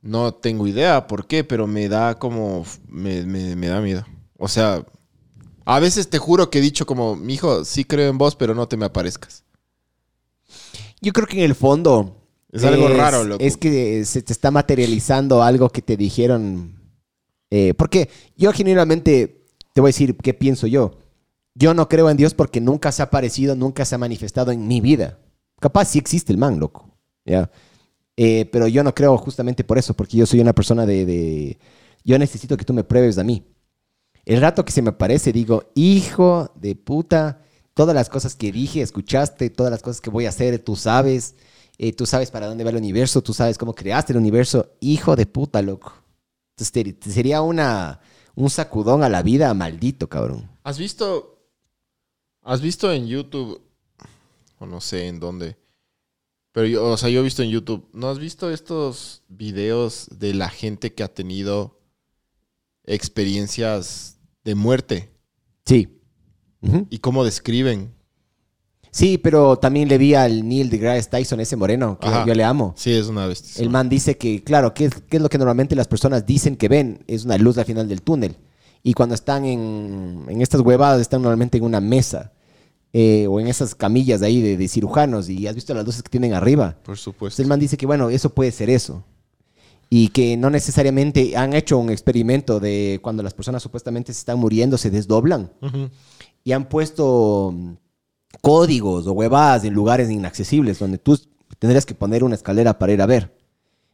No 0.00 0.34
tengo 0.34 0.66
idea 0.66 1.06
por 1.06 1.26
qué, 1.26 1.44
pero 1.44 1.66
me 1.66 1.88
da 1.88 2.18
como... 2.18 2.64
Me, 2.88 3.24
me- 3.24 3.56
me 3.56 3.66
da 3.68 3.80
miedo. 3.80 4.04
O 4.38 4.48
sea, 4.48 4.84
a 5.64 5.80
veces 5.80 6.08
te 6.10 6.18
juro 6.18 6.50
que 6.50 6.58
he 6.58 6.62
dicho 6.62 6.84
como, 6.86 7.16
mi 7.16 7.34
hijo, 7.34 7.64
sí 7.64 7.84
creo 7.84 8.10
en 8.10 8.18
vos, 8.18 8.36
pero 8.36 8.54
no 8.54 8.68
te 8.68 8.76
me 8.76 8.84
aparezcas. 8.86 9.44
Yo 11.00 11.12
creo 11.12 11.26
que 11.26 11.38
en 11.38 11.44
el 11.44 11.54
fondo. 11.54 12.20
Es 12.52 12.64
algo 12.64 12.88
raro, 12.88 13.24
loco. 13.24 13.42
Es 13.42 13.56
que 13.56 14.04
se 14.04 14.22
te 14.22 14.32
está 14.32 14.50
materializando 14.50 15.42
algo 15.42 15.68
que 15.70 15.82
te 15.82 15.96
dijeron. 15.96 16.80
eh, 17.50 17.74
porque 17.74 18.08
yo 18.36 18.52
genuinamente 18.52 19.44
te 19.72 19.80
voy 19.80 19.88
a 19.88 19.92
decir 19.92 20.16
qué 20.16 20.34
pienso 20.34 20.66
yo. 20.66 20.98
Yo 21.54 21.72
no 21.74 21.88
creo 21.88 22.10
en 22.10 22.16
Dios 22.16 22.34
porque 22.34 22.60
nunca 22.60 22.92
se 22.92 23.02
ha 23.02 23.06
aparecido, 23.06 23.54
nunca 23.56 23.84
se 23.84 23.94
ha 23.94 23.98
manifestado 23.98 24.52
en 24.52 24.66
mi 24.66 24.80
vida. 24.80 25.18
Capaz 25.60 25.86
sí 25.86 25.98
existe 25.98 26.32
el 26.32 26.38
man, 26.38 26.58
loco. 26.60 26.90
¿ya? 27.24 27.50
Eh, 28.16 28.46
pero 28.52 28.68
yo 28.68 28.84
no 28.84 28.94
creo 28.94 29.16
justamente 29.18 29.64
por 29.64 29.78
eso, 29.78 29.94
porque 29.94 30.16
yo 30.16 30.26
soy 30.26 30.40
una 30.40 30.52
persona 30.52 30.86
de, 30.86 31.04
de- 31.04 31.58
Yo 32.04 32.18
necesito 32.18 32.56
que 32.56 32.64
tú 32.64 32.72
me 32.74 32.84
pruebes 32.84 33.18
a 33.18 33.24
mí. 33.24 33.44
El 34.24 34.40
rato 34.40 34.64
que 34.64 34.72
se 34.72 34.82
me 34.82 34.90
aparece, 34.90 35.32
digo, 35.32 35.64
hijo 35.74 36.50
de 36.54 36.76
puta, 36.76 37.42
todas 37.74 37.94
las 37.94 38.08
cosas 38.08 38.34
que 38.36 38.52
dije, 38.52 38.80
escuchaste, 38.82 39.50
todas 39.50 39.70
las 39.70 39.82
cosas 39.82 40.00
que 40.00 40.10
voy 40.10 40.26
a 40.26 40.30
hacer, 40.30 40.58
tú 40.60 40.76
sabes, 40.76 41.34
eh, 41.78 41.92
tú 41.92 42.06
sabes 42.06 42.30
para 42.30 42.46
dónde 42.46 42.64
va 42.64 42.70
el 42.70 42.76
universo, 42.76 43.22
tú 43.22 43.34
sabes 43.34 43.58
cómo 43.58 43.74
creaste 43.74 44.12
el 44.12 44.18
universo, 44.18 44.70
hijo 44.80 45.16
de 45.16 45.26
puta, 45.26 45.60
loco. 45.62 45.92
Entonces 46.56 47.12
sería 47.12 47.42
una, 47.42 48.00
un 48.34 48.48
sacudón 48.48 49.02
a 49.02 49.08
la 49.08 49.22
vida 49.22 49.52
maldito, 49.54 50.08
cabrón. 50.08 50.48
¿Has 50.62 50.78
visto? 50.78 51.48
¿Has 52.42 52.60
visto 52.60 52.92
en 52.92 53.06
YouTube? 53.06 53.60
O 54.58 54.66
no 54.66 54.80
sé 54.80 55.08
en 55.08 55.20
dónde. 55.20 55.56
Pero 56.54 56.68
yo, 56.68 56.84
o 56.84 56.96
sea, 56.96 57.08
yo 57.08 57.18
he 57.18 57.24
visto 57.24 57.42
en 57.42 57.50
YouTube. 57.50 57.88
¿No 57.92 58.08
has 58.08 58.20
visto 58.20 58.48
estos 58.48 59.24
videos 59.26 60.06
de 60.16 60.34
la 60.34 60.48
gente 60.48 60.94
que 60.94 61.02
ha 61.02 61.12
tenido 61.12 61.80
experiencias 62.84 64.20
de 64.44 64.54
muerte? 64.54 65.10
Sí. 65.66 65.98
Y 66.90 66.98
cómo 66.98 67.24
describen. 67.24 67.92
Sí, 68.92 69.18
pero 69.18 69.56
también 69.56 69.88
le 69.88 69.98
vi 69.98 70.14
al 70.14 70.48
Neil 70.48 70.70
deGrasse 70.70 71.10
Tyson, 71.10 71.40
ese 71.40 71.56
moreno, 71.56 71.98
que 71.98 72.06
Ajá. 72.06 72.24
yo 72.24 72.32
le 72.36 72.44
amo. 72.44 72.72
Sí, 72.76 72.92
es 72.92 73.08
una 73.08 73.26
bestia. 73.26 73.60
El 73.60 73.68
man 73.68 73.88
dice 73.88 74.16
que, 74.16 74.44
claro, 74.44 74.74
¿qué 74.74 74.84
es, 74.84 74.94
qué 75.08 75.16
es 75.16 75.22
lo 75.24 75.28
que 75.28 75.38
normalmente 75.38 75.74
las 75.74 75.88
personas 75.88 76.24
dicen 76.24 76.54
que 76.54 76.68
ven? 76.68 77.02
Es 77.08 77.24
una 77.24 77.36
luz 77.36 77.58
al 77.58 77.64
final 77.64 77.88
del 77.88 78.00
túnel. 78.02 78.36
Y 78.84 78.94
cuando 78.94 79.16
están 79.16 79.44
en, 79.44 80.24
en 80.28 80.40
estas 80.40 80.60
huevadas, 80.60 81.00
están 81.00 81.20
normalmente 81.20 81.58
en 81.58 81.64
una 81.64 81.80
mesa 81.80 82.32
eh, 82.96 83.26
o 83.28 83.40
en 83.40 83.48
esas 83.48 83.74
camillas 83.74 84.20
de 84.20 84.26
ahí 84.28 84.40
de, 84.40 84.56
de 84.56 84.68
cirujanos 84.68 85.28
y 85.28 85.46
has 85.48 85.54
visto 85.54 85.74
las 85.74 85.84
luces 85.84 86.02
que 86.02 86.08
tienen 86.08 86.32
arriba. 86.32 86.70
Por 86.70 86.78
Entonces 86.78 87.02
supuesto. 87.04 87.42
el 87.42 87.48
man 87.48 87.58
dice 87.60 87.76
que, 87.76 87.84
bueno, 87.86 88.08
eso 88.08 88.30
puede 88.30 88.52
ser 88.52 88.70
eso. 88.70 89.04
Y 89.90 90.08
que 90.08 90.36
no 90.36 90.48
necesariamente 90.48 91.36
han 91.36 91.52
hecho 91.54 91.76
un 91.78 91.90
experimento 91.90 92.58
de 92.60 93.00
cuando 93.02 93.22
las 93.22 93.34
personas 93.34 93.62
supuestamente 93.62 94.12
se 94.12 94.20
están 94.20 94.38
muriendo, 94.38 94.78
se 94.78 94.90
desdoblan 94.90 95.50
Ujú. 95.60 95.90
y 96.42 96.52
han 96.52 96.68
puesto 96.68 97.52
mm, 97.54 97.72
códigos 98.40 99.06
o 99.06 99.12
huevadas 99.12 99.64
en 99.64 99.74
lugares 99.74 100.10
inaccesibles 100.10 100.78
donde 100.78 100.98
tú 100.98 101.18
tendrías 101.58 101.86
que 101.86 101.94
poner 101.94 102.24
una 102.24 102.34
escalera 102.34 102.78
para 102.78 102.92
ir 102.92 103.02
a 103.02 103.06
ver. 103.06 103.36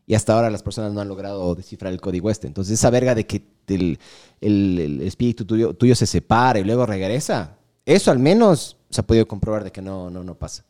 Y 0.07 0.15
hasta 0.15 0.35
ahora 0.35 0.51
las 0.51 0.63
personas 0.63 0.93
no 0.93 1.01
han 1.01 1.09
logrado 1.09 1.55
descifrar 1.55 1.93
el 1.93 2.01
código 2.01 2.31
este. 2.31 2.47
Entonces 2.47 2.75
esa 2.75 2.91
verga 2.91 3.15
de 3.15 3.27
que 3.27 3.43
el, 3.69 3.99
el- 4.41 4.79
el 4.79 5.03
espíritu 5.03 5.45
tuyo, 5.45 5.75
tuyo 5.75 5.95
se 5.95 6.07
separa 6.07 6.59
y 6.59 6.65
luego 6.65 6.85
regresa, 6.87 7.57
eso 7.85 8.11
al 8.11 8.19
menos 8.19 8.77
se 8.91 9.01
ha 9.01 9.07
podido 9.07 9.27
comprobar 9.27 9.65
de 9.65 9.73
que 9.73 9.81
no, 9.83 10.11
no, 10.11 10.23
no 10.25 10.35
pasa. 10.35 10.65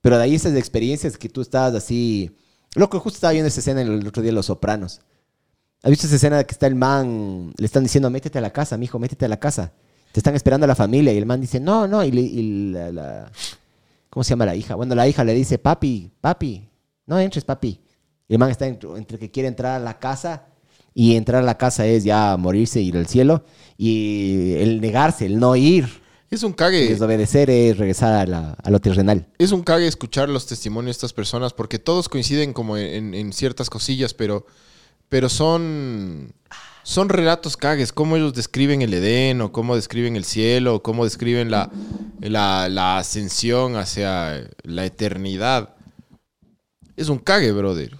Pero 0.00 0.18
de 0.18 0.22
ahí 0.24 0.34
esas 0.34 0.54
experiencias 0.54 1.16
que 1.18 1.28
tú 1.28 1.40
estabas 1.40 1.74
así... 1.74 2.36
Loco, 2.74 3.00
justo 3.00 3.16
estaba 3.16 3.32
viendo 3.32 3.48
esa 3.48 3.60
escena 3.60 3.80
el 3.82 4.06
otro 4.06 4.22
día 4.22 4.30
de 4.30 4.34
Los 4.34 4.46
Sopranos. 4.46 5.00
¿Has 5.82 5.90
visto 5.90 6.06
esa 6.06 6.16
escena 6.16 6.36
de 6.38 6.44
que 6.46 6.52
está 6.52 6.66
el 6.66 6.74
man, 6.74 7.54
le 7.56 7.64
están 7.66 7.82
diciendo, 7.82 8.10
métete 8.10 8.38
a 8.38 8.42
la 8.42 8.52
casa, 8.52 8.76
mijo, 8.76 8.98
métete 8.98 9.24
a 9.24 9.28
la 9.28 9.38
casa? 9.38 9.72
Te 10.12 10.20
están 10.20 10.34
esperando 10.34 10.64
a 10.64 10.68
la 10.68 10.74
familia 10.74 11.12
y 11.12 11.16
el 11.18 11.26
man 11.26 11.40
dice, 11.40 11.58
no, 11.60 11.86
no, 11.86 12.04
y, 12.04 12.10
le- 12.10 12.20
y 12.20 12.70
la, 12.72 12.92
la- 12.92 13.32
¿Cómo 14.10 14.24
se 14.24 14.30
llama 14.30 14.46
la 14.46 14.54
hija? 14.56 14.74
Bueno, 14.74 14.94
la 14.94 15.08
hija 15.08 15.24
le 15.24 15.32
dice, 15.34 15.58
papi, 15.58 16.10
papi, 16.20 16.68
no 17.06 17.18
entres, 17.18 17.44
papi. 17.44 17.80
Y 18.28 18.32
el 18.34 18.38
man 18.38 18.50
está 18.50 18.66
entre, 18.66 18.90
entre 18.96 19.18
que 19.18 19.30
quiere 19.30 19.48
entrar 19.48 19.76
a 19.80 19.84
la 19.84 19.98
casa 19.98 20.46
y 20.94 21.16
entrar 21.16 21.42
a 21.42 21.46
la 21.46 21.56
casa 21.58 21.86
es 21.86 22.04
ya 22.04 22.36
morirse, 22.36 22.80
ir 22.80 22.96
al 22.96 23.06
cielo. 23.06 23.44
Y 23.78 24.54
el 24.58 24.80
negarse, 24.80 25.26
el 25.26 25.38
no 25.38 25.54
ir, 25.56 25.86
Es 26.30 26.42
un 26.42 26.52
cague. 26.52 26.88
desobedecer 26.88 27.48
es 27.50 27.78
regresar 27.78 28.12
a, 28.14 28.26
la- 28.26 28.52
a 28.62 28.70
lo 28.70 28.80
terrenal. 28.80 29.26
es 29.38 29.52
un 29.52 29.62
cague 29.62 29.86
escuchar 29.86 30.28
los 30.28 30.46
testimonios 30.46 30.96
de 30.96 30.98
estas 30.98 31.12
personas 31.12 31.52
porque 31.52 31.78
todos 31.78 32.08
coinciden 32.08 32.52
como 32.52 32.76
en, 32.76 33.14
en 33.14 33.32
ciertas 33.32 33.70
cosillas, 33.70 34.12
pero, 34.12 34.44
pero 35.08 35.28
son, 35.28 36.32
son 36.82 37.08
relatos 37.08 37.56
cagues, 37.56 37.92
cómo 37.92 38.16
ellos 38.16 38.34
describen 38.34 38.82
el 38.82 38.92
Edén 38.94 39.40
o 39.40 39.52
cómo 39.52 39.76
describen 39.76 40.16
el 40.16 40.24
cielo 40.24 40.74
o 40.76 40.82
cómo 40.82 41.04
describen 41.04 41.50
la, 41.50 41.70
la, 42.20 42.68
la 42.68 42.98
ascensión 42.98 43.76
hacia 43.76 44.48
la 44.64 44.84
eternidad. 44.84 45.74
Es 46.96 47.08
un 47.08 47.18
cague, 47.18 47.52
brother. 47.52 47.96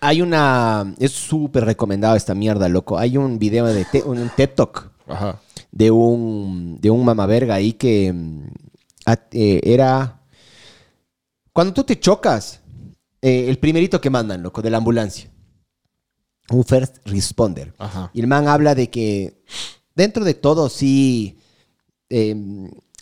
Hay 0.00 0.22
una. 0.22 0.94
Es 1.00 1.10
súper 1.12 1.64
recomendado 1.64 2.14
esta 2.14 2.32
mierda, 2.32 2.68
loco. 2.68 2.96
Hay 2.98 3.16
un 3.16 3.40
video 3.40 3.66
de 3.66 3.84
te- 3.84 4.04
un 4.04 4.30
TED 4.36 4.50
Talk 4.50 4.88
Ajá. 5.08 5.40
De 5.70 5.90
un, 5.90 6.78
de 6.80 6.90
un 6.90 7.04
mamaverga 7.04 7.54
ahí 7.54 7.72
que 7.72 8.12
mm, 8.12 8.46
eh, 9.32 9.60
era. 9.62 10.22
Cuando 11.52 11.74
tú 11.74 11.84
te 11.84 11.98
chocas, 11.98 12.60
eh, 13.20 13.46
el 13.48 13.58
primerito 13.58 14.00
que 14.00 14.10
mandan, 14.10 14.42
loco, 14.42 14.62
de 14.62 14.70
la 14.70 14.78
ambulancia. 14.78 15.30
Un 16.50 16.64
first 16.64 16.98
responder. 17.04 17.74
Ajá. 17.78 18.10
Y 18.14 18.20
el 18.20 18.26
man 18.26 18.48
habla 18.48 18.74
de 18.74 18.88
que 18.88 19.42
dentro 19.94 20.24
de 20.24 20.34
todo 20.34 20.68
sí 20.68 21.38
eh, 22.08 22.34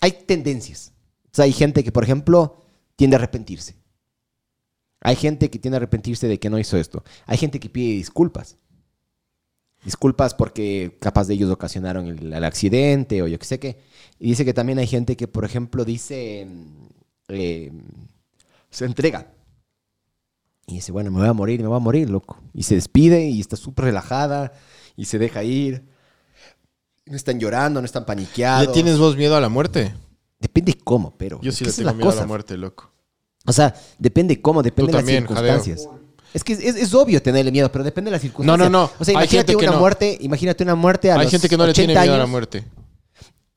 hay 0.00 0.12
tendencias. 0.26 0.92
O 1.26 1.36
sea, 1.36 1.44
hay 1.44 1.52
gente 1.52 1.84
que, 1.84 1.92
por 1.92 2.02
ejemplo, 2.02 2.64
tiende 2.96 3.16
a 3.16 3.18
arrepentirse. 3.18 3.76
Hay 5.00 5.16
gente 5.16 5.50
que 5.50 5.58
tiende 5.58 5.76
a 5.76 5.78
arrepentirse 5.78 6.26
de 6.26 6.40
que 6.40 6.50
no 6.50 6.58
hizo 6.58 6.76
esto. 6.76 7.04
Hay 7.26 7.36
gente 7.36 7.60
que 7.60 7.68
pide 7.68 7.94
disculpas. 7.94 8.56
Disculpas 9.86 10.34
porque 10.34 10.96
capaz 11.00 11.28
de 11.28 11.34
ellos 11.34 11.48
ocasionaron 11.48 12.08
el, 12.08 12.32
el 12.32 12.44
accidente 12.44 13.22
o 13.22 13.28
yo 13.28 13.38
qué 13.38 13.46
sé 13.46 13.60
qué. 13.60 13.78
Y 14.18 14.30
dice 14.30 14.44
que 14.44 14.52
también 14.52 14.80
hay 14.80 14.88
gente 14.88 15.16
que, 15.16 15.28
por 15.28 15.44
ejemplo, 15.44 15.84
dice, 15.84 16.44
mm, 16.44 16.86
eh, 17.28 17.72
se 18.68 18.84
entrega. 18.84 19.28
Y 20.66 20.74
dice, 20.74 20.90
bueno, 20.90 21.12
me 21.12 21.20
voy 21.20 21.28
a 21.28 21.32
morir, 21.32 21.60
me 21.60 21.68
voy 21.68 21.76
a 21.76 21.78
morir, 21.78 22.10
loco. 22.10 22.42
Y 22.52 22.64
se 22.64 22.74
despide 22.74 23.28
y 23.28 23.40
está 23.40 23.54
súper 23.54 23.84
relajada 23.84 24.52
y 24.96 25.04
se 25.04 25.20
deja 25.20 25.44
ir. 25.44 25.84
No 27.04 27.14
están 27.14 27.38
llorando, 27.38 27.80
no 27.80 27.84
están 27.84 28.04
paniqueados. 28.04 28.66
¿Le 28.66 28.72
tienes 28.72 28.98
vos 28.98 29.16
miedo 29.16 29.36
a 29.36 29.40
la 29.40 29.48
muerte? 29.48 29.94
Depende 30.40 30.76
cómo, 30.82 31.16
pero. 31.16 31.40
Yo 31.42 31.52
sí 31.52 31.64
le 31.64 31.70
tengo 31.72 31.94
miedo 31.94 32.10
a 32.10 32.16
la 32.16 32.26
muerte, 32.26 32.56
loco. 32.56 32.90
O 33.46 33.52
sea, 33.52 33.72
depende 34.00 34.42
cómo, 34.42 34.64
depende 34.64 34.90
de 34.90 34.92
las 34.94 35.02
también, 35.02 35.28
circunstancias. 35.28 35.88
Es 36.36 36.44
que 36.44 36.52
es, 36.52 36.92
obvio 36.92 37.22
tenerle 37.22 37.50
miedo, 37.50 37.72
pero 37.72 37.82
depende 37.82 38.10
de 38.10 38.12
las 38.12 38.20
circunstancias. 38.20 38.70
no, 38.70 38.78
no. 38.78 38.90
O 38.98 39.04
sea, 39.04 39.12
Hay 39.18 39.24
imagínate 39.24 39.36
gente 39.52 39.56
que 39.56 39.64
una 39.68 39.72
no. 39.72 39.80
muerte, 39.80 40.18
imagínate 40.20 40.64
una 40.64 40.74
muerte 40.74 41.10
a 41.10 41.14
Hay 41.14 41.22
los 41.22 41.30
gente 41.30 41.48
que 41.48 41.56
no 41.56 41.64
le 41.64 41.70
80 41.70 41.86
tiene 41.86 42.00
miedo 42.00 42.14
a 42.14 42.16
la 42.18 42.22
años. 42.24 42.30
muerte. 42.30 42.64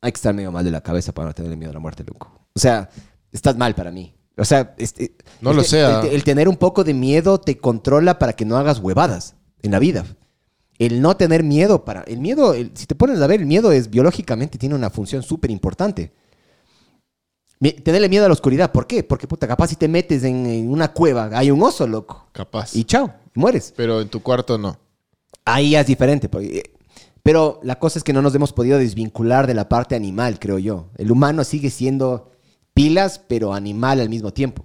Hay 0.02 0.12
que 0.14 0.16
estar 0.16 0.34
medio 0.34 0.50
mal 0.52 0.64
de 0.64 0.72
la 0.72 0.80
cabeza 0.82 1.12
para 1.14 1.28
no 1.28 1.34
tenerle 1.34 1.58
miedo 1.58 1.72
a 1.72 1.74
la 1.74 1.80
muerte, 1.82 2.06
loco. 2.08 2.32
O 2.56 2.60
sea, 2.60 2.90
estás 3.34 3.58
mal 3.58 3.76
para 3.76 3.92
mí. 3.92 4.16
O 4.38 4.46
sea, 4.46 4.74
este, 4.78 5.14
No 5.42 5.52
lo. 5.52 5.62
El, 5.62 6.06
el 6.14 6.24
tener 6.24 6.48
un 6.48 6.56
poco 6.56 6.86
de 6.86 6.94
miedo 6.94 7.40
te 7.42 7.58
controla 7.58 8.18
para 8.18 8.32
que 8.32 8.46
no 8.46 8.56
hagas 8.58 8.80
huevadas 8.80 9.36
en 9.62 9.72
la 9.72 9.80
vida. 9.80 10.06
El 10.78 11.02
no 11.02 11.18
tener 11.18 11.44
miedo 11.44 11.84
para. 11.84 12.04
El 12.04 12.22
miedo, 12.22 12.54
el- 12.54 12.72
si 12.76 12.86
te 12.86 12.96
pones 12.96 13.20
a 13.20 13.28
ver, 13.28 13.42
el 13.42 13.46
miedo 13.46 13.74
es 13.74 13.90
biológicamente 13.90 14.58
tiene 14.58 14.76
una 14.76 14.90
función 14.90 15.22
súper 15.22 15.52
importante. 15.52 16.14
Tenerle 17.60 18.08
miedo 18.08 18.24
a 18.24 18.30
la 18.30 18.34
oscuridad. 18.34 18.72
¿Por 18.72 18.88
qué? 18.88 19.04
Porque, 19.04 19.28
puta, 19.28 19.46
capaz 19.48 19.68
si 19.68 19.76
te 19.76 19.88
metes 19.90 20.24
en, 20.24 20.46
en 20.46 20.72
una 20.72 20.94
cueva, 20.94 21.30
hay 21.34 21.52
un 21.52 21.62
oso, 21.62 21.86
loco. 21.86 22.28
Capaz. 22.32 22.74
Y 22.76 22.86
chao, 22.86 23.14
mueres. 23.34 23.74
Pero 23.76 24.00
en 24.00 24.08
tu 24.08 24.22
cuarto 24.22 24.58
no. 24.58 24.78
Ahí 25.44 25.76
es 25.76 25.86
diferente. 25.86 26.30
porque- 26.30 26.60
eh, 26.60 26.64
Pero 27.22 27.60
la 27.64 27.78
cosa 27.78 28.00
es 28.00 28.04
que 28.06 28.14
no 28.14 28.22
nos 28.22 28.34
hemos 28.34 28.54
podido 28.54 28.78
desvincular 28.78 29.46
de 29.46 29.54
la 29.54 29.68
parte 29.68 29.96
animal, 29.96 30.40
creo 30.40 30.58
yo. 30.58 30.86
El 30.98 31.12
humano 31.12 31.44
sigue 31.44 31.70
siendo 31.70 32.32
pilas, 32.74 33.20
pero 33.28 33.54
animal 33.54 34.00
al 34.00 34.08
mismo 34.10 34.32
tiempo. 34.32 34.64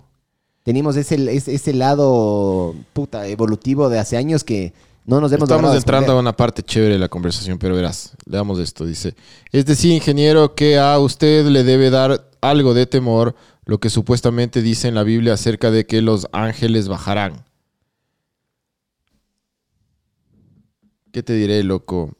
Tenemos 0.62 0.96
ese, 0.96 1.16
ese, 1.34 1.52
ese 1.52 1.72
lado 1.74 2.74
puta, 2.92 3.26
evolutivo 3.26 3.88
de 3.88 3.98
hace 3.98 4.16
años 4.16 4.44
que 4.44 4.72
no 5.04 5.20
nos 5.20 5.30
hemos 5.32 5.50
Estamos 5.50 5.74
entrando 5.74 6.12
a 6.12 6.18
una 6.18 6.34
parte 6.34 6.62
chévere 6.62 6.94
de 6.94 6.98
la 6.98 7.08
conversación, 7.08 7.58
pero 7.58 7.74
verás, 7.74 8.16
leamos 8.24 8.58
esto. 8.58 8.86
Dice, 8.86 9.14
es 9.52 9.66
decir, 9.66 9.92
ingeniero, 9.92 10.54
que 10.54 10.78
a 10.78 10.98
usted 10.98 11.46
le 11.46 11.62
debe 11.62 11.90
dar 11.90 12.30
algo 12.40 12.72
de 12.72 12.86
temor 12.86 13.34
lo 13.66 13.78
que 13.80 13.90
supuestamente 13.90 14.62
dice 14.62 14.88
en 14.88 14.94
la 14.94 15.02
Biblia 15.02 15.34
acerca 15.34 15.70
de 15.70 15.86
que 15.86 16.00
los 16.00 16.26
ángeles 16.32 16.88
bajarán. 16.88 17.44
¿Qué 21.12 21.22
te 21.22 21.34
diré, 21.34 21.62
loco? 21.62 22.16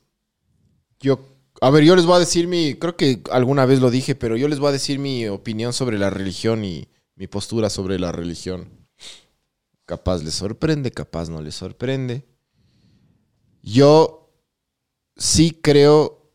Yo, 1.01 1.21
a 1.61 1.71
ver, 1.71 1.85
yo 1.85 1.97
les 1.97 2.07
voy 2.07 2.17
a 2.17 2.21
decir 2.21 2.49
mi, 2.49 2.75
creo 2.75 2.97
que 2.97 3.23
alguna 3.31 3.67
vez 3.67 3.81
lo 3.81 3.91
dije, 3.91 4.15
pero 4.15 4.37
yo 4.37 4.47
les 4.47 4.59
voy 4.59 4.69
a 4.69 4.73
decir 4.73 4.99
mi 4.99 5.27
opinión 5.27 5.73
sobre 5.73 5.99
la 5.99 6.11
religión 6.11 6.65
y 6.65 6.87
mi 7.17 7.27
postura 7.27 7.71
sobre 7.71 7.99
la 7.99 8.13
religión. 8.13 8.69
Capaz 9.87 10.23
les 10.23 10.35
sorprende, 10.35 10.91
capaz 10.91 11.29
no 11.29 11.43
les 11.43 11.55
sorprende. 11.55 12.34
Yo 13.65 14.31
sí 15.17 15.59
creo 15.63 16.31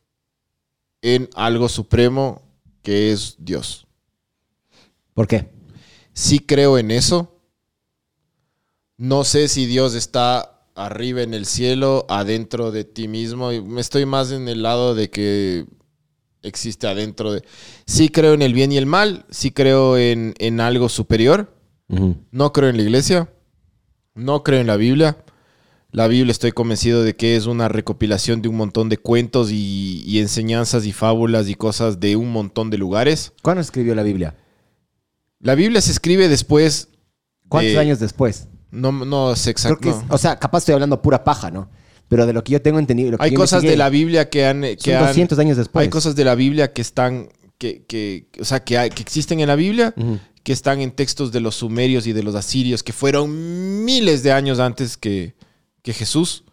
en 1.01 1.30
algo 1.35 1.69
supremo 1.69 2.41
que 2.81 3.11
es 3.11 3.35
Dios. 3.38 3.85
¿Por 5.14 5.27
qué? 5.27 5.49
Sí 6.14 6.39
creo 6.39 6.80
en 6.80 6.89
eso. 6.89 7.39
No 8.97 9.23
sé 9.23 9.47
si 9.47 9.68
Dios 9.68 9.93
está 9.93 10.65
arriba 10.73 11.22
en 11.22 11.35
el 11.35 11.45
cielo, 11.45 12.07
adentro 12.10 12.72
de 12.72 12.84
ti 12.84 13.07
mismo. 13.07 13.51
Me 13.61 13.80
estoy 13.80 14.07
más 14.07 14.31
en 14.31 14.47
el 14.47 14.64
lado 14.64 14.95
de 14.95 15.11
que 15.11 15.65
existe 16.41 16.88
adentro 16.88 17.31
de... 17.31 17.43
Sí 17.85 18.10
creo 18.10 18.34
en 18.34 18.41
el 18.41 18.53
bien 18.53 18.72
y 18.72 18.77
el 18.77 18.88
mal, 18.88 19.26
sí 19.30 19.51
creo 19.51 19.97
en, 19.97 20.34
en 20.39 20.60
algo 20.60 20.89
superior, 20.89 21.56
No 22.31 22.53
creo 22.53 22.69
en 22.69 22.77
la 22.77 22.84
iglesia. 22.84 23.31
No 24.15 24.43
creo 24.43 24.61
en 24.61 24.68
la 24.68 24.77
Biblia. 24.77 25.18
La 25.91 26.07
Biblia 26.07 26.32
estoy 26.32 26.52
convencido 26.52 27.03
de 27.03 27.16
que 27.16 27.36
es 27.36 27.48
una 27.48 27.68
recopilación 27.68 28.41
de 28.44 28.49
un 28.49 28.56
montón 28.57 28.90
de 28.90 28.98
cuentos 28.98 29.49
y, 29.52 30.03
y 30.06 30.20
enseñanzas 30.20 30.86
y 30.86 30.91
fábulas 30.94 31.49
y 31.49 31.56
cosas 31.56 31.99
de 31.99 32.16
un 32.16 32.32
montón 32.32 32.70
de 32.70 32.78
lugares. 32.78 33.34
¿Cuándo 33.41 33.61
escribió 33.61 33.95
la 33.95 34.03
Biblia? 34.03 34.36
La 35.40 35.56
Biblia 35.56 35.82
se 35.82 35.91
escribe 35.91 36.28
después. 36.30 36.90
¿Cuántos 37.48 37.74
de- 37.74 37.80
años 37.80 37.99
después? 37.99 38.48
No, 38.70 38.91
no 38.91 39.36
sé 39.36 39.53
es- 39.90 39.95
o 40.10 40.18
sea, 40.20 40.38
capaz 40.38 40.60
estoy 40.60 40.74
hablando 40.74 41.02
pura 41.02 41.24
paja, 41.24 41.49
¿no? 41.49 41.70
Pero 42.07 42.28
de 42.28 42.34
lo 42.34 42.44
que 42.44 42.52
yo 42.53 42.61
tengo 42.61 42.78
entendido. 42.78 43.11
lo 43.11 43.18
que 43.18 43.24
Hay 43.24 43.34
cosas 43.34 43.64
de 43.64 43.76
la 43.78 43.90
Biblia 43.90 44.30
que 44.30 44.45
han. 44.45 44.61
Que 44.61 44.78
son 44.80 44.94
han- 44.95 45.07
200 45.07 45.40
años 45.40 45.57
después. 45.57 45.82
Hay 45.84 45.90
cosas 45.90 46.16
de 46.16 46.24
la 46.24 46.36
Biblia 46.36 46.72
que 46.72 46.82
están. 46.82 47.30
Que, 47.57 47.84
que, 47.88 48.28
o 48.40 48.45
sea, 48.45 48.64
que, 48.64 48.78
hay- 48.78 48.90
que 48.91 49.02
existen 49.02 49.40
en 49.41 49.48
la 49.48 49.56
Biblia, 49.56 49.94
que 50.44 50.53
están 50.53 50.80
en 50.82 50.91
textos 50.91 51.32
de 51.32 51.40
los 51.41 51.56
sumerios 51.56 52.06
y 52.07 52.14
de 52.14 52.24
los 52.24 52.36
asirios, 52.36 52.84
que 52.84 52.94
fueron 52.94 53.84
miles 53.86 54.24
de 54.24 54.32
años 54.32 54.60
antes 54.60 54.95
que, 54.95 55.36
que 55.81 55.93
Jesús. 55.93 56.43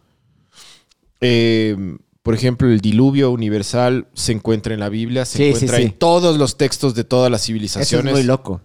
Eh, 1.21 1.75
por 2.23 2.33
ejemplo, 2.35 2.67
el 2.69 2.81
diluvio 2.81 3.31
universal 3.31 4.07
se 4.13 4.33
encuentra 4.33 4.73
en 4.73 4.79
la 4.81 4.89
Biblia, 4.89 5.25
se 5.25 5.37
Sí, 5.37 5.43
encuentra 5.45 5.77
sí. 5.77 5.83
en 5.83 5.91
todos 5.93 6.37
los 6.37 6.57
textos 6.57 6.93
de 6.93 7.03
todas 7.03 7.31
las 7.31 7.41
Eso 7.41 7.43
es 7.43 7.47
civilizaciones. 7.47 8.13
muy 8.13 8.23
loco. 8.23 8.61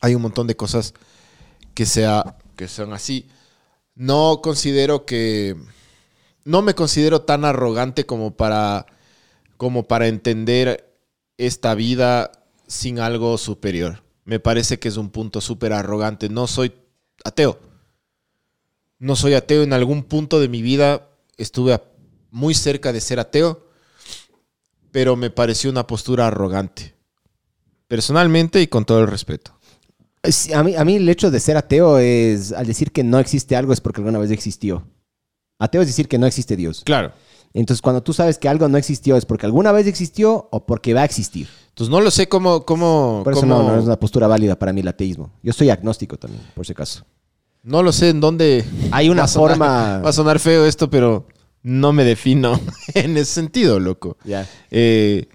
Hay 0.00 0.14
un 0.14 0.22
montón 0.22 0.46
de 0.46 0.54
cosas 0.56 0.94
que, 1.74 1.86
sea, 1.86 2.36
que 2.56 2.68
son 2.68 2.92
así. 2.92 3.26
No 3.94 4.40
considero 4.42 5.04
que. 5.06 5.56
No 6.44 6.62
me 6.62 6.74
considero 6.74 7.22
tan 7.22 7.44
arrogante 7.44 8.06
como 8.06 8.36
para. 8.36 8.86
como 9.56 9.88
para 9.88 10.06
entender 10.06 10.94
esta 11.36 11.74
vida 11.74 12.30
sin 12.66 13.00
algo 13.00 13.38
superior. 13.38 14.02
Me 14.24 14.40
parece 14.40 14.78
que 14.78 14.88
es 14.88 14.96
un 14.98 15.10
punto 15.10 15.40
súper 15.40 15.72
arrogante. 15.72 16.28
No 16.28 16.46
soy 16.46 16.72
ateo. 17.24 17.58
No 18.98 19.16
soy 19.16 19.34
ateo. 19.34 19.62
En 19.62 19.72
algún 19.72 20.02
punto 20.02 20.40
de 20.40 20.48
mi 20.48 20.62
vida 20.62 21.08
estuve 21.36 21.80
muy 22.30 22.54
cerca 22.54 22.92
de 22.92 23.00
ser 23.00 23.20
ateo. 23.20 23.66
Pero 24.90 25.16
me 25.16 25.30
pareció 25.30 25.70
una 25.70 25.86
postura 25.86 26.26
arrogante. 26.26 26.94
Personalmente 27.86 28.60
y 28.60 28.66
con 28.66 28.84
todo 28.84 29.00
el 29.00 29.06
respeto. 29.06 29.52
Sí, 30.24 30.52
A 30.52 30.62
mí, 30.62 30.74
a 30.74 30.84
mí 30.84 30.96
el 30.96 31.08
hecho 31.08 31.30
de 31.30 31.40
ser 31.40 31.56
ateo 31.56 31.98
es, 31.98 32.52
al 32.52 32.66
decir 32.66 32.90
que 32.92 33.04
no 33.04 33.18
existe 33.18 33.54
algo 33.56 33.72
es 33.72 33.80
porque 33.80 34.00
alguna 34.00 34.18
vez 34.18 34.30
existió. 34.30 34.86
Ateo 35.58 35.80
es 35.82 35.88
decir 35.88 36.08
que 36.08 36.18
no 36.18 36.26
existe 36.26 36.56
Dios. 36.56 36.82
Claro. 36.84 37.12
Entonces, 37.54 37.80
cuando 37.80 38.02
tú 38.02 38.12
sabes 38.12 38.38
que 38.38 38.48
algo 38.48 38.68
no 38.68 38.76
existió 38.76 39.16
es 39.16 39.24
porque 39.24 39.46
alguna 39.46 39.72
vez 39.72 39.86
existió 39.86 40.48
o 40.50 40.66
porque 40.66 40.92
va 40.92 41.02
a 41.02 41.04
existir. 41.04 41.48
Entonces 41.70 41.90
no 41.90 42.00
lo 42.00 42.10
sé 42.10 42.28
cómo, 42.28 42.64
cómo, 42.66 43.22
Por 43.24 43.32
eso 43.32 43.40
cómo- 43.42 43.62
no, 43.62 43.72
no 43.72 43.78
es 43.78 43.84
una 43.86 43.98
postura 43.98 44.26
válida 44.26 44.58
para 44.58 44.72
mí 44.72 44.80
el 44.80 44.88
ateísmo. 44.88 45.30
Yo 45.42 45.52
soy 45.52 45.70
agnóstico 45.70 46.18
también, 46.18 46.42
por 46.54 46.66
si 46.66 46.72
acaso. 46.72 47.04
No 47.62 47.82
lo 47.82 47.92
sé 47.92 48.10
en 48.10 48.20
dónde. 48.20 48.64
Hay 48.90 49.08
una 49.08 49.22
va 49.22 49.24
a 49.24 49.28
sonar- 49.28 49.50
forma- 49.50 49.98
Va 50.04 50.10
a 50.10 50.12
sonar 50.12 50.38
feo 50.38 50.64
esto, 50.66 50.88
pero 50.90 51.26
no 51.62 51.92
me 51.92 52.04
defino 52.04 52.58
en 52.94 53.16
ese 53.16 53.32
sentido, 53.32 53.78
loco. 53.80 54.16
Eh, 54.70 55.28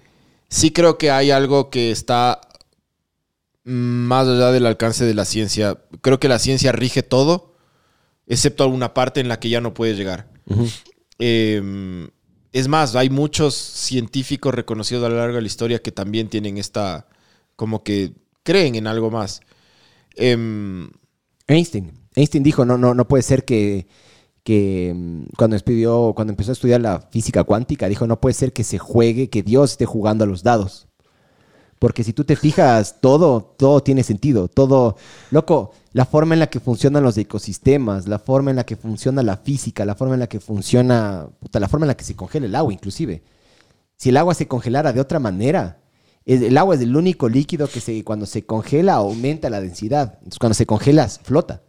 sí 0.48 0.70
creo 0.72 0.98
que 0.98 1.10
hay 1.10 1.30
algo 1.30 1.70
que 1.70 1.90
está 1.90 2.40
más 3.64 4.26
allá 4.28 4.50
del 4.52 4.66
alcance 4.66 5.04
de 5.04 5.14
la 5.14 5.24
ciencia. 5.24 5.78
Creo 6.02 6.20
que 6.20 6.28
la 6.28 6.38
ciencia 6.38 6.72
rige 6.72 7.02
todo, 7.02 7.54
excepto 8.26 8.64
alguna 8.64 8.92
parte 8.94 9.20
en 9.20 9.28
la 9.28 9.38
que 9.40 9.48
ya 9.48 9.60
no 9.60 9.72
puede 9.74 9.94
llegar. 9.94 10.28
Eh, 11.18 12.08
es 12.52 12.68
más, 12.68 12.94
hay 12.94 13.10
muchos 13.10 13.54
científicos 13.54 14.54
reconocidos 14.54 15.04
a 15.04 15.08
lo 15.08 15.16
largo 15.16 15.36
de 15.36 15.42
la 15.42 15.46
historia 15.46 15.80
que 15.82 15.92
también 15.92 16.28
tienen 16.28 16.58
esta, 16.58 17.08
como 17.56 17.82
que 17.82 18.12
creen 18.42 18.74
en 18.76 18.86
algo 18.86 19.10
más. 19.10 19.40
Em, 20.14 20.90
Einstein. 21.48 21.92
Einstein 22.14 22.44
dijo, 22.44 22.64
no, 22.64 22.78
no, 22.78 22.94
no 22.94 23.08
puede 23.08 23.22
ser 23.22 23.44
que, 23.44 23.86
que 24.42 24.92
mm, 24.94 25.24
cuando, 25.36 25.56
estudió, 25.56 26.12
cuando 26.14 26.32
empezó 26.32 26.52
a 26.52 26.54
estudiar 26.54 26.80
la 26.80 27.00
física 27.00 27.44
cuántica, 27.44 27.88
dijo, 27.88 28.06
no 28.06 28.20
puede 28.20 28.34
ser 28.34 28.52
que 28.52 28.64
se 28.64 28.78
juegue, 28.78 29.30
que 29.30 29.42
Dios 29.42 29.72
esté 29.72 29.86
jugando 29.86 30.24
a 30.24 30.26
los 30.26 30.42
dados. 30.42 30.86
Porque 31.78 32.04
si 32.04 32.12
tú 32.12 32.24
te 32.24 32.36
fijas, 32.36 33.00
todo, 33.00 33.42
todo 33.42 33.82
tiene 33.82 34.04
sentido. 34.04 34.48
Todo, 34.48 34.96
loco, 35.30 35.72
la 35.92 36.06
forma 36.06 36.34
en 36.34 36.40
la 36.40 36.46
que 36.46 36.60
funcionan 36.60 37.02
los 37.02 37.18
ecosistemas, 37.18 38.08
la 38.08 38.18
forma 38.18 38.50
en 38.50 38.56
la 38.56 38.64
que 38.64 38.76
funciona 38.76 39.22
la 39.22 39.36
física, 39.36 39.84
la 39.84 39.94
forma 39.94 40.14
en 40.14 40.20
la 40.20 40.26
que 40.28 40.40
funciona, 40.40 41.28
puta, 41.40 41.60
la 41.60 41.68
forma 41.68 41.84
en 41.84 41.88
la 41.88 41.96
que 41.96 42.04
se 42.04 42.16
congela 42.16 42.46
el 42.46 42.54
agua, 42.54 42.72
inclusive. 42.72 43.22
Si 43.96 44.08
el 44.08 44.16
agua 44.16 44.34
se 44.34 44.48
congelara 44.48 44.92
de 44.92 45.00
otra 45.00 45.18
manera, 45.18 45.80
el 46.24 46.56
agua 46.56 46.74
es 46.74 46.80
el 46.80 46.96
único 46.96 47.28
líquido 47.28 47.68
que 47.68 47.80
se, 47.80 48.02
cuando 48.02 48.24
se 48.24 48.46
congela 48.46 48.94
aumenta 48.94 49.50
la 49.50 49.60
densidad. 49.60 50.14
Entonces, 50.18 50.38
cuando 50.38 50.54
se 50.54 50.66
congela, 50.66 51.06
flota. 51.08 51.62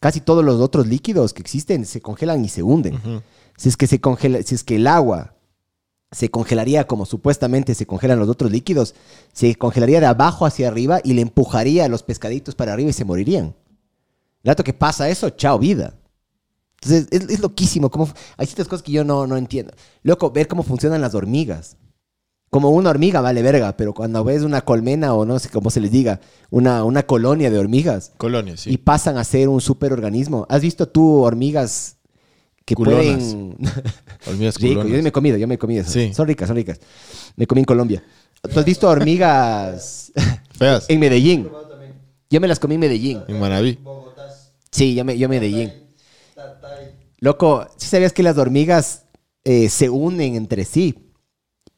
Casi 0.00 0.20
todos 0.20 0.44
los 0.44 0.60
otros 0.60 0.86
líquidos 0.86 1.32
que 1.32 1.42
existen 1.42 1.86
se 1.86 2.00
congelan 2.00 2.44
y 2.44 2.48
se 2.48 2.62
hunden. 2.62 3.22
Si 3.56 3.68
es 3.68 3.76
que 3.76 3.86
se 3.86 4.00
congela, 4.00 4.42
si 4.42 4.54
es 4.54 4.64
que 4.64 4.76
el 4.76 4.86
agua 4.86 5.34
se 6.10 6.30
congelaría 6.30 6.86
como 6.86 7.06
supuestamente 7.06 7.74
se 7.74 7.86
congelan 7.86 8.18
los 8.18 8.28
otros 8.28 8.50
líquidos, 8.50 8.94
se 9.32 9.54
congelaría 9.54 10.00
de 10.00 10.06
abajo 10.06 10.44
hacia 10.44 10.68
arriba 10.68 11.00
y 11.02 11.14
le 11.14 11.22
empujaría 11.22 11.86
a 11.86 11.88
los 11.88 12.02
pescaditos 12.02 12.54
para 12.54 12.72
arriba 12.72 12.90
y 12.90 12.92
se 12.92 13.04
morirían. 13.04 13.54
El 14.42 14.48
rato 14.48 14.64
que 14.64 14.74
pasa 14.74 15.08
eso, 15.08 15.30
chao 15.30 15.58
vida. 15.58 15.94
Entonces 16.82 17.06
es, 17.10 17.30
es 17.30 17.40
loquísimo. 17.40 17.90
Como, 17.90 18.08
hay 18.36 18.46
ciertas 18.46 18.68
cosas 18.68 18.82
que 18.82 18.92
yo 18.92 19.04
no, 19.04 19.26
no 19.26 19.36
entiendo. 19.36 19.72
Loco, 20.02 20.30
ver 20.30 20.48
cómo 20.48 20.62
funcionan 20.62 21.00
las 21.00 21.14
hormigas. 21.14 21.76
Como 22.52 22.68
una 22.68 22.90
hormiga 22.90 23.22
vale 23.22 23.40
verga, 23.40 23.78
pero 23.78 23.94
cuando 23.94 24.22
ves 24.24 24.42
una 24.42 24.60
colmena 24.60 25.14
o 25.14 25.24
no 25.24 25.38
sé 25.38 25.48
cómo 25.48 25.70
se 25.70 25.80
les 25.80 25.90
diga, 25.90 26.20
una, 26.50 26.84
una 26.84 27.04
colonia 27.04 27.50
de 27.50 27.58
hormigas 27.58 28.12
colonia, 28.18 28.58
sí. 28.58 28.68
y 28.70 28.76
pasan 28.76 29.16
a 29.16 29.24
ser 29.24 29.48
un 29.48 29.62
superorganismo. 29.62 30.44
¿Has 30.50 30.60
visto 30.60 30.86
tú 30.86 31.22
hormigas 31.22 31.96
que 32.66 32.74
Culonas. 32.74 32.98
pueden... 33.06 33.56
Hormigas 34.26 34.56
Rico, 34.56 34.74
culonas. 34.82 34.96
yo 34.98 35.02
me 35.02 35.08
he 35.08 35.12
comido, 35.12 35.38
yo 35.38 35.48
me 35.48 35.54
he 35.54 35.58
comido 35.58 35.80
esas. 35.80 35.94
Sí. 35.94 36.12
Son 36.12 36.28
ricas, 36.28 36.46
son 36.46 36.56
ricas. 36.56 36.78
Me 37.36 37.46
comí 37.46 37.62
en 37.62 37.64
Colombia. 37.64 38.04
¿Tú 38.42 38.60
has 38.60 38.66
visto 38.66 38.86
hormigas 38.86 40.12
Feas. 40.58 40.84
en 40.90 41.00
Medellín? 41.00 41.48
Yo 42.28 42.38
me 42.38 42.48
las 42.48 42.58
comí 42.58 42.74
en 42.74 42.80
Medellín. 42.82 43.22
En 43.28 43.40
Manaví. 43.40 43.78
Sí, 44.70 44.94
yo 44.94 45.06
me, 45.06 45.16
yo 45.16 45.24
en 45.24 45.30
Medellín. 45.30 45.72
Loco, 47.18 47.66
¿sí 47.78 47.86
sabías 47.88 48.12
que 48.12 48.22
las 48.22 48.36
hormigas 48.36 49.06
eh, 49.42 49.70
se 49.70 49.88
unen 49.88 50.34
entre 50.34 50.66
sí 50.66 51.11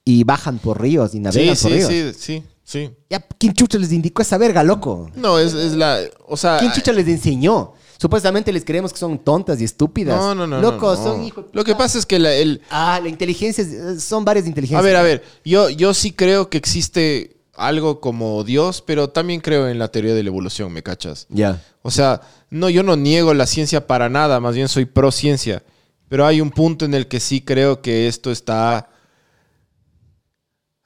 y 0.05 0.24
bajan 0.24 0.59
por 0.59 0.81
ríos 0.81 1.14
y 1.14 1.20
navegan 1.20 1.56
Sí, 1.56 1.62
por 1.62 1.72
sí, 1.72 1.76
ríos? 1.78 2.14
sí, 2.16 2.18
sí, 2.18 2.43
sí. 2.62 2.90
Ya, 3.09 3.20
¿Quién 3.39 3.55
chucha 3.55 3.78
les 3.78 3.93
indicó 3.93 4.22
esa 4.22 4.36
verga, 4.39 4.62
loco? 4.62 5.10
No, 5.14 5.39
es, 5.39 5.55
es 5.55 5.72
la. 5.72 5.98
O 6.26 6.36
sea. 6.36 6.59
¿Quién 6.59 6.72
chucha 6.72 6.93
les 6.93 7.09
enseñó? 7.09 7.72
Supuestamente 7.97 8.52
les 8.52 8.64
creemos 8.64 8.93
que 8.93 8.98
son 8.98 9.18
tontas 9.18 9.60
y 9.60 9.64
estúpidas. 9.64 10.16
No, 10.18 10.35
no, 10.35 10.47
no. 10.47 10.60
Loco, 10.60 10.94
no, 10.94 10.97
no. 10.97 11.02
son 11.02 11.24
hijos. 11.24 11.47
Lo 11.52 11.64
que 11.64 11.74
pasa 11.74 11.98
es 11.98 12.05
que 12.05 12.18
la- 12.18 12.35
el. 12.35 12.60
Ah, 12.70 13.01
la 13.02 13.09
inteligencia, 13.09 13.64
es- 13.64 14.02
son 14.02 14.24
varias 14.24 14.44
A 14.44 14.48
inteligencias. 14.48 14.85
ver, 14.85 14.97
a 14.97 15.02
ver. 15.02 15.22
Yo, 15.44 15.70
yo 15.70 15.94
sí 15.94 16.12
creo 16.12 16.51
que 16.51 16.59
existe 16.59 17.36
algo 17.55 18.01
como 18.01 18.43
Dios, 18.44 18.82
pero 18.85 19.09
también 19.10 19.40
creo 19.40 19.68
en 19.68 19.78
la 19.78 19.89
teoría 19.93 20.12
de 20.12 20.22
la 20.24 20.28
evolución, 20.28 20.72
¿me 20.72 20.82
cachas? 20.82 21.26
Ya. 21.31 21.62
O 21.82 21.90
sea, 21.93 22.20
no, 22.51 22.68
yo 22.68 22.82
no 22.82 22.97
niego 22.97 23.32
la 23.32 23.47
ciencia 23.47 23.86
para 23.86 24.09
nada, 24.09 24.40
más 24.40 24.55
bien 24.56 24.68
soy 24.68 24.85
pro 24.85 25.10
ciencia. 25.12 25.62
Pero 26.09 26.26
hay 26.26 26.40
un 26.40 26.51
punto 26.51 26.85
en 26.85 26.93
el 26.94 27.06
que 27.06 27.20
sí 27.20 27.40
creo 27.40 27.81
que 27.81 28.06
esto 28.09 28.31
está. 28.32 28.90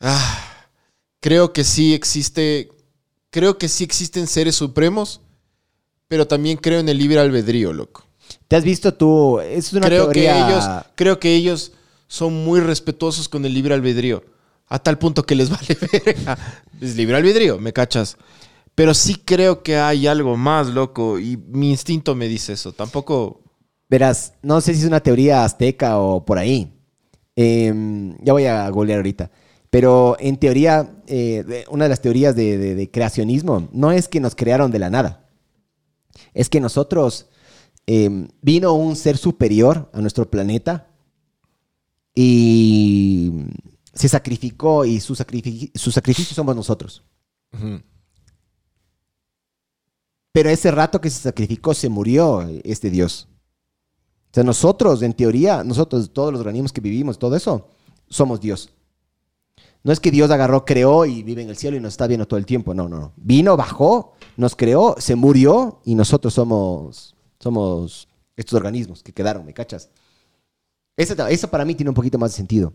Ah, 0.00 0.66
creo 1.20 1.52
que 1.52 1.64
sí 1.64 1.94
existe. 1.94 2.70
Creo 3.30 3.58
que 3.58 3.68
sí 3.68 3.84
existen 3.84 4.26
seres 4.26 4.54
supremos, 4.54 5.20
pero 6.08 6.26
también 6.26 6.56
creo 6.56 6.80
en 6.80 6.88
el 6.88 6.98
libre 6.98 7.20
albedrío, 7.20 7.72
loco. 7.72 8.04
¿Te 8.46 8.56
has 8.56 8.64
visto 8.64 8.94
tú? 8.94 9.40
Es 9.40 9.72
una 9.72 9.86
Creo 9.86 10.04
teoría... 10.04 10.32
que 10.32 10.52
ellos, 10.52 10.64
creo 10.94 11.20
que 11.20 11.34
ellos 11.34 11.72
son 12.06 12.44
muy 12.44 12.60
respetuosos 12.60 13.28
con 13.28 13.44
el 13.44 13.54
libre 13.54 13.74
albedrío. 13.74 14.24
A 14.66 14.78
tal 14.78 14.98
punto 14.98 15.24
que 15.24 15.34
les 15.34 15.50
vale 15.50 15.76
verga. 15.92 16.38
Es 16.80 16.96
libre 16.96 17.16
albedrío, 17.16 17.58
¿me 17.58 17.72
cachas? 17.72 18.16
Pero 18.74 18.94
sí 18.94 19.16
creo 19.16 19.62
que 19.62 19.76
hay 19.76 20.06
algo 20.06 20.36
más, 20.36 20.68
loco. 20.68 21.18
Y 21.18 21.36
mi 21.36 21.70
instinto 21.70 22.14
me 22.14 22.28
dice 22.28 22.52
eso. 22.54 22.72
Tampoco. 22.72 23.42
Verás, 23.90 24.34
no 24.42 24.60
sé 24.60 24.74
si 24.74 24.80
es 24.80 24.86
una 24.86 25.00
teoría 25.00 25.44
azteca 25.44 25.98
o 25.98 26.24
por 26.24 26.38
ahí. 26.38 26.72
Em, 27.34 28.16
ya 28.22 28.32
voy 28.32 28.44
a 28.44 28.68
googlear 28.68 28.98
ahorita. 28.98 29.30
Pero 29.70 30.16
en 30.18 30.38
teoría, 30.38 31.02
eh, 31.06 31.64
una 31.70 31.84
de 31.84 31.88
las 31.90 32.00
teorías 32.00 32.34
de, 32.34 32.56
de- 32.56 32.74
de 32.74 32.90
creacionismo 32.90 33.68
no 33.72 33.92
es 33.92 34.08
que 34.08 34.20
nos 34.20 34.34
crearon 34.34 34.70
de 34.70 34.78
la 34.78 34.88
nada. 34.90 35.28
Es 36.32 36.48
que 36.48 36.60
nosotros 36.60 37.26
em, 37.86 38.28
vino 38.42 38.72
un 38.72 38.96
ser 38.96 39.16
superior 39.18 39.90
a 39.92 40.00
nuestro 40.00 40.30
planeta 40.30 40.88
y 42.14 43.32
se 43.92 44.08
sacrificó 44.08 44.84
y 44.84 45.00
su, 45.00 45.14
su 45.14 45.90
sacrificio 45.92 46.34
somos 46.34 46.56
nosotros. 46.56 47.02
Pero 50.32 50.50
ese 50.50 50.70
rato 50.70 51.00
que 51.00 51.10
se 51.10 51.20
sacrificó 51.20 51.74
se 51.74 51.88
murió 51.88 52.42
este 52.64 52.90
Dios. 52.90 53.28
O 54.30 54.34
sea, 54.34 54.44
nosotros, 54.44 55.02
en 55.02 55.14
teoría, 55.14 55.64
nosotros, 55.64 56.12
todos 56.12 56.32
los 56.32 56.40
organismos 56.40 56.72
que 56.72 56.80
vivimos, 56.80 57.18
todo 57.18 57.34
eso, 57.34 57.68
somos 58.08 58.40
Dios. 58.40 58.70
No 59.84 59.92
es 59.92 60.00
que 60.00 60.10
Dios 60.10 60.30
agarró, 60.30 60.64
creó 60.64 61.04
y 61.06 61.22
vive 61.22 61.42
en 61.42 61.50
el 61.50 61.56
cielo 61.56 61.76
y 61.76 61.80
nos 61.80 61.94
está 61.94 62.06
viendo 62.06 62.26
todo 62.26 62.38
el 62.38 62.46
tiempo. 62.46 62.74
No, 62.74 62.88
no, 62.88 62.98
no. 62.98 63.12
Vino, 63.16 63.56
bajó, 63.56 64.14
nos 64.36 64.56
creó, 64.56 64.96
se 64.98 65.14
murió 65.14 65.80
y 65.84 65.94
nosotros 65.94 66.34
somos, 66.34 67.14
somos 67.38 68.08
estos 68.36 68.54
organismos 68.54 69.02
que 69.02 69.12
quedaron, 69.12 69.46
¿me 69.46 69.54
cachas? 69.54 69.90
Eso, 70.96 71.14
eso 71.28 71.48
para 71.48 71.64
mí 71.64 71.74
tiene 71.74 71.90
un 71.90 71.94
poquito 71.94 72.18
más 72.18 72.32
de 72.32 72.36
sentido. 72.36 72.72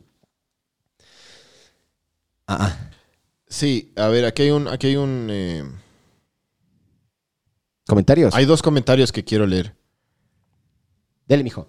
Ah, 2.47 2.57
ah. 2.61 2.89
Sí, 3.47 3.91
a 3.95 4.07
ver, 4.07 4.25
aquí 4.25 4.43
hay 4.43 4.51
un... 4.51 4.67
Aquí 4.67 4.87
hay 4.87 4.95
un 4.95 5.27
eh, 5.29 5.63
¿Comentarios? 7.85 8.33
hay 8.33 8.45
dos 8.45 8.61
comentarios 8.61 9.11
que 9.11 9.23
quiero 9.23 9.45
leer. 9.45 9.75
Dele, 11.27 11.43
mijo. 11.43 11.67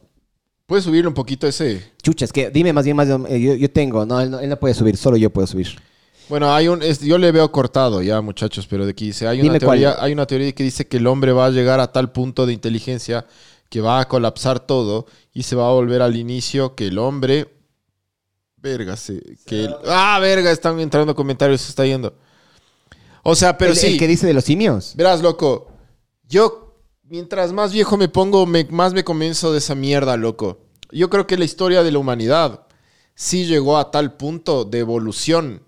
¿Puedes 0.66 0.84
subirle 0.84 1.08
un 1.08 1.14
poquito 1.14 1.46
ese? 1.46 1.92
Chucha, 2.02 2.24
es 2.24 2.32
que 2.32 2.50
dime 2.50 2.72
más 2.72 2.84
bien, 2.84 2.96
más 2.96 3.06
bien, 3.06 3.26
eh, 3.28 3.40
yo, 3.40 3.54
yo 3.54 3.70
tengo, 3.70 4.06
no 4.06 4.20
él, 4.20 4.30
no, 4.30 4.40
él 4.40 4.48
no 4.48 4.56
puede 4.58 4.72
subir, 4.74 4.96
solo 4.96 5.16
yo 5.16 5.28
puedo 5.30 5.46
subir. 5.46 5.68
Bueno, 6.28 6.54
hay 6.54 6.68
un, 6.68 6.82
es- 6.82 7.00
yo 7.00 7.18
le 7.18 7.30
veo 7.32 7.52
cortado 7.52 8.00
ya, 8.00 8.22
muchachos, 8.22 8.66
pero 8.66 8.86
de 8.86 8.92
aquí 8.92 9.06
dice, 9.06 9.28
hay 9.28 9.40
una 9.42 9.50
cuál. 9.50 9.60
teoría, 9.78 9.96
hay 10.02 10.12
una 10.14 10.26
teoría 10.26 10.52
que 10.52 10.62
dice 10.64 10.86
que 10.86 10.96
el 10.96 11.06
hombre 11.06 11.32
va 11.32 11.46
a 11.46 11.50
llegar 11.50 11.80
a 11.80 11.92
tal 11.92 12.12
punto 12.12 12.46
de 12.46 12.54
inteligencia 12.54 13.26
que 13.68 13.82
va 13.82 14.00
a 14.00 14.08
colapsar 14.08 14.58
todo 14.60 15.06
y 15.34 15.42
se 15.42 15.54
va 15.54 15.68
a 15.68 15.72
volver 15.72 16.00
al 16.00 16.16
inicio 16.16 16.74
que 16.74 16.86
el 16.86 16.96
hombre, 16.98 17.48
verga, 18.56 18.96
se, 18.96 19.20
que 19.44 19.64
el- 19.64 19.74
ah, 19.86 20.18
verga, 20.18 20.50
están 20.50 20.80
entrando 20.80 21.14
comentarios, 21.14 21.60
se 21.60 21.68
está 21.68 21.84
yendo. 21.84 22.14
O 23.22 23.34
sea, 23.34 23.58
pero 23.58 23.72
el, 23.72 23.76
sí, 23.76 23.86
el 23.88 23.98
que 23.98 24.06
dice 24.08 24.26
de 24.26 24.32
los 24.32 24.44
simios. 24.44 24.94
verás, 24.96 25.20
loco, 25.20 25.68
yo 26.26 26.63
mientras 27.08 27.52
más 27.52 27.72
viejo 27.72 27.96
me 27.96 28.08
pongo, 28.08 28.46
me- 28.46 28.64
más 28.70 28.92
me 28.94 29.04
convenzo 29.04 29.52
de 29.52 29.58
esa 29.58 29.74
mierda, 29.74 30.16
loco. 30.16 30.58
Yo 30.90 31.10
creo 31.10 31.26
que 31.26 31.36
la 31.38 31.44
historia 31.44 31.82
de 31.82 31.92
la 31.92 31.98
humanidad 31.98 32.66
sí 33.14 33.46
llegó 33.46 33.78
a 33.78 33.90
tal 33.90 34.16
punto 34.16 34.64
de 34.64 34.78
evolución, 34.80 35.62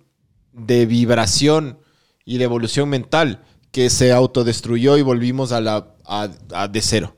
de 0.52 0.86
vibración 0.86 1.78
y 2.24 2.38
de 2.38 2.44
evolución 2.44 2.88
mental 2.88 3.44
que 3.70 3.90
se 3.90 4.12
autodestruyó 4.12 4.96
y 4.96 5.02
volvimos 5.02 5.52
a 5.52 5.60
la 5.60 5.94
a, 6.04 6.28
a 6.52 6.68
de 6.68 6.80
cero. 6.80 7.16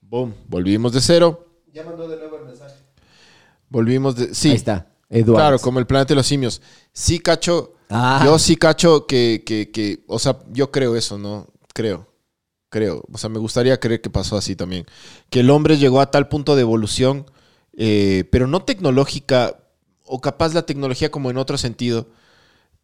Boom, 0.00 0.34
volvimos 0.48 0.92
de 0.92 1.00
cero, 1.00 1.46
Ya 1.72 1.82
mandó 1.84 2.06
de 2.08 2.16
nuevo 2.16 2.36
el 2.36 2.44
mensaje. 2.44 2.74
volvimos 3.68 4.14
de 4.16 4.34
sí. 4.34 4.50
Ahí 4.50 4.56
está, 4.56 4.92
Eduardo. 5.08 5.34
Claro, 5.42 5.58
como 5.58 5.78
el 5.78 5.86
planeta 5.86 6.10
de 6.10 6.16
los 6.16 6.26
simios. 6.26 6.60
Sí, 6.92 7.18
cacho. 7.18 7.74
Ah. 7.90 8.20
Yo 8.24 8.38
sí 8.38 8.56
cacho 8.56 9.06
que, 9.06 9.42
que, 9.46 9.70
que, 9.70 10.04
o 10.06 10.18
sea, 10.18 10.38
yo 10.52 10.70
creo 10.70 10.96
eso, 10.96 11.18
¿no? 11.18 11.46
Creo. 11.74 12.06
Creo. 12.68 13.02
O 13.12 13.18
sea, 13.18 13.30
me 13.30 13.38
gustaría 13.38 13.78
creer 13.78 14.00
que 14.00 14.10
pasó 14.10 14.36
así 14.36 14.56
también. 14.56 14.86
Que 15.30 15.40
el 15.40 15.50
hombre 15.50 15.78
llegó 15.78 16.00
a 16.00 16.10
tal 16.10 16.28
punto 16.28 16.56
de 16.56 16.62
evolución, 16.62 17.26
eh, 17.76 18.24
pero 18.32 18.46
no 18.46 18.62
tecnológica, 18.64 19.58
o 20.04 20.20
capaz 20.20 20.52
la 20.54 20.66
tecnología 20.66 21.10
como 21.10 21.30
en 21.30 21.36
otro 21.38 21.58
sentido, 21.58 22.08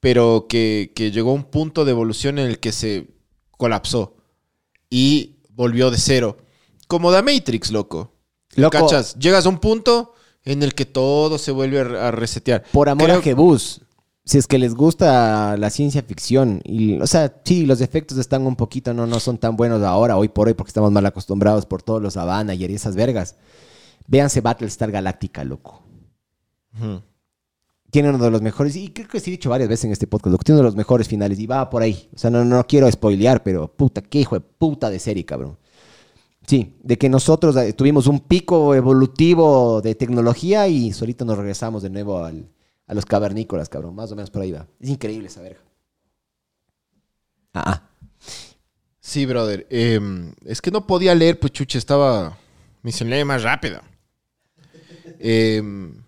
pero 0.01 0.47
que, 0.49 0.93
que 0.95 1.11
llegó 1.11 1.31
a 1.31 1.35
un 1.35 1.45
punto 1.45 1.85
de 1.85 1.91
evolución 1.93 2.39
en 2.39 2.47
el 2.47 2.59
que 2.59 2.73
se 2.73 3.09
colapsó 3.57 4.17
y 4.91 5.37
volvió 5.51 5.91
de 5.91 5.99
cero. 5.99 6.37
Como 6.89 7.13
The 7.13 7.23
Matrix, 7.23 7.71
loco. 7.71 8.13
Loco, 8.57 8.71
¿Cachas? 8.79 9.15
Llegas 9.19 9.47
a 9.47 9.49
un 9.49 9.59
punto 9.59 10.15
en 10.45 10.63
el 10.63 10.75
que 10.75 10.85
todo 10.85 11.39
se 11.39 11.53
vuelve 11.53 11.81
a 11.81 11.85
re- 11.85 12.01
a 12.01 12.11
resetear. 12.11 12.65
por 12.73 12.89
amor 12.89 13.07
Creo- 13.07 13.19
a 13.19 13.23
Jebus, 13.23 13.81
si 14.25 14.39
es 14.39 14.47
que 14.47 14.59
les 14.59 14.75
gusta 14.75 15.57
la 15.57 15.71
ciencia 15.71 16.03
ficción, 16.03 16.61
y, 16.65 17.01
o 17.01 17.07
sea, 17.07 17.41
sí, 17.45 17.67
los 17.67 17.81
efectos 17.81 18.19
están 18.19 18.47
un 18.47 18.55
poquito, 18.57 18.95
no, 18.95 19.07
no 19.07 19.19
son 19.19 19.39
tan 19.39 19.57
buenos 19.57 19.83
ahora, 19.83 20.17
hoy 20.17 20.29
por 20.29 20.47
hoy, 20.47 20.55
porque 20.55 20.71
estamos 20.71 20.93
mal 20.93 21.05
acostumbrados 21.07 21.67
por 21.67 21.83
todos 21.83 22.01
los 22.01 22.17
Havana 22.17 22.55
y 22.55 22.65
esas 22.65 22.95
vergas. 22.95 23.37
Véanse 24.07 24.41
Battlestar 24.41 24.91
Galactica, 24.91 25.43
loco. 25.45 25.83
Tiene 27.91 28.09
uno 28.09 28.19
de 28.19 28.31
los 28.31 28.43
mejores, 28.43 28.77
y 28.77 28.89
creo 28.91 29.09
que 29.09 29.21
sí 29.21 29.31
he 29.31 29.33
dicho 29.33 29.51
varias 29.51 29.69
veces 29.69 29.87
en 29.87 29.93
este 29.93 30.07
podcast, 30.07 30.33
loco, 30.33 30.45
tiene 30.45 30.61
uno 30.61 30.65
de 30.65 30.71
los 30.71 30.77
mejores 30.77 31.09
finales, 31.09 31.39
y 31.39 31.47
va 31.47 31.69
por 31.69 31.83
ahí. 31.83 32.09
O 32.15 32.19
sea, 32.19 32.31
no, 32.31 32.45
no 32.45 32.65
quiero 32.67 32.91
spoilear, 32.91 33.43
pero 33.43 33.69
puta, 33.69 34.01
qué 34.03 34.21
hijo 34.21 34.37
de 34.37 34.41
puta 34.41 34.89
de 34.89 34.99
serie, 34.99 35.25
cabrón. 35.25 35.59
Sí, 36.47 36.77
de 36.83 36.97
que 36.97 37.09
nosotros 37.09 37.55
eh, 37.57 37.73
tuvimos 37.73 38.07
un 38.07 38.21
pico 38.21 38.75
evolutivo 38.75 39.81
de 39.81 39.95
tecnología 39.95 40.67
y 40.69 40.93
solito 40.93 41.25
nos 41.25 41.39
regresamos 41.39 41.83
de 41.83 41.91
nuevo 41.91 42.25
al- 42.25 42.49
a 42.93 42.95
los 42.95 43.07
cavernícolas, 43.07 43.71
cabrón. 43.71 43.95
Más 43.95 44.13
o 44.13 44.17
menos 44.17 44.31
por 44.31 44.43
ahí 44.43 44.53
va. 44.53 44.67
Es 44.79 44.91
increíble 44.91 45.29
esa 45.29 45.41
verga. 45.41 45.61
Ah, 47.55 47.63
ah. 47.67 47.91
Sí, 49.01 49.25
brother. 49.25 49.67
Em, 49.71 50.35
es 50.45 50.61
que 50.61 50.71
no 50.71 50.87
podía 50.87 51.15
leer, 51.15 51.41
pues 51.41 51.53
chucha, 51.53 51.79
estaba. 51.79 52.37
Me 52.83 52.91
hizo 52.91 53.05
lee 53.07 53.25
más 53.25 53.43
rápida. 53.43 53.83
Em, 55.19 56.03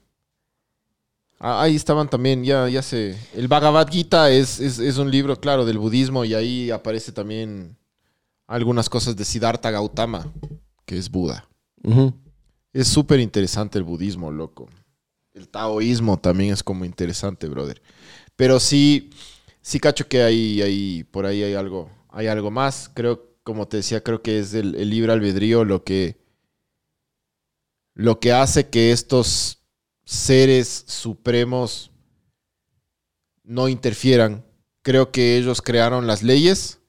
ah, 1.39 1.63
ahí 1.63 1.75
estaban 1.75 2.11
también, 2.11 2.45
ya, 2.45 2.69
ya 2.69 2.83
sé. 2.83 3.19
El 3.35 3.49
Bhagavad 3.49 3.89
Gita 3.89 4.31
es, 4.31 4.61
es, 4.61 4.79
es 4.79 4.99
un 4.99 5.11
libro, 5.11 5.41
claro, 5.41 5.65
del 5.65 5.79
budismo 5.79 6.23
y 6.27 6.35
ahí 6.35 6.71
aparece 6.71 7.13
también 7.13 7.79
algunas 8.47 8.91
cosas 8.91 9.17
de 9.17 9.25
Siddhartha 9.25 9.71
Gautama, 9.71 10.31
que 10.85 10.99
es 10.99 11.11
Buda. 11.11 11.49
Es 12.75 12.89
súper 12.89 13.21
interesante 13.21 13.79
el 13.79 13.85
budismo, 13.85 14.31
loco. 14.31 14.69
El 15.35 15.49
taoísmo 15.49 16.17
también 16.17 16.53
es 16.53 16.63
como 16.63 16.85
interesante, 16.85 17.49
brother. 17.49 17.83
Pero 18.37 18.61
sí, 18.61 19.11
sí 19.61 19.81
cacho 19.81 20.07
que 20.07 20.23
hay, 20.23 20.63
hay 20.63 21.05
por 21.05 21.27
ahí 21.27 21.43
hay 21.43 21.55
algo, 21.55 21.91
hay 22.09 22.29
algo 22.29 22.53
más. 22.53 22.89
Creo, 22.95 23.35
como 23.43 23.67
te 23.67 23.79
decía, 23.79 24.01
creo 24.01 24.23
que 24.23 24.39
es 24.39 24.55
el, 24.55 24.77
el 24.77 24.91
libre 24.91 25.13
albedrío 25.13 25.65
lo 25.65 25.83
que, 25.83 26.17
lo 27.95 28.21
que 28.21 28.33
hace 28.33 28.69
que 28.69 28.93
estos 28.93 29.59
seres 30.05 30.85
supremos 30.87 31.91
no 33.43 33.69
interfieran. 33.69 34.45
Creo 34.83 35.11
que 35.11 35.37
ellos 35.37 35.61
crearon 35.63 36.07
las 36.07 36.23
leyes 36.23 36.81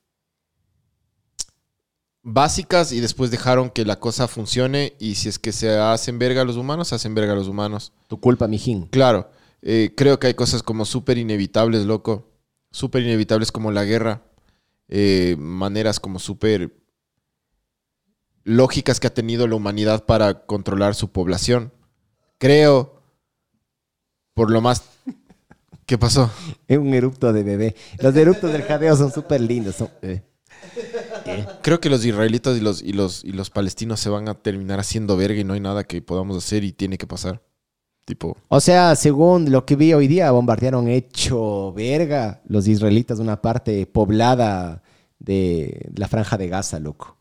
básicas 2.27 2.91
y 2.91 2.99
después 2.99 3.30
dejaron 3.30 3.69
que 3.69 3.85
la 3.85 3.99
cosa 3.99 4.27
funcione 4.27 4.95
y 4.99 5.14
si 5.15 5.30
es 5.30 5.38
que 5.38 5.52
se 5.52 5.77
hacen 5.77 6.18
verga 6.18 6.41
a 6.41 6.45
los 6.45 6.57
humanos, 6.57 6.88
se 6.89 6.95
hacen 6.95 7.14
verga 7.14 7.34
a 7.34 7.35
los 7.35 7.47
humanos. 7.47 7.93
Tu 8.07 8.19
culpa, 8.19 8.47
mijín. 8.47 8.88
Claro, 8.88 9.30
eh, 9.61 9.93
creo 9.95 10.19
que 10.19 10.27
hay 10.27 10.34
cosas 10.34 10.64
como 10.64 10.85
súper 10.85 11.19
inevitables, 11.19 11.85
loco. 11.85 12.31
Súper 12.72 13.03
inevitables 13.03 13.52
como 13.52 13.72
la 13.72 13.84
guerra. 13.85 14.23
Eh, 14.88 15.35
maneras 15.38 15.99
como 15.99 16.18
súper 16.19 16.76
lógicas 18.43 18.99
que 18.99 19.07
ha 19.07 19.14
tenido 19.14 19.47
la 19.47 19.56
humanidad 19.56 20.06
para 20.06 20.45
controlar 20.45 20.95
su 20.95 21.11
población. 21.11 21.72
Creo, 22.39 23.02
por 24.34 24.49
lo 24.52 24.61
más... 24.61 24.84
¿Qué 25.85 25.99
pasó? 25.99 26.31
Es 26.68 26.80
un 26.80 26.91
erupto 26.95 27.31
de 27.31 27.43
bebé. 27.43 27.76
Los 27.99 28.15
eruptos 28.15 28.52
del 28.52 28.64
jadeo 28.64 28.95
son 28.95 29.11
súper 29.11 29.41
lindos. 29.41 29.76
son- 29.76 29.91
eh. 30.02 30.23
Creo 31.62 31.80
que 31.80 31.90
los 31.90 32.06
israelitas 32.06 32.57
y 32.57 32.62
los, 32.62 32.82
y, 32.82 32.94
los, 32.94 33.24
y 33.24 33.32
los 33.32 33.49
palestinos 33.49 33.99
se 33.99 34.10
van 34.10 34.28
a 34.30 34.36
terminar 34.36 34.80
haciendo 34.80 35.18
verga 35.18 35.40
y 35.40 35.44
no 35.44 35.53
hay 35.53 35.60
nada 35.60 35.84
que 35.84 36.02
podamos 36.02 36.38
hacer 36.38 36.64
y 36.64 36.72
tiene 36.74 36.98
que 36.98 37.07
pasar. 37.07 37.41
Tipo, 38.06 38.38
O 38.49 38.60
sea, 38.60 38.95
según 38.95 39.52
lo 39.52 39.66
que 39.66 39.76
vi 39.76 39.94
hoy 39.94 40.07
día, 40.07 40.30
bombardearon 40.30 40.88
hecho 40.88 41.74
verga 41.74 42.41
los 42.48 42.68
israelitas 42.68 43.18
una 43.18 43.41
parte 43.41 43.88
poblada 43.88 44.84
de 45.18 45.90
la 45.95 46.07
franja 46.07 46.38
de 46.38 46.48
Gaza, 46.48 46.80
loco. 46.80 47.18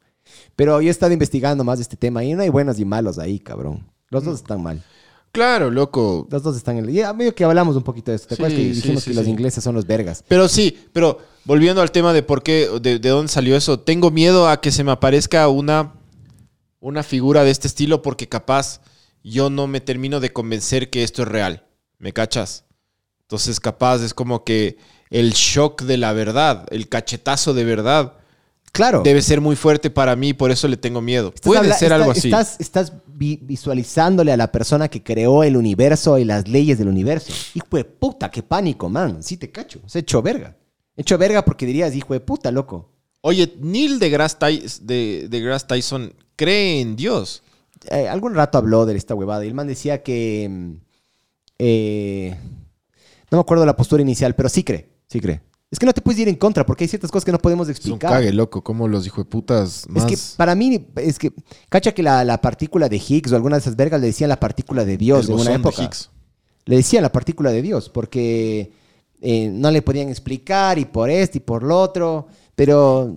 Pero 0.57 0.81
yo 0.83 0.89
he 0.89 0.91
estado 0.91 1.13
investigando 1.13 1.65
más 1.65 1.79
de 1.79 1.83
este 1.83 1.97
tema 1.97 2.23
y 2.23 2.35
no 2.35 2.43
hay 2.43 2.51
buenos 2.51 2.79
y 2.79 2.85
malos 2.85 3.19
ahí, 3.19 3.39
cabrón. 3.39 3.87
Los 4.11 4.25
dos 4.25 4.37
están 4.41 4.63
mal. 4.63 4.83
claro, 5.33 5.71
loco. 5.71 6.29
Los 6.31 6.43
dos 6.43 6.55
están 6.57 6.77
en... 6.77 6.87
Ya 6.89 7.13
medio 7.15 7.35
que 7.35 7.45
hablamos 7.45 7.77
un 7.77 7.83
poquito 7.83 8.11
de 8.11 8.17
eso. 8.19 8.27
¿Te 8.29 8.37
Sí, 8.37 8.43
acuerdas 8.43 8.59
que 8.59 8.65
sí, 8.65 8.73
dijimos 8.75 9.03
sí, 9.05 9.11
que 9.11 9.17
los 9.17 9.25
sí. 9.25 9.31
ingleses 9.31 9.65
son 9.65 9.75
los 9.75 9.87
vergas? 9.87 10.23
Pero 10.29 10.49
sí, 10.49 10.77
pero 10.93 11.19
volviendo 11.45 11.83
al 11.83 11.91
tema 11.91 12.13
de 12.13 12.23
por 12.23 12.43
qué, 12.43 12.69
de, 12.81 12.99
de 12.99 13.09
dónde 13.09 13.31
salió 13.33 13.57
eso, 13.57 13.79
tengo 13.81 14.11
miedo 14.11 14.49
a 14.49 14.61
que 14.61 14.71
se 14.73 14.85
me 14.85 14.93
aparezca 14.93 15.49
una, 15.49 15.95
una 16.81 17.03
figura 17.03 17.45
de 17.45 17.51
este 17.51 17.69
estilo 17.69 18.03
porque 18.03 18.29
capaz 18.29 18.81
yo 19.23 19.51
no 19.51 19.67
me 19.67 19.81
termino 19.81 20.21
de 20.21 20.33
convencer 20.33 20.91
que 20.91 21.03
esto 21.03 21.23
es 21.23 21.29
real. 21.29 21.65
¿Me 21.99 22.13
cachas? 22.13 22.65
Entonces 23.23 23.61
capaz 23.61 24.03
es 24.03 24.13
como 24.13 24.45
que 24.45 24.77
el 25.11 25.33
shock 25.33 25.83
de 25.83 25.97
la 25.97 26.13
verdad, 26.13 26.67
el 26.71 26.89
cachetazo 26.89 27.55
de 27.55 27.65
verdad, 27.65 28.15
Claro. 28.73 29.03
debe 29.05 29.23
ser 29.23 29.41
muy 29.41 29.55
fuerte 29.55 29.89
para 29.89 30.17
mí, 30.17 30.35
por 30.35 30.51
eso 30.51 30.67
le 30.67 30.77
tengo 30.77 31.01
miedo. 31.01 31.29
Estás 31.29 31.43
Puede 31.47 31.61
habla- 31.61 31.75
ser 31.79 31.87
está- 31.93 31.95
algo 31.97 32.11
así. 32.11 32.29
Estás, 32.29 32.57
estás 32.59 32.93
vi- 33.07 33.39
visualizándole 33.41 34.33
a 34.33 34.37
la 34.37 34.51
persona 34.51 34.89
que 34.89 35.03
creó 35.03 35.45
el 35.45 35.57
universo 35.57 36.19
y 36.19 36.25
las 36.25 36.49
leyes 36.49 36.77
del 36.79 36.89
universo. 36.89 37.33
Hijo 37.55 37.69
de 37.77 37.85
puta, 37.85 38.31
qué 38.33 38.43
pánico, 38.43 38.89
man. 38.89 39.23
Sí 39.23 39.37
te 39.37 39.51
cacho. 39.53 39.81
Se 39.87 40.01
hecho 40.01 40.21
verga. 40.21 40.57
Hecho 40.97 41.19
verga 41.19 41.45
porque 41.45 41.67
dirías, 41.67 41.95
hijo 41.95 42.15
de 42.15 42.21
puta, 42.21 42.51
loco. 42.51 42.91
Oye, 43.21 43.55
Neil 43.61 43.99
deGrasse 43.99 44.37
de, 44.83 45.27
deGrasse 45.29 45.67
Tyson 45.67 46.13
cree 46.37 46.81
en 46.81 46.95
Dios. 46.97 47.43
Eh, 47.91 48.09
algún 48.09 48.35
rato 48.35 48.59
habló 48.59 48.87
de 48.87 48.97
esta 48.97 49.15
huevada 49.15 49.45
y 49.45 49.49
el 49.49 49.55
man 49.55 49.67
decía 49.67 50.03
que... 50.03 50.49
mm, 50.51 50.73
eh, 51.59 52.37
no 53.31 53.39
me 53.39 53.41
acuerdo 53.41 53.67
la 53.67 53.77
postura 53.77 54.03
inicial, 54.03 54.35
pero 54.35 54.49
sí 54.49 54.63
cree, 54.63 54.89
sí 55.09 55.21
cree. 55.21 55.41
Es 55.71 55.79
que 55.79 55.87
no 55.87 55.93
te 55.93 56.03
puedes 56.03 56.21
ir 56.21 56.29
en 56.29 56.37
contra 56.37 56.65
porque 56.65 56.85
hay 56.85 56.89
ciertas 56.89 57.11
cosas 57.11 57.25
que 57.25 57.33
no 57.33 57.39
podemos 57.39 57.69
Es 57.69 57.71
un 57.71 57.95
explicar. 57.95 58.11
cague, 58.13 58.33
loco, 58.33 58.63
como 58.63 58.87
los 58.87 59.07
hijo 59.07 59.25
de 59.25 59.29
putas 59.29 59.87
más... 59.89 60.05
Es 60.05 60.31
que 60.31 60.37
para 60.37 60.55
mí, 60.55 60.87
es 60.97 61.19
que, 61.19 61.33
cacha 61.69 61.93
que 61.93 62.03
la, 62.03 62.23
la 62.25 62.41
partícula 62.41 62.89
de 62.89 62.97
Higgs 62.97 63.33
o 63.33 63.37
alguna 63.37 63.57
de 63.57 63.61
esas 63.61 63.75
vergas 63.75 64.01
le 64.01 64.07
decían 64.07 64.29
la 64.29 64.39
partícula 64.39 64.85
de 64.85 64.97
Dios 64.97 65.25
el 65.25 65.33
en 65.33 65.35
una 65.35 65.51
bosón 65.51 65.63
de 65.63 65.69
época. 65.69 65.83
Higgs. 65.83 66.11
Le 66.67 66.77
decían 66.77 67.03
la 67.03 67.11
partícula 67.11 67.51
de 67.51 67.63
Dios 67.63 67.89
porque 67.89 68.71
eh, 69.27 69.49
no 69.49 69.71
le 69.71 69.81
podían 69.81 70.11
explicar 70.11 70.79
y 70.79 70.85
por 70.85 71.09
esto 71.09 71.39
y 71.39 71.41
por 71.41 71.63
lo 71.63 71.81
otro, 71.81 72.27
pero 72.55 73.17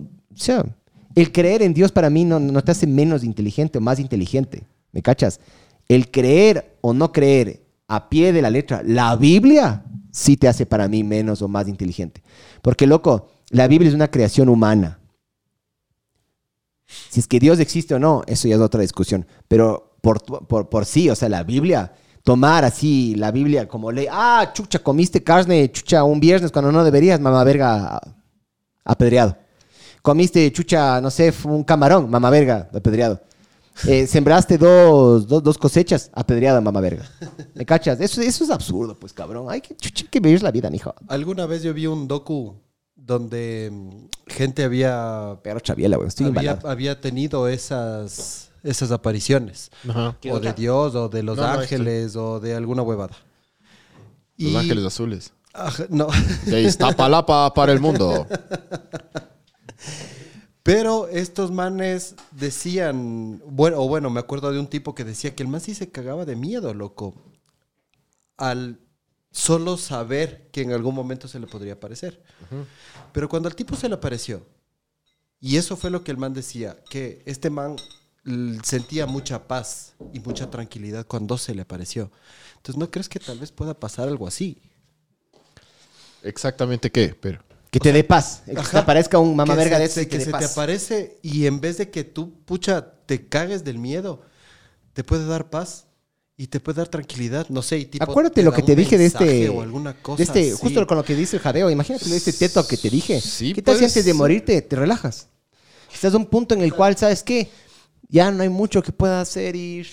el 1.14 1.32
creer 1.32 1.60
en 1.60 1.74
Dios 1.74 1.92
para 1.92 2.08
mí 2.08 2.24
no, 2.24 2.40
no 2.40 2.64
te 2.64 2.70
hace 2.70 2.86
menos 2.86 3.24
inteligente 3.24 3.76
o 3.76 3.82
más 3.82 3.98
inteligente. 3.98 4.64
¿Me 4.90 5.02
cachas? 5.02 5.38
El 5.86 6.10
creer 6.10 6.78
o 6.80 6.94
no 6.94 7.12
creer 7.12 7.60
a 7.88 8.08
pie 8.08 8.32
de 8.32 8.40
la 8.40 8.48
letra 8.48 8.82
la 8.82 9.16
Biblia 9.16 9.84
sí 10.10 10.38
te 10.38 10.48
hace 10.48 10.64
para 10.64 10.88
mí 10.88 11.04
menos 11.04 11.42
o 11.42 11.48
más 11.48 11.68
inteligente. 11.68 12.22
Porque, 12.62 12.86
loco, 12.86 13.28
la 13.50 13.68
Biblia 13.68 13.90
es 13.90 13.94
una 13.94 14.10
creación 14.10 14.48
humana. 14.48 15.00
Si 16.86 17.20
es 17.20 17.26
que 17.26 17.38
Dios 17.38 17.60
existe 17.60 17.94
o 17.94 17.98
no, 17.98 18.22
eso 18.26 18.48
ya 18.48 18.54
es 18.54 18.62
otra 18.62 18.80
discusión. 18.80 19.26
Pero 19.46 19.92
por, 20.00 20.22
por, 20.22 20.70
por 20.70 20.86
sí, 20.86 21.10
o 21.10 21.14
sea, 21.14 21.28
la 21.28 21.42
Biblia, 21.42 21.92
tomar 22.28 22.62
así 22.62 23.14
la 23.14 23.30
Biblia 23.30 23.66
como 23.66 23.90
ley, 23.90 24.06
ah, 24.10 24.50
chucha, 24.52 24.80
comiste 24.80 25.24
carne, 25.24 25.72
chucha, 25.72 26.04
un 26.04 26.20
viernes 26.20 26.52
cuando 26.52 26.70
no 26.70 26.84
deberías, 26.84 27.18
mamá 27.18 27.42
verga, 27.42 27.98
apedreado. 28.84 29.34
Comiste, 30.02 30.52
chucha, 30.52 31.00
no 31.00 31.10
sé, 31.10 31.32
un 31.44 31.64
camarón, 31.64 32.10
mamá 32.10 32.28
verga, 32.28 32.68
apedreado. 32.74 33.18
Eh, 33.86 34.06
sembraste 34.06 34.58
dos, 34.58 35.26
dos, 35.26 35.42
dos 35.42 35.56
cosechas, 35.56 36.10
apedreado, 36.12 36.60
mamá 36.60 36.82
verga. 36.82 37.10
¿Me 37.54 37.64
cachas? 37.64 37.98
Eso, 37.98 38.20
eso 38.20 38.44
es 38.44 38.50
absurdo, 38.50 38.94
pues, 38.94 39.14
cabrón. 39.14 39.46
Hay 39.48 39.62
que, 39.62 39.74
chucha, 39.74 40.04
hay 40.04 40.10
que 40.10 40.20
vivir 40.20 40.42
la 40.42 40.50
vida, 40.50 40.68
mijo. 40.68 40.94
Alguna 41.08 41.46
vez 41.46 41.62
yo 41.62 41.72
vi 41.72 41.86
un 41.86 42.06
docu 42.06 42.54
donde 42.94 43.70
mm, 43.72 44.06
gente 44.26 44.64
había, 44.64 45.38
Pero 45.42 45.60
chaviela, 45.60 45.96
güey, 45.96 46.08
estoy 46.08 46.30
había 46.64 47.00
tenido 47.00 47.48
esas, 47.48 48.47
esas 48.62 48.90
apariciones. 48.92 49.70
Ajá. 49.88 50.16
O 50.30 50.40
de 50.40 50.52
Dios, 50.52 50.94
o 50.94 51.08
de 51.08 51.22
los 51.22 51.36
No, 51.36 51.42
no, 51.42 51.48
ángeles, 51.60 52.16
o 52.16 52.40
de 52.40 52.54
alguna 52.54 52.82
huevada. 52.82 53.16
Los 54.36 54.52
Y- 54.52 54.56
Ángeles 54.56 54.84
Azules. 54.84 55.32
Ajá, 55.54 55.86
no. 55.88 56.08
De 56.46 56.62
Iztapalapa 56.62 57.52
para 57.54 57.72
el 57.72 57.80
mundo. 57.80 58.26
Pero 60.62 61.08
estos 61.08 61.50
manes 61.50 62.14
decían, 62.30 63.40
bueno, 63.46 63.78
o 63.80 63.88
bueno, 63.88 64.10
me 64.10 64.20
acuerdo 64.20 64.52
de 64.52 64.58
un 64.60 64.66
tipo 64.66 64.94
que 64.94 65.04
decía 65.04 65.34
que 65.34 65.42
el 65.42 65.48
man 65.48 65.60
sí 65.62 65.74
se 65.74 65.90
cagaba 65.90 66.26
de 66.26 66.36
miedo, 66.36 66.74
loco, 66.74 67.14
al 68.36 68.78
solo 69.30 69.78
saber 69.78 70.48
que 70.52 70.60
en 70.62 70.72
algún 70.72 70.94
momento 70.94 71.26
se 71.26 71.40
le 71.40 71.46
podría 71.46 71.74
aparecer. 71.74 72.22
Pero 73.12 73.28
cuando 73.30 73.48
al 73.48 73.54
tipo 73.54 73.76
se 73.76 73.88
le 73.88 73.94
apareció, 73.94 74.42
y 75.40 75.56
eso 75.56 75.76
fue 75.76 75.88
lo 75.90 76.04
que 76.04 76.10
el 76.10 76.18
man 76.18 76.34
decía, 76.34 76.76
que 76.90 77.22
este 77.24 77.48
man 77.48 77.76
sentía 78.62 79.06
mucha 79.06 79.46
paz 79.48 79.94
y 80.12 80.20
mucha 80.20 80.50
tranquilidad 80.50 81.06
cuando 81.06 81.38
se 81.38 81.54
le 81.54 81.62
apareció. 81.62 82.10
Entonces, 82.56 82.78
¿no 82.78 82.90
crees 82.90 83.08
que 83.08 83.20
tal 83.20 83.38
vez 83.38 83.52
pueda 83.52 83.74
pasar 83.78 84.08
algo 84.08 84.26
así? 84.26 84.58
Exactamente 86.22 86.90
qué, 86.90 87.14
pero. 87.20 87.42
Que 87.70 87.78
te 87.80 87.92
dé 87.92 88.02
paz. 88.02 88.42
Que 88.46 88.54
te 88.54 88.60
Ajá. 88.60 88.78
aparezca 88.80 89.18
un 89.18 89.36
mamá 89.36 89.52
que 89.54 89.58
verga 89.58 89.78
de 89.78 89.84
ese 89.84 90.04
te 90.04 90.08
que 90.08 90.18
dé 90.18 90.24
se 90.24 90.30
te 90.30 90.38
paz. 90.38 90.52
aparece 90.52 91.18
y 91.22 91.46
en 91.46 91.60
vez 91.60 91.76
de 91.76 91.90
que 91.90 92.02
tú, 92.02 92.32
pucha, 92.46 92.92
te 93.06 93.26
cagues 93.28 93.62
del 93.62 93.78
miedo, 93.78 94.22
te 94.94 95.04
puede 95.04 95.26
dar 95.26 95.50
paz 95.50 95.84
y 96.36 96.46
te 96.46 96.60
puede 96.60 96.78
dar 96.78 96.88
tranquilidad. 96.88 97.46
No 97.50 97.60
sé, 97.60 97.78
y 97.78 97.84
tipo, 97.84 98.04
Acuérdate 98.04 98.42
lo 98.42 98.52
que 98.52 98.62
te 98.62 98.74
dije 98.74 98.96
de 98.96 99.06
este. 99.06 99.48
O 99.50 99.60
alguna 99.60 99.94
cosa 100.00 100.16
de 100.16 100.24
este 100.24 100.52
así. 100.52 100.58
justo 100.62 100.86
con 100.86 100.96
lo 100.96 101.04
que 101.04 101.14
dice 101.14 101.36
el 101.36 101.42
jadeo. 101.42 101.68
Imagínate 101.70 102.08
de 102.08 102.16
este 102.16 102.32
teto 102.32 102.66
que 102.66 102.78
te 102.78 102.88
dije. 102.88 103.20
Sí, 103.20 103.52
¿Qué 103.52 103.60
tal 103.60 103.74
si 103.74 103.80
puede 103.80 103.86
antes 103.86 104.04
de 104.04 104.14
morirte 104.14 104.62
te 104.62 104.74
relajas? 104.76 105.28
Estás 105.92 106.14
a 106.14 106.16
un 106.16 106.26
punto 106.26 106.54
en 106.54 106.62
el 106.62 106.72
cual, 106.74 106.96
¿sabes 106.96 107.22
qué? 107.22 107.50
Ya 108.08 108.30
no 108.30 108.42
hay 108.42 108.48
mucho 108.48 108.82
que 108.82 108.92
puedas 108.92 109.28
hacer 109.28 109.56
y 109.56 109.86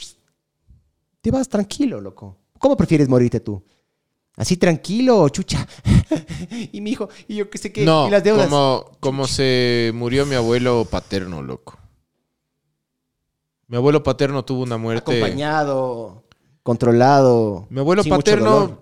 te 1.22 1.32
vas 1.32 1.49
tranquilo, 1.49 1.99
loco. 1.99 2.38
¿Cómo 2.60 2.77
prefieres 2.77 3.10
morirte 3.10 3.40
tú? 3.40 3.64
¿Así 4.38 4.57
tranquilo 4.57 5.19
o 5.19 5.30
chucha? 5.30 5.65
y 6.72 6.82
mi 6.82 6.91
hijo, 6.91 7.10
y 7.27 7.36
yo 7.36 7.49
qué 7.49 7.57
sé 7.57 7.72
qué, 7.72 7.86
No, 7.86 8.07
y 8.07 8.11
las 8.11 8.23
deudas. 8.23 8.48
como, 8.48 8.91
como 8.99 9.27
se 9.27 9.91
murió 9.94 10.26
mi 10.26 10.36
abuelo 10.36 10.86
paterno, 10.90 11.41
loco. 11.41 11.77
Mi 13.68 13.77
abuelo 13.77 14.03
paterno 14.03 14.45
tuvo 14.45 14.64
una 14.64 14.77
muerte. 14.77 15.11
Acompañado, 15.11 16.23
controlado. 16.64 17.65
Mi 17.69 17.80
abuelo 17.80 18.03
paterno 18.03 18.80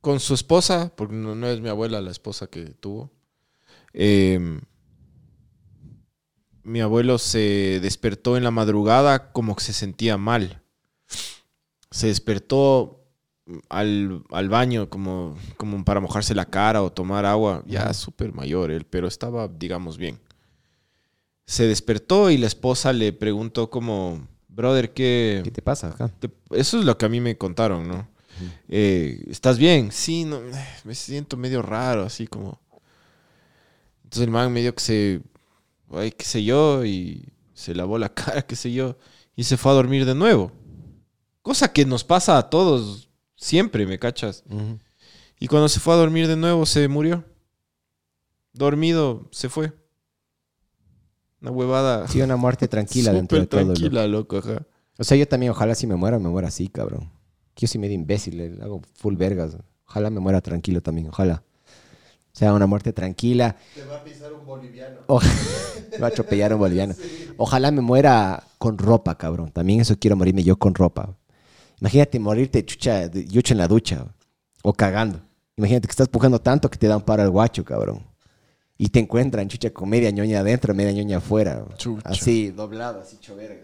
con 0.00 0.20
su 0.20 0.34
esposa, 0.34 0.92
porque 0.94 1.14
no, 1.14 1.34
no 1.34 1.48
es 1.48 1.60
mi 1.60 1.68
abuela 1.68 2.00
la 2.00 2.10
esposa 2.10 2.46
que 2.46 2.66
tuvo. 2.66 3.10
eh, 3.92 4.60
mi 6.64 6.80
abuelo 6.80 7.18
se 7.18 7.78
despertó 7.82 8.36
en 8.36 8.44
la 8.44 8.50
madrugada 8.50 9.32
como 9.32 9.54
que 9.56 9.62
se 9.64 9.72
sentía 9.72 10.16
mal. 10.16 10.62
Se 11.90 12.08
despertó 12.08 13.00
al, 13.68 14.24
al 14.30 14.48
baño 14.48 14.88
como, 14.88 15.36
como 15.56 15.84
para 15.84 16.00
mojarse 16.00 16.34
la 16.34 16.46
cara 16.46 16.82
o 16.82 16.90
tomar 16.92 17.24
agua. 17.26 17.62
Ya 17.66 17.92
súper 17.94 18.32
mayor 18.32 18.70
él, 18.70 18.84
pero 18.84 19.06
estaba, 19.06 19.46
digamos, 19.48 19.96
bien. 19.98 20.18
Se 21.46 21.66
despertó 21.66 22.30
y 22.30 22.38
la 22.38 22.46
esposa 22.46 22.92
le 22.92 23.12
preguntó 23.12 23.68
como, 23.70 24.26
brother, 24.48 24.92
¿qué, 24.94 25.42
¿Qué 25.44 25.50
te 25.50 25.60
pasa 25.62 25.88
acá? 25.88 26.08
te- 26.08 26.30
Eso 26.52 26.78
es 26.78 26.84
lo 26.86 26.96
que 26.96 27.04
a 27.06 27.08
mí 27.10 27.20
me 27.20 27.36
contaron, 27.36 27.86
¿no? 27.86 28.08
Eh, 28.68 29.22
¿Estás 29.28 29.58
bien? 29.58 29.92
Sí, 29.92 30.24
no, 30.24 30.40
me 30.84 30.94
siento 30.94 31.36
medio 31.36 31.62
raro, 31.62 32.02
así 32.04 32.26
como... 32.26 32.58
Entonces 34.04 34.22
el 34.24 34.30
man 34.30 34.52
medio 34.52 34.74
que 34.74 34.80
se... 34.82 35.20
Ay, 35.90 36.10
qué 36.12 36.24
sé 36.24 36.42
yo, 36.44 36.84
y 36.84 37.32
se 37.52 37.74
lavó 37.74 37.98
la 37.98 38.08
cara, 38.14 38.42
qué 38.42 38.56
sé 38.56 38.72
yo, 38.72 38.96
y 39.36 39.44
se 39.44 39.56
fue 39.56 39.72
a 39.72 39.74
dormir 39.74 40.04
de 40.04 40.14
nuevo. 40.14 40.52
Cosa 41.42 41.72
que 41.72 41.84
nos 41.84 42.04
pasa 42.04 42.38
a 42.38 42.48
todos 42.48 43.10
siempre, 43.36 43.86
¿me 43.86 43.98
cachas? 43.98 44.44
Y 45.38 45.46
cuando 45.48 45.68
se 45.68 45.80
fue 45.80 45.94
a 45.94 45.98
dormir 45.98 46.26
de 46.26 46.36
nuevo, 46.36 46.64
se 46.64 46.88
murió. 46.88 47.24
Dormido, 48.52 49.28
se 49.30 49.48
fue. 49.48 49.72
Una 51.40 51.50
huevada. 51.50 52.08
Sí, 52.08 52.22
una 52.22 52.36
muerte 52.36 52.68
tranquila 52.68 53.12
dentro 53.14 53.38
de 53.38 53.46
todo. 53.46 53.64
tranquila, 53.64 54.06
loco, 54.06 54.38
ajá. 54.38 54.66
O 54.96 55.04
sea, 55.04 55.16
yo 55.16 55.26
también, 55.28 55.50
ojalá 55.50 55.74
si 55.74 55.86
me 55.86 55.96
muera, 55.96 56.18
me 56.18 56.28
muera 56.28 56.48
así, 56.48 56.68
cabrón. 56.68 57.10
Que 57.54 57.66
Yo 57.66 57.68
soy 57.68 57.80
medio 57.80 57.94
imbécil, 57.94 58.36
le 58.38 58.62
hago 58.62 58.80
full 58.94 59.16
vergas. 59.16 59.56
Ojalá 59.86 60.08
me 60.08 60.20
muera 60.20 60.40
tranquilo 60.40 60.80
también, 60.80 61.08
ojalá. 61.08 61.44
O 62.34 62.36
sea, 62.36 62.52
una 62.52 62.66
muerte 62.66 62.92
tranquila. 62.92 63.54
Te 63.74 63.84
va 63.84 63.94
a 63.96 64.02
pisar 64.04 64.32
un 64.32 64.44
boliviano. 64.44 64.96
O- 65.06 65.20
me 65.96 66.00
va 66.02 66.06
a 66.06 66.08
atropellar 66.08 66.52
un 66.52 66.58
boliviano. 66.58 66.96
Ojalá 67.36 67.70
me 67.70 67.80
muera 67.80 68.42
con 68.58 68.76
ropa, 68.76 69.16
cabrón. 69.16 69.52
También 69.52 69.80
eso 69.80 69.96
quiero 69.98 70.16
morirme 70.16 70.42
yo 70.42 70.56
con 70.56 70.74
ropa. 70.74 71.14
Imagínate 71.80 72.18
morirte 72.18 72.64
chucha, 72.64 73.10
yucha 73.12 73.54
en 73.54 73.58
la 73.58 73.68
ducha 73.68 74.06
o 74.62 74.72
cagando. 74.72 75.20
Imagínate 75.56 75.86
que 75.86 75.92
estás 75.92 76.08
pujando 76.08 76.40
tanto 76.40 76.68
que 76.68 76.78
te 76.78 76.88
da 76.88 76.96
un 76.96 77.02
paro 77.02 77.22
al 77.22 77.30
guacho, 77.30 77.64
cabrón. 77.64 78.02
Y 78.76 78.88
te 78.88 78.98
encuentran 78.98 79.46
chucha 79.48 79.70
con 79.70 79.88
media 79.88 80.10
ñoña 80.10 80.40
adentro, 80.40 80.74
media 80.74 80.90
ñoña 80.92 81.18
afuera. 81.18 81.64
Chucha. 81.76 82.08
Así, 82.08 82.50
doblado, 82.50 83.00
así 83.00 83.18
choverga. 83.20 83.62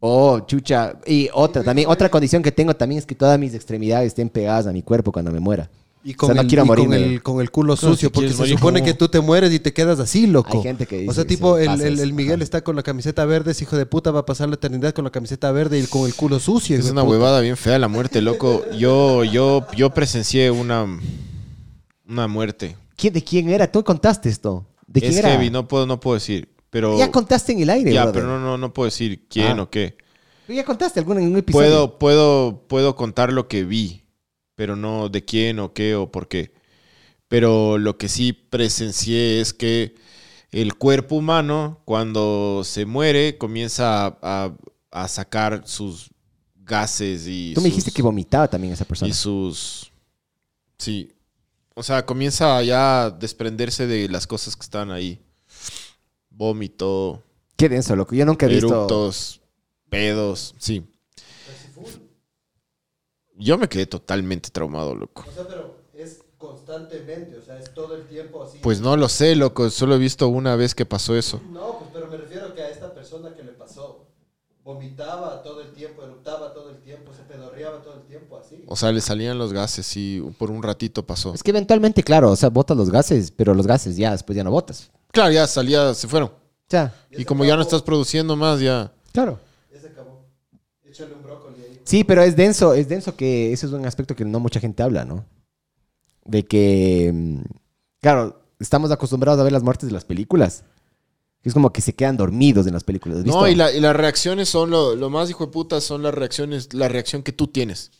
Oh, 0.00 0.40
chucha. 0.40 0.98
Y 1.06 1.30
otra 1.32 1.62
también, 1.62 1.88
otra 1.88 2.10
condición 2.10 2.42
que 2.42 2.52
tengo 2.52 2.74
también 2.74 2.98
es 2.98 3.06
que 3.06 3.14
todas 3.14 3.38
mis 3.38 3.54
extremidades 3.54 4.08
estén 4.08 4.28
pegadas 4.28 4.66
a 4.66 4.72
mi 4.72 4.82
cuerpo 4.82 5.12
cuando 5.12 5.30
me 5.32 5.40
muera. 5.40 5.70
Y 6.04 6.14
O 6.14 6.16
con, 6.16 6.26
sea, 6.28 6.34
no 6.34 6.40
el, 6.42 6.46
quiero 6.48 6.64
y 6.64 6.66
con, 6.68 6.92
el, 6.94 7.22
con 7.22 7.40
el 7.40 7.50
culo 7.52 7.76
Claro, 7.76 7.94
sucio, 7.94 8.08
si 8.08 8.12
porque 8.12 8.30
se 8.30 8.36
morir 8.36 8.58
supone 8.58 8.80
como- 8.80 8.86
que 8.92 8.94
tú 8.98 9.08
te 9.08 9.20
mueres 9.20 9.52
y 9.52 9.60
te 9.60 9.72
quedas 9.72 10.00
así, 10.00 10.26
loco. 10.26 10.56
Hay 10.58 10.62
gente 10.64 10.84
que 10.86 10.96
dice 10.98 11.10
O 11.10 11.14
sea, 11.14 11.24
tipo, 11.24 11.56
sí, 11.58 11.64
el, 11.64 12.00
el- 12.00 12.12
Miguel 12.12 12.34
ajá. 12.36 12.42
está 12.44 12.64
con 12.64 12.74
la 12.74 12.82
camiseta 12.82 13.24
verde, 13.24 13.52
ese 13.52 13.62
hijo 13.64 13.76
de 13.76 13.86
puta 13.86 14.10
va 14.10 14.20
a 14.20 14.26
pasar 14.26 14.48
la 14.48 14.56
eternidad 14.56 14.92
con 14.94 15.04
la 15.04 15.10
camiseta 15.10 15.52
verde 15.52 15.78
y 15.78 15.86
con 15.86 16.06
el 16.06 16.14
culo 16.14 16.40
sucio. 16.40 16.76
Es 16.76 16.90
una 16.90 17.02
puta. 17.02 17.12
huevada 17.12 17.40
bien 17.40 17.56
fea 17.56 17.78
la 17.78 17.86
muerte, 17.86 18.20
loco. 18.20 18.64
Yo, 18.76 19.22
yo, 19.22 19.64
yo 19.76 19.90
presencié 19.90 20.50
una, 20.50 20.86
una 22.08 22.26
muerte. 22.28 22.76
¿Quién, 22.96 23.12
¿De 23.14 23.22
quién 23.22 23.48
era? 23.48 23.70
Tú 23.70 23.82
contaste 23.84 24.28
esto. 24.28 24.66
¿De 24.86 25.00
quién 25.00 25.12
Es 25.12 25.18
era? 25.18 25.30
heavy, 25.30 25.50
no 25.50 25.68
puedo, 25.68 25.86
no 25.86 26.00
puedo 26.00 26.14
decir. 26.14 26.48
Pero 26.70 26.98
Ya 26.98 27.10
contaste 27.10 27.52
en 27.52 27.60
el 27.60 27.70
aire, 27.70 27.92
ya, 27.92 28.04
brother. 28.04 28.22
pero 28.22 28.38
no, 28.38 28.44
no, 28.44 28.58
no 28.58 28.72
puedo 28.72 28.86
decir 28.86 29.24
quién 29.28 29.58
Ah. 29.58 29.62
o 29.62 29.70
qué. 29.70 29.96
Ya 30.48 30.64
contaste 30.64 30.98
alguna 31.00 31.20
en 31.20 31.28
un 31.28 31.36
episodio. 31.38 31.68
Puedo, 31.68 31.98
puedo, 31.98 32.62
puedo 32.66 32.96
contar 32.96 33.32
lo 33.32 33.46
que 33.48 33.64
vi, 33.64 34.01
pero 34.54 34.76
no 34.76 35.08
de 35.08 35.24
quién 35.24 35.58
o 35.58 35.72
qué 35.72 35.94
o 35.94 36.10
por 36.10 36.28
qué. 36.28 36.52
Pero 37.28 37.78
lo 37.78 37.96
que 37.96 38.08
sí 38.08 38.32
presencié 38.32 39.40
es 39.40 39.52
que 39.54 39.94
el 40.50 40.74
cuerpo 40.74 41.14
humano, 41.16 41.80
cuando 41.84 42.62
se 42.64 42.84
muere, 42.84 43.38
comienza 43.38 44.06
a, 44.06 44.18
a- 44.22 44.56
a 44.90 45.08
sacar 45.08 45.62
sus 45.66 46.10
gases 46.56 47.26
y 47.26 47.52
Tú 47.54 47.60
me 47.62 47.68
sus- 47.68 47.76
dijiste 47.76 47.90
que 47.92 48.02
vomitaba 48.02 48.48
también 48.48 48.74
esa 48.74 48.84
persona. 48.84 49.08
y 49.08 49.14
sus... 49.14 49.90
Sí. 50.78 51.12
O 51.74 51.82
sea, 51.82 52.04
comienza 52.04 52.62
ya 52.62 53.04
a 53.04 53.10
desprenderse 53.10 53.86
de 53.86 54.08
las 54.10 54.26
cosas 54.26 54.54
que 54.56 54.62
están 54.62 54.90
ahí. 54.90 55.18
Vómito, 56.30 57.22
Qué 57.56 57.68
denso, 57.68 57.94
loco. 57.96 58.14
Yo 58.14 58.24
nunca 58.26 58.46
he 58.46 58.48
visto... 58.48 58.66
eructos, 58.68 59.40
pedos, 59.88 60.54
sí. 60.58 60.82
Yo 63.42 63.58
me 63.58 63.68
quedé 63.68 63.86
totalmente 63.86 64.50
traumado, 64.50 64.94
loco. 64.94 65.24
O 65.28 65.32
sea, 65.32 65.44
pero 65.48 65.74
es 65.94 66.18
constantemente, 66.38 67.36
o 67.38 67.42
sea, 67.42 67.58
es 67.58 67.72
todo 67.74 67.96
el 67.96 68.04
tiempo 68.06 68.44
así. 68.44 68.58
Pues 68.60 68.80
no 68.80 68.96
lo 68.96 69.08
sé, 69.08 69.34
loco. 69.34 69.68
Solo 69.70 69.94
he 69.96 69.98
visto 69.98 70.28
una 70.28 70.54
vez 70.56 70.74
que 70.74 70.86
pasó 70.86 71.16
eso. 71.16 71.40
No, 71.52 71.78
pues 71.78 71.90
pero 71.92 72.08
me 72.08 72.16
refiero 72.16 72.54
que 72.54 72.62
a 72.62 72.70
esta 72.70 72.92
persona 72.94 73.34
que 73.34 73.42
le 73.42 73.52
pasó, 73.52 74.06
vomitaba 74.64 75.42
todo 75.42 75.60
el 75.62 75.72
tiempo, 75.72 76.02
eruptaba 76.04 76.52
todo 76.54 76.70
el 76.70 76.78
tiempo, 76.82 77.12
se 77.12 77.22
pedorreaba 77.22 77.82
todo 77.82 77.94
el 77.96 78.02
tiempo 78.02 78.38
así. 78.38 78.62
O 78.66 78.76
sea, 78.76 78.92
le 78.92 79.00
salían 79.00 79.38
los 79.38 79.52
gases 79.52 79.96
y 79.96 80.20
por 80.38 80.50
un 80.50 80.62
ratito 80.62 81.04
pasó. 81.04 81.34
Es 81.34 81.42
que 81.42 81.50
eventualmente, 81.50 82.02
claro, 82.02 82.30
o 82.30 82.36
sea, 82.36 82.48
botas 82.48 82.76
los 82.76 82.90
gases, 82.90 83.30
pero 83.32 83.54
los 83.54 83.66
gases 83.66 83.96
ya 83.96 84.12
después 84.12 84.36
ya 84.36 84.44
no 84.44 84.50
botas. 84.50 84.90
Claro, 85.10 85.32
ya 85.32 85.46
salía, 85.46 85.92
se 85.94 86.06
fueron. 86.08 86.30
Sea, 86.68 86.94
Y 87.10 87.24
como 87.24 87.44
ya 87.44 87.56
no 87.56 87.62
estás 87.62 87.82
produciendo 87.82 88.34
más, 88.36 88.60
ya. 88.60 88.92
claro. 89.12 89.38
Ya 89.74 89.80
se 89.80 89.88
acabó. 89.88 90.24
Échale 90.84 91.12
un 91.14 91.22
brócoli. 91.22 91.51
Sí, 91.84 92.04
pero 92.04 92.22
es 92.22 92.36
denso, 92.36 92.74
es 92.74 92.88
denso 92.88 93.16
que 93.16 93.52
ese 93.52 93.66
es 93.66 93.72
un 93.72 93.84
aspecto 93.86 94.14
que 94.16 94.24
no 94.24 94.40
mucha 94.40 94.60
gente 94.60 94.82
habla, 94.82 95.04
¿no? 95.04 95.24
De 96.24 96.44
que, 96.44 97.10
mm, 97.12 97.40
claro, 98.00 98.40
estamos 98.60 98.90
acostumbrados 98.90 99.40
a 99.40 99.44
ver 99.44 99.52
las 99.52 99.62
muertes 99.62 99.88
de 99.88 99.92
las 99.92 100.04
películas. 100.04 100.64
Es 101.42 101.54
como 101.54 101.72
que 101.72 101.80
se 101.80 101.94
quedan 101.94 102.16
dormidos 102.16 102.66
en 102.68 102.74
las 102.74 102.84
películas. 102.84 103.18
¿has 103.18 103.24
visto? 103.24 103.40
No, 103.40 103.48
y, 103.48 103.54
la- 103.56 103.72
y 103.72 103.80
las 103.80 103.96
reacciones 103.96 104.48
son 104.48 104.70
lo, 104.70 104.94
lo 104.94 105.10
más 105.10 105.28
hijo 105.28 105.46
de 105.46 105.50
puta, 105.52 105.80
son 105.80 106.02
las 106.02 106.14
reacciones, 106.14 106.72
la 106.72 106.88
reacción 106.88 107.22
que 107.24 107.32
tú 107.32 107.48
tienes. 107.48 107.90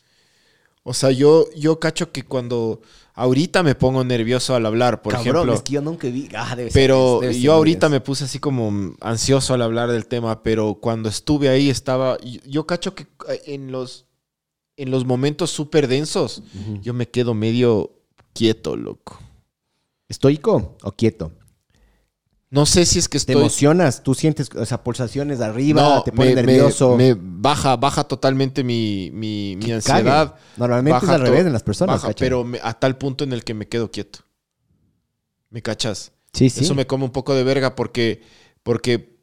O 0.84 0.94
sea, 0.94 1.10
yo, 1.12 1.46
yo 1.56 1.78
cacho 1.78 2.10
que 2.10 2.24
cuando 2.24 2.80
ahorita 3.14 3.62
me 3.62 3.74
pongo 3.76 4.02
nervioso 4.02 4.54
al 4.56 4.66
hablar, 4.66 5.00
por 5.00 5.12
Cabrón, 5.12 5.34
ejemplo. 5.36 5.54
es 5.54 5.62
que 5.62 5.72
yo 5.74 5.80
nunca 5.80 6.08
vi. 6.08 6.28
Ah, 6.34 6.56
debe 6.56 6.70
ser- 6.70 6.82
Pero 6.82 7.18
debe 7.20 7.34
ser 7.34 7.42
yo 7.42 7.52
ahorita 7.52 7.88
me 7.88 8.00
puse 8.00 8.24
así 8.24 8.38
como 8.40 8.94
ansioso 9.00 9.54
al 9.54 9.62
hablar 9.62 9.90
del 9.92 10.06
tema, 10.06 10.42
pero 10.42 10.74
cuando 10.80 11.08
estuve 11.08 11.48
ahí 11.48 11.70
estaba, 11.70 12.18
yo, 12.20 12.40
yo 12.46 12.66
cacho 12.66 12.94
que 12.96 13.04
eh, 13.28 13.42
en 13.46 13.70
los, 13.70 14.06
en 14.76 14.90
los 14.90 15.04
momentos 15.04 15.50
súper 15.50 15.86
densos, 15.86 16.42
yo 16.80 16.94
me 16.94 17.08
quedo 17.08 17.34
medio 17.34 17.92
quieto, 18.32 18.76
loco. 18.76 19.20
¿Estoico 20.08 20.76
o 20.82 20.92
quieto? 20.92 21.32
No 22.52 22.66
sé 22.66 22.84
si 22.84 22.98
es 22.98 23.08
que 23.08 23.12
¿Te 23.12 23.32
estoy... 23.32 23.36
emocionas? 23.36 24.02
¿Tú 24.02 24.14
sientes 24.14 24.50
o 24.54 24.66
sea, 24.66 24.82
pulsaciones 24.84 25.40
arriba? 25.40 25.80
No, 25.80 26.02
¿Te 26.02 26.12
pones 26.12 26.34
me- 26.34 26.42
nervioso? 26.42 26.96
Me, 26.98 27.14
me 27.14 27.20
baja, 27.22 27.76
baja 27.76 28.04
totalmente 28.04 28.62
mi, 28.62 29.10
mi, 29.10 29.56
mi 29.56 29.64
Que 29.64 29.72
ansiedad. 29.72 30.28
cague. 30.34 30.40
Normalmente 30.58 30.92
Baja 30.92 31.06
es 31.06 31.12
al 31.12 31.20
revés 31.22 31.46
en 31.46 31.54
las 31.54 31.62
personas, 31.62 32.02
pero 32.18 32.44
me- 32.44 32.60
a 32.62 32.74
tal 32.74 32.98
punto 32.98 33.24
en 33.24 33.32
el 33.32 33.42
que 33.42 33.54
me 33.54 33.68
quedo 33.68 33.90
quieto. 33.90 34.18
¿Me 35.48 35.62
cachas? 35.62 36.12
Sí, 36.34 36.50
sí. 36.50 36.62
Eso 36.64 36.74
me 36.74 36.86
come 36.86 37.04
un 37.04 37.10
poco 37.10 37.34
de 37.34 37.42
verga 37.42 37.74
porque, 37.74 38.20
porque 38.62 39.16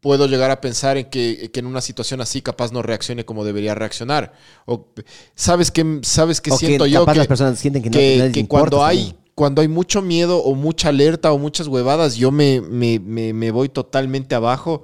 puedo 0.00 0.26
llegar 0.26 0.50
a 0.50 0.60
pensar 0.60 0.96
en 0.96 1.10
que, 1.10 1.50
que 1.52 1.60
en 1.60 1.66
una 1.66 1.80
situación 1.80 2.20
así 2.20 2.42
capaz 2.42 2.72
no 2.72 2.82
reaccione 2.82 3.24
como 3.24 3.44
debería 3.44 3.76
reaccionar. 3.76 4.32
O, 4.66 4.88
¿Sabes 5.36 5.70
qué, 5.70 6.00
sabes 6.02 6.40
O 6.40 6.42
que 6.42 6.50
siento 6.52 6.86
yo? 6.86 7.00
capaz 7.00 7.12
Que, 7.12 7.18
las 7.18 7.28
personas 7.28 7.58
sienten 7.60 7.82
que, 7.84 7.90
no, 7.90 7.96
que- 7.96 8.32
que 8.32 8.48
cuando, 8.48 8.84
hay. 8.84 9.16
Cuando 9.36 9.60
hay 9.60 9.68
mucho 9.68 10.00
miedo 10.00 10.38
o 10.38 10.54
mucha 10.54 10.88
alerta 10.88 11.30
o 11.30 11.38
muchas 11.38 11.68
huevadas, 11.68 12.16
yo 12.16 12.32
me, 12.32 12.62
me, 12.62 12.98
me, 12.98 13.34
me 13.34 13.50
voy 13.50 13.68
totalmente 13.68 14.34
abajo 14.34 14.82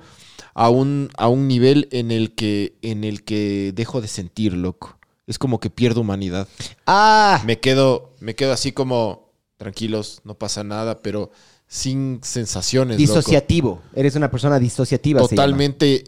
a 0.54 0.68
un, 0.68 1.08
a 1.16 1.26
un 1.28 1.48
nivel 1.48 1.88
en 1.90 2.10
el, 2.10 2.34
que, 2.34 2.76
en 2.82 3.02
el 3.02 3.24
que 3.24 3.72
dejo 3.74 4.02
de 4.02 4.08
sentir, 4.08 4.52
loco. 4.52 4.98
Es 5.26 5.38
como 5.38 5.58
que 5.58 5.70
pierdo 5.70 6.02
humanidad. 6.02 6.46
¡Ah! 6.86 7.42
Me 7.46 7.60
quedo, 7.60 8.12
me 8.20 8.34
quedo 8.34 8.52
así 8.52 8.72
como 8.72 9.32
tranquilos, 9.56 10.20
no 10.24 10.34
pasa 10.34 10.62
nada, 10.62 11.00
pero 11.00 11.30
sin 11.66 12.20
sensaciones. 12.22 13.00
loco. 13.00 13.14
Disociativo. 13.14 13.80
Eres 13.94 14.16
una 14.16 14.30
persona 14.30 14.58
disociativa. 14.58 15.20
Totalmente 15.22 16.04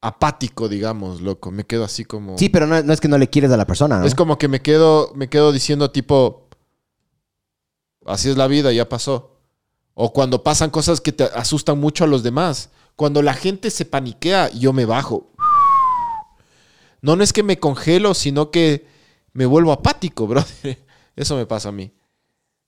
apático, 0.00 0.68
digamos, 0.68 1.22
loco. 1.22 1.50
Me 1.50 1.64
quedo 1.64 1.82
así 1.82 2.04
como. 2.04 2.38
Sí, 2.38 2.50
pero 2.50 2.68
no, 2.68 2.80
no 2.84 2.92
es 2.92 3.00
que 3.00 3.08
no 3.08 3.18
le 3.18 3.28
quieres 3.28 3.50
a 3.50 3.56
la 3.56 3.66
persona, 3.66 3.98
¿no? 3.98 4.04
Es 4.04 4.14
como 4.14 4.38
que 4.38 4.46
me 4.46 4.62
quedo, 4.62 5.10
me 5.16 5.28
quedo 5.28 5.50
diciendo 5.50 5.90
tipo, 5.90 6.39
así 8.10 8.28
es 8.30 8.36
la 8.36 8.46
vida, 8.46 8.72
ya 8.72 8.88
pasó. 8.88 9.36
O 9.94 10.12
cuando 10.12 10.42
pasan 10.42 10.70
cosas 10.70 11.00
que 11.00 11.12
te 11.12 11.24
asustan 11.24 11.78
mucho 11.78 12.04
a 12.04 12.06
los 12.06 12.22
demás. 12.22 12.70
Cuando 12.96 13.22
la 13.22 13.34
gente 13.34 13.70
se 13.70 13.84
paniquea, 13.84 14.50
yo 14.52 14.72
me 14.72 14.84
bajo. 14.84 15.30
No, 17.02 17.14
es 17.22 17.32
que 17.32 17.42
me 17.42 17.58
congelo, 17.58 18.14
sino 18.14 18.50
que 18.50 18.86
me 19.32 19.46
vuelvo 19.46 19.72
apático, 19.72 20.26
brother. 20.28 20.84
Eso 21.16 21.36
me 21.36 21.46
pasa 21.46 21.70
a 21.70 21.72
mí. 21.72 21.92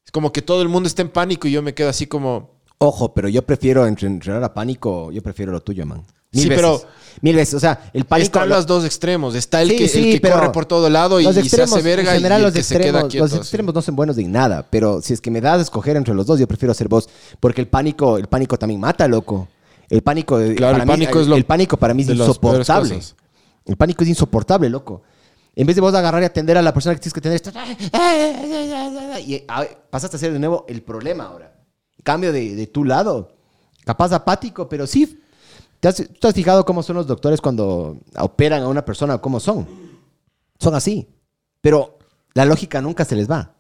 Es 0.05 0.11
como 0.11 0.33
que 0.33 0.43
todo 0.43 0.63
el 0.63 0.69
mundo 0.69 0.87
está 0.87 1.03
en 1.03 1.11
pánico 1.11 1.47
y 1.49 1.53
yo 1.53 1.63
me 1.63 1.75
quedo 1.75 1.89
así 1.91 2.07
como... 2.07 2.61
Ojo, 2.79 3.15
pero 3.15 3.29
yo 3.29 3.43
prefiero 3.47 3.87
entre- 3.87 4.09
entrenar 4.09 4.43
a 4.43 4.53
pánico, 4.53 5.13
yo 5.13 5.23
prefiero 5.23 5.53
lo 5.53 5.63
tuyo, 5.63 5.87
man. 5.87 6.05
Mil 6.33 6.43
Sí, 6.43 6.49
veces. 6.49 6.63
pero- 6.65 6.83
Mil 7.21 7.37
veces. 7.37 7.55
O 7.55 7.61
sea, 7.61 7.91
el 7.93 8.05
pánico. 8.05 8.25
Están 8.25 8.49
los 8.49 8.67
dos 8.67 8.85
extremos. 8.85 9.35
Está 9.37 9.63
el 9.63 9.69
Sí, 9.71 9.77
que, 9.77 9.85
el 9.85 10.21
que 10.21 10.31
corre 10.31 10.51
por 10.51 10.67
todo 10.67 10.91
lado 10.91 11.21
y, 11.21 11.25
los 11.25 11.33
y 11.33 11.41
se 11.41 11.41
extremos, 11.47 11.73
hace 11.75 11.83
verga 11.83 12.11
en 12.11 12.17
general, 12.17 12.41
y 12.41 12.41
el 12.41 12.47
los 12.47 12.55
que 12.55 12.63
se 12.65 12.75
queda 12.75 12.85
extremos, 12.87 13.11
quieto. 13.11 13.25
los 13.27 13.35
extremos 13.37 13.75
no 13.75 13.83
son 13.83 13.95
buenos 13.95 14.17
de 14.17 14.25
nada, 14.25 14.67
pero 14.69 15.01
si 15.03 15.13
es 15.13 15.21
que 15.21 15.31
me 15.31 15.41
das 15.41 15.59
a 15.59 15.63
escoger 15.63 15.97
entre 15.97 16.15
los 16.15 16.27
dos, 16.27 16.41
yo 16.41 16.49
prefiero 16.49 16.75
ser 16.75 16.89
vos, 16.89 17.09
porque 17.39 17.61
el 17.61 17.69
pánico, 17.69 18.17
el 18.19 18.27
pánico 18.27 18.59
también 18.59 18.81
mata, 18.81 19.07
loco. 19.07 19.47
El 19.89 20.03
pánico, 20.03 20.41
eh, 20.41 20.55
Claro, 20.57 20.73
para 20.79 20.83
el 20.85 20.89
mí- 20.89 20.93
pánico 21.05 21.21
es 21.21 21.27
lo- 21.29 21.37
el 21.37 21.45
pánico 21.45 21.77
para 21.77 21.95
mí 21.95 22.03
es 22.03 22.09
insoportable. 22.09 22.99
El 23.67 23.77
pánico 23.77 24.03
es 24.03 24.09
insoportable, 24.09 24.69
loco. 24.69 25.03
En 25.55 25.67
vez 25.67 25.77
de 25.77 25.83
vos 25.83 25.95
agarrar 25.95 26.23
y 26.23 26.25
atender 26.27 26.57
a 26.59 26.63
la 26.63 26.73
persona 26.75 26.95
que 26.97 27.01
tienes 27.01 27.13
que 27.13 27.21
atender, 27.21 27.43
y 29.27 29.45
ah, 29.49 29.65
pasaste 29.91 30.17
a 30.17 30.21
ser 30.21 30.33
de 30.33 30.39
nuevo 30.39 30.65
el 30.69 30.83
problema 30.83 31.25
ahora. 31.25 31.53
Cambio 32.03 32.33
de, 32.33 32.57
de 32.57 32.67
tu 32.67 32.85
lado. 32.85 33.33
Capaz 33.85 34.13
apático, 34.13 34.69
pero 34.69 34.87
sí. 34.87 35.19
¿Te 35.83 35.89
has, 35.89 35.97
¿Tú 35.97 36.05
te 36.21 36.29
has 36.29 36.35
fijado 36.35 36.65
cómo 36.65 36.85
son 36.85 36.95
los 36.95 37.09
doctores 37.09 37.41
cuando 37.41 37.99
operan 38.17 38.63
a 38.63 38.69
una 38.69 38.85
persona? 38.85 39.19
¿Cómo 39.19 39.41
son? 39.41 39.67
Son 40.61 40.77
así. 40.77 41.09
Pero 41.61 41.99
la 42.35 42.45
lógica 42.45 42.81
nunca 42.81 43.05
se 43.05 43.17
les 43.17 43.29
va. 43.29 43.57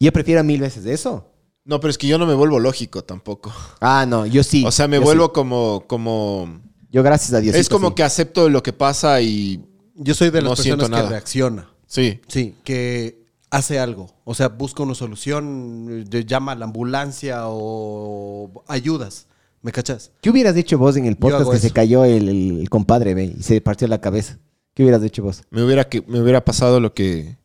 Y 0.00 0.06
yo 0.06 0.12
prefiero 0.12 0.42
mil 0.42 0.60
veces 0.60 0.84
eso. 0.86 1.30
No, 1.64 1.78
pero 1.78 1.92
es 1.92 1.98
que 1.98 2.08
yo 2.08 2.18
no 2.18 2.26
me 2.26 2.34
vuelvo 2.34 2.58
lógico 2.58 3.04
tampoco. 3.04 3.52
Ah, 3.80 4.04
no, 4.08 4.26
yo 4.26 4.42
sí. 4.42 4.64
O 4.66 4.72
sea, 4.72 4.88
me 4.88 4.98
vuelvo 4.98 5.26
sí. 5.26 5.30
como, 5.34 5.84
como... 5.86 6.60
Yo, 6.90 7.04
gracias 7.04 7.32
a 7.32 7.38
Dios. 7.38 7.54
es 7.54 7.68
como 7.68 7.94
que 7.94 8.02
acepto 8.02 8.48
lo 8.48 8.64
que 8.64 8.72
pasa 8.72 9.20
y... 9.20 9.64
Yo 9.94 10.14
soy 10.14 10.30
de 10.30 10.42
las 10.42 10.50
No 10.50 10.56
siento 10.56 10.78
personas 10.78 10.98
que 10.98 11.02
nada. 11.04 11.10
reacciona. 11.10 11.70
Sí. 11.86 12.20
Sí, 12.26 12.56
que 12.64 13.24
hace 13.50 13.78
algo. 13.78 14.10
O 14.24 14.34
sea, 14.34 14.48
busca 14.48 14.82
una 14.82 14.96
solución, 14.96 16.08
eh, 16.12 16.24
llama 16.26 16.50
a 16.50 16.54
la 16.56 16.64
ambulancia 16.64 17.42
o 17.44 18.64
ayudas. 18.66 19.28
¿Me 19.64 19.72
cachas? 19.72 20.12
¿Qué 20.20 20.28
hubieras 20.28 20.54
dicho 20.54 20.76
vos 20.76 20.94
en 20.98 21.06
el 21.06 21.16
podcast 21.16 21.50
que 21.50 21.58
se 21.58 21.70
cayó 21.70 22.04
el, 22.04 22.66
compadre, 22.68 23.14
ve, 23.14 23.32
y 23.38 23.42
se 23.42 23.62
partió 23.62 23.88
la 23.88 23.98
cabeza? 23.98 24.38
¿Qué 24.74 24.82
hubieras 24.82 25.00
dicho 25.00 25.22
vos? 25.22 25.42
Me 25.48 25.62
hubiera, 25.64 25.88
que, 25.88 26.02
me 26.06 26.20
hubiera 26.20 26.44
pasado 26.44 26.80
lo 26.80 26.92
que, 26.92 27.38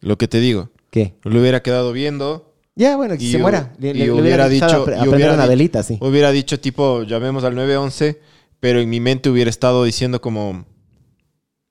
lo 0.00 0.18
que 0.18 0.28
te 0.28 0.40
digo. 0.40 0.68
¿Qué? 0.90 1.14
Lo 1.22 1.40
hubiera 1.40 1.62
quedado 1.62 1.92
viendo. 1.94 2.52
Ya, 2.76 2.96
bueno, 2.98 3.16
que 3.16 3.30
se 3.30 3.38
muera. 3.38 3.72
Le, 3.78 3.92
y 3.92 3.94
le- 3.94 4.10
hubiera 4.12 4.46
dicho- 4.46 4.86
a, 4.86 4.90
y 4.90 5.08
a 5.08 5.10
hubiera 5.10 5.32
una 5.32 5.46
velita, 5.46 5.82
sí. 5.82 5.96
Hubiera 6.02 6.32
dicho 6.32 6.60
tipo, 6.60 7.04
llamemos 7.04 7.44
al 7.44 7.54
911, 7.54 8.20
pero 8.60 8.80
en 8.80 8.90
mi 8.90 9.00
mente 9.00 9.30
hubiera 9.30 9.48
estado 9.48 9.84
diciendo 9.84 10.20
como, 10.20 10.66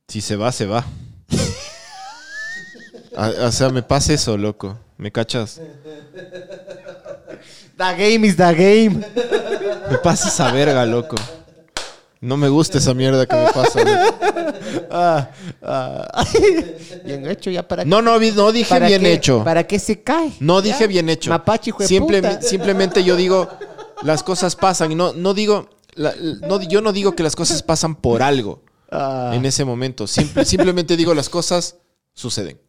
si 0.07 0.21
se 0.21 0.37
va, 0.37 0.51
se 0.51 0.65
va. 0.65 0.87
A- 3.15 3.45
o 3.47 3.51
sea, 3.51 3.69
me 3.69 3.83
pasa 3.83 4.11
eso, 4.13 4.39
loco. 4.39 4.75
¿Me 4.97 5.11
cachas? 5.11 5.61
The 7.77 7.83
game 7.95 8.25
is 8.27 8.35
the 8.35 8.53
game. 8.55 9.05
Me 9.91 9.97
pasa 10.03 10.29
esa 10.29 10.51
verga, 10.51 10.85
loco. 10.85 11.15
No 12.19 12.35
me 12.37 12.49
gusta 12.49 12.79
esa 12.79 12.93
mierda 12.95 13.25
que 13.27 13.35
me 13.35 13.51
pasa. 13.51 13.79
Ah, 14.89 15.29
ah. 15.61 16.25
bien 17.05 17.27
hecho, 17.29 17.51
ya 17.51 17.67
para 17.67 17.85
No, 17.85 18.01
no, 18.01 18.17
vi- 18.17 18.31
no 18.31 18.51
dije 18.51 18.69
¿Para 18.69 18.87
bien 18.87 19.01
qué? 19.01 19.13
hecho. 19.13 19.43
¿Para 19.43 19.65
qué 19.65 19.77
se 19.77 20.01
cae? 20.01 20.31
No 20.39 20.61
dije 20.61 20.81
Ya. 20.81 20.87
bien 20.87 21.09
hecho. 21.09 21.29
Mapache, 21.29 21.69
hijo 21.69 21.79
de 21.83 21.87
Simple- 21.87 22.21
puta. 22.21 22.41
Simplemente 22.41 23.03
yo 23.03 23.15
digo, 23.15 23.47
las 24.01 24.23
cosas 24.23 24.55
pasan. 24.55 24.91
Y 24.91 24.95
no, 24.95 25.13
no 25.13 25.33
digo, 25.35 25.69
la- 25.93 26.15
no, 26.47 26.59
yo 26.63 26.81
no 26.81 26.91
digo 26.91 27.15
que 27.15 27.21
las 27.23 27.35
cosas 27.35 27.61
pasan 27.61 27.95
por 27.95 28.23
algo 28.23 28.63
Ah. 28.91 29.31
en 29.35 29.45
ese 29.45 29.63
momento. 29.65 30.07
Simple- 30.07 30.45
simplemente 30.45 30.97
digo, 30.97 31.13
las 31.13 31.29
cosas 31.29 31.75
suceden. 32.13 32.59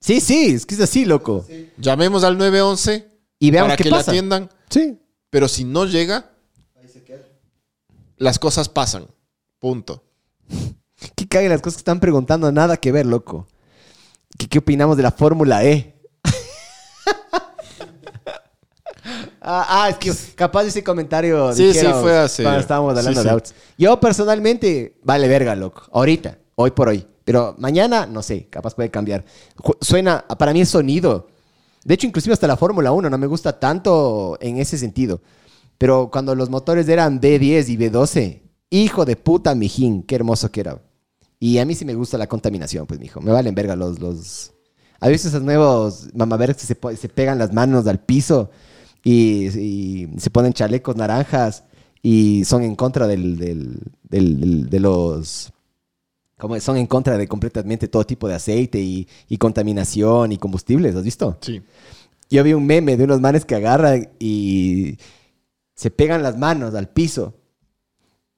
Sí, 0.00 0.20
sí, 0.20 0.54
es 0.54 0.66
que 0.66 0.74
es 0.76 0.80
así, 0.80 1.04
loco. 1.04 1.44
Llamemos 1.78 2.22
al 2.22 2.38
911 2.38 3.08
Y 3.46 3.50
veamos 3.50 3.68
para 3.68 3.76
qué 3.76 3.84
que 3.84 3.90
pasa. 3.90 4.10
la 4.10 4.12
atiendan. 4.18 4.50
Sí. 4.70 4.98
Pero 5.30 5.48
si 5.48 5.64
no 5.64 5.84
llega, 5.86 6.30
las 8.16 8.38
cosas 8.38 8.68
pasan. 8.68 9.06
Punto. 9.58 10.04
Que 11.16 11.28
cague 11.28 11.48
las 11.50 11.60
cosas 11.60 11.76
que 11.76 11.80
están 11.80 12.00
preguntando, 12.00 12.50
nada 12.50 12.76
que 12.78 12.90
ver, 12.90 13.04
loco. 13.04 13.46
¿Qué, 14.38 14.48
qué 14.48 14.58
opinamos 14.60 14.96
de 14.96 15.02
la 15.02 15.10
Fórmula 15.10 15.62
E? 15.64 16.00
ah, 19.42 19.66
ah, 19.68 19.88
es 19.90 19.96
que 19.98 20.12
capaz 20.34 20.64
ese 20.64 20.82
comentario. 20.82 21.52
Sí, 21.52 21.66
dijeron 21.66 21.94
sí, 21.94 22.00
fue 22.00 22.16
hace- 22.18 22.42
Cuando 22.42 22.60
estábamos 22.60 22.96
hablando 22.96 23.20
sí, 23.20 23.24
de 23.26 23.30
autos. 23.30 23.54
Yo 23.76 24.00
personalmente, 24.00 24.98
vale 25.02 25.28
verga, 25.28 25.54
loco. 25.54 25.82
Ahorita, 25.92 26.38
hoy 26.54 26.70
por 26.70 26.88
hoy. 26.88 27.06
Pero 27.24 27.54
mañana, 27.58 28.06
no 28.06 28.22
sé, 28.22 28.46
capaz 28.48 28.74
puede 28.74 28.90
cambiar. 28.90 29.24
Ju- 29.56 29.76
Suena, 29.80 30.24
para 30.38 30.52
mí 30.52 30.60
es 30.62 30.68
sonido. 30.68 31.28
De 31.84 31.94
hecho, 31.94 32.06
inclusive 32.06 32.32
hasta 32.32 32.46
la 32.46 32.56
Fórmula 32.56 32.92
1 32.92 33.10
no 33.10 33.18
me 33.18 33.26
gusta 33.26 33.58
tanto 33.60 34.38
en 34.40 34.56
ese 34.58 34.78
sentido. 34.78 35.20
Pero 35.78 36.08
cuando 36.10 36.34
los 36.34 36.50
motores 36.50 36.88
eran 36.88 37.20
B10 37.20 37.68
y 37.68 37.76
B12, 37.76 38.40
hijo 38.70 39.04
de 39.04 39.16
puta, 39.16 39.54
mijín, 39.54 40.02
qué 40.02 40.14
hermoso 40.14 40.50
que 40.50 40.60
era. 40.60 40.80
Y 41.38 41.58
a 41.58 41.64
mí 41.66 41.74
sí 41.74 41.84
me 41.84 41.94
gusta 41.94 42.16
la 42.16 42.26
contaminación, 42.26 42.86
pues, 42.86 42.98
mijo. 43.00 43.20
Me 43.20 43.32
valen 43.32 43.54
verga 43.54 43.76
los... 43.76 43.98
los... 44.00 44.52
¿Has 45.00 45.10
visto 45.10 45.28
esos 45.28 45.42
nuevos 45.42 46.08
mamavergas 46.14 46.56
que 46.56 46.66
se, 46.66 46.96
se 46.96 47.08
pegan 47.10 47.38
las 47.38 47.52
manos 47.52 47.86
al 47.86 48.00
piso 48.00 48.50
y, 49.02 49.48
y 49.58 50.08
se 50.16 50.30
ponen 50.30 50.54
chalecos 50.54 50.96
naranjas 50.96 51.64
y 52.00 52.44
son 52.46 52.62
en 52.62 52.74
contra 52.76 53.06
del- 53.06 53.36
del- 53.36 53.80
del- 54.08 54.70
de 54.70 54.80
los... 54.80 55.52
Como 56.44 56.60
son 56.60 56.76
en 56.76 56.86
contra 56.86 57.16
de 57.16 57.26
completamente 57.26 57.88
todo 57.88 58.04
tipo 58.04 58.28
de 58.28 58.34
aceite 58.34 58.78
y, 58.78 59.08
y 59.30 59.38
contaminación 59.38 60.30
y 60.30 60.36
combustibles, 60.36 60.94
¿has 60.94 61.02
visto? 61.02 61.38
Sí. 61.40 61.62
Yo 62.28 62.44
vi 62.44 62.52
un 62.52 62.66
meme 62.66 62.98
de 62.98 63.04
unos 63.04 63.18
manes 63.18 63.46
que 63.46 63.54
agarran 63.54 64.10
y 64.18 64.98
se 65.74 65.90
pegan 65.90 66.22
las 66.22 66.36
manos 66.36 66.74
al 66.74 66.90
piso, 66.90 67.32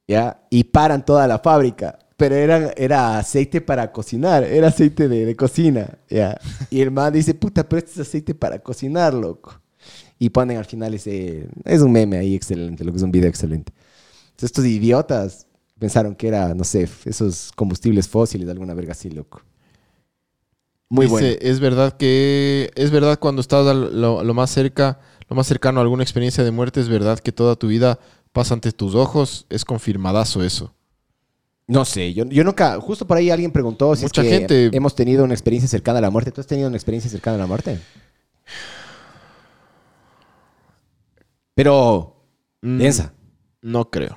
¿ya? 0.06 0.40
Y 0.50 0.62
paran 0.62 1.04
toda 1.04 1.26
la 1.26 1.40
fábrica. 1.40 1.98
Pero 2.16 2.36
era, 2.36 2.72
era 2.76 3.18
aceite 3.18 3.60
para 3.60 3.90
cocinar, 3.90 4.44
era 4.44 4.68
aceite 4.68 5.08
de, 5.08 5.26
de 5.26 5.34
cocina, 5.34 5.98
¿ya? 6.08 6.38
Y 6.70 6.82
el 6.82 6.92
man 6.92 7.12
dice, 7.12 7.34
puta, 7.34 7.68
pero 7.68 7.80
este 7.80 7.90
es 7.90 8.06
aceite 8.06 8.36
para 8.36 8.60
cocinar, 8.60 9.14
loco. 9.14 9.60
Y 10.16 10.30
ponen 10.30 10.58
al 10.58 10.64
final 10.64 10.94
ese... 10.94 11.48
Es 11.64 11.80
un 11.80 11.90
meme 11.90 12.18
ahí 12.18 12.36
excelente, 12.36 12.84
lo 12.84 12.92
que 12.92 12.98
es 12.98 13.02
un 13.02 13.10
video 13.10 13.28
excelente. 13.28 13.72
Entonces, 14.26 14.50
estos 14.50 14.64
idiotas 14.64 15.45
pensaron 15.78 16.14
que 16.14 16.28
era, 16.28 16.54
no 16.54 16.64
sé, 16.64 16.88
esos 17.04 17.52
combustibles 17.54 18.08
fósiles, 18.08 18.48
alguna 18.48 18.74
verga 18.74 18.92
así, 18.92 19.10
loco. 19.10 19.42
Muy 20.88 21.06
Dice, 21.06 21.12
bueno. 21.14 21.36
Es 21.40 21.60
verdad 21.60 21.96
que. 21.96 22.70
Es 22.76 22.90
verdad 22.90 23.18
cuando 23.18 23.40
estás 23.40 23.64
lo, 23.74 24.22
lo 24.22 24.34
más 24.34 24.50
cerca, 24.50 25.00
lo 25.28 25.34
más 25.36 25.46
cercano 25.46 25.80
a 25.80 25.82
alguna 25.82 26.02
experiencia 26.04 26.44
de 26.44 26.50
muerte, 26.52 26.80
es 26.80 26.88
verdad 26.88 27.18
que 27.18 27.32
toda 27.32 27.56
tu 27.56 27.66
vida 27.68 27.98
pasa 28.32 28.54
ante 28.54 28.70
tus 28.72 28.94
ojos. 28.94 29.46
Es 29.50 29.64
confirmadazo 29.64 30.44
eso. 30.44 30.72
No 31.68 31.84
sé, 31.84 32.14
yo, 32.14 32.24
yo 32.26 32.44
nunca, 32.44 32.80
justo 32.80 33.04
por 33.08 33.16
ahí 33.16 33.28
alguien 33.28 33.50
preguntó 33.50 33.96
si 33.96 34.02
Mucha 34.04 34.22
es 34.22 34.28
que 34.28 34.34
gente- 34.38 34.70
hemos 34.76 34.94
tenido 34.94 35.24
una 35.24 35.34
experiencia 35.34 35.68
cercana 35.68 35.98
a 35.98 36.02
la 36.02 36.10
muerte. 36.10 36.30
¿Tú 36.30 36.40
has 36.40 36.46
tenido 36.46 36.68
una 36.68 36.76
experiencia 36.76 37.10
cercana 37.10 37.34
a 37.34 37.40
la 37.40 37.46
muerte? 37.48 37.80
Pero, 41.54 42.12
Mm, 42.62 42.78
piensa. 42.78 43.12
No 43.62 43.90
creo. 43.90 44.16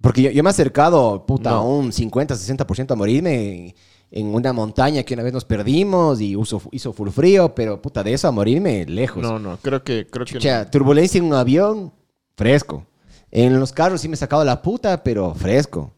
Porque 0.00 0.22
yo, 0.22 0.30
yo 0.30 0.42
me 0.42 0.48
he 0.48 0.52
acercado, 0.52 1.24
puta, 1.26 1.50
No. 1.50 1.56
a 1.56 1.62
un 1.62 1.92
50, 1.92 2.34
60% 2.34 2.92
a 2.92 2.96
morirme 2.96 3.74
en, 4.10 4.34
una 4.34 4.52
montaña 4.52 5.02
que 5.02 5.14
una 5.14 5.22
vez 5.22 5.32
nos 5.32 5.44
perdimos 5.44 6.20
y 6.20 6.36
hizo, 6.36 6.60
hizo 6.72 6.92
full 6.92 7.10
frío, 7.10 7.54
pero 7.54 7.80
puta, 7.82 8.02
de 8.02 8.12
eso 8.14 8.26
a 8.28 8.32
morirme 8.32 8.84
lejos. 8.86 9.22
No, 9.22 9.38
no, 9.38 9.58
creo 9.58 9.82
que. 9.84 10.06
Creo 10.06 10.24
que 10.26 10.38
O 10.38 10.40
sea, 10.40 10.70
turbulencia 10.70 11.18
en 11.18 11.24
un 11.24 11.34
avión, 11.34 11.92
fresco. 12.36 12.86
En 13.30 13.60
los 13.60 13.72
carros 13.72 14.00
sí 14.00 14.08
me 14.08 14.14
he 14.14 14.16
sacado 14.16 14.44
la 14.44 14.60
puta, 14.62 15.02
pero 15.04 15.34
fresco. 15.34 15.92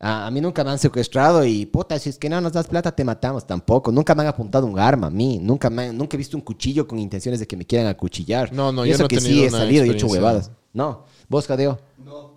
A, 0.00 0.26
a 0.26 0.30
mí 0.30 0.40
nunca 0.40 0.62
me 0.64 0.70
han 0.70 0.78
secuestrado 0.78 1.46
y, 1.46 1.64
puta, 1.64 1.98
si 1.98 2.10
es 2.10 2.18
que 2.18 2.28
no 2.28 2.38
nos 2.40 2.52
das 2.52 2.66
plata, 2.66 2.94
te 2.94 3.04
matamos. 3.04 3.46
Tampoco. 3.46 3.90
Nunca 3.90 4.14
me 4.14 4.20
han 4.22 4.28
apuntado 4.28 4.66
un 4.66 4.78
arma 4.78 5.06
a 5.06 5.10
mí. 5.10 5.38
Nunca, 5.40 5.70
me 5.70 5.84
han- 5.84 5.96
nunca 5.96 6.16
he 6.16 6.18
visto 6.18 6.36
un 6.36 6.42
cuchillo 6.42 6.86
con 6.86 6.98
intenciones 6.98 7.40
de 7.40 7.46
que 7.46 7.56
me 7.56 7.64
quieran 7.64 7.86
acuchillar. 7.86 8.52
No, 8.52 8.70
no, 8.72 8.84
y 8.84 8.88
yo 8.90 8.94
eso 8.96 9.04
no 9.04 9.06
he 9.06 9.08
que 9.08 9.20
sí 9.20 9.44
he 9.44 9.48
salido 9.50 9.86
y 9.86 9.88
he 9.90 9.92
hecho 9.92 10.08
huevadas. 10.08 10.50
No. 10.74 11.04
¿Vos, 11.28 11.46
Cadeo? 11.46 11.78
No. 12.04 12.33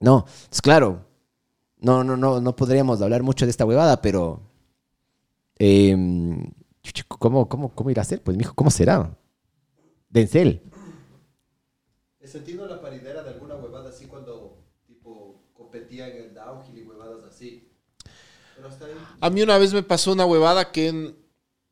No. 0.00 0.24
Es 0.50 0.60
claro. 0.60 1.06
No, 1.78 2.02
no, 2.04 2.16
no, 2.16 2.40
no 2.40 2.56
podríamos 2.56 3.00
hablar 3.00 3.22
mucho 3.22 3.46
de 3.46 3.50
esta 3.50 3.64
huevada, 3.64 4.02
pero... 4.02 4.42
em, 5.58 6.50
¿cómo, 7.08 7.48
cómo, 7.48 7.74
¿Cómo 7.74 7.90
irá 7.90 8.02
a 8.02 8.04
ser? 8.04 8.22
Pues, 8.22 8.36
mijo, 8.36 8.54
¿cómo 8.54 8.70
será? 8.70 9.16
Denzel. 10.08 10.62
He 12.20 12.26
sentido 12.26 12.66
la 12.66 12.80
paridera 12.80 13.22
de 13.22 13.30
alguna 13.30 13.54
huevada 13.56 13.88
así 13.90 14.06
cuando 14.06 14.58
tipo 14.86 15.42
competía 15.54 16.08
en 16.08 16.16
el 16.24 16.34
downhill 16.34 16.78
y 16.78 16.82
huevadas 16.82 17.24
así. 17.24 17.70
Pero 18.56 18.68
hasta 18.68 18.84
ahí. 18.86 18.92
A 19.20 19.30
mí 19.30 19.42
una 19.42 19.56
vez 19.56 19.72
me 19.72 19.82
pasó 19.82 20.12
una 20.12 20.26
huevada 20.26 20.70
que, 20.72 21.14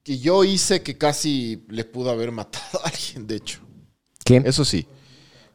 que 0.02 0.18
yo 0.18 0.44
hice 0.44 0.82
que 0.82 0.96
casi 0.96 1.66
le 1.68 1.84
pudo 1.84 2.10
haber 2.10 2.32
matado 2.32 2.80
a 2.84 2.88
alguien, 2.88 3.26
de 3.26 3.36
hecho. 3.36 3.60
¿Qué? 4.24 4.42
Eso 4.44 4.64
sí. 4.64 4.86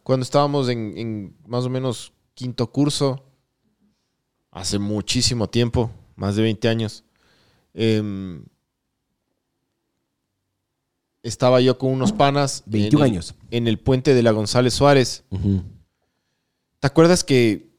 Cuando 0.04 0.24
estábamos 0.24 0.70
en, 0.70 0.98
en 0.98 1.38
más 1.48 1.66
o 1.66 1.70
menos 1.70 2.14
quinto 2.34 2.72
curso, 2.72 3.23
hace 4.51 4.80
muchísimo 4.80 5.49
tiempo, 5.49 5.91
más 6.15 6.35
de 6.35 6.43
20 6.43 6.68
años, 6.68 7.03
em, 7.73 8.43
estaba 11.22 11.61
yo 11.61 11.77
con 11.77 11.91
unos 11.91 12.11
panas. 12.11 12.64
21 12.65 13.05
en 13.05 13.10
el- 13.10 13.14
años. 13.14 13.35
En 13.51 13.68
el 13.68 13.80
puente 13.80 14.14
de 14.14 14.23
la 14.23 14.31
González 14.31 14.73
Suárez. 14.73 15.23
¿Te 16.80 16.88
acuerdas 16.88 17.23
que 17.23 17.72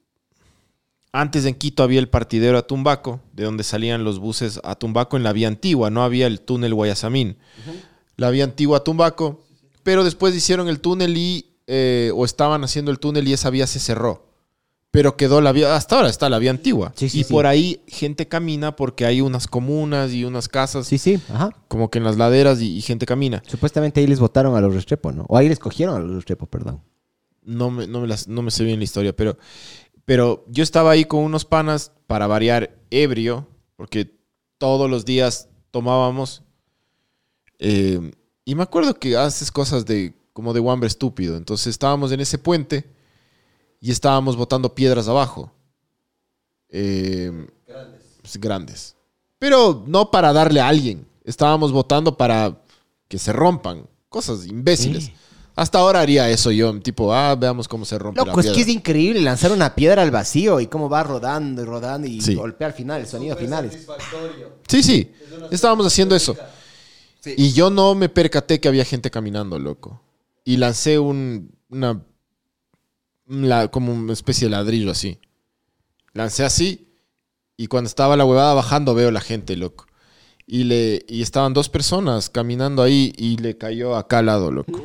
antes 1.13 1.45
en 1.45 1.55
Quito 1.55 1.83
había 1.83 2.01
el 2.01 2.09
partidero 2.09 2.59
a 2.59 2.67
Tumbaco, 2.67 3.21
de 3.35 3.45
donde 3.45 3.63
salían 3.63 4.03
los 4.03 4.19
buses 4.19 4.61
a 4.65 4.75
Tumbaco 4.77 5.17
en 5.17 5.23
la 5.23 5.33
vía 5.33 5.49
antigua? 5.49 5.91
No 5.91 6.03
había 6.03 6.27
el 6.27 6.41
túnel 6.41 6.75
Guayasamín. 6.75 7.37
La 8.17 8.31
vía 8.31 8.45
antigua 8.45 8.79
a 8.79 8.85
Tumbaco. 8.85 9.45
Pero 9.83 10.03
después 10.05 10.35
hicieron 10.35 10.69
el 10.69 10.81
túnel 10.81 11.17
y, 11.19 11.51
eh, 11.67 12.11
o 12.15 12.25
estaban 12.25 12.65
haciendo 12.65 12.91
el 12.91 12.99
túnel 12.99 13.29
y 13.29 13.35
esa 13.35 13.51
vía 13.51 13.67
se 13.67 13.79
cerró. 13.79 14.27
Pero 14.95 15.17
quedó 15.17 15.41
la 15.41 15.51
vía, 15.51 15.75
hasta 15.75 15.97
ahora 15.97 16.09
está 16.09 16.31
la 16.31 16.39
vía 16.39 16.53
antigua. 16.53 16.93
Sí, 16.95 17.09
sí, 17.09 17.19
y 17.21 17.25
sí. 17.25 17.33
por 17.33 17.47
ahí 17.47 17.81
gente 17.89 18.29
camina 18.29 18.77
porque 18.77 19.05
hay 19.05 19.21
unas 19.21 19.49
comunas 19.49 20.13
y 20.13 20.25
unas 20.25 20.47
casas, 20.49 20.87
Sí, 20.87 20.99
sí, 20.99 21.19
ajá. 21.31 21.51
como 21.67 21.91
que 21.91 21.99
en 21.99 22.05
las 22.05 22.17
laderas 22.17 22.61
y, 22.63 22.77
y 22.77 22.81
gente 22.81 23.05
camina. 23.05 23.43
Supuestamente 23.45 23.99
ahí 24.01 24.07
les 24.07 24.21
votaron 24.21 24.55
a 24.57 24.61
los 24.61 24.73
Restrepo, 24.73 25.11
¿no? 25.11 25.25
O 25.29 25.37
ahí 25.37 25.49
les 25.49 25.59
cogieron 25.59 25.97
a 25.97 25.99
los 25.99 26.15
Restrepo, 26.15 26.47
perdón. 26.47 26.81
no 27.43 27.73
me, 27.73 27.89
no 27.89 28.03
me, 28.03 28.07
las- 28.07 28.29
no 28.29 28.41
me 28.43 28.53
sé 28.53 28.63
bien 28.63 28.79
la 28.79 28.85
historia, 28.85 29.15
pero, 29.17 29.37
pero 30.05 30.45
yo 30.49 30.63
estaba 30.63 30.93
ahí 30.93 31.05
con 31.07 31.25
unos 31.25 31.45
panas 31.45 31.91
para 32.07 32.29
variar 32.29 32.79
ebrio, 32.91 33.49
porque 33.75 34.17
todos 34.59 34.89
los 34.89 35.05
días 35.05 35.49
tomábamos. 35.73 36.45
eh, 37.59 38.13
y 38.45 38.55
me 38.55 38.63
acuerdo 38.63 38.95
que 38.95 39.17
haces 39.17 39.51
cosas 39.51 39.87
de 39.87 40.15
como 40.33 40.53
de 40.53 40.61
Wamber 40.61 40.87
estúpido. 40.87 41.37
Entonces 41.37 41.67
estábamos 41.69 42.13
en 42.13 42.21
ese 42.21 42.39
puente 42.39 42.94
y 43.85 43.91
estábamos 43.91 44.35
botando 44.35 44.75
piedras 44.75 45.09
abajo. 45.09 45.53
Eh, 46.71 47.31
pues, 48.23 48.39
grandes. 48.39 48.97
Pero 49.39 49.85
no 49.87 50.11
para 50.11 50.33
darle 50.33 50.63
a 50.63 50.69
alguien. 50.69 51.07
Estábamos 51.23 51.71
votando 51.71 52.17
para 52.17 52.63
que 53.09 53.19
se 53.19 53.31
rompan. 53.31 53.87
Cosas 54.09 54.47
imbéciles. 54.47 55.13
Hasta 55.55 55.81
ahora 55.81 56.01
haría 56.01 56.31
eso 56.31 56.51
yo, 56.51 56.81
tipo, 56.81 57.13
ah, 57.13 57.35
veamos 57.35 57.69
cómo 57.69 57.85
se 57.85 57.99
rompe 57.99 58.21
Loco, 58.21 58.31
la 58.37 58.41
es 58.41 58.47
piedra. 58.47 58.55
que 58.57 58.63
es 58.63 58.69
increíble 58.75 59.21
lanzar 59.21 59.53
una 59.53 59.75
piedra 59.75 60.01
al 60.01 60.11
vacío 60.11 60.61
y 60.61 60.67
cómo 60.67 60.89
va 60.89 61.03
rodando 61.03 61.61
y 61.61 61.65
rodando 61.67 62.09
y 62.09 62.23
Sí. 62.23 62.35
golpea 62.35 62.69
al 62.69 62.73
final, 62.73 63.03
el 63.03 63.07
sonido 63.07 63.37
final. 63.37 63.71
Sí, 64.67 64.83
sí. 64.83 65.13
Es 65.21 65.53
Estábamos 65.53 65.87
haciendo 65.87 66.17
eso. 66.17 66.35
Y 67.37 67.53
yo 67.53 67.69
no 67.69 67.95
me 67.95 68.09
percaté 68.09 68.61
que 68.61 68.69
había 68.69 68.85
gente 68.87 69.11
caminando, 69.11 69.59
loco. 69.59 70.01
Y 70.43 70.57
lancé 70.57 70.99
un, 70.99 71.51
una, 71.69 72.03
la- 73.27 73.69
como 73.69 73.93
una 73.93 74.13
especie 74.13 74.47
de 74.47 74.51
ladrillo 74.53 74.91
así. 74.91 75.19
Lancé 76.13 76.45
así 76.45 76.89
y 77.57 77.67
cuando 77.67 77.89
estaba 77.89 78.17
la 78.17 78.25
huevada 78.25 78.55
bajando 78.55 78.95
veo 78.95 79.11
la 79.11 79.21
gente, 79.21 79.57
loco. 79.57 79.87
Y, 80.47 80.65
le, 80.65 81.05
y 81.09 81.23
estaban 81.23 81.55
dos 81.55 81.69
personas 81.69 82.29
caminando 82.29 82.83
ahí 82.83 83.13
y 83.17 83.37
le 83.39 83.57
cayó 83.57 83.97
acá 83.97 84.19
al 84.19 84.27
lado, 84.27 84.51
loco. 84.53 84.81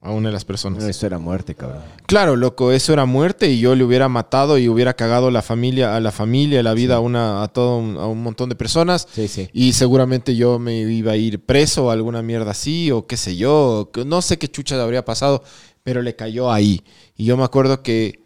A 0.00 0.12
una 0.12 0.28
de 0.28 0.32
las 0.32 0.44
personas. 0.44 0.84
Eso 0.84 1.06
era 1.06 1.18
muerte, 1.18 1.54
cabrón. 1.54 1.82
Claro, 2.06 2.36
loco, 2.36 2.70
eso 2.72 2.92
era 2.92 3.04
muerte 3.04 3.50
y 3.50 3.58
yo 3.60 3.74
le 3.74 3.82
hubiera 3.84 4.08
matado 4.08 4.56
y 4.58 4.68
hubiera 4.68 4.94
cagado 4.94 5.30
la 5.30 5.42
familia, 5.42 5.96
a 5.96 6.00
la 6.00 6.12
familia, 6.12 6.62
la 6.62 6.72
vida 6.74 6.96
a, 6.96 7.00
una, 7.00 7.42
a 7.42 7.48
todo 7.48 7.78
un, 7.78 7.96
a 7.96 8.06
un 8.06 8.22
montón 8.22 8.48
de 8.48 8.54
personas. 8.54 9.08
Sí, 9.12 9.26
sí. 9.28 9.48
Y 9.52 9.72
seguramente 9.72 10.36
yo 10.36 10.58
me 10.60 10.80
iba 10.80 11.12
a 11.12 11.16
ir 11.16 11.44
preso 11.44 11.86
o 11.86 11.90
alguna 11.90 12.22
mierda 12.22 12.52
así, 12.52 12.90
o 12.92 13.06
qué 13.06 13.16
sé 13.16 13.36
yo. 13.36 13.90
que 13.92 14.04
No 14.04 14.22
sé 14.22 14.38
qué 14.38 14.48
chucha 14.48 14.80
habría 14.82 15.04
pasado, 15.04 15.42
pero 15.82 16.00
le 16.02 16.14
cayó 16.14 16.50
ahí. 16.52 16.80
Y 17.18 17.26
yo 17.26 17.36
me 17.36 17.44
acuerdo 17.44 17.82
que 17.82 18.24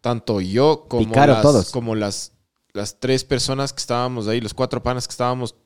tanto 0.00 0.40
yo 0.40 0.86
como, 0.88 1.12
las, 1.32 1.42
todos. 1.42 1.70
como 1.72 1.94
las, 1.96 2.32
las 2.72 3.00
tres 3.00 3.24
personas 3.24 3.72
que 3.72 3.80
estábamos 3.80 4.28
ahí, 4.28 4.40
los 4.40 4.54
cuatro 4.54 4.82
panas 4.82 5.08
que 5.08 5.12
estábamos 5.12 5.56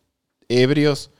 ebrios. 0.48 1.10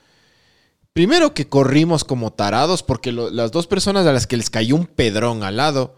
Primero 0.93 1.35
que 1.35 1.49
corrimos 1.49 2.05
como 2.05 2.33
tarados, 2.33 2.83
porque 2.85 3.11
lo- 3.13 3.29
las 3.31 3.51
dos 3.51 3.67
personas 3.67 4.07
a 4.07 4.13
las 4.13 4.27
que 4.27 4.37
les 4.37 4.49
cayó 4.51 4.77
un 4.77 4.87
pedrón 4.87 5.43
al 5.43 5.57
lado 5.57 5.97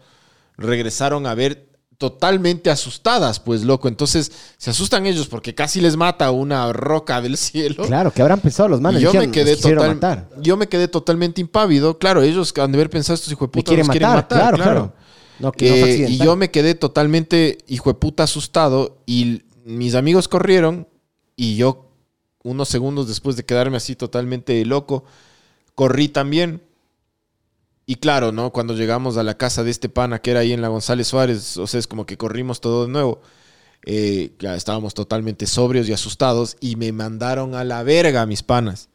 regresaron 0.57 1.27
a 1.27 1.35
ver 1.35 1.76
totalmente 1.97 2.69
asustadas, 2.69 3.39
pues 3.39 3.63
loco. 3.63 3.87
Entonces 3.87 4.31
se 4.57 4.69
asustan 4.69 5.05
ellos 5.07 5.27
porque 5.27 5.55
casi 5.55 5.81
les 5.81 5.95
mata 5.97 6.29
una 6.31 6.71
roca 6.71 7.21
del 7.21 7.37
cielo. 7.37 7.85
Claro, 7.85 8.11
que 8.13 8.21
habrán 8.21 8.39
pensado 8.39 8.69
los 8.69 8.81
manos. 8.81 9.01
Y 9.01 9.03
yo 9.03 9.13
me 9.13 9.31
quedé 9.31 9.51
"Nos 9.51 9.55
quisieron 9.57 9.83
total- 9.83 9.95
matar. 10.27 10.29
yo 10.41 10.57
me 10.57 10.67
quedé 10.67 10.87
totalmente 10.87 11.41
impávido. 11.41 11.97
Claro, 11.97 12.21
ellos 12.21 12.53
han 12.61 12.71
de 12.71 12.77
haber 12.77 12.89
pensado 12.89 13.15
estos 13.15 13.31
hijo 13.31 13.45
de 13.45 13.51
puta 13.51 13.69
quieren 13.69 13.87
quieren 13.87 14.09
matar, 14.09 14.53
claro, 14.53 14.57
claro. 14.57 14.93
No, 15.39 15.51
que 15.51 16.03
Eh, 16.05 16.09
y 16.09 16.17
yo 16.17 16.35
me 16.35 16.49
quedé 16.51 16.75
totalmente 16.75 17.59
hijo 17.67 17.89
de 17.91 17.99
puta 17.99 18.23
asustado 18.23 18.97
y 19.05 19.43
mis 19.65 19.95
amigos 19.95 20.27
corrieron 20.27 20.87
y 21.35 21.55
yo 21.57 21.89
unos 22.43 22.69
segundos 22.69 23.07
después 23.07 23.35
de 23.35 23.43
quedarme 23.45 23.77
así 23.77 23.95
totalmente 23.95 24.63
loco, 24.65 25.03
corrí 25.75 26.09
también. 26.09 26.61
Y 27.89 27.95
claro, 27.95 28.33
¿no? 28.33 28.51
Cuando 28.51 28.73
llegamos 28.75 29.15
a 29.17 29.23
la 29.23 29.37
casa 29.37 29.63
de 29.63 29.71
este 29.71 29.87
pana 29.87 30.19
que 30.19 30.31
era 30.31 30.41
ahí 30.41 30.51
en 30.51 30.61
la 30.61 30.67
González 30.67 31.07
Suárez, 31.07 31.55
o 31.55 31.65
sea, 31.67 31.79
es 31.79 31.87
como 31.87 32.05
que 32.05 32.17
corrimos 32.17 32.59
todo 32.59 32.85
de 32.85 32.91
nuevo. 32.91 33.21
Eh, 33.85 34.31
ya 34.39 34.55
estábamos 34.55 34.93
totalmente 34.93 35.47
sobrios 35.47 35.87
y 35.87 35.93
asustados 35.93 36.57
y 36.59 36.75
me 36.75 36.91
mandaron 36.91 37.55
a 37.55 37.63
la 37.63 37.83
verga 37.83 38.25
mis 38.25 38.43
panas. 38.43 38.89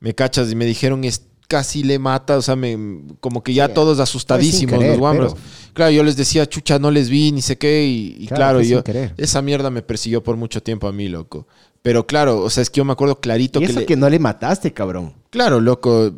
Me 0.00 0.12
cachas 0.12 0.50
y 0.50 0.56
me 0.56 0.64
dijeron, 0.66 1.04
es 1.04 1.22
casi 1.46 1.84
le 1.84 2.00
mata, 2.00 2.36
o 2.36 2.42
sea, 2.42 2.56
me, 2.56 2.76
como 3.20 3.44
que 3.44 3.54
ya 3.54 3.68
Sí, 3.68 3.74
todos 3.74 4.00
asustadísimos 4.00 4.74
querer, 4.78 4.90
los 4.90 4.98
guambros. 4.98 5.34
pero- 5.34 5.44
Claro, 5.74 5.90
yo 5.92 6.02
les 6.02 6.16
decía, 6.16 6.48
chucha, 6.48 6.80
no 6.80 6.90
les 6.90 7.08
vi, 7.10 7.30
ni 7.30 7.42
sé 7.42 7.58
qué, 7.58 7.84
y, 7.86 8.16
y 8.18 8.26
Claro, 8.26 8.60
yo, 8.60 8.82
esa 9.18 9.40
mierda 9.40 9.70
me 9.70 9.82
persiguió 9.82 10.20
por 10.24 10.36
mucho 10.36 10.60
tiempo 10.60 10.88
a 10.88 10.92
mí, 10.92 11.08
loco. 11.08 11.46
Pero 11.82 12.06
claro, 12.08 12.40
o 12.42 12.50
sea, 12.50 12.62
es 12.62 12.70
que 12.70 12.78
yo 12.78 12.84
me 12.84 12.92
acuerdo 12.92 13.20
clarito 13.20 13.60
Y 13.60 13.66
que, 13.66 13.72
le- 13.72 13.86
que 13.86 13.96
no 13.96 14.10
le 14.10 14.18
mataste, 14.18 14.72
cabrón. 14.72 15.14
Claro, 15.30 15.60
loco. 15.60 16.12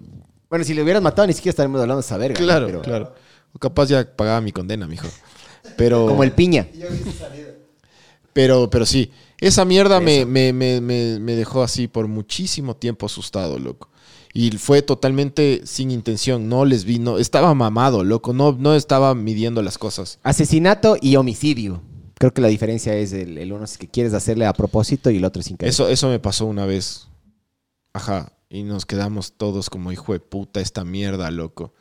Bueno, 0.52 0.66
si 0.66 0.74
le 0.74 0.82
hubieras 0.82 1.00
matado, 1.02 1.26
ni 1.26 1.32
siquiera 1.32 1.52
estaríamos 1.52 1.80
hablando 1.80 2.02
de 2.02 2.04
esa 2.06 2.18
verga. 2.18 2.38
¿no? 2.38 2.44
Claro, 2.44 2.66
Pero- 2.66 2.82
claro. 2.82 3.14
O 3.54 3.58
capaz 3.58 3.88
ya 3.88 4.04
pagaba 4.14 4.38
mi 4.42 4.52
condena, 4.52 4.86
mijo. 4.86 5.08
Pero, 5.78 6.06
Como 6.06 6.22
el 6.24 6.32
piña. 6.32 6.68
Pero, 8.34 8.68
pero 8.68 8.84
sí. 8.84 9.10
Esa 9.38 9.64
mierda 9.64 9.98
me, 9.98 10.26
me, 10.26 10.52
me, 10.52 10.82
me, 10.82 11.18
me 11.20 11.36
dejó 11.36 11.62
así 11.62 11.88
por 11.88 12.06
muchísimo 12.06 12.76
tiempo 12.76 13.06
asustado, 13.06 13.58
loco. 13.58 13.88
Y 14.34 14.50
fue 14.58 14.82
totalmente 14.82 15.62
sin 15.64 15.90
intención. 15.90 16.50
No 16.50 16.66
les 16.66 16.84
vi, 16.84 16.98
no. 16.98 17.16
Estaba 17.16 17.54
mamado, 17.54 18.04
loco. 18.04 18.34
No, 18.34 18.52
no 18.52 18.74
estaba 18.74 19.14
midiendo 19.14 19.62
las 19.62 19.78
cosas. 19.78 20.18
Asesinato 20.22 20.98
y 21.00 21.16
homicidio. 21.16 21.80
Creo 22.18 22.34
que 22.34 22.42
la 22.42 22.48
diferencia 22.48 22.94
es 22.94 23.14
el, 23.14 23.38
el 23.38 23.54
uno 23.54 23.64
es 23.64 23.78
que 23.78 23.88
quieres 23.88 24.12
hacerle 24.12 24.44
a 24.44 24.52
propósito 24.52 25.10
y 25.10 25.16
el 25.16 25.24
otro 25.24 25.40
sin 25.42 25.56
querer. 25.56 25.70
Eso, 25.70 25.88
eso 25.88 26.10
me 26.10 26.18
pasó 26.18 26.44
una 26.44 26.66
vez. 26.66 27.08
Ajá. 27.94 28.30
Y 28.52 28.64
nos 28.64 28.84
quedamos 28.84 29.32
todos 29.32 29.70
como 29.70 29.92
hijo 29.92 30.12
de 30.12 30.20
puta 30.20 30.60
esta 30.60 30.84
mierda, 30.84 31.30
loco. 31.30 31.72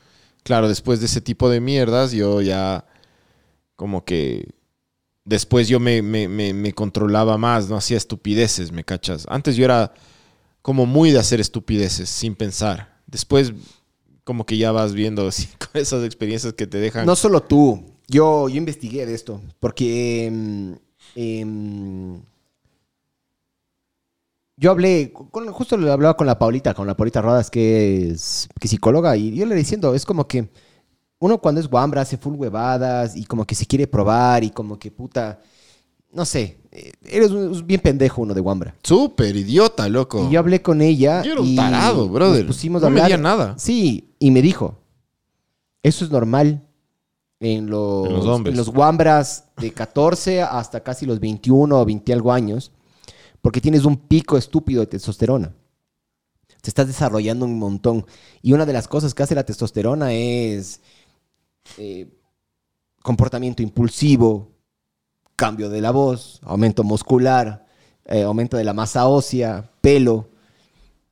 Claro, 0.43 0.69
después 0.69 1.01
de 1.01 1.07
ese 1.07 1.19
tipo 1.19 1.49
de 1.49 1.59
mierdas, 1.59 2.13
yo 2.13 2.39
ya 2.39 2.85
como 3.75 4.05
que 4.05 4.55
después 5.25 5.67
yo 5.67 5.81
me, 5.81 6.01
me, 6.01 6.29
me, 6.29 6.73
controlaba 6.73 7.37
más, 7.37 7.67
no 7.67 7.75
hacía 7.75 7.97
estupideces, 7.97 8.71
¿me 8.71 8.85
cachas? 8.85 9.25
Antes 9.27 9.57
yo 9.57 9.65
era 9.65 9.93
como 10.61 10.85
muy 10.85 11.11
de 11.11 11.19
hacer 11.19 11.41
estupideces 11.41 12.07
sin 12.07 12.35
pensar. 12.35 13.01
Después 13.05 13.51
como 14.23 14.45
que 14.45 14.57
ya 14.57 14.71
vas 14.71 14.93
viendo 14.93 15.27
así, 15.27 15.49
esas 15.73 16.05
experiencias 16.05 16.53
que 16.53 16.67
te 16.67 16.77
dejan... 16.77 17.05
No 17.05 17.17
solo 17.17 17.41
tú. 17.43 17.83
Yo, 18.07 18.47
yo 18.47 18.55
investigué 18.55 19.05
de 19.05 19.13
esto. 19.13 19.41
Porque 19.59 20.25
em, 20.25 20.77
em, 21.15 22.21
yo 24.61 24.69
hablé, 24.69 25.11
con, 25.11 25.51
justo 25.51 25.75
le 25.75 25.91
hablaba 25.91 26.15
con 26.15 26.27
la 26.27 26.37
Paulita, 26.37 26.75
con 26.75 26.85
la 26.85 26.95
Paulita 26.95 27.19
Rodas, 27.19 27.49
que 27.49 28.11
es, 28.11 28.47
que 28.59 28.67
es 28.67 28.69
psicóloga, 28.69 29.17
y 29.17 29.35
yo 29.35 29.47
le 29.47 29.55
diciendo, 29.55 29.95
es 29.95 30.05
como 30.05 30.27
que 30.27 30.49
uno 31.17 31.39
cuando 31.39 31.59
es 31.59 31.67
guambra 31.67 32.01
hace 32.01 32.15
full 32.15 32.35
huevadas 32.35 33.17
y 33.17 33.25
como 33.25 33.43
que 33.43 33.55
se 33.55 33.65
quiere 33.65 33.87
probar 33.87 34.43
y 34.43 34.51
como 34.51 34.77
que 34.77 34.91
puta, 34.91 35.39
no 36.13 36.25
sé, 36.25 36.59
eh, 36.71 36.91
eres 37.03 37.31
un, 37.31 37.65
bien 37.65 37.81
pendejo 37.81 38.21
uno 38.21 38.35
de 38.35 38.41
guambra. 38.41 38.75
Súper 38.83 39.35
idiota, 39.35 39.89
loco. 39.89 40.27
Y 40.27 40.33
yo 40.33 40.39
hablé 40.39 40.61
con 40.61 40.81
ella. 40.81 41.23
Yo 41.23 41.31
era 41.31 41.41
un 41.41 41.47
y 41.47 41.55
tarado, 41.55 42.07
brother. 42.07 42.45
Nos 42.45 42.55
pusimos 42.55 42.83
No 42.83 42.87
a 42.87 42.89
hablar. 42.89 43.05
medía 43.05 43.17
nada. 43.17 43.55
Sí, 43.57 44.13
y 44.19 44.29
me 44.29 44.43
dijo, 44.43 44.77
eso 45.81 46.05
es 46.05 46.11
normal 46.11 46.67
en 47.39 47.67
los, 47.67 48.05
En 48.05 48.13
los 48.13 48.25
hombres. 48.27 48.53
en 48.53 48.57
los 48.57 48.69
guambras 48.69 49.45
de 49.57 49.71
14 49.71 50.43
hasta 50.43 50.81
casi 50.81 51.07
los 51.07 51.19
21 51.19 51.79
o 51.79 51.83
20 51.83 52.13
algo 52.13 52.31
años, 52.31 52.71
porque 53.41 53.61
tienes 53.61 53.85
un 53.85 53.97
pico 53.97 54.37
estúpido 54.37 54.81
de 54.81 54.87
testosterona. 54.87 55.53
Te 56.61 56.69
estás 56.69 56.87
desarrollando 56.87 57.45
un 57.45 57.57
montón. 57.57 58.05
Y 58.41 58.53
una 58.53 58.65
de 58.65 58.73
las 58.73 58.87
cosas 58.87 59.13
que 59.13 59.23
hace 59.23 59.35
la 59.35 59.45
testosterona 59.45 60.13
es 60.13 60.79
eh, 61.77 62.07
comportamiento 63.01 63.63
impulsivo, 63.63 64.51
cambio 65.35 65.69
de 65.69 65.81
la 65.81 65.91
voz, 65.91 66.39
aumento 66.43 66.83
muscular, 66.83 67.65
eh, 68.05 68.23
aumento 68.23 68.57
de 68.57 68.63
la 68.63 68.73
masa 68.73 69.07
ósea, 69.07 69.71
pelo. 69.81 70.29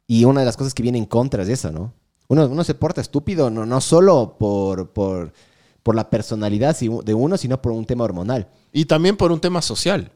Y 0.06 0.26
una 0.26 0.42
de 0.42 0.46
las 0.46 0.58
cosas 0.58 0.74
que 0.74 0.84
viene 0.84 1.00
en 1.00 1.06
contra 1.06 1.44
es 1.44 1.50
esa, 1.50 1.72
¿no? 1.72 1.94
Uno, 2.28 2.48
uno 2.48 2.64
se 2.64 2.76
porta 2.76 3.02
estúpido 3.02 3.50
no, 3.50 3.66
no 3.66 3.82
solo 3.82 4.36
por, 4.38 4.92
por, 4.92 5.34
por 5.82 5.96
la 5.96 6.12
personalidad 6.12 6.78
de 6.78 7.14
uno, 7.16 7.38
sino 7.38 7.60
por 7.60 7.72
un 7.72 7.86
tema 7.86 8.04
hormonal. 8.04 8.50
Y 8.72 8.86
también 8.86 9.18
por 9.18 9.32
un 9.32 9.40
tema 9.40 9.64
social. 9.64 10.12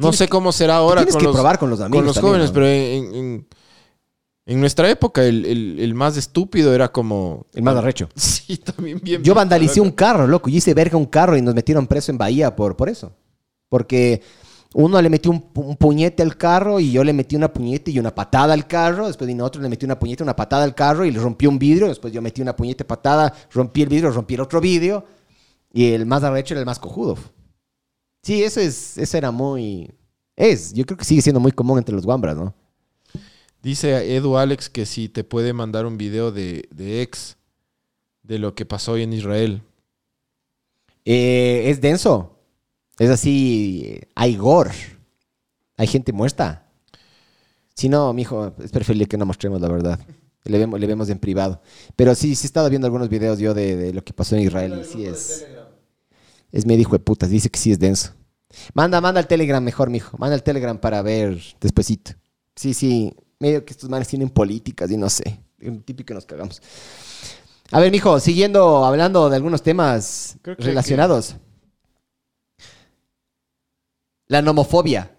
No 0.00 0.12
sé 0.12 0.28
cómo 0.28 0.52
será 0.52 0.76
ahora 0.76 1.00
tienes 1.00 1.14
con 1.14 1.20
que 1.20 1.26
los, 1.26 1.34
probar 1.34 1.58
con 1.58 1.70
los 1.70 1.80
amigos 1.80 1.98
con 2.00 2.06
los 2.06 2.14
también, 2.16 2.32
jóvenes, 2.32 2.48
¿no? 2.50 2.54
pero 2.54 2.66
en, 2.66 3.14
en- 3.14 3.48
en 4.46 4.60
nuestra 4.60 4.90
época 4.90 5.22
el, 5.24 5.44
el- 5.46 5.78
el 5.80 5.94
más 5.94 6.16
estúpido 6.16 6.74
era 6.74 6.90
como... 6.90 7.46
El 7.54 7.62
más 7.62 7.76
arrecho. 7.76 8.08
Sí, 8.16 8.56
también 8.58 9.00
bien. 9.02 9.22
Yo 9.22 9.32
vandalicé 9.34 9.80
un 9.80 9.92
carro, 9.92 10.26
loco. 10.26 10.50
Yo 10.50 10.56
hice 10.58 10.74
verga 10.74 10.96
un 10.98 11.06
carro 11.06 11.36
y 11.36 11.42
nos 11.42 11.54
metieron 11.54 11.86
preso 11.86 12.10
en 12.10 12.18
Bahía 12.18 12.54
por, 12.56 12.76
por 12.76 12.88
eso. 12.88 13.12
Porque 13.68 14.20
uno 14.74 15.00
le 15.00 15.08
metió 15.08 15.30
un, 15.30 15.52
pu- 15.52 15.64
un 15.64 15.76
puñete 15.76 16.22
al 16.22 16.36
carro 16.36 16.80
y 16.80 16.90
yo 16.92 17.04
le 17.04 17.12
metí 17.12 17.36
una 17.36 17.52
puñete 17.52 17.90
y 17.92 17.98
una 18.00 18.12
patada 18.14 18.52
al 18.52 18.66
carro. 18.66 19.06
Después 19.06 19.28
vino 19.28 19.44
otro, 19.44 19.62
le 19.62 19.68
metí 19.68 19.84
una 19.86 19.98
puñete, 19.98 20.22
una 20.24 20.34
patada 20.36 20.64
al 20.64 20.74
carro 20.74 21.04
y 21.04 21.10
le 21.12 21.20
rompí 21.20 21.46
un 21.46 21.58
vidrio. 21.58 21.86
Después 21.86 22.12
yo 22.12 22.20
metí 22.20 22.42
una 22.42 22.56
puñete, 22.56 22.84
patada, 22.84 23.32
rompí 23.52 23.82
el 23.82 23.88
vidrio, 23.88 24.10
rompí 24.10 24.34
el 24.34 24.40
otro 24.40 24.60
vidrio. 24.60 25.04
Y 25.72 25.92
el 25.92 26.06
más 26.06 26.24
arrecho 26.24 26.54
era 26.54 26.60
el 26.60 26.66
más 26.66 26.80
cojudo. 26.80 27.16
Sí, 28.22 28.42
eso, 28.42 28.60
es, 28.60 28.98
eso 28.98 29.16
era 29.16 29.30
muy... 29.30 29.90
Es, 30.36 30.72
yo 30.72 30.84
creo 30.86 30.96
que 30.96 31.04
sigue 31.04 31.22
siendo 31.22 31.40
muy 31.40 31.52
común 31.52 31.78
entre 31.78 31.94
los 31.94 32.04
guambras, 32.04 32.36
¿no? 32.36 32.54
Dice 33.62 34.16
Edu 34.16 34.36
Alex 34.36 34.70
que 34.70 34.86
si 34.86 35.08
te 35.08 35.22
puede 35.22 35.52
mandar 35.52 35.84
un 35.84 35.98
video 35.98 36.32
de, 36.32 36.68
de 36.70 37.02
ex 37.02 37.36
de 38.22 38.38
lo 38.38 38.54
que 38.54 38.64
pasó 38.64 38.92
hoy 38.92 39.02
en 39.02 39.12
Israel. 39.12 39.62
Eh, 41.04 41.64
es 41.66 41.80
denso. 41.80 42.38
Es 42.98 43.10
así, 43.10 44.00
hay 44.14 44.36
gore. 44.36 44.70
Hay 45.76 45.86
gente 45.86 46.12
muerta. 46.12 46.66
Si 47.74 47.88
no, 47.88 48.12
mijo, 48.12 48.54
es 48.62 48.70
preferible 48.70 49.06
que 49.06 49.16
no 49.16 49.26
mostremos 49.26 49.60
la 49.60 49.68
verdad. 49.68 50.00
Le 50.44 50.58
vemos, 50.58 50.80
le 50.80 50.86
vemos 50.86 51.08
en 51.10 51.18
privado. 51.18 51.60
Pero 51.96 52.14
sí, 52.14 52.34
sí 52.34 52.44
he 52.44 52.48
estado 52.48 52.68
viendo 52.70 52.86
algunos 52.86 53.08
videos 53.08 53.38
yo 53.38 53.52
de, 53.52 53.76
de 53.76 53.92
lo 53.92 54.02
que 54.04 54.12
pasó 54.12 54.36
en 54.36 54.42
Israel. 54.42 54.84
Sí 54.90 55.04
es. 55.04 55.46
Es 56.52 56.66
medio 56.66 56.82
hijo 56.82 56.92
de 56.92 56.98
putas. 57.00 57.30
Dice 57.30 57.50
que 57.50 57.58
sí 57.58 57.70
es 57.72 57.78
denso. 57.78 58.12
Manda, 58.74 59.00
manda 59.00 59.20
el 59.20 59.26
Telegram 59.26 59.62
mejor, 59.62 59.90
mijo. 59.90 60.16
Manda 60.18 60.34
el 60.34 60.42
Telegram 60.42 60.78
para 60.78 61.02
ver 61.02 61.40
despuesito. 61.60 62.12
Sí, 62.56 62.74
sí. 62.74 63.14
Medio 63.38 63.64
que 63.64 63.72
estos 63.72 63.88
manes 63.88 64.08
tienen 64.08 64.28
políticas 64.28 64.90
y 64.90 64.96
no 64.96 65.08
sé. 65.08 65.40
Un 65.62 65.82
típico 65.82 66.08
que 66.08 66.14
nos 66.14 66.26
cagamos. 66.26 66.60
A 67.70 67.78
ver, 67.80 67.90
mijo, 67.92 68.18
siguiendo 68.18 68.84
hablando 68.84 69.30
de 69.30 69.36
algunos 69.36 69.62
temas 69.62 70.36
Creo 70.42 70.56
que- 70.56 70.64
relacionados. 70.64 71.36
La 74.26 74.42
nomofobia. 74.42 75.16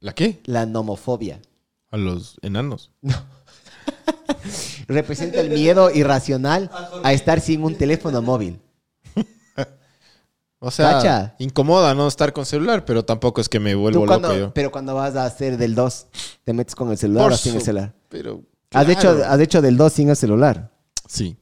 ¿La 0.00 0.14
qué? 0.14 0.40
La 0.44 0.66
nomofobia. 0.66 1.40
A 1.90 1.96
los 1.96 2.38
enanos. 2.42 2.90
Representa 4.88 5.40
el 5.40 5.50
miedo 5.50 5.90
irracional 5.92 6.70
a 7.02 7.12
estar 7.12 7.40
sin 7.40 7.62
un 7.64 7.76
teléfono 7.76 8.22
móvil. 8.22 8.60
O 10.66 10.70
sea, 10.70 10.92
Cacha. 10.94 11.34
incomoda 11.38 11.94
no 11.94 12.08
estar 12.08 12.32
con 12.32 12.44
celular, 12.44 12.84
pero 12.84 13.04
tampoco 13.04 13.40
es 13.40 13.48
que 13.48 13.60
me 13.60 13.72
Tú 13.72 13.80
vuelvo 13.80 14.06
cuando- 14.06 14.28
loco 14.28 14.40
yo. 14.40 14.52
pero 14.54 14.70
cuando 14.72 14.94
vas 14.94 15.14
a 15.16 15.24
hacer 15.24 15.56
del 15.56 15.74
2, 15.74 16.06
te 16.44 16.52
metes 16.52 16.74
con 16.74 16.90
el 16.90 16.98
celular 16.98 17.24
Por 17.24 17.32
o 17.32 17.36
sin 17.36 17.54
el 17.54 17.60
su- 17.60 17.64
celular. 17.66 17.94
Pero 18.08 18.42
¿Has, 18.72 18.84
claro. 18.86 18.90
hecho, 18.90 19.24
has 19.26 19.40
hecho 19.40 19.62
del 19.62 19.76
2 19.76 19.92
sin 19.92 20.08
el 20.10 20.16
celular. 20.16 20.72
Sí, 21.08 21.36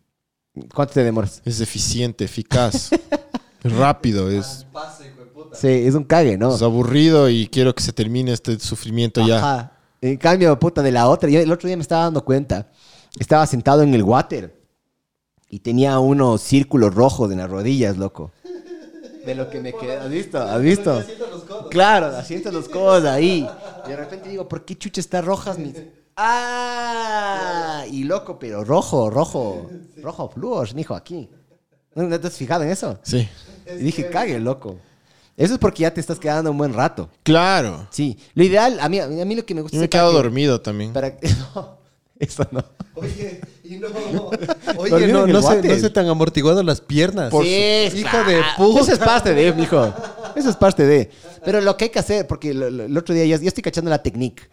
¿Cuánto 0.75 0.95
te 0.95 1.03
demoras? 1.05 1.41
es 1.45 1.61
eficiente, 1.61 2.25
eficaz, 2.25 2.91
es 2.93 3.73
rápido, 3.79 4.31
es, 4.31 4.67
Pase, 4.73 5.09
hijo 5.09 5.21
de 5.21 5.27
puta. 5.27 5.57
Sí, 5.57 5.69
es 5.69 5.95
un 5.95 6.05
cague, 6.05 6.37
¿no? 6.37 6.55
es 6.55 6.63
aburrido 6.63 7.29
y 7.31 7.47
quiero 7.49 7.75
que 7.75 7.83
se 7.83 7.93
termine 7.93 8.33
este 8.33 8.59
sufrimiento 8.61 9.27
ya. 9.27 9.39
Ajá. 9.39 9.73
En 10.01 10.17
cambio, 10.19 10.59
puta, 10.59 10.83
de 10.83 10.93
la 10.93 11.09
otra, 11.09 11.31
yo 11.31 11.41
el 11.41 11.51
otro 11.51 11.67
día 11.67 11.77
me 11.79 11.83
estaba 11.83 12.05
dando 12.05 12.23
cuenta. 12.25 12.71
Estaba 13.19 13.47
sentado 13.47 13.81
en 13.83 13.95
el 13.95 14.03
water 14.03 14.61
y 15.49 15.61
tenía 15.61 15.99
unos 15.99 16.43
círculos 16.43 16.95
rojos 16.95 17.31
en 17.33 17.39
las 17.39 17.49
rodillas, 17.49 17.97
loco. 17.97 18.31
De 19.25 19.35
lo 19.35 19.49
que 19.51 19.61
me 19.61 19.73
quedé. 19.73 19.97
¿Has 19.97 20.11
visto? 20.11 20.39
¿Has 20.41 20.61
visto? 20.61 21.03
Siento 21.03 21.27
los 21.29 21.45
codos. 21.45 21.67
Claro, 21.71 22.07
asiento 22.09 22.51
los 22.53 22.69
codos 22.69 23.05
ahí. 23.05 23.49
Y 23.87 23.89
de 23.89 23.97
repente 23.97 24.29
digo, 24.29 24.47
¿por 24.49 24.65
qué 24.65 24.77
chucha 24.77 25.01
está 25.01 25.21
rojas 25.23 25.59
mis. 25.59 25.75
¡Ah! 26.17 27.85
Y 27.91 28.05
loco, 28.05 28.39
pero 28.39 28.65
rojo, 28.65 29.11
rojo. 29.11 29.71
Rojo 30.03 30.29
fluos, 30.31 30.75
mijo, 30.75 30.95
aquí. 30.95 31.29
¿No, 31.95 32.03
¿No 32.05 32.19
te 32.21 32.27
has 32.27 32.37
fijado 32.37 32.65
en 32.65 32.71
eso? 32.71 32.99
Sí, 33.03 33.29
Y 33.67 33.83
dije, 33.85 34.09
cague, 34.11 34.39
loco. 34.41 34.77
Eso 35.37 35.55
es 35.55 35.59
porque 35.59 35.83
ya 35.83 35.93
te 35.93 36.01
estás 36.01 36.19
quedando 36.21 36.51
un 36.51 36.59
buen 36.59 36.73
rato. 36.73 37.09
claro. 37.23 37.87
Sí. 37.91 38.17
Lo 38.35 38.45
ideal, 38.45 38.79
a 38.81 38.89
mí, 38.89 39.01
a 39.01 39.09
mí 39.09 39.35
lo 39.35 39.45
que 39.45 39.55
me 39.55 39.63
gusta 39.63 39.77
Yo 39.77 39.81
me 39.81 39.87
he 39.87 39.89
quedado 39.89 40.11
que- 40.11 40.17
dormido 40.17 40.61
también. 40.61 40.93
Para 40.93 41.17
que- 41.17 41.29
no, 41.55 41.79
eso 42.19 42.47
no. 42.53 42.65
Oye, 42.95 43.41
y 43.65 43.77
no. 43.77 43.89
Oye, 44.79 45.09
no, 45.09 45.27
no, 45.27 45.43
se, 45.43 45.63
no 45.63 45.75
se 45.77 45.91
tan 45.91 46.07
amortiguado 46.09 46.63
las 46.63 46.81
piernas. 46.81 47.33
sí, 47.43 47.99
hijo 47.99 48.09
claro. 48.11 48.31
de 48.31 48.43
puta. 48.57 48.81
Eso 48.81 48.93
es 48.93 48.99
parte 48.99 49.35
de, 49.35 49.53
mijo. 49.53 49.93
Eso 50.37 50.51
es 50.51 50.57
parte 50.57 50.85
de. 50.87 51.11
Pero 51.45 51.61
lo 51.61 51.77
que 51.77 51.85
hay 51.85 51.91
que 51.91 51.99
hacer, 51.99 52.27
porque 52.27 52.55
lo- 52.55 52.71
lo- 52.71 52.85
el 52.85 52.97
otro 52.97 53.15
día 53.15 53.25
ya, 53.25 53.37
ya 53.37 53.49
estoy 53.49 53.63
cachando 53.63 53.91
la 53.91 54.03
técnica. 54.03 54.45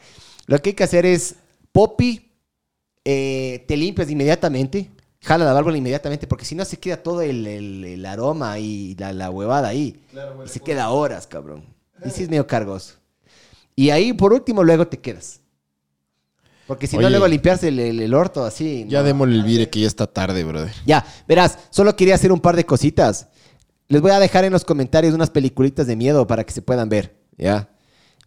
Lo 0.48 0.60
que 0.60 0.70
hay 0.72 0.74
que 0.76 0.84
hacer 0.84 1.06
es, 1.06 1.36
Poppy, 1.72 2.30
eh, 3.06 3.64
te 3.68 3.78
limpias 3.78 4.10
inmediatamente, 4.10 4.90
jala 5.22 5.46
la 5.46 5.54
válvula 5.54 5.78
inmediatamente, 5.78 6.28
porque 6.28 6.46
si 6.46 6.56
no 6.56 6.66
se 6.66 6.78
queda 6.78 6.98
todo 6.98 7.22
el, 7.22 7.46
el- 7.48 7.84
el 7.86 8.06
aroma 8.06 8.58
y 8.60 8.96
la, 8.96 9.14
la 9.14 9.30
huevada 9.30 9.68
ahí. 9.70 10.02
y 10.46 10.50
se 10.50 10.60
queda 10.60 10.90
horas, 10.90 11.28
cabrón. 11.28 11.64
Y 12.06 12.10
sí 12.10 12.24
es 12.24 12.30
medio 12.30 12.48
cargoso. 12.48 12.96
Y 13.76 13.92
ahí, 13.92 14.14
por 14.14 14.34
último, 14.34 14.64
luego 14.64 14.88
te 14.88 14.98
quedas. 15.00 15.41
Porque 16.72 16.88
si 16.88 16.96
no, 16.98 17.10
luego 17.10 17.28
limpiarse 17.28 17.68
el, 17.68 17.80
el- 17.80 18.00
el 18.00 18.14
orto 18.14 18.46
así. 18.46 18.86
Ya 18.88 19.00
no. 19.00 19.04
démosle 19.06 19.36
el 19.36 19.44
vire 19.44 19.70
que 19.70 19.82
ya 19.82 19.88
está 19.88 20.08
tarde, 20.08 20.42
brother. 20.46 20.72
Ya, 20.86 21.06
verás, 21.28 21.58
solo 21.70 21.98
quería 21.98 22.16
hacer 22.16 22.32
un 22.32 22.40
par 22.40 22.56
de 22.56 22.66
cositas. 22.66 23.28
Les 23.90 24.02
voy 24.02 24.12
a 24.12 24.20
dejar 24.20 24.46
en 24.46 24.54
los 24.54 24.64
comentarios 24.64 25.14
unas 25.14 25.30
peliculitas 25.30 25.86
de 25.86 25.98
miedo 25.98 26.26
para 26.28 26.46
que 26.46 26.54
se 26.54 26.62
puedan 26.62 26.88
ver, 26.88 27.14
¿ya? 27.38 27.68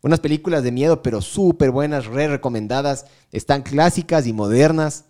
Unas 0.03 0.21
películas 0.21 0.63
de 0.63 0.73
miedo, 0.73 1.03
pero 1.03 1.23
súper 1.23 1.71
buenas, 1.71 2.05
re 2.05 2.29
recomendadas. 2.29 3.07
Están 3.33 3.63
clásicas 3.63 4.27
y 4.27 4.35
modernas. 4.35 5.07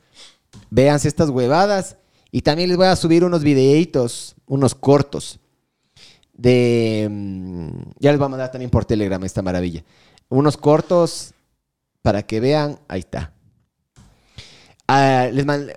Véanse 0.70 1.09
estas 1.09 1.31
huevadas. 1.31 1.97
Y 2.31 2.43
también 2.43 2.69
les 2.69 2.77
voy 2.78 2.86
a 2.86 2.94
subir 2.94 3.24
unos 3.24 3.43
videitos, 3.43 4.36
unos 4.47 4.77
cortos. 4.77 5.40
De. 6.32 7.09
mm, 7.11 7.69
Ya 7.98 8.11
les 8.12 8.19
voy 8.20 8.27
a 8.27 8.28
mandar 8.28 8.52
también 8.52 8.70
por 8.70 8.85
Telegram 8.85 9.23
esta 9.24 9.43
maravilla. 9.43 9.82
Unos 10.28 10.56
cortos 10.56 11.34
para 12.05 12.22
que 12.22 12.39
vean. 12.39 12.78
Ahí 12.86 13.01
está. 13.01 13.32
Ah, 14.86 15.28
les 15.32 15.47
man- 15.47 15.68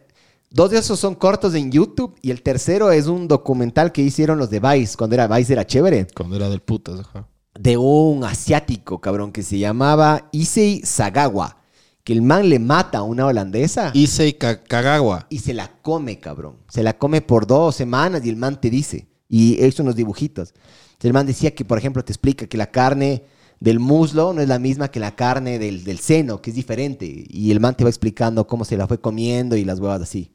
Dos 0.49 0.71
de 0.71 0.79
esos 0.79 0.99
son 0.99 1.15
cortos 1.15 1.53
en 1.55 1.71
YouTube 1.71 2.15
y 2.21 2.31
el 2.31 2.41
tercero 2.41 2.91
es 2.91 3.07
un 3.07 3.27
documental 3.27 3.91
que 3.91 4.01
hicieron 4.01 4.37
los 4.39 4.49
de 4.49 4.59
Vice, 4.61 4.95
cuando 4.97 5.13
era 5.15 5.27
Vice 5.27 5.51
era 5.53 5.65
chévere, 5.65 6.07
Cuando 6.15 6.35
era 6.37 6.49
del 6.49 6.61
putas, 6.61 6.99
ajá. 7.01 7.27
de 7.59 7.75
un 7.77 8.23
asiático, 8.23 8.99
cabrón, 9.01 9.31
que 9.33 9.43
se 9.43 9.59
llamaba 9.59 10.29
Issei 10.31 10.81
Sagawa, 10.85 11.57
que 12.03 12.13
el 12.13 12.21
man 12.21 12.47
le 12.49 12.59
mata 12.59 12.99
a 12.99 13.03
una 13.03 13.25
holandesa 13.25 13.91
Issei 13.93 14.33
Ka- 14.37 14.63
Kagawa. 14.63 15.27
y 15.29 15.39
se 15.39 15.53
la 15.53 15.69
come, 15.81 16.19
cabrón. 16.19 16.55
Se 16.69 16.81
la 16.81 16.97
come 16.97 17.21
por 17.21 17.45
dos 17.45 17.75
semanas 17.75 18.25
y 18.25 18.29
el 18.29 18.37
man 18.37 18.59
te 18.59 18.69
dice, 18.69 19.07
y 19.29 19.61
hizo 19.63 19.83
unos 19.83 19.95
dibujitos. 19.97 20.53
El 21.01 21.11
man 21.13 21.25
decía 21.27 21.53
que, 21.53 21.65
por 21.65 21.77
ejemplo, 21.77 22.03
te 22.05 22.13
explica 22.13 22.47
que 22.47 22.57
la 22.57 22.71
carne 22.71 23.23
del 23.59 23.79
muslo 23.79 24.33
no 24.33 24.41
es 24.41 24.47
la 24.47 24.59
misma 24.59 24.89
que 24.89 24.99
la 24.99 25.15
carne 25.15 25.57
del, 25.59 25.83
del 25.83 25.99
seno, 25.99 26.41
que 26.41 26.51
es 26.51 26.55
diferente. 26.55 27.05
Y 27.27 27.51
el 27.51 27.59
man 27.59 27.75
te 27.75 27.83
va 27.83 27.89
explicando 27.89 28.45
cómo 28.47 28.65
se 28.65 28.77
la 28.77 28.87
fue 28.87 28.99
comiendo 28.99 29.55
y 29.55 29.63
las 29.65 29.79
huevas 29.79 30.01
así. 30.01 30.31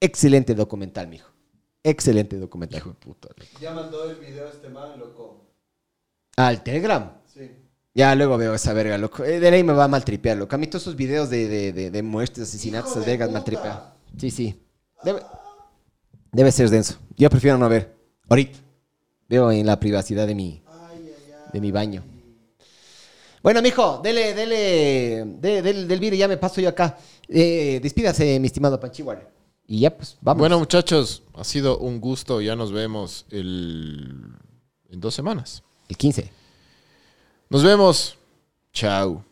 Excelente 0.00 0.54
documental, 0.54 1.08
mijo. 1.08 1.28
Excelente 1.82 2.36
documental. 2.36 2.82
Ya 3.60 3.72
mandó 3.72 4.10
el 4.10 4.16
video 4.16 4.48
este 4.48 4.68
man, 4.68 4.98
loco. 4.98 5.46
Al 6.36 6.62
Telegram. 6.62 7.12
Sí. 7.32 7.50
Ya 7.94 8.14
luego 8.14 8.36
veo 8.36 8.54
esa 8.54 8.72
verga, 8.72 8.98
loco. 8.98 9.24
Eh, 9.24 9.40
de 9.40 9.48
ahí 9.48 9.64
me 9.64 9.72
va 9.72 9.84
a 9.84 9.88
maltripear, 9.88 10.36
loco. 10.36 10.54
A 10.54 10.58
mí 10.58 10.66
todos 10.66 10.82
esos 10.82 10.96
videos 10.96 11.30
de, 11.30 11.48
de, 11.48 11.72
de, 11.72 11.90
de 11.90 12.02
muertes, 12.02 12.44
asesinatos, 12.44 12.90
Hijo 12.90 13.00
esas 13.00 13.06
de 13.06 13.12
vergas 13.12 13.28
puta. 13.28 13.38
maltripean. 13.38 13.80
Sí, 14.18 14.30
sí. 14.30 14.62
Debe, 15.02 15.20
debe 16.32 16.52
ser 16.52 16.68
denso. 16.70 16.98
Yo 17.16 17.30
prefiero 17.30 17.58
no 17.58 17.68
ver. 17.68 17.96
Ahorita. 18.28 18.58
Veo 19.28 19.50
en 19.52 19.66
la 19.66 19.78
privacidad 19.78 20.26
de 20.26 20.34
mi, 20.34 20.62
de 21.52 21.60
mi 21.60 21.70
baño. 21.72 22.04
Bueno, 23.42 23.62
mijo, 23.62 24.00
dele, 24.02 24.34
dele, 24.34 25.24
de- 25.24 25.62
del, 25.62 25.86
del 25.88 26.00
video 26.00 26.18
ya 26.18 26.28
me 26.28 26.36
paso 26.36 26.60
yo 26.60 26.68
acá. 26.68 26.98
Eh, 27.28 27.78
despídase, 27.82 28.38
mi 28.40 28.46
estimado 28.46 28.78
Panchihuar. 28.80 29.30
Y 29.66 29.80
ya, 29.80 29.96
pues, 29.96 30.16
vamos. 30.20 30.40
Bueno, 30.40 30.58
muchachos, 30.58 31.22
ha 31.34 31.44
sido 31.44 31.78
un 31.78 32.00
gusto. 32.00 32.40
Ya 32.40 32.56
nos 32.56 32.72
vemos 32.72 33.26
el... 33.30 34.32
en 34.90 35.00
dos 35.00 35.14
semanas. 35.14 35.62
el 35.88 35.96
15. 35.96 36.30
Nos 37.50 37.62
vemos. 37.62 38.16
Chao. 38.72 39.24